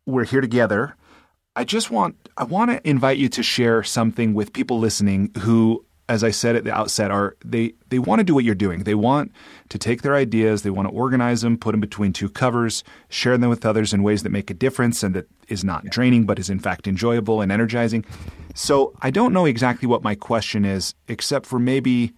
we're 0.04 0.24
here 0.24 0.42
together, 0.42 0.94
I 1.56 1.64
just 1.64 1.90
want 1.90 2.28
I 2.36 2.44
want 2.44 2.70
to 2.70 2.86
invite 2.88 3.16
you 3.16 3.30
to 3.30 3.42
share 3.42 3.82
something 3.82 4.34
with 4.34 4.52
people 4.52 4.78
listening 4.78 5.30
who 5.38 5.86
as 6.10 6.24
I 6.24 6.32
said 6.32 6.56
at 6.56 6.64
the 6.64 6.74
outset, 6.74 7.12
are 7.12 7.36
they 7.44 7.72
they 7.88 8.00
want 8.00 8.18
to 8.18 8.24
do 8.24 8.34
what 8.34 8.42
you're 8.42 8.56
doing. 8.56 8.82
They 8.82 8.96
want 8.96 9.30
to 9.68 9.78
take 9.78 10.02
their 10.02 10.16
ideas, 10.16 10.62
they 10.62 10.70
want 10.70 10.88
to 10.88 10.94
organize 10.94 11.42
them, 11.42 11.56
put 11.56 11.70
them 11.70 11.80
between 11.80 12.12
two 12.12 12.28
covers, 12.28 12.82
share 13.08 13.38
them 13.38 13.48
with 13.48 13.64
others 13.64 13.94
in 13.94 14.02
ways 14.02 14.24
that 14.24 14.30
make 14.30 14.50
a 14.50 14.54
difference 14.54 15.04
and 15.04 15.14
that 15.14 15.28
is 15.46 15.62
not 15.62 15.84
draining 15.84 16.26
but 16.26 16.40
is 16.40 16.50
in 16.50 16.58
fact 16.58 16.88
enjoyable 16.88 17.40
and 17.40 17.52
energizing. 17.52 18.04
So 18.56 18.92
I 19.00 19.10
don't 19.10 19.32
know 19.32 19.46
exactly 19.46 19.86
what 19.86 20.02
my 20.02 20.16
question 20.16 20.64
is, 20.64 20.94
except 21.06 21.46
for 21.46 21.60
maybe 21.60 22.12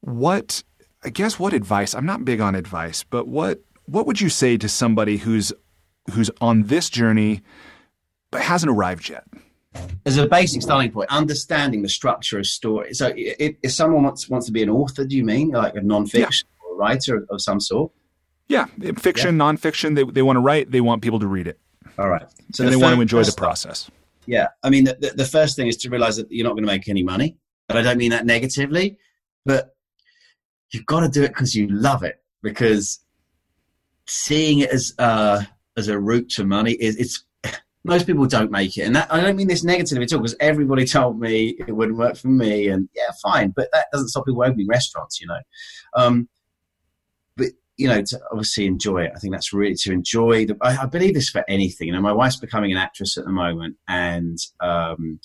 what 0.00 0.64
I 1.04 1.10
guess 1.10 1.38
what 1.38 1.52
advice. 1.52 1.94
I'm 1.94 2.06
not 2.06 2.24
big 2.24 2.40
on 2.40 2.54
advice, 2.54 3.04
but 3.04 3.28
what 3.28 3.60
what 3.84 4.06
would 4.06 4.22
you 4.22 4.30
say 4.30 4.56
to 4.56 4.68
somebody 4.68 5.18
who's 5.18 5.52
who's 6.10 6.30
on 6.40 6.62
this 6.62 6.88
journey 6.88 7.42
but 8.30 8.40
hasn't 8.40 8.72
arrived 8.72 9.10
yet? 9.10 9.24
As 10.04 10.16
a 10.16 10.26
basic 10.26 10.62
starting 10.62 10.90
point, 10.90 11.10
understanding 11.10 11.82
the 11.82 11.88
structure 11.88 12.38
of 12.38 12.46
story. 12.46 12.94
So, 12.94 13.12
if, 13.16 13.56
if 13.62 13.72
someone 13.72 14.02
wants 14.04 14.28
wants 14.28 14.46
to 14.46 14.52
be 14.52 14.62
an 14.62 14.70
author, 14.70 15.04
do 15.04 15.16
you 15.16 15.24
mean 15.24 15.50
like 15.50 15.74
a 15.74 15.80
nonfiction 15.80 16.44
yeah. 16.44 16.66
or 16.66 16.74
a 16.74 16.76
writer 16.76 17.26
of, 17.30 17.40
some 17.40 17.60
sort? 17.60 17.92
Yeah, 18.48 18.66
fiction, 18.96 19.38
yeah. 19.38 19.44
nonfiction. 19.44 19.94
They 19.94 20.04
they 20.04 20.22
want 20.22 20.36
to 20.36 20.40
write. 20.40 20.70
They 20.70 20.80
want 20.80 21.02
people 21.02 21.20
to 21.20 21.26
read 21.26 21.46
it. 21.46 21.58
All 21.98 22.08
right. 22.08 22.26
So 22.52 22.64
and 22.64 22.72
they 22.72 22.76
want 22.76 22.94
to 22.94 23.00
enjoy 23.00 23.22
the 23.22 23.32
process. 23.32 23.90
Yeah, 24.26 24.48
I 24.62 24.70
mean, 24.70 24.84
the, 24.84 24.96
the, 25.00 25.10
the 25.10 25.24
first 25.24 25.56
thing 25.56 25.66
is 25.66 25.76
to 25.78 25.90
realize 25.90 26.16
that 26.16 26.30
you're 26.30 26.44
not 26.44 26.52
going 26.52 26.62
to 26.62 26.72
make 26.72 26.88
any 26.88 27.02
money, 27.02 27.36
and 27.68 27.78
I 27.78 27.82
don't 27.82 27.98
mean 27.98 28.10
that 28.10 28.24
negatively, 28.24 28.98
but 29.44 29.74
you've 30.70 30.86
got 30.86 31.00
to 31.00 31.08
do 31.08 31.22
it 31.22 31.28
because 31.28 31.54
you 31.54 31.68
love 31.68 32.02
it. 32.02 32.22
Because 32.42 33.00
seeing 34.06 34.60
it 34.60 34.70
as 34.70 34.94
uh, 34.98 35.42
as 35.76 35.88
a 35.88 35.98
route 35.98 36.28
to 36.30 36.44
money 36.44 36.72
is 36.72 36.96
it's 36.96 37.24
most 37.84 38.06
people 38.06 38.26
don't 38.26 38.50
make 38.50 38.76
it. 38.76 38.82
And 38.82 38.94
that, 38.94 39.12
I 39.12 39.20
don't 39.20 39.36
mean 39.36 39.48
this 39.48 39.64
negatively 39.64 40.04
at 40.04 40.12
all 40.12 40.20
because 40.20 40.36
everybody 40.40 40.84
told 40.86 41.18
me 41.18 41.56
it 41.66 41.72
wouldn't 41.72 41.98
work 41.98 42.16
for 42.16 42.28
me. 42.28 42.68
And 42.68 42.88
yeah, 42.94 43.10
fine. 43.22 43.50
But 43.50 43.68
that 43.72 43.86
doesn't 43.92 44.08
stop 44.08 44.26
people 44.26 44.44
opening 44.44 44.68
restaurants, 44.68 45.20
you 45.20 45.26
know. 45.26 45.40
Um, 45.96 46.28
but, 47.36 47.48
you 47.76 47.88
know, 47.88 48.02
to 48.02 48.20
obviously 48.30 48.66
enjoy 48.66 49.04
it. 49.04 49.12
I 49.14 49.18
think 49.18 49.32
that's 49.32 49.52
really 49.52 49.74
to 49.74 49.92
enjoy. 49.92 50.46
The, 50.46 50.56
I, 50.62 50.82
I, 50.82 50.86
believe 50.86 51.14
this 51.14 51.30
for 51.30 51.44
anything. 51.48 51.88
You 51.88 51.94
know, 51.94 52.00
my 52.00 52.12
wife's 52.12 52.36
becoming 52.36 52.70
an 52.70 52.78
actress 52.78 53.18
at 53.18 53.24
the 53.24 53.32
moment. 53.32 53.76
And 53.88 54.38
um, 54.60 55.18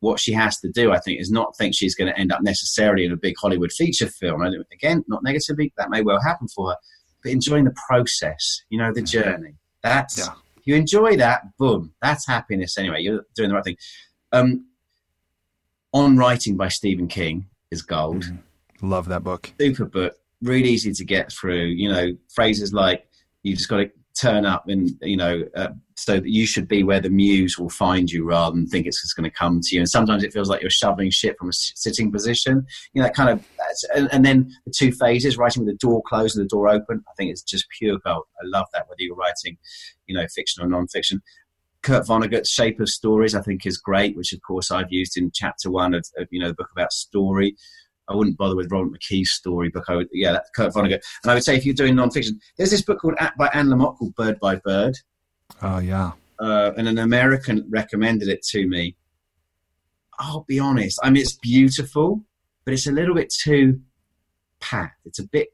what 0.00 0.20
she 0.20 0.32
has 0.32 0.58
to 0.60 0.70
do, 0.70 0.92
I 0.92 0.98
think, 0.98 1.20
is 1.20 1.30
not 1.30 1.56
think 1.56 1.74
she's 1.74 1.94
going 1.94 2.12
to 2.12 2.20
end 2.20 2.32
up 2.32 2.42
necessarily 2.42 3.06
in 3.06 3.12
a 3.12 3.16
big 3.16 3.34
Hollywood 3.40 3.72
feature 3.72 4.08
film. 4.08 4.42
And 4.42 4.62
again, 4.72 5.04
not 5.08 5.22
negatively, 5.22 5.72
that 5.78 5.90
may 5.90 6.02
well 6.02 6.20
happen 6.20 6.48
for 6.48 6.70
her. 6.70 6.76
But 7.22 7.32
enjoying 7.32 7.64
the 7.64 7.74
process, 7.88 8.60
you 8.68 8.78
know, 8.78 8.92
the 8.92 9.00
mm-hmm. 9.00 9.22
journey. 9.22 9.54
That's. 9.82 10.18
Yeah 10.18 10.34
you 10.64 10.74
enjoy 10.74 11.16
that, 11.16 11.56
boom, 11.58 11.92
that's 12.00 12.26
happiness 12.26 12.78
anyway. 12.78 13.02
You're 13.02 13.24
doing 13.34 13.50
the 13.50 13.54
right 13.54 13.64
thing. 13.64 13.76
Um, 14.32 14.66
on 15.92 16.16
Writing 16.16 16.56
by 16.56 16.68
Stephen 16.68 17.06
King 17.06 17.46
is 17.70 17.82
gold. 17.82 18.24
Mm, 18.24 18.38
love 18.82 19.08
that 19.08 19.22
book. 19.22 19.52
Super 19.60 19.84
book. 19.84 20.14
Really 20.42 20.68
easy 20.68 20.92
to 20.92 21.04
get 21.04 21.32
through. 21.32 21.66
You 21.66 21.88
know, 21.88 22.16
phrases 22.34 22.72
like 22.72 23.06
you 23.42 23.54
just 23.54 23.68
got 23.68 23.76
to 23.78 23.90
turn 24.20 24.44
up 24.44 24.68
and 24.68 24.90
you 25.02 25.16
know 25.16 25.44
uh, 25.56 25.68
so 25.96 26.14
that 26.14 26.28
you 26.28 26.46
should 26.46 26.66
be 26.66 26.82
where 26.82 27.00
the 27.00 27.10
muse 27.10 27.58
will 27.58 27.68
find 27.68 28.10
you 28.10 28.24
rather 28.24 28.54
than 28.54 28.66
think 28.66 28.86
it's 28.86 29.00
just 29.00 29.16
going 29.16 29.28
to 29.28 29.36
come 29.36 29.60
to 29.62 29.74
you 29.74 29.80
and 29.80 29.88
sometimes 29.88 30.24
it 30.24 30.32
feels 30.32 30.48
like 30.48 30.60
you're 30.60 30.70
shoveling 30.70 31.10
shit 31.10 31.36
from 31.38 31.48
a 31.48 31.52
sitting 31.52 32.10
position 32.10 32.66
you 32.92 33.00
know 33.00 33.06
that 33.06 33.14
kind 33.14 33.30
of 33.30 33.44
and, 33.94 34.08
and, 34.12 34.24
then 34.24 34.50
the 34.66 34.72
two 34.76 34.90
phases 34.90 35.38
writing 35.38 35.64
with 35.64 35.72
the 35.72 35.78
door 35.78 36.02
closed 36.06 36.36
and 36.36 36.44
the 36.44 36.48
door 36.48 36.68
open 36.68 37.02
i 37.08 37.12
think 37.16 37.30
it's 37.30 37.42
just 37.42 37.66
pure 37.78 37.98
gold 38.04 38.24
i 38.42 38.46
love 38.46 38.66
that 38.72 38.88
whether 38.88 39.00
you're 39.00 39.16
writing 39.16 39.56
you 40.06 40.14
know 40.14 40.26
fiction 40.34 40.62
or 40.62 40.68
non-fiction 40.68 41.22
Kurt 41.82 42.06
Vonnegut's 42.06 42.48
Shape 42.48 42.80
of 42.80 42.88
Stories, 42.88 43.34
I 43.34 43.42
think, 43.42 43.66
is 43.66 43.76
great, 43.76 44.16
which 44.16 44.32
of 44.32 44.40
course 44.40 44.70
I've 44.70 44.90
used 44.90 45.18
in 45.18 45.30
chapter 45.34 45.70
one 45.70 45.92
of, 45.92 46.06
of 46.16 46.26
you 46.30 46.40
know 46.40 46.48
the 46.48 46.54
book 46.54 46.70
about 46.72 46.94
story. 46.94 47.56
I 48.08 48.14
wouldn't 48.14 48.38
bother 48.38 48.56
with 48.56 48.72
Robert 48.72 48.90
McKee's 48.90 49.32
storybook. 49.32 49.84
I 49.88 49.96
would, 49.96 50.08
yeah, 50.12 50.32
that's 50.32 50.50
Kurt 50.50 50.72
Vonnegut. 50.72 51.02
And 51.22 51.30
I 51.30 51.34
would 51.34 51.44
say 51.44 51.56
if 51.56 51.64
you're 51.64 51.74
doing 51.74 51.94
nonfiction, 51.94 52.32
there's 52.56 52.70
this 52.70 52.82
book 52.82 53.00
called 53.00 53.16
by 53.38 53.50
Anne 53.52 53.68
Lamott 53.68 53.98
called 53.98 54.14
Bird 54.14 54.40
by 54.40 54.56
Bird. 54.56 54.96
Oh 55.62 55.78
yeah. 55.78 56.12
Uh, 56.38 56.72
and 56.76 56.88
an 56.88 56.98
American 56.98 57.66
recommended 57.70 58.28
it 58.28 58.42
to 58.42 58.66
me. 58.66 58.96
I'll 60.18 60.44
be 60.46 60.58
honest. 60.58 60.98
I 61.02 61.10
mean, 61.10 61.22
it's 61.22 61.36
beautiful, 61.36 62.22
but 62.64 62.74
it's 62.74 62.86
a 62.86 62.92
little 62.92 63.14
bit 63.14 63.32
too 63.32 63.80
pat. 64.60 64.92
It's 65.04 65.18
a 65.18 65.26
bit. 65.26 65.48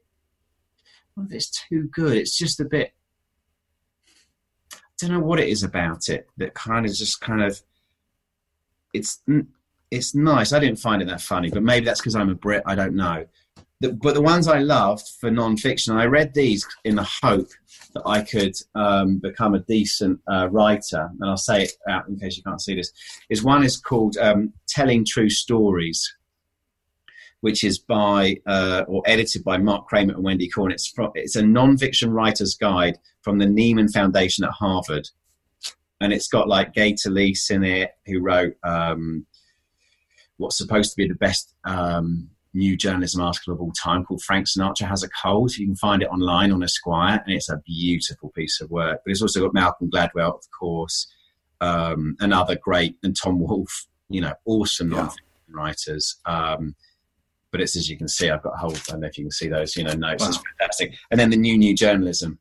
It's 1.29 1.49
too 1.49 1.89
good. 1.91 2.17
It's 2.17 2.37
just 2.37 2.59
a 2.59 2.65
bit. 2.65 2.93
I 4.73 4.77
don't 4.97 5.11
know 5.11 5.19
what 5.19 5.39
it 5.39 5.49
is 5.49 5.63
about 5.63 6.09
it 6.09 6.27
that 6.37 6.53
kind 6.53 6.85
of 6.85 6.93
just 6.93 7.21
kind 7.21 7.41
of. 7.43 7.61
It's 8.93 9.21
it's 9.89 10.15
nice. 10.15 10.53
I 10.53 10.59
didn't 10.59 10.79
find 10.79 11.01
it 11.01 11.07
that 11.09 11.21
funny, 11.21 11.49
but 11.49 11.63
maybe 11.63 11.85
that's 11.85 11.99
because 11.99 12.15
I'm 12.15 12.29
a 12.29 12.35
Brit. 12.35 12.63
I 12.65 12.75
don't 12.75 12.95
know. 12.95 13.25
The, 13.81 13.93
but 13.93 14.13
the 14.13 14.21
ones 14.21 14.47
I 14.47 14.59
loved 14.59 15.07
for 15.19 15.31
non-fiction, 15.31 15.97
I 15.97 16.05
read 16.05 16.35
these 16.35 16.67
in 16.83 16.95
the 16.95 17.07
hope 17.23 17.49
that 17.95 18.03
I 18.05 18.21
could 18.21 18.53
um, 18.75 19.17
become 19.17 19.55
a 19.55 19.59
decent 19.59 20.19
uh, 20.31 20.47
writer. 20.49 21.09
And 21.19 21.29
I'll 21.29 21.35
say 21.35 21.63
it 21.63 21.71
out 21.89 22.07
in 22.07 22.19
case 22.19 22.37
you 22.37 22.43
can't 22.43 22.61
see 22.61 22.75
this. 22.75 22.91
Is 23.29 23.43
one 23.43 23.63
is 23.63 23.77
called 23.77 24.17
um, 24.17 24.53
"Telling 24.67 25.03
True 25.03 25.31
Stories," 25.31 26.15
which 27.41 27.63
is 27.63 27.79
by 27.79 28.37
uh, 28.45 28.83
or 28.87 29.01
edited 29.07 29.43
by 29.43 29.57
Mark 29.57 29.87
Kramer 29.87 30.13
and 30.13 30.23
Wendy 30.23 30.47
Call. 30.47 30.71
It's, 30.71 30.87
from, 30.87 31.11
it's 31.15 31.35
a 31.35 31.41
non-fiction 31.41 32.13
writer's 32.13 32.55
guide 32.55 32.99
from 33.23 33.39
the 33.39 33.45
Nieman 33.45 33.91
Foundation 33.91 34.45
at 34.45 34.51
Harvard, 34.51 35.09
and 35.99 36.13
it's 36.13 36.27
got 36.27 36.47
like 36.47 36.75
Gay 36.75 36.93
Talese 36.93 37.49
in 37.49 37.63
it, 37.63 37.91
who 38.05 38.21
wrote. 38.21 38.53
Um, 38.63 39.25
what's 40.37 40.57
supposed 40.57 40.91
to 40.91 40.97
be 40.97 41.07
the 41.07 41.15
best 41.15 41.53
um, 41.65 42.29
new 42.53 42.75
journalism 42.75 43.21
article 43.21 43.53
of 43.53 43.61
all 43.61 43.71
time 43.71 44.03
called 44.03 44.21
Frank 44.21 44.47
Sinatra 44.47 44.87
Has 44.87 45.03
a 45.03 45.09
Cold. 45.09 45.55
You 45.55 45.67
can 45.67 45.75
find 45.75 46.01
it 46.01 46.09
online 46.09 46.51
on 46.51 46.63
Esquire, 46.63 47.21
and 47.25 47.33
it's 47.35 47.49
a 47.49 47.61
beautiful 47.65 48.29
piece 48.29 48.59
of 48.61 48.69
work. 48.69 49.01
But 49.05 49.11
it's 49.11 49.21
also 49.21 49.41
got 49.41 49.53
Malcolm 49.53 49.89
Gladwell, 49.89 50.35
of 50.35 50.45
course, 50.57 51.07
um, 51.61 52.15
another 52.19 52.55
great, 52.55 52.97
and 53.03 53.15
Tom 53.15 53.39
Wolfe, 53.39 53.87
you 54.09 54.21
know, 54.21 54.33
awesome 54.45 54.91
yeah. 54.91 55.09
writers. 55.49 56.17
Um, 56.25 56.75
but 57.51 57.61
it's 57.61 57.75
as 57.75 57.89
you 57.89 57.97
can 57.97 58.07
see, 58.07 58.29
I've 58.29 58.43
got 58.43 58.53
a 58.53 58.57
whole, 58.57 58.73
I 58.73 58.79
don't 58.87 59.01
know 59.01 59.07
if 59.07 59.17
you 59.17 59.25
can 59.25 59.31
see 59.31 59.47
those, 59.47 59.75
you 59.75 59.83
know, 59.83 59.93
notes. 59.93 60.23
Wow. 60.23 60.29
It's 60.29 60.43
fantastic. 60.59 60.95
And 61.09 61.19
then 61.19 61.29
the 61.29 61.37
new, 61.37 61.57
new 61.57 61.75
journalism, 61.75 62.39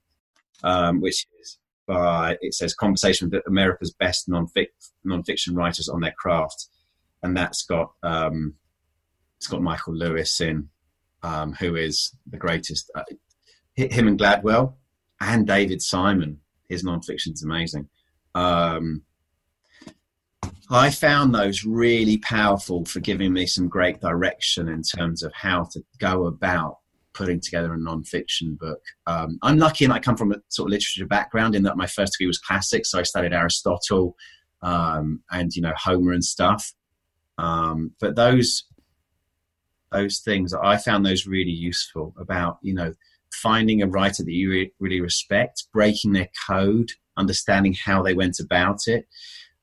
um, 0.63 1.01
which 1.01 1.27
is 1.41 1.59
by, 1.87 2.37
it 2.41 2.55
says 2.55 2.75
conversation 2.75 3.29
with 3.29 3.43
America's 3.47 3.93
best 3.93 4.29
non-fic, 4.29 4.69
non-fiction 5.05 5.57
writers 5.57 5.89
on 5.89 6.01
their 6.01 6.15
craft. 6.17 6.67
And 7.23 7.37
that's 7.37 7.65
got, 7.65 7.93
um, 8.05 8.55
it's 9.41 9.47
got 9.47 9.63
Michael 9.63 9.95
Lewis 9.95 10.39
in, 10.43 10.69
um, 11.23 11.55
who 11.55 11.75
is 11.75 12.15
the 12.27 12.37
greatest. 12.37 12.91
Uh, 12.95 13.05
him 13.75 14.07
and 14.07 14.19
Gladwell 14.19 14.75
and 15.19 15.47
David 15.47 15.81
Simon. 15.81 16.41
His 16.69 16.85
nonfiction 16.85 17.33
is 17.33 17.43
amazing. 17.43 17.89
Um, 18.35 19.03
I 20.71 20.91
found 20.91 21.35
those 21.35 21.65
really 21.65 22.19
powerful 22.19 22.85
for 22.85 23.01
giving 23.01 23.33
me 23.33 23.47
some 23.47 23.67
great 23.67 24.03
direction 24.03 24.69
in 24.69 24.83
terms 24.83 25.23
of 25.23 25.33
how 25.33 25.65
to 25.73 25.83
go 25.99 26.27
about 26.27 26.77
putting 27.15 27.41
together 27.41 27.73
a 27.73 27.79
nonfiction 27.79 28.59
book. 28.59 28.83
Um, 29.07 29.39
I'm 29.41 29.57
lucky 29.57 29.87
and 29.87 29.95
I 29.95 30.01
come 30.01 30.19
from 30.19 30.33
a 30.33 30.37
sort 30.49 30.67
of 30.67 30.73
literature 30.73 31.07
background 31.07 31.55
in 31.55 31.63
that 31.63 31.79
my 31.79 31.87
first 31.87 32.13
degree 32.13 32.27
was 32.27 32.39
classics, 32.39 32.91
so 32.91 32.99
I 32.99 33.05
studied 33.05 33.33
Aristotle 33.33 34.17
um, 34.61 35.23
and 35.31 35.51
you 35.57 35.63
know 35.63 35.73
Homer 35.79 36.13
and 36.13 36.25
stuff. 36.25 36.75
Um, 37.39 37.93
but 37.99 38.17
those 38.17 38.65
those 39.93 40.21
things 40.21 40.55
I 40.55 40.77
found 40.77 41.05
those 41.05 41.27
really 41.27 41.51
useful 41.51 42.15
about 42.19 42.59
you 42.63 42.75
know 42.75 42.95
finding 43.33 43.83
a 43.83 43.87
writer 43.87 44.25
that 44.25 44.33
you 44.33 44.51
re- 44.51 44.73
really 44.81 45.01
respect, 45.01 45.65
breaking 45.73 46.13
their 46.13 46.29
code, 46.49 46.91
understanding 47.17 47.75
how 47.75 48.03
they 48.03 48.15
went 48.15 48.41
about 48.41 48.87
it. 48.87 49.07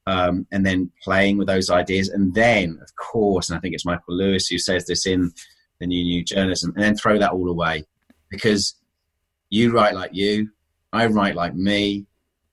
Um, 0.06 0.48
and 0.54 0.66
then 0.66 0.90
playing 1.04 1.38
with 1.38 1.48
those 1.48 1.70
ideas. 1.70 2.08
And 2.08 2.34
then, 2.34 2.80
of 2.82 2.96
course, 2.96 3.50
and 3.50 3.58
I 3.58 3.60
think 3.60 3.76
it's 3.76 3.86
Michael 3.86 4.16
Lewis 4.16 4.48
who 4.48 4.58
says 4.58 4.86
this 4.86 5.06
in 5.06 5.34
the 5.82 5.88
new 5.88 6.02
new 6.02 6.24
journalism, 6.24 6.72
and 6.76 6.84
then 6.84 6.96
throw 6.96 7.20
that 7.20 7.34
all 7.34 7.50
away 7.50 7.84
because 8.30 8.76
you 9.50 9.74
write 9.74 9.96
like 9.96 10.12
you, 10.14 10.50
I 10.94 11.08
write 11.08 11.36
like 11.36 11.56
me. 11.56 12.07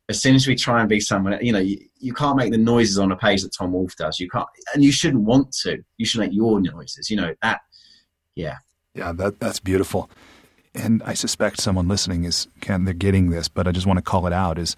As 0.08 0.20
soon 0.20 0.34
as 0.34 0.46
we 0.46 0.54
try 0.54 0.80
and 0.80 0.88
be 0.88 1.00
someone, 1.00 1.38
you 1.40 1.52
know, 1.52 1.58
you, 1.58 1.78
you 1.98 2.12
can't 2.12 2.36
make 2.36 2.50
the 2.50 2.58
noises 2.58 2.98
on 2.98 3.10
a 3.10 3.16
page 3.16 3.42
that 3.42 3.54
Tom 3.56 3.72
Wolfe 3.72 3.96
does. 3.96 4.20
You 4.20 4.28
can't, 4.28 4.46
and 4.74 4.84
you 4.84 4.92
shouldn't 4.92 5.22
want 5.22 5.52
to. 5.62 5.78
You 5.96 6.04
should 6.04 6.20
make 6.20 6.32
your 6.32 6.60
noises. 6.60 7.08
You 7.08 7.16
know 7.16 7.34
that, 7.42 7.62
yeah, 8.34 8.56
yeah. 8.94 9.12
That 9.12 9.40
that's 9.40 9.60
beautiful. 9.60 10.10
And 10.74 11.02
I 11.04 11.14
suspect 11.14 11.60
someone 11.60 11.88
listening 11.88 12.24
is 12.24 12.48
can 12.60 12.84
they're 12.84 12.92
getting 12.94 13.30
this, 13.30 13.48
but 13.48 13.66
I 13.66 13.72
just 13.72 13.86
want 13.86 13.98
to 13.98 14.02
call 14.02 14.26
it 14.26 14.32
out. 14.32 14.58
Is 14.58 14.76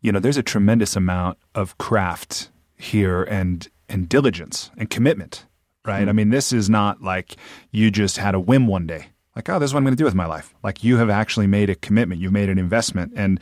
you 0.00 0.12
know, 0.12 0.20
there's 0.20 0.36
a 0.36 0.42
tremendous 0.42 0.96
amount 0.96 1.38
of 1.54 1.78
craft 1.78 2.50
here 2.76 3.22
and 3.24 3.68
and 3.88 4.08
diligence 4.08 4.70
and 4.76 4.90
commitment, 4.90 5.46
right? 5.84 6.00
Mm-hmm. 6.00 6.08
I 6.08 6.12
mean, 6.12 6.30
this 6.30 6.52
is 6.52 6.68
not 6.68 7.02
like 7.02 7.36
you 7.70 7.90
just 7.90 8.18
had 8.18 8.34
a 8.34 8.40
whim 8.40 8.66
one 8.66 8.86
day. 8.86 9.08
Like, 9.34 9.48
oh, 9.48 9.58
this 9.58 9.70
is 9.70 9.74
what 9.74 9.78
I'm 9.78 9.84
going 9.84 9.96
to 9.96 10.00
do 10.00 10.04
with 10.04 10.14
my 10.14 10.26
life. 10.26 10.54
Like 10.62 10.82
you 10.82 10.96
have 10.96 11.10
actually 11.10 11.46
made 11.46 11.68
a 11.70 11.74
commitment, 11.74 12.20
you've 12.20 12.32
made 12.32 12.48
an 12.48 12.58
investment, 12.58 13.12
and 13.16 13.38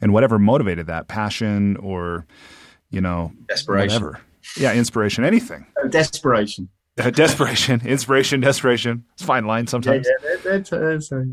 and 0.00 0.12
whatever 0.12 0.38
motivated 0.38 0.86
that, 0.86 1.08
passion 1.08 1.76
or 1.76 2.26
you 2.90 3.00
know, 3.00 3.32
desperation, 3.48 4.02
whatever. 4.02 4.20
Yeah, 4.56 4.72
inspiration, 4.72 5.24
anything. 5.24 5.66
Oh, 5.82 5.88
desperation. 5.88 6.68
Uh, 6.98 7.10
desperation, 7.24 7.86
inspiration, 7.86 8.40
desperation. 8.40 9.04
It's 9.14 9.22
fine 9.22 9.46
line 9.46 9.66
sometimes. 9.66 10.06
Yeah, 10.06 10.28
yeah, 10.30 10.36
that's, 10.44 10.70
that's, 10.70 11.12
uh, 11.12 11.24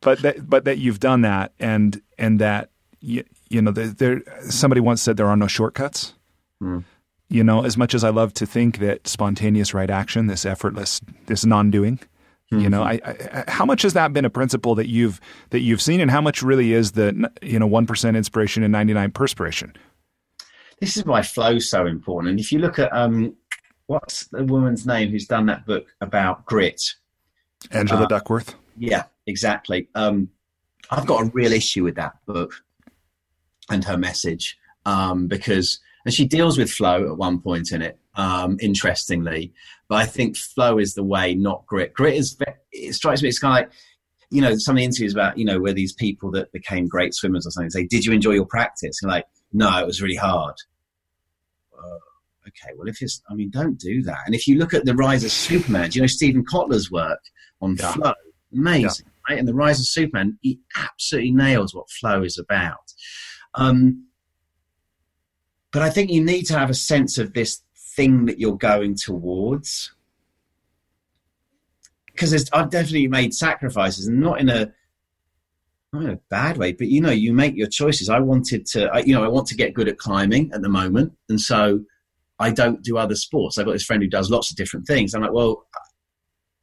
but 0.00 0.20
that, 0.22 0.48
but 0.48 0.64
that 0.64 0.78
you've 0.78 1.00
done 1.00 1.22
that, 1.22 1.52
and 1.58 2.00
and 2.18 2.38
that 2.40 2.70
you, 3.00 3.24
you 3.48 3.62
know, 3.62 3.70
there, 3.70 3.88
there, 3.88 4.22
somebody 4.48 4.80
once 4.80 5.02
said 5.02 5.16
there 5.16 5.28
are 5.28 5.36
no 5.36 5.46
shortcuts. 5.46 6.14
Mm. 6.62 6.84
You 7.28 7.44
know, 7.44 7.64
as 7.64 7.76
much 7.76 7.94
as 7.94 8.02
I 8.02 8.10
love 8.10 8.34
to 8.34 8.46
think 8.46 8.78
that 8.78 9.06
spontaneous 9.06 9.72
right 9.72 9.90
action, 9.90 10.26
this 10.26 10.44
effortless, 10.44 11.00
this 11.26 11.44
non-doing, 11.44 12.00
mm-hmm. 12.52 12.60
you 12.60 12.70
know, 12.70 12.82
I, 12.82 13.00
I, 13.04 13.44
how 13.48 13.64
much 13.64 13.82
has 13.82 13.92
that 13.94 14.12
been 14.12 14.24
a 14.24 14.30
principle 14.30 14.74
that 14.74 14.88
you've 14.88 15.20
that 15.50 15.60
you've 15.60 15.82
seen, 15.82 16.00
and 16.00 16.10
how 16.10 16.20
much 16.20 16.42
really 16.42 16.72
is 16.72 16.92
the 16.92 17.30
you 17.42 17.58
know 17.58 17.66
one 17.66 17.86
percent 17.86 18.16
inspiration 18.16 18.62
and 18.62 18.72
ninety 18.72 18.92
nine 18.92 19.10
perspiration? 19.10 19.74
This 20.80 20.96
is 20.96 21.04
why 21.04 21.22
flow's 21.22 21.68
so 21.68 21.86
important. 21.86 22.30
And 22.30 22.40
if 22.40 22.50
you 22.52 22.58
look 22.58 22.78
at 22.78 22.92
um, 22.92 23.36
what's 23.86 24.26
the 24.28 24.44
woman's 24.44 24.86
name 24.86 25.10
who's 25.10 25.26
done 25.26 25.46
that 25.46 25.66
book 25.66 25.86
about 26.00 26.46
grit, 26.46 26.94
Angela 27.70 28.04
uh, 28.04 28.06
Duckworth. 28.06 28.54
Yeah, 28.78 29.04
exactly. 29.26 29.88
Um, 29.94 30.30
I've 30.90 31.06
got 31.06 31.22
a 31.22 31.30
real 31.30 31.52
issue 31.52 31.84
with 31.84 31.96
that 31.96 32.14
book 32.26 32.54
and 33.68 33.84
her 33.84 33.96
message 33.96 34.58
um, 34.86 35.26
because 35.26 35.78
and 36.04 36.14
she 36.14 36.26
deals 36.26 36.58
with 36.58 36.70
flow 36.70 37.10
at 37.10 37.16
one 37.16 37.40
point 37.40 37.72
in 37.72 37.82
it 37.82 37.98
um, 38.14 38.56
interestingly. 38.60 39.52
But 39.88 39.96
i 39.96 40.06
think 40.06 40.36
flow 40.36 40.78
is 40.78 40.94
the 40.94 41.04
way 41.04 41.34
not 41.34 41.66
grit. 41.66 41.92
Grit 41.94 42.14
is 42.14 42.36
it 42.72 42.94
strikes 42.94 43.22
me 43.22 43.28
it's 43.28 43.38
kind 43.38 43.64
of 43.64 43.70
like 43.70 43.78
you 44.30 44.40
know 44.40 44.56
some 44.56 44.76
of 44.76 44.78
the 44.78 44.84
interviews 44.84 45.12
about 45.12 45.36
you 45.36 45.44
know 45.44 45.60
where 45.60 45.72
these 45.72 45.92
people 45.92 46.30
that 46.32 46.52
became 46.52 46.86
great 46.86 47.14
swimmers 47.14 47.46
or 47.46 47.50
something 47.50 47.70
say 47.70 47.86
did 47.86 48.04
you 48.04 48.12
enjoy 48.12 48.32
your 48.32 48.46
practice? 48.46 48.98
And 49.02 49.10
like 49.10 49.26
no 49.52 49.78
it 49.78 49.86
was 49.86 50.00
really 50.00 50.16
hard. 50.16 50.54
Uh, 51.76 52.48
okay 52.48 52.74
well 52.76 52.88
if 52.88 53.00
it's 53.00 53.22
i 53.30 53.34
mean 53.34 53.50
don't 53.50 53.78
do 53.78 54.02
that. 54.02 54.18
And 54.26 54.34
if 54.34 54.46
you 54.46 54.58
look 54.58 54.74
at 54.74 54.84
the 54.84 54.94
rise 54.94 55.24
of 55.24 55.32
superman 55.32 55.90
do 55.90 55.98
you 55.98 56.02
know 56.02 56.06
Steven 56.06 56.44
Kotler's 56.44 56.90
work 56.90 57.20
on 57.60 57.76
yeah. 57.76 57.92
flow? 57.92 58.14
Amazing 58.52 59.06
yeah. 59.06 59.34
right? 59.34 59.38
And 59.38 59.48
the 59.48 59.54
rise 59.54 59.80
of 59.80 59.86
superman 59.86 60.38
he 60.40 60.60
absolutely 60.76 61.32
nails 61.32 61.74
what 61.74 61.90
flow 61.90 62.22
is 62.22 62.38
about. 62.38 62.92
Um, 63.54 64.06
but 65.72 65.82
I 65.82 65.90
think 65.90 66.10
you 66.10 66.24
need 66.24 66.44
to 66.44 66.58
have 66.58 66.70
a 66.70 66.74
sense 66.74 67.18
of 67.18 67.32
this 67.32 67.62
thing 67.96 68.26
that 68.26 68.38
you're 68.38 68.56
going 68.56 68.94
towards. 68.96 69.92
Because 72.06 72.50
I've 72.52 72.70
definitely 72.70 73.08
made 73.08 73.34
sacrifices, 73.34 74.06
and 74.06 74.20
not 74.20 74.40
in 74.40 74.48
a 74.48 74.72
not 75.92 76.04
in 76.04 76.10
a 76.10 76.20
bad 76.28 76.56
way, 76.56 76.72
but 76.72 76.88
you 76.88 77.00
know, 77.00 77.10
you 77.10 77.32
make 77.32 77.56
your 77.56 77.68
choices. 77.68 78.08
I 78.08 78.20
wanted 78.20 78.66
to, 78.66 78.88
I, 78.92 78.98
you 79.00 79.14
know, 79.14 79.24
I 79.24 79.28
want 79.28 79.48
to 79.48 79.56
get 79.56 79.74
good 79.74 79.88
at 79.88 79.98
climbing 79.98 80.52
at 80.52 80.62
the 80.62 80.68
moment, 80.68 81.12
and 81.28 81.40
so 81.40 81.80
I 82.38 82.50
don't 82.50 82.82
do 82.82 82.96
other 82.96 83.14
sports. 83.16 83.58
I've 83.58 83.66
got 83.66 83.72
this 83.72 83.84
friend 83.84 84.02
who 84.02 84.08
does 84.08 84.30
lots 84.30 84.50
of 84.50 84.56
different 84.56 84.86
things. 84.86 85.14
I'm 85.14 85.22
like, 85.22 85.32
well, 85.32 85.66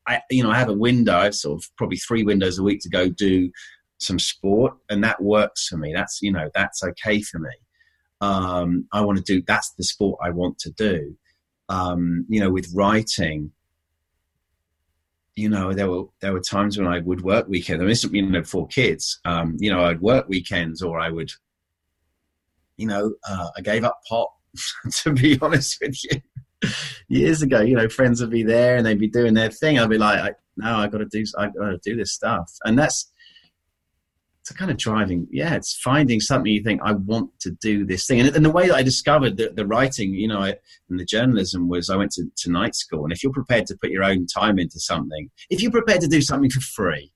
I, 0.07 0.21
you 0.29 0.43
know, 0.43 0.51
I 0.51 0.57
have 0.57 0.69
a 0.69 0.73
window. 0.73 1.17
I 1.17 1.25
have 1.25 1.35
sort 1.35 1.61
of 1.61 1.69
probably 1.75 1.97
three 1.97 2.23
windows 2.23 2.57
a 2.57 2.63
week 2.63 2.79
to 2.81 2.89
go 2.89 3.09
do 3.09 3.51
some 3.99 4.19
sport 4.19 4.73
and 4.89 5.03
that 5.03 5.21
works 5.21 5.67
for 5.67 5.77
me 5.77 5.91
that's 5.93 6.19
you 6.21 6.31
know 6.31 6.49
that's 6.53 6.83
okay 6.83 7.21
for 7.21 7.39
me 7.39 7.49
um, 8.22 8.88
i 8.91 9.02
want 9.02 9.18
to 9.18 9.23
do 9.23 9.44
that's 9.48 9.72
the 9.77 9.84
sport 9.84 10.19
i 10.23 10.30
want 10.30 10.57
to 10.60 10.72
do. 10.72 11.15
Um, 11.69 12.26
you 12.30 12.39
know 12.39 12.49
with 12.49 12.72
writing 12.73 13.52
you 15.35 15.49
know 15.49 15.72
there 15.72 15.89
were 15.89 16.06
there 16.22 16.34
were 16.34 16.39
times 16.39 16.77
when 16.77 16.88
i 16.88 16.99
would 16.99 17.22
work 17.22 17.48
weekends. 17.48 17.81
I 17.81 18.07
mean 18.10 18.26
you 18.26 18.31
know 18.31 18.44
for 18.44 18.68
kids 18.68 19.19
um, 19.26 19.56
you 19.60 19.72
know 19.72 19.85
i'd 19.85 20.02
work 20.02 20.27
weekends 20.27 20.81
or 20.81 20.99
i 20.99 21.10
would 21.10 21.30
you 22.77 22.88
know 22.88 23.14
uh, 23.30 23.49
i 23.57 23.61
gave 23.61 23.84
up 23.84 23.99
pot 24.10 24.30
to 25.03 25.14
be 25.14 25.38
honest 25.41 25.77
with 25.81 25.95
you. 26.06 26.22
Years 27.07 27.44
ago 27.44 27.61
you 27.61 27.76
know 27.76 27.88
friends 27.88 28.19
would 28.22 28.31
be 28.31 28.44
there 28.44 28.77
and 28.77 28.85
they'd 28.85 28.99
be 28.99 29.07
doing 29.07 29.34
their 29.34 29.52
thing. 29.52 29.77
I'd 29.77 29.89
be 29.89 29.98
like 29.98 30.35
no 30.57 30.76
i 30.77 30.88
gotta 30.88 31.06
do 31.06 31.23
i 31.38 31.48
gotta 31.48 31.80
do 31.84 31.95
this 31.95 32.14
stuff. 32.14 32.52
And 32.65 32.77
that's 32.77 33.11
it's 34.49 34.57
kind 34.57 34.72
of 34.72 34.78
driving 34.78 35.28
yeah 35.30 35.56
it's 35.56 35.78
finding 35.78 36.19
something 36.19 36.52
you 36.52 36.64
think 36.64 36.82
i 36.84 36.94
want 36.94 37.30
to 37.40 37.52
do 37.52 37.86
this 37.86 38.06
thing. 38.06 38.19
And, 38.19 38.34
and 38.36 38.45
the 38.45 38.52
way 38.52 38.68
that 38.68 38.76
i 38.76 38.84
discovered 38.84 39.38
the, 39.38 39.49
the 39.49 39.65
writing 39.65 40.14
you 40.14 40.28
know 40.28 40.41
and 40.41 40.99
the 40.99 41.06
journalism 41.06 41.68
was 41.68 41.90
i 41.90 41.95
went 41.95 42.11
to, 42.14 42.32
to 42.38 42.52
night 42.52 42.76
school. 42.76 43.03
And 43.03 43.11
if 43.11 43.24
you're 43.24 43.34
prepared 43.34 43.65
to 43.68 43.78
put 43.78 43.90
your 43.90 44.03
own 44.03 44.26
time 44.26 44.57
into 44.57 44.80
something 44.80 45.30
if 45.49 45.61
you're 45.61 45.72
prepared 45.72 46.02
to 46.02 46.07
do 46.07 46.22
something 46.22 46.49
for 46.49 46.61
free 46.61 47.11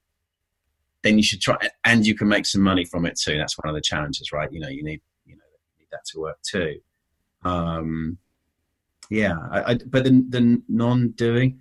then 1.03 1.17
you 1.17 1.23
should 1.23 1.41
try 1.41 1.57
and 1.85 2.05
you 2.05 2.15
can 2.15 2.27
make 2.27 2.45
some 2.45 2.61
money 2.61 2.85
from 2.85 3.07
it 3.07 3.19
too. 3.19 3.35
That's 3.35 3.57
one 3.57 3.69
of 3.69 3.75
the 3.75 3.81
challenges 3.81 4.31
right? 4.31 4.51
You 4.51 4.59
know 4.59 4.69
you 4.69 4.83
need 4.83 5.01
you 5.25 5.35
know 5.35 5.43
you 5.77 5.79
need 5.79 5.87
that 5.91 6.05
to 6.07 6.19
work 6.19 6.37
too. 6.43 6.79
Um 7.43 8.17
yeah 9.09 9.37
I, 9.51 9.71
I, 9.71 9.73
but 9.75 10.03
the, 10.03 10.23
the 10.29 10.61
non-doing 10.67 11.59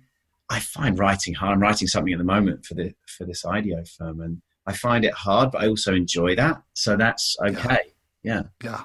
i 0.49 0.59
find 0.59 0.99
writing 0.99 1.33
hard. 1.33 1.53
I'm 1.53 1.61
writing 1.61 1.87
something 1.87 2.13
at 2.13 2.19
the 2.19 2.25
moment 2.25 2.65
for 2.65 2.73
the 2.73 2.93
for 3.07 3.25
this 3.25 3.45
IDEO 3.45 3.83
firm. 3.97 4.19
And 4.19 4.41
I 4.73 4.77
find 4.77 5.05
it 5.05 5.13
hard, 5.13 5.51
but 5.51 5.63
I 5.63 5.67
also 5.67 5.93
enjoy 5.93 6.35
that. 6.35 6.61
So 6.73 6.95
that's 6.95 7.35
okay. 7.45 7.93
Yeah. 8.23 8.43
Yeah. 8.63 8.83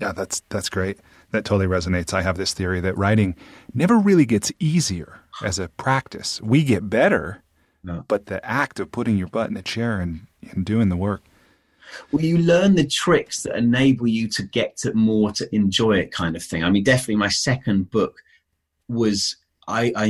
Yeah, 0.00 0.12
that's 0.12 0.42
that's 0.48 0.68
great. 0.68 0.98
That 1.32 1.44
totally 1.44 1.66
resonates. 1.66 2.14
I 2.14 2.22
have 2.22 2.36
this 2.36 2.54
theory 2.54 2.80
that 2.80 2.96
writing 2.96 3.34
never 3.74 3.98
really 3.98 4.24
gets 4.24 4.52
easier 4.60 5.20
as 5.42 5.58
a 5.58 5.68
practice. 5.68 6.40
We 6.40 6.62
get 6.62 6.88
better, 6.88 7.42
no. 7.82 8.04
but 8.06 8.26
the 8.26 8.44
act 8.44 8.78
of 8.80 8.92
putting 8.92 9.18
your 9.18 9.26
butt 9.26 9.48
in 9.48 9.54
the 9.54 9.62
chair 9.62 10.00
and, 10.00 10.26
and 10.52 10.64
doing 10.64 10.88
the 10.88 10.96
work. 10.96 11.22
Well, 12.12 12.22
you 12.22 12.38
learn 12.38 12.76
the 12.76 12.86
tricks 12.86 13.42
that 13.42 13.56
enable 13.56 14.06
you 14.06 14.28
to 14.28 14.42
get 14.42 14.76
to 14.78 14.94
more 14.94 15.32
to 15.32 15.52
enjoy 15.54 15.98
it, 15.98 16.12
kind 16.12 16.36
of 16.36 16.42
thing. 16.42 16.62
I 16.62 16.70
mean, 16.70 16.84
definitely 16.84 17.16
my 17.16 17.28
second 17.28 17.90
book 17.90 18.20
was 18.88 19.36
I, 19.68 19.92
I, 19.94 20.04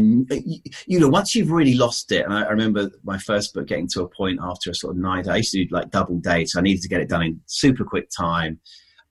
you 0.87 1.01
know, 1.01 1.09
once 1.09 1.35
you've 1.35 1.51
really 1.51 1.75
lost 1.75 2.13
it, 2.13 2.25
and 2.25 2.33
I, 2.33 2.43
I, 2.43 2.51
remember 2.51 2.91
my 3.03 3.19
first 3.19 3.53
book 3.53 3.67
getting 3.67 3.89
to 3.89 4.03
a 4.03 4.09
point 4.09 4.39
after 4.41 4.71
a 4.71 4.75
sort 4.75 4.95
of 4.95 5.03
night. 5.03 5.27
I 5.27 5.39
used 5.39 5.51
to 5.53 5.65
do 5.65 5.75
like 5.75 5.91
double 5.91 6.19
dates. 6.21 6.57
I 6.57 6.61
needed 6.61 6.83
to 6.83 6.89
get 6.89 7.01
it 7.01 7.09
done 7.09 7.25
in 7.25 7.41
super 7.47 7.85
quick 7.85 8.09
time. 8.17 8.61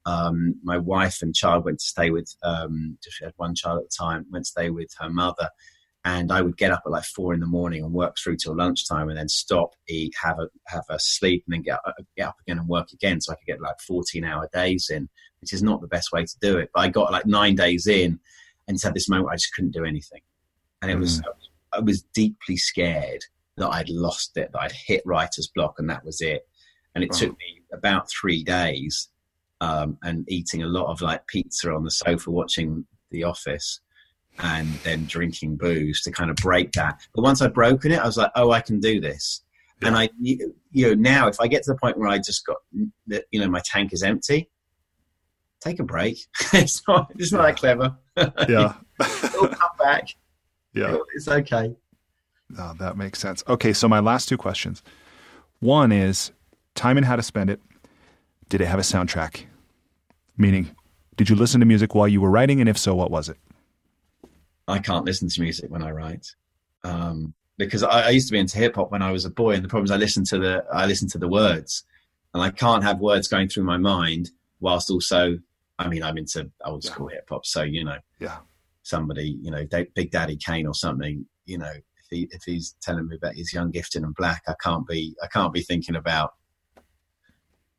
Um, 0.06 0.56
my 0.64 0.78
wife 0.78 1.22
and 1.22 1.36
child 1.36 1.66
went 1.66 1.80
to 1.80 1.86
stay 1.86 2.12
with, 2.12 2.34
um, 2.44 2.98
she 3.10 3.26
had 3.26 3.34
one 3.36 3.56
child 3.56 3.80
at 3.80 3.90
the 3.90 3.96
time, 3.98 4.26
went 4.32 4.46
to 4.46 4.52
stay 4.52 4.70
with 4.70 4.88
her 5.00 5.10
mother. 5.10 5.50
And 6.06 6.32
I 6.32 6.42
would 6.42 6.56
get 6.56 6.72
up 6.72 6.84
at 6.86 6.94
like 6.94 7.04
four 7.04 7.34
in 7.34 7.42
the 7.42 7.46
morning 7.46 7.84
and 7.84 7.92
work 7.92 8.16
through 8.18 8.38
till 8.38 8.56
lunchtime 8.56 9.10
and 9.10 9.18
then 9.18 9.28
stop, 9.28 9.72
eat, 9.90 10.14
have 10.24 10.40
a, 10.40 10.48
have 10.68 10.86
a 10.90 10.98
sleep 10.98 11.44
and 11.46 11.56
then 11.56 11.62
get, 11.62 11.80
get 12.16 12.30
up 12.30 12.38
again 12.40 12.60
and 12.60 12.70
work 12.70 12.94
again. 12.94 13.20
So 13.20 13.34
I 13.34 13.36
could 13.36 13.48
get 13.48 13.60
like 13.60 13.82
14 13.86 14.24
hour 14.24 14.48
days 14.54 14.90
in, 14.90 15.10
which 15.42 15.52
is 15.52 15.62
not 15.62 15.82
the 15.82 15.88
best 15.88 16.14
way 16.14 16.24
to 16.24 16.36
do 16.40 16.58
it. 16.58 16.70
But 16.74 16.80
I 16.80 16.88
got 16.88 17.12
like 17.12 17.26
nine 17.26 17.56
days 17.56 17.88
in 17.88 18.22
and 18.70 18.80
had 18.82 18.94
this 18.94 19.10
moment 19.10 19.32
I 19.32 19.36
just 19.36 19.54
couldn't 19.54 19.72
do 19.72 19.84
anything 19.84 20.22
and 20.82 20.92
it 20.92 20.98
was 20.98 21.22
mm. 21.22 21.26
I 21.74 21.80
was 21.80 22.04
deeply 22.14 22.58
scared 22.58 23.24
that 23.58 23.70
I'd 23.70 23.90
lost 23.90 24.38
it, 24.38 24.52
that 24.54 24.62
I'd 24.62 24.72
hit 24.72 25.02
writer's 25.06 25.50
block, 25.54 25.76
and 25.78 25.90
that 25.90 26.06
was 26.06 26.22
it. 26.22 26.48
And 26.96 27.04
it 27.04 27.12
took 27.12 27.32
me 27.32 27.62
about 27.74 28.10
three 28.10 28.44
days, 28.44 29.10
um, 29.62 29.98
and 30.04 30.26
eating 30.30 30.64
a 30.64 30.68
lot 30.68 30.88
of 30.88 31.02
like 31.02 31.28
pizza 31.28 31.72
on 31.72 31.84
the 31.84 31.92
sofa, 31.92 32.32
watching 32.32 32.86
The 33.12 33.24
Office, 33.24 33.82
and 34.40 34.68
then 34.84 35.06
drinking 35.06 35.58
booze 35.58 36.02
to 36.04 36.12
kind 36.12 36.30
of 36.30 36.36
break 36.38 36.72
that. 36.74 37.00
But 37.14 37.24
once 37.24 37.42
I'd 37.42 37.54
broken 37.54 37.92
it, 37.92 38.00
I 38.00 38.06
was 38.06 38.18
like, 38.18 38.32
oh, 38.36 38.52
I 38.52 38.62
can 38.62 38.80
do 38.80 39.00
this. 39.00 39.44
Yeah. 39.82 39.90
And 39.90 39.98
I, 39.98 40.10
you 40.20 40.54
know, 40.76 40.94
now 40.94 41.28
if 41.28 41.40
I 41.40 41.48
get 41.48 41.64
to 41.64 41.74
the 41.74 41.80
point 41.80 41.98
where 41.98 42.10
I 42.10 42.18
just 42.18 42.46
got, 42.46 42.58
you 42.74 43.40
know, 43.40 43.50
my 43.50 43.62
tank 43.66 43.94
is 43.94 44.04
empty, 44.04 44.50
take 45.62 45.80
a 45.80 45.84
break. 45.84 46.18
it's 46.54 46.82
not, 46.88 47.12
it's 47.18 47.32
not 47.32 47.44
that 47.44 47.58
clever. 47.58 47.96
Yeah. 48.50 48.74
It'll 49.00 49.50
come 49.50 49.70
back. 49.78 50.10
Yeah. 50.78 50.98
It's 51.16 51.28
okay. 51.28 51.76
Oh, 52.58 52.74
that 52.80 52.98
makes 52.98 53.20
sense. 53.20 53.44
Okay, 53.48 53.74
so 53.74 53.88
my 53.88 54.00
last 54.00 54.30
two 54.30 54.38
questions. 54.38 54.84
One 55.60 55.92
is 55.92 56.32
time 56.76 56.98
and 56.98 57.06
how 57.06 57.16
to 57.16 57.24
spend 57.24 57.50
it. 57.50 57.60
Did 58.50 58.62
it 58.62 58.68
have 58.68 58.80
a 58.80 58.84
soundtrack? 58.84 59.46
Meaning, 60.38 60.70
did 61.18 61.30
you 61.30 61.36
listen 61.36 61.60
to 61.60 61.66
music 61.66 61.96
while 61.96 62.08
you 62.08 62.22
were 62.22 62.30
writing? 62.30 62.60
And 62.62 62.70
if 62.70 62.78
so, 62.78 62.96
what 62.96 63.12
was 63.12 63.28
it? 63.28 63.38
I 64.68 64.80
can't 64.80 65.06
listen 65.06 65.28
to 65.28 65.42
music 65.42 65.70
when 65.70 65.82
I 65.82 65.92
write. 65.92 66.28
Um, 66.84 67.34
because 67.58 67.84
I, 67.84 68.08
I, 68.08 68.10
used 68.10 68.28
to 68.28 68.34
be 68.34 68.40
into 68.40 68.58
hip 68.58 68.76
hop 68.76 68.92
when 68.92 69.02
I 69.02 69.12
was 69.12 69.26
a 69.26 69.30
boy, 69.30 69.56
and 69.56 69.64
the 69.64 69.68
problem 69.68 69.86
is 69.86 69.92
I 69.92 69.98
listen 69.98 70.24
to 70.26 70.38
the 70.38 70.64
I 70.72 70.86
listen 70.86 71.10
to 71.10 71.18
the 71.18 71.28
words, 71.28 71.84
and 72.34 72.44
I 72.44 72.52
can't 72.52 72.84
have 72.84 73.00
words 73.00 73.28
going 73.28 73.50
through 73.50 73.64
my 73.64 73.78
mind 73.78 74.30
whilst 74.60 74.92
also. 74.92 75.40
I 75.80 75.88
mean, 75.88 76.02
I'm 76.02 76.18
into 76.18 76.50
old 76.64 76.84
school 76.84 77.10
yeah. 77.12 77.18
hip 77.18 77.28
hop, 77.30 77.46
so 77.46 77.64
you 77.64 77.84
know. 77.84 77.98
Yeah 78.20 78.38
somebody, 78.88 79.38
you 79.42 79.52
know, 79.52 79.66
Big 79.96 80.12
Daddy 80.12 80.38
Kane 80.38 80.68
or 80.68 80.74
something, 80.74 81.26
you 81.46 81.58
know, 81.58 81.72
if 81.72 82.06
he 82.10 82.28
if 82.32 82.44
he's 82.44 82.76
telling 82.82 83.08
me 83.08 83.16
about 83.16 83.36
his 83.36 83.54
young, 83.54 83.72
gifted, 83.72 84.04
and 84.04 84.16
black, 84.16 84.44
I 84.48 84.54
can't 84.62 84.88
be 84.88 85.16
I 85.22 85.28
can't 85.28 85.54
be 85.54 85.62
thinking 85.62 85.96
about 85.96 86.34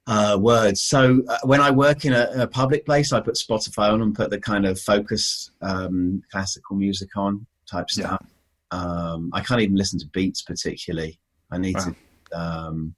uh, 0.06 0.38
words. 0.40 0.80
So 0.80 1.22
uh, 1.28 1.38
when 1.44 1.60
I 1.60 1.70
work 1.70 2.04
in 2.04 2.12
a, 2.14 2.30
a, 2.34 2.46
public 2.46 2.86
place, 2.86 3.12
I 3.12 3.20
put 3.20 3.34
Spotify 3.34 3.92
on 3.92 4.00
and 4.00 4.14
put 4.14 4.30
the 4.30 4.40
kind 4.40 4.66
of 4.66 4.80
focus 4.80 5.50
um, 5.60 6.22
classical 6.32 6.76
music 6.76 7.10
on 7.16 7.46
type 7.70 7.90
stuff. 7.90 8.18
Yeah. 8.22 8.78
Um, 8.78 9.30
I 9.34 9.42
can't 9.42 9.60
even 9.60 9.76
listen 9.76 9.98
to 10.00 10.06
beats 10.06 10.42
particularly. 10.42 11.18
I 11.50 11.58
need 11.58 11.76
wow. 11.76 11.84
to. 11.84 12.38
Um, 12.38 12.94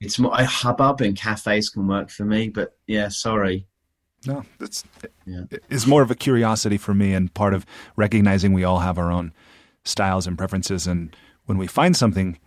it's 0.00 0.18
more 0.18 0.34
I, 0.34 0.44
hubbub 0.44 1.00
in 1.00 1.14
cafes 1.14 1.70
can 1.70 1.86
work 1.86 2.10
for 2.10 2.24
me, 2.24 2.48
but 2.48 2.76
yeah, 2.86 3.08
sorry. 3.08 3.66
No, 4.26 4.44
that's 4.58 4.84
yeah. 5.24 5.44
it's 5.70 5.86
more 5.86 6.02
of 6.02 6.10
a 6.10 6.14
curiosity 6.14 6.76
for 6.76 6.94
me 6.94 7.14
and 7.14 7.32
part 7.32 7.54
of 7.54 7.66
recognizing 7.96 8.52
we 8.52 8.64
all 8.64 8.80
have 8.80 8.98
our 8.98 9.10
own 9.10 9.32
styles 9.84 10.26
and 10.26 10.36
preferences. 10.36 10.86
And 10.86 11.14
when 11.46 11.58
we 11.58 11.66
find 11.66 11.96
something, 11.96 12.38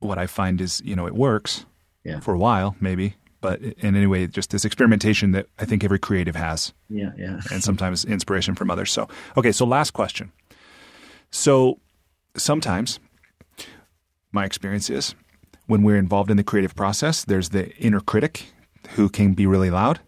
what 0.00 0.18
I 0.18 0.26
find 0.26 0.60
is 0.60 0.82
you 0.84 0.96
know 0.96 1.06
it 1.06 1.14
works 1.14 1.66
yeah. 2.04 2.20
for 2.20 2.34
a 2.34 2.38
while, 2.38 2.76
maybe, 2.80 3.16
but 3.40 3.60
in 3.60 3.96
any 3.96 4.06
way, 4.06 4.26
just 4.26 4.50
this 4.50 4.64
experimentation 4.64 5.32
that 5.32 5.46
I 5.58 5.64
think 5.64 5.84
every 5.84 5.98
creative 5.98 6.36
has. 6.36 6.72
Yeah, 6.88 7.10
yeah. 7.16 7.40
and 7.52 7.62
sometimes 7.62 8.04
inspiration 8.04 8.54
from 8.54 8.70
others. 8.70 8.92
So, 8.92 9.08
okay, 9.36 9.52
so 9.52 9.64
last 9.64 9.92
question. 9.92 10.32
So, 11.30 11.78
sometimes 12.36 12.98
my 14.32 14.44
experience 14.44 14.90
is 14.90 15.14
when 15.66 15.82
we're 15.82 15.96
involved 15.96 16.30
in 16.30 16.36
the 16.36 16.44
creative 16.44 16.74
process, 16.74 17.24
there's 17.24 17.50
the 17.50 17.74
inner 17.76 18.00
critic 18.00 18.46
who 18.90 19.08
can 19.08 19.34
be 19.34 19.46
really 19.46 19.70
loud 19.70 20.00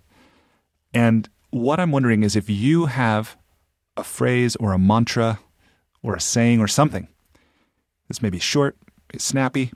and 0.94 1.28
what 1.50 1.80
I'm 1.80 1.92
wondering 1.92 2.22
is 2.22 2.36
if 2.36 2.48
you 2.48 2.86
have 2.86 3.36
a 3.96 4.04
phrase 4.04 4.56
or 4.56 4.72
a 4.72 4.78
mantra 4.78 5.38
or 6.02 6.14
a 6.14 6.20
saying 6.20 6.60
or 6.60 6.68
something 6.68 7.08
this 8.12 8.20
may 8.20 8.28
be 8.28 8.38
short, 8.38 8.76
snappy, 9.16 9.72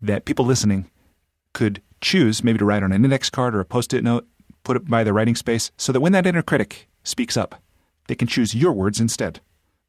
that 0.00 0.24
people 0.24 0.46
listening 0.46 0.90
could 1.52 1.82
choose 2.00 2.42
maybe 2.42 2.58
to 2.58 2.64
write 2.64 2.82
on 2.82 2.90
an 2.90 3.04
index 3.04 3.28
card 3.28 3.54
or 3.54 3.60
a 3.60 3.66
post 3.66 3.92
it 3.92 4.02
note, 4.02 4.26
put 4.64 4.78
it 4.78 4.88
by 4.88 5.04
the 5.04 5.12
writing 5.12 5.34
space, 5.34 5.70
so 5.76 5.92
that 5.92 6.00
when 6.00 6.12
that 6.12 6.26
inner 6.26 6.40
critic 6.40 6.88
speaks 7.04 7.36
up, 7.36 7.60
they 8.08 8.14
can 8.14 8.28
choose 8.28 8.54
your 8.54 8.72
words 8.72 8.98
instead. 8.98 9.40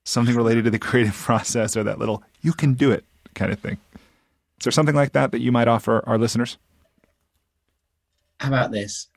Something 0.03 0.35
related 0.35 0.65
to 0.65 0.69
the 0.69 0.79
creative 0.87 1.13
process 1.15 1.77
or 1.77 1.83
that 1.83 1.97
little 1.97 2.23
you 2.41 2.51
can 2.51 2.73
do 2.73 2.91
it 2.91 3.05
kind 3.35 3.53
of 3.53 3.59
thing. 3.59 3.77
Is 4.59 4.65
there 4.65 4.71
something 4.71 4.95
like 4.95 5.13
that 5.13 5.31
that 5.31 5.39
you 5.39 5.53
might 5.53 5.69
offer 5.69 6.03
our 6.07 6.17
listeners? 6.17 6.57
How 8.41 8.49
about 8.49 8.71
this? 8.71 9.07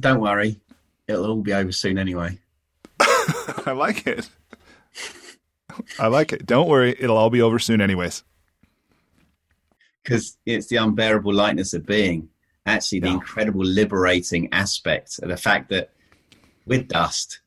Don't 0.00 0.20
worry, 0.20 0.60
it'll 1.06 1.26
all 1.26 1.42
be 1.42 1.52
over 1.52 1.72
soon 1.72 1.98
anyway. 1.98 2.38
I 3.00 3.72
like 3.72 4.06
it. 4.06 4.28
I 5.98 6.08
like 6.08 6.32
it. 6.32 6.46
Don't 6.46 6.68
worry, 6.68 6.94
it'll 6.98 7.16
all 7.16 7.30
be 7.30 7.42
over 7.42 7.58
soon, 7.58 7.80
anyways. 7.80 8.24
Because 10.02 10.38
it's 10.46 10.68
the 10.68 10.76
unbearable 10.76 11.32
lightness 11.32 11.74
of 11.74 11.86
being. 11.86 12.28
Actually, 12.66 13.00
the 13.00 13.08
incredible 13.08 13.64
liberating 13.64 14.48
aspect 14.52 15.18
of 15.22 15.28
the 15.28 15.36
fact 15.36 15.70
that 15.70 15.90
with 16.66 16.88
dust, 16.88 17.40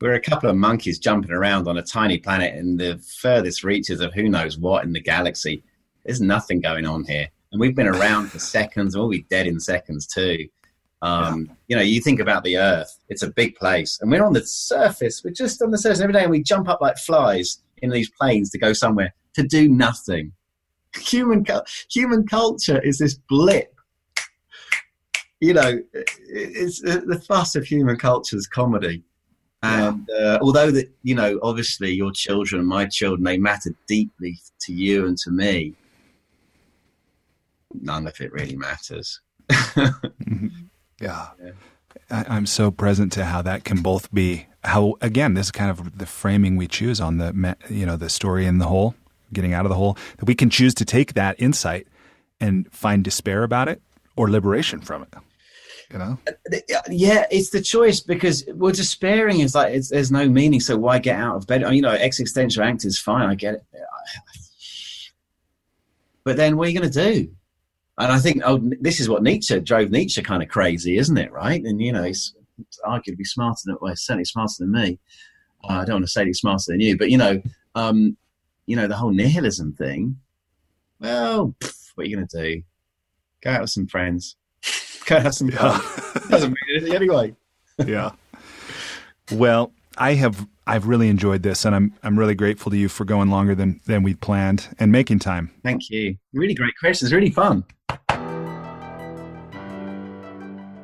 we're 0.00 0.14
a 0.14 0.20
couple 0.20 0.50
of 0.50 0.56
monkeys 0.56 0.98
jumping 0.98 1.30
around 1.30 1.68
on 1.68 1.78
a 1.78 1.82
tiny 1.82 2.18
planet 2.18 2.54
in 2.54 2.76
the 2.76 2.98
furthest 3.20 3.64
reaches 3.64 4.00
of 4.00 4.12
who 4.12 4.28
knows 4.28 4.58
what 4.58 4.84
in 4.84 4.92
the 4.92 5.00
galaxy. 5.00 5.62
There's 6.04 6.20
nothing 6.20 6.60
going 6.60 6.84
on 6.84 7.04
here. 7.04 7.28
And 7.52 7.60
we've 7.60 7.76
been 7.76 7.86
around 7.86 8.30
for 8.30 8.38
seconds, 8.38 8.96
we'll 8.96 9.08
be 9.08 9.22
dead 9.30 9.46
in 9.46 9.60
seconds 9.60 10.06
too. 10.06 10.48
Um, 11.02 11.46
yeah. 11.46 11.54
You 11.68 11.76
know, 11.76 11.82
you 11.82 12.00
think 12.00 12.20
about 12.20 12.44
the 12.44 12.58
Earth; 12.58 12.98
it's 13.08 13.22
a 13.22 13.30
big 13.30 13.56
place, 13.56 13.98
and 14.00 14.10
we're 14.10 14.24
on 14.24 14.32
the 14.32 14.46
surface. 14.46 15.22
We're 15.24 15.32
just 15.32 15.62
on 15.62 15.70
the 15.70 15.78
surface 15.78 16.00
every 16.00 16.14
day, 16.14 16.22
and 16.22 16.30
we 16.30 16.42
jump 16.42 16.68
up 16.68 16.80
like 16.80 16.96
flies 16.98 17.58
in 17.82 17.90
these 17.90 18.10
planes 18.10 18.50
to 18.50 18.58
go 18.58 18.72
somewhere 18.72 19.14
to 19.34 19.42
do 19.42 19.68
nothing. 19.68 20.32
Human 20.96 21.44
human 21.90 22.26
culture 22.26 22.80
is 22.80 22.98
this 22.98 23.18
blip. 23.28 23.74
You 25.40 25.52
know, 25.52 25.78
it's 25.92 26.80
the 26.80 27.22
fuss 27.28 27.54
of 27.54 27.64
human 27.64 27.98
culture 27.98 28.36
is 28.36 28.46
comedy. 28.46 29.02
And 29.62 30.08
uh, 30.10 30.38
although 30.40 30.70
that 30.70 30.90
you 31.02 31.14
know, 31.14 31.38
obviously 31.42 31.92
your 31.92 32.12
children, 32.12 32.64
my 32.64 32.86
children, 32.86 33.24
they 33.24 33.36
matter 33.36 33.74
deeply 33.86 34.38
to 34.60 34.72
you 34.72 35.06
and 35.06 35.18
to 35.18 35.30
me. 35.30 35.74
None 37.74 38.06
of 38.06 38.18
it 38.20 38.32
really 38.32 38.56
matters. 38.56 39.20
Yeah. 41.00 41.28
yeah. 41.42 41.50
I, 42.10 42.36
am 42.36 42.46
so 42.46 42.70
present 42.70 43.12
to 43.14 43.24
how 43.24 43.42
that 43.42 43.64
can 43.64 43.82
both 43.82 44.12
be 44.12 44.46
how 44.64 44.96
again 45.00 45.34
this 45.34 45.46
is 45.46 45.52
kind 45.52 45.70
of 45.70 45.98
the 45.98 46.06
framing 46.06 46.56
we 46.56 46.66
choose 46.66 47.00
on 47.00 47.18
the 47.18 47.56
you 47.70 47.86
know 47.86 47.96
the 47.96 48.08
story 48.08 48.46
in 48.46 48.58
the 48.58 48.66
hole, 48.66 48.94
getting 49.32 49.52
out 49.52 49.64
of 49.64 49.70
the 49.70 49.76
hole. 49.76 49.96
That 50.18 50.26
we 50.26 50.34
can 50.34 50.50
choose 50.50 50.74
to 50.74 50.84
take 50.84 51.14
that 51.14 51.36
insight 51.40 51.86
and 52.40 52.70
find 52.72 53.02
despair 53.02 53.42
about 53.42 53.68
it 53.68 53.80
or 54.16 54.30
liberation 54.30 54.80
from 54.80 55.02
it. 55.02 55.14
You 55.92 55.98
know? 55.98 56.18
Uh, 56.26 56.56
yeah, 56.90 57.26
it's 57.30 57.50
the 57.50 57.62
choice 57.62 58.00
because 58.00 58.44
well, 58.54 58.72
despairing 58.72 59.40
is 59.40 59.54
like 59.54 59.80
there's 59.88 60.10
no 60.10 60.28
meaning. 60.28 60.60
So 60.60 60.76
why 60.76 60.98
get 60.98 61.18
out 61.18 61.36
of 61.36 61.46
bed? 61.46 61.62
You 61.72 61.82
know, 61.82 61.90
existential 61.90 62.64
angst 62.64 62.84
is 62.84 62.98
fine. 62.98 63.28
I 63.28 63.34
get 63.34 63.54
it. 63.54 63.64
But 66.24 66.36
then 66.36 66.56
what 66.56 66.66
are 66.66 66.70
you 66.72 66.80
going 66.80 66.90
to 66.90 67.12
do? 67.12 67.30
And 67.98 68.12
I 68.12 68.18
think 68.18 68.42
oh, 68.44 68.60
this 68.80 69.00
is 69.00 69.08
what 69.08 69.22
Nietzsche 69.22 69.58
drove 69.60 69.90
Nietzsche 69.90 70.22
kind 70.22 70.42
of 70.42 70.48
crazy, 70.48 70.98
isn't 70.98 71.16
it? 71.16 71.32
Right? 71.32 71.62
And 71.62 71.80
you 71.80 71.92
know, 71.92 72.02
he's 72.02 72.34
arguably 72.84 73.24
smarter 73.26 73.60
than 73.64 73.76
well, 73.80 73.94
certainly 73.96 74.24
smarter 74.24 74.54
than 74.58 74.72
me. 74.72 74.98
Uh, 75.64 75.74
I 75.74 75.84
don't 75.84 75.96
want 75.96 76.04
to 76.04 76.10
say 76.10 76.24
he's 76.26 76.38
smarter 76.38 76.64
than 76.72 76.80
you, 76.80 76.96
but 76.96 77.10
you 77.10 77.18
know, 77.18 77.40
um, 77.74 78.16
you 78.66 78.76
know, 78.76 78.86
the 78.86 78.96
whole 78.96 79.12
nihilism 79.12 79.72
thing. 79.72 80.16
Well, 81.00 81.54
pff, 81.60 81.92
what 81.94 82.06
are 82.06 82.08
you 82.08 82.16
going 82.16 82.28
to 82.28 82.42
do? 82.42 82.62
Go 83.42 83.50
out 83.50 83.60
with 83.62 83.70
some 83.70 83.86
friends. 83.86 84.36
Go 85.06 85.20
have 85.20 85.34
some 85.34 85.50
fun. 85.50 85.80
Yeah. 85.80 86.20
Doesn't 86.30 86.50
mean 86.50 86.76
anything 86.76 86.94
anyway. 86.94 87.34
yeah. 87.86 88.12
Well, 89.32 89.72
I 89.96 90.14
have 90.14 90.46
I've 90.68 90.88
really 90.88 91.08
enjoyed 91.08 91.42
this, 91.42 91.64
and 91.64 91.76
I'm 91.76 91.94
I'm 92.02 92.18
really 92.18 92.34
grateful 92.34 92.70
to 92.70 92.76
you 92.76 92.88
for 92.88 93.04
going 93.04 93.30
longer 93.30 93.54
than 93.54 93.80
than 93.86 94.02
we 94.02 94.14
planned 94.14 94.68
and 94.78 94.90
making 94.90 95.20
time. 95.20 95.50
Thank 95.62 95.90
you. 95.90 96.16
Really 96.32 96.54
great 96.54 96.74
questions. 96.80 97.12
Really 97.12 97.30
fun. 97.30 97.64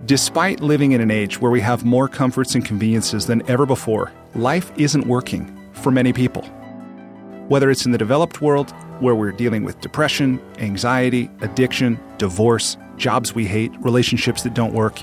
Despite 0.04 0.60
living 0.60 0.92
in 0.92 1.00
an 1.00 1.10
age 1.10 1.40
where 1.40 1.50
we 1.50 1.60
have 1.60 1.84
more 1.84 2.08
comforts 2.08 2.54
and 2.54 2.64
conveniences 2.64 3.26
than 3.26 3.48
ever 3.48 3.66
before, 3.66 4.12
life 4.34 4.72
isn't 4.76 5.06
working 5.06 5.70
for 5.72 5.90
many 5.90 6.12
people. 6.12 6.42
Whether 7.48 7.70
it's 7.70 7.86
in 7.86 7.92
the 7.92 7.98
developed 7.98 8.40
world, 8.40 8.70
where 9.00 9.14
we're 9.14 9.32
dealing 9.32 9.64
with 9.64 9.80
depression, 9.80 10.40
anxiety, 10.58 11.30
addiction, 11.40 11.98
divorce, 12.18 12.76
jobs 12.96 13.34
we 13.34 13.46
hate, 13.46 13.72
relationships 13.80 14.42
that 14.42 14.54
don't 14.54 14.72
work, 14.72 15.02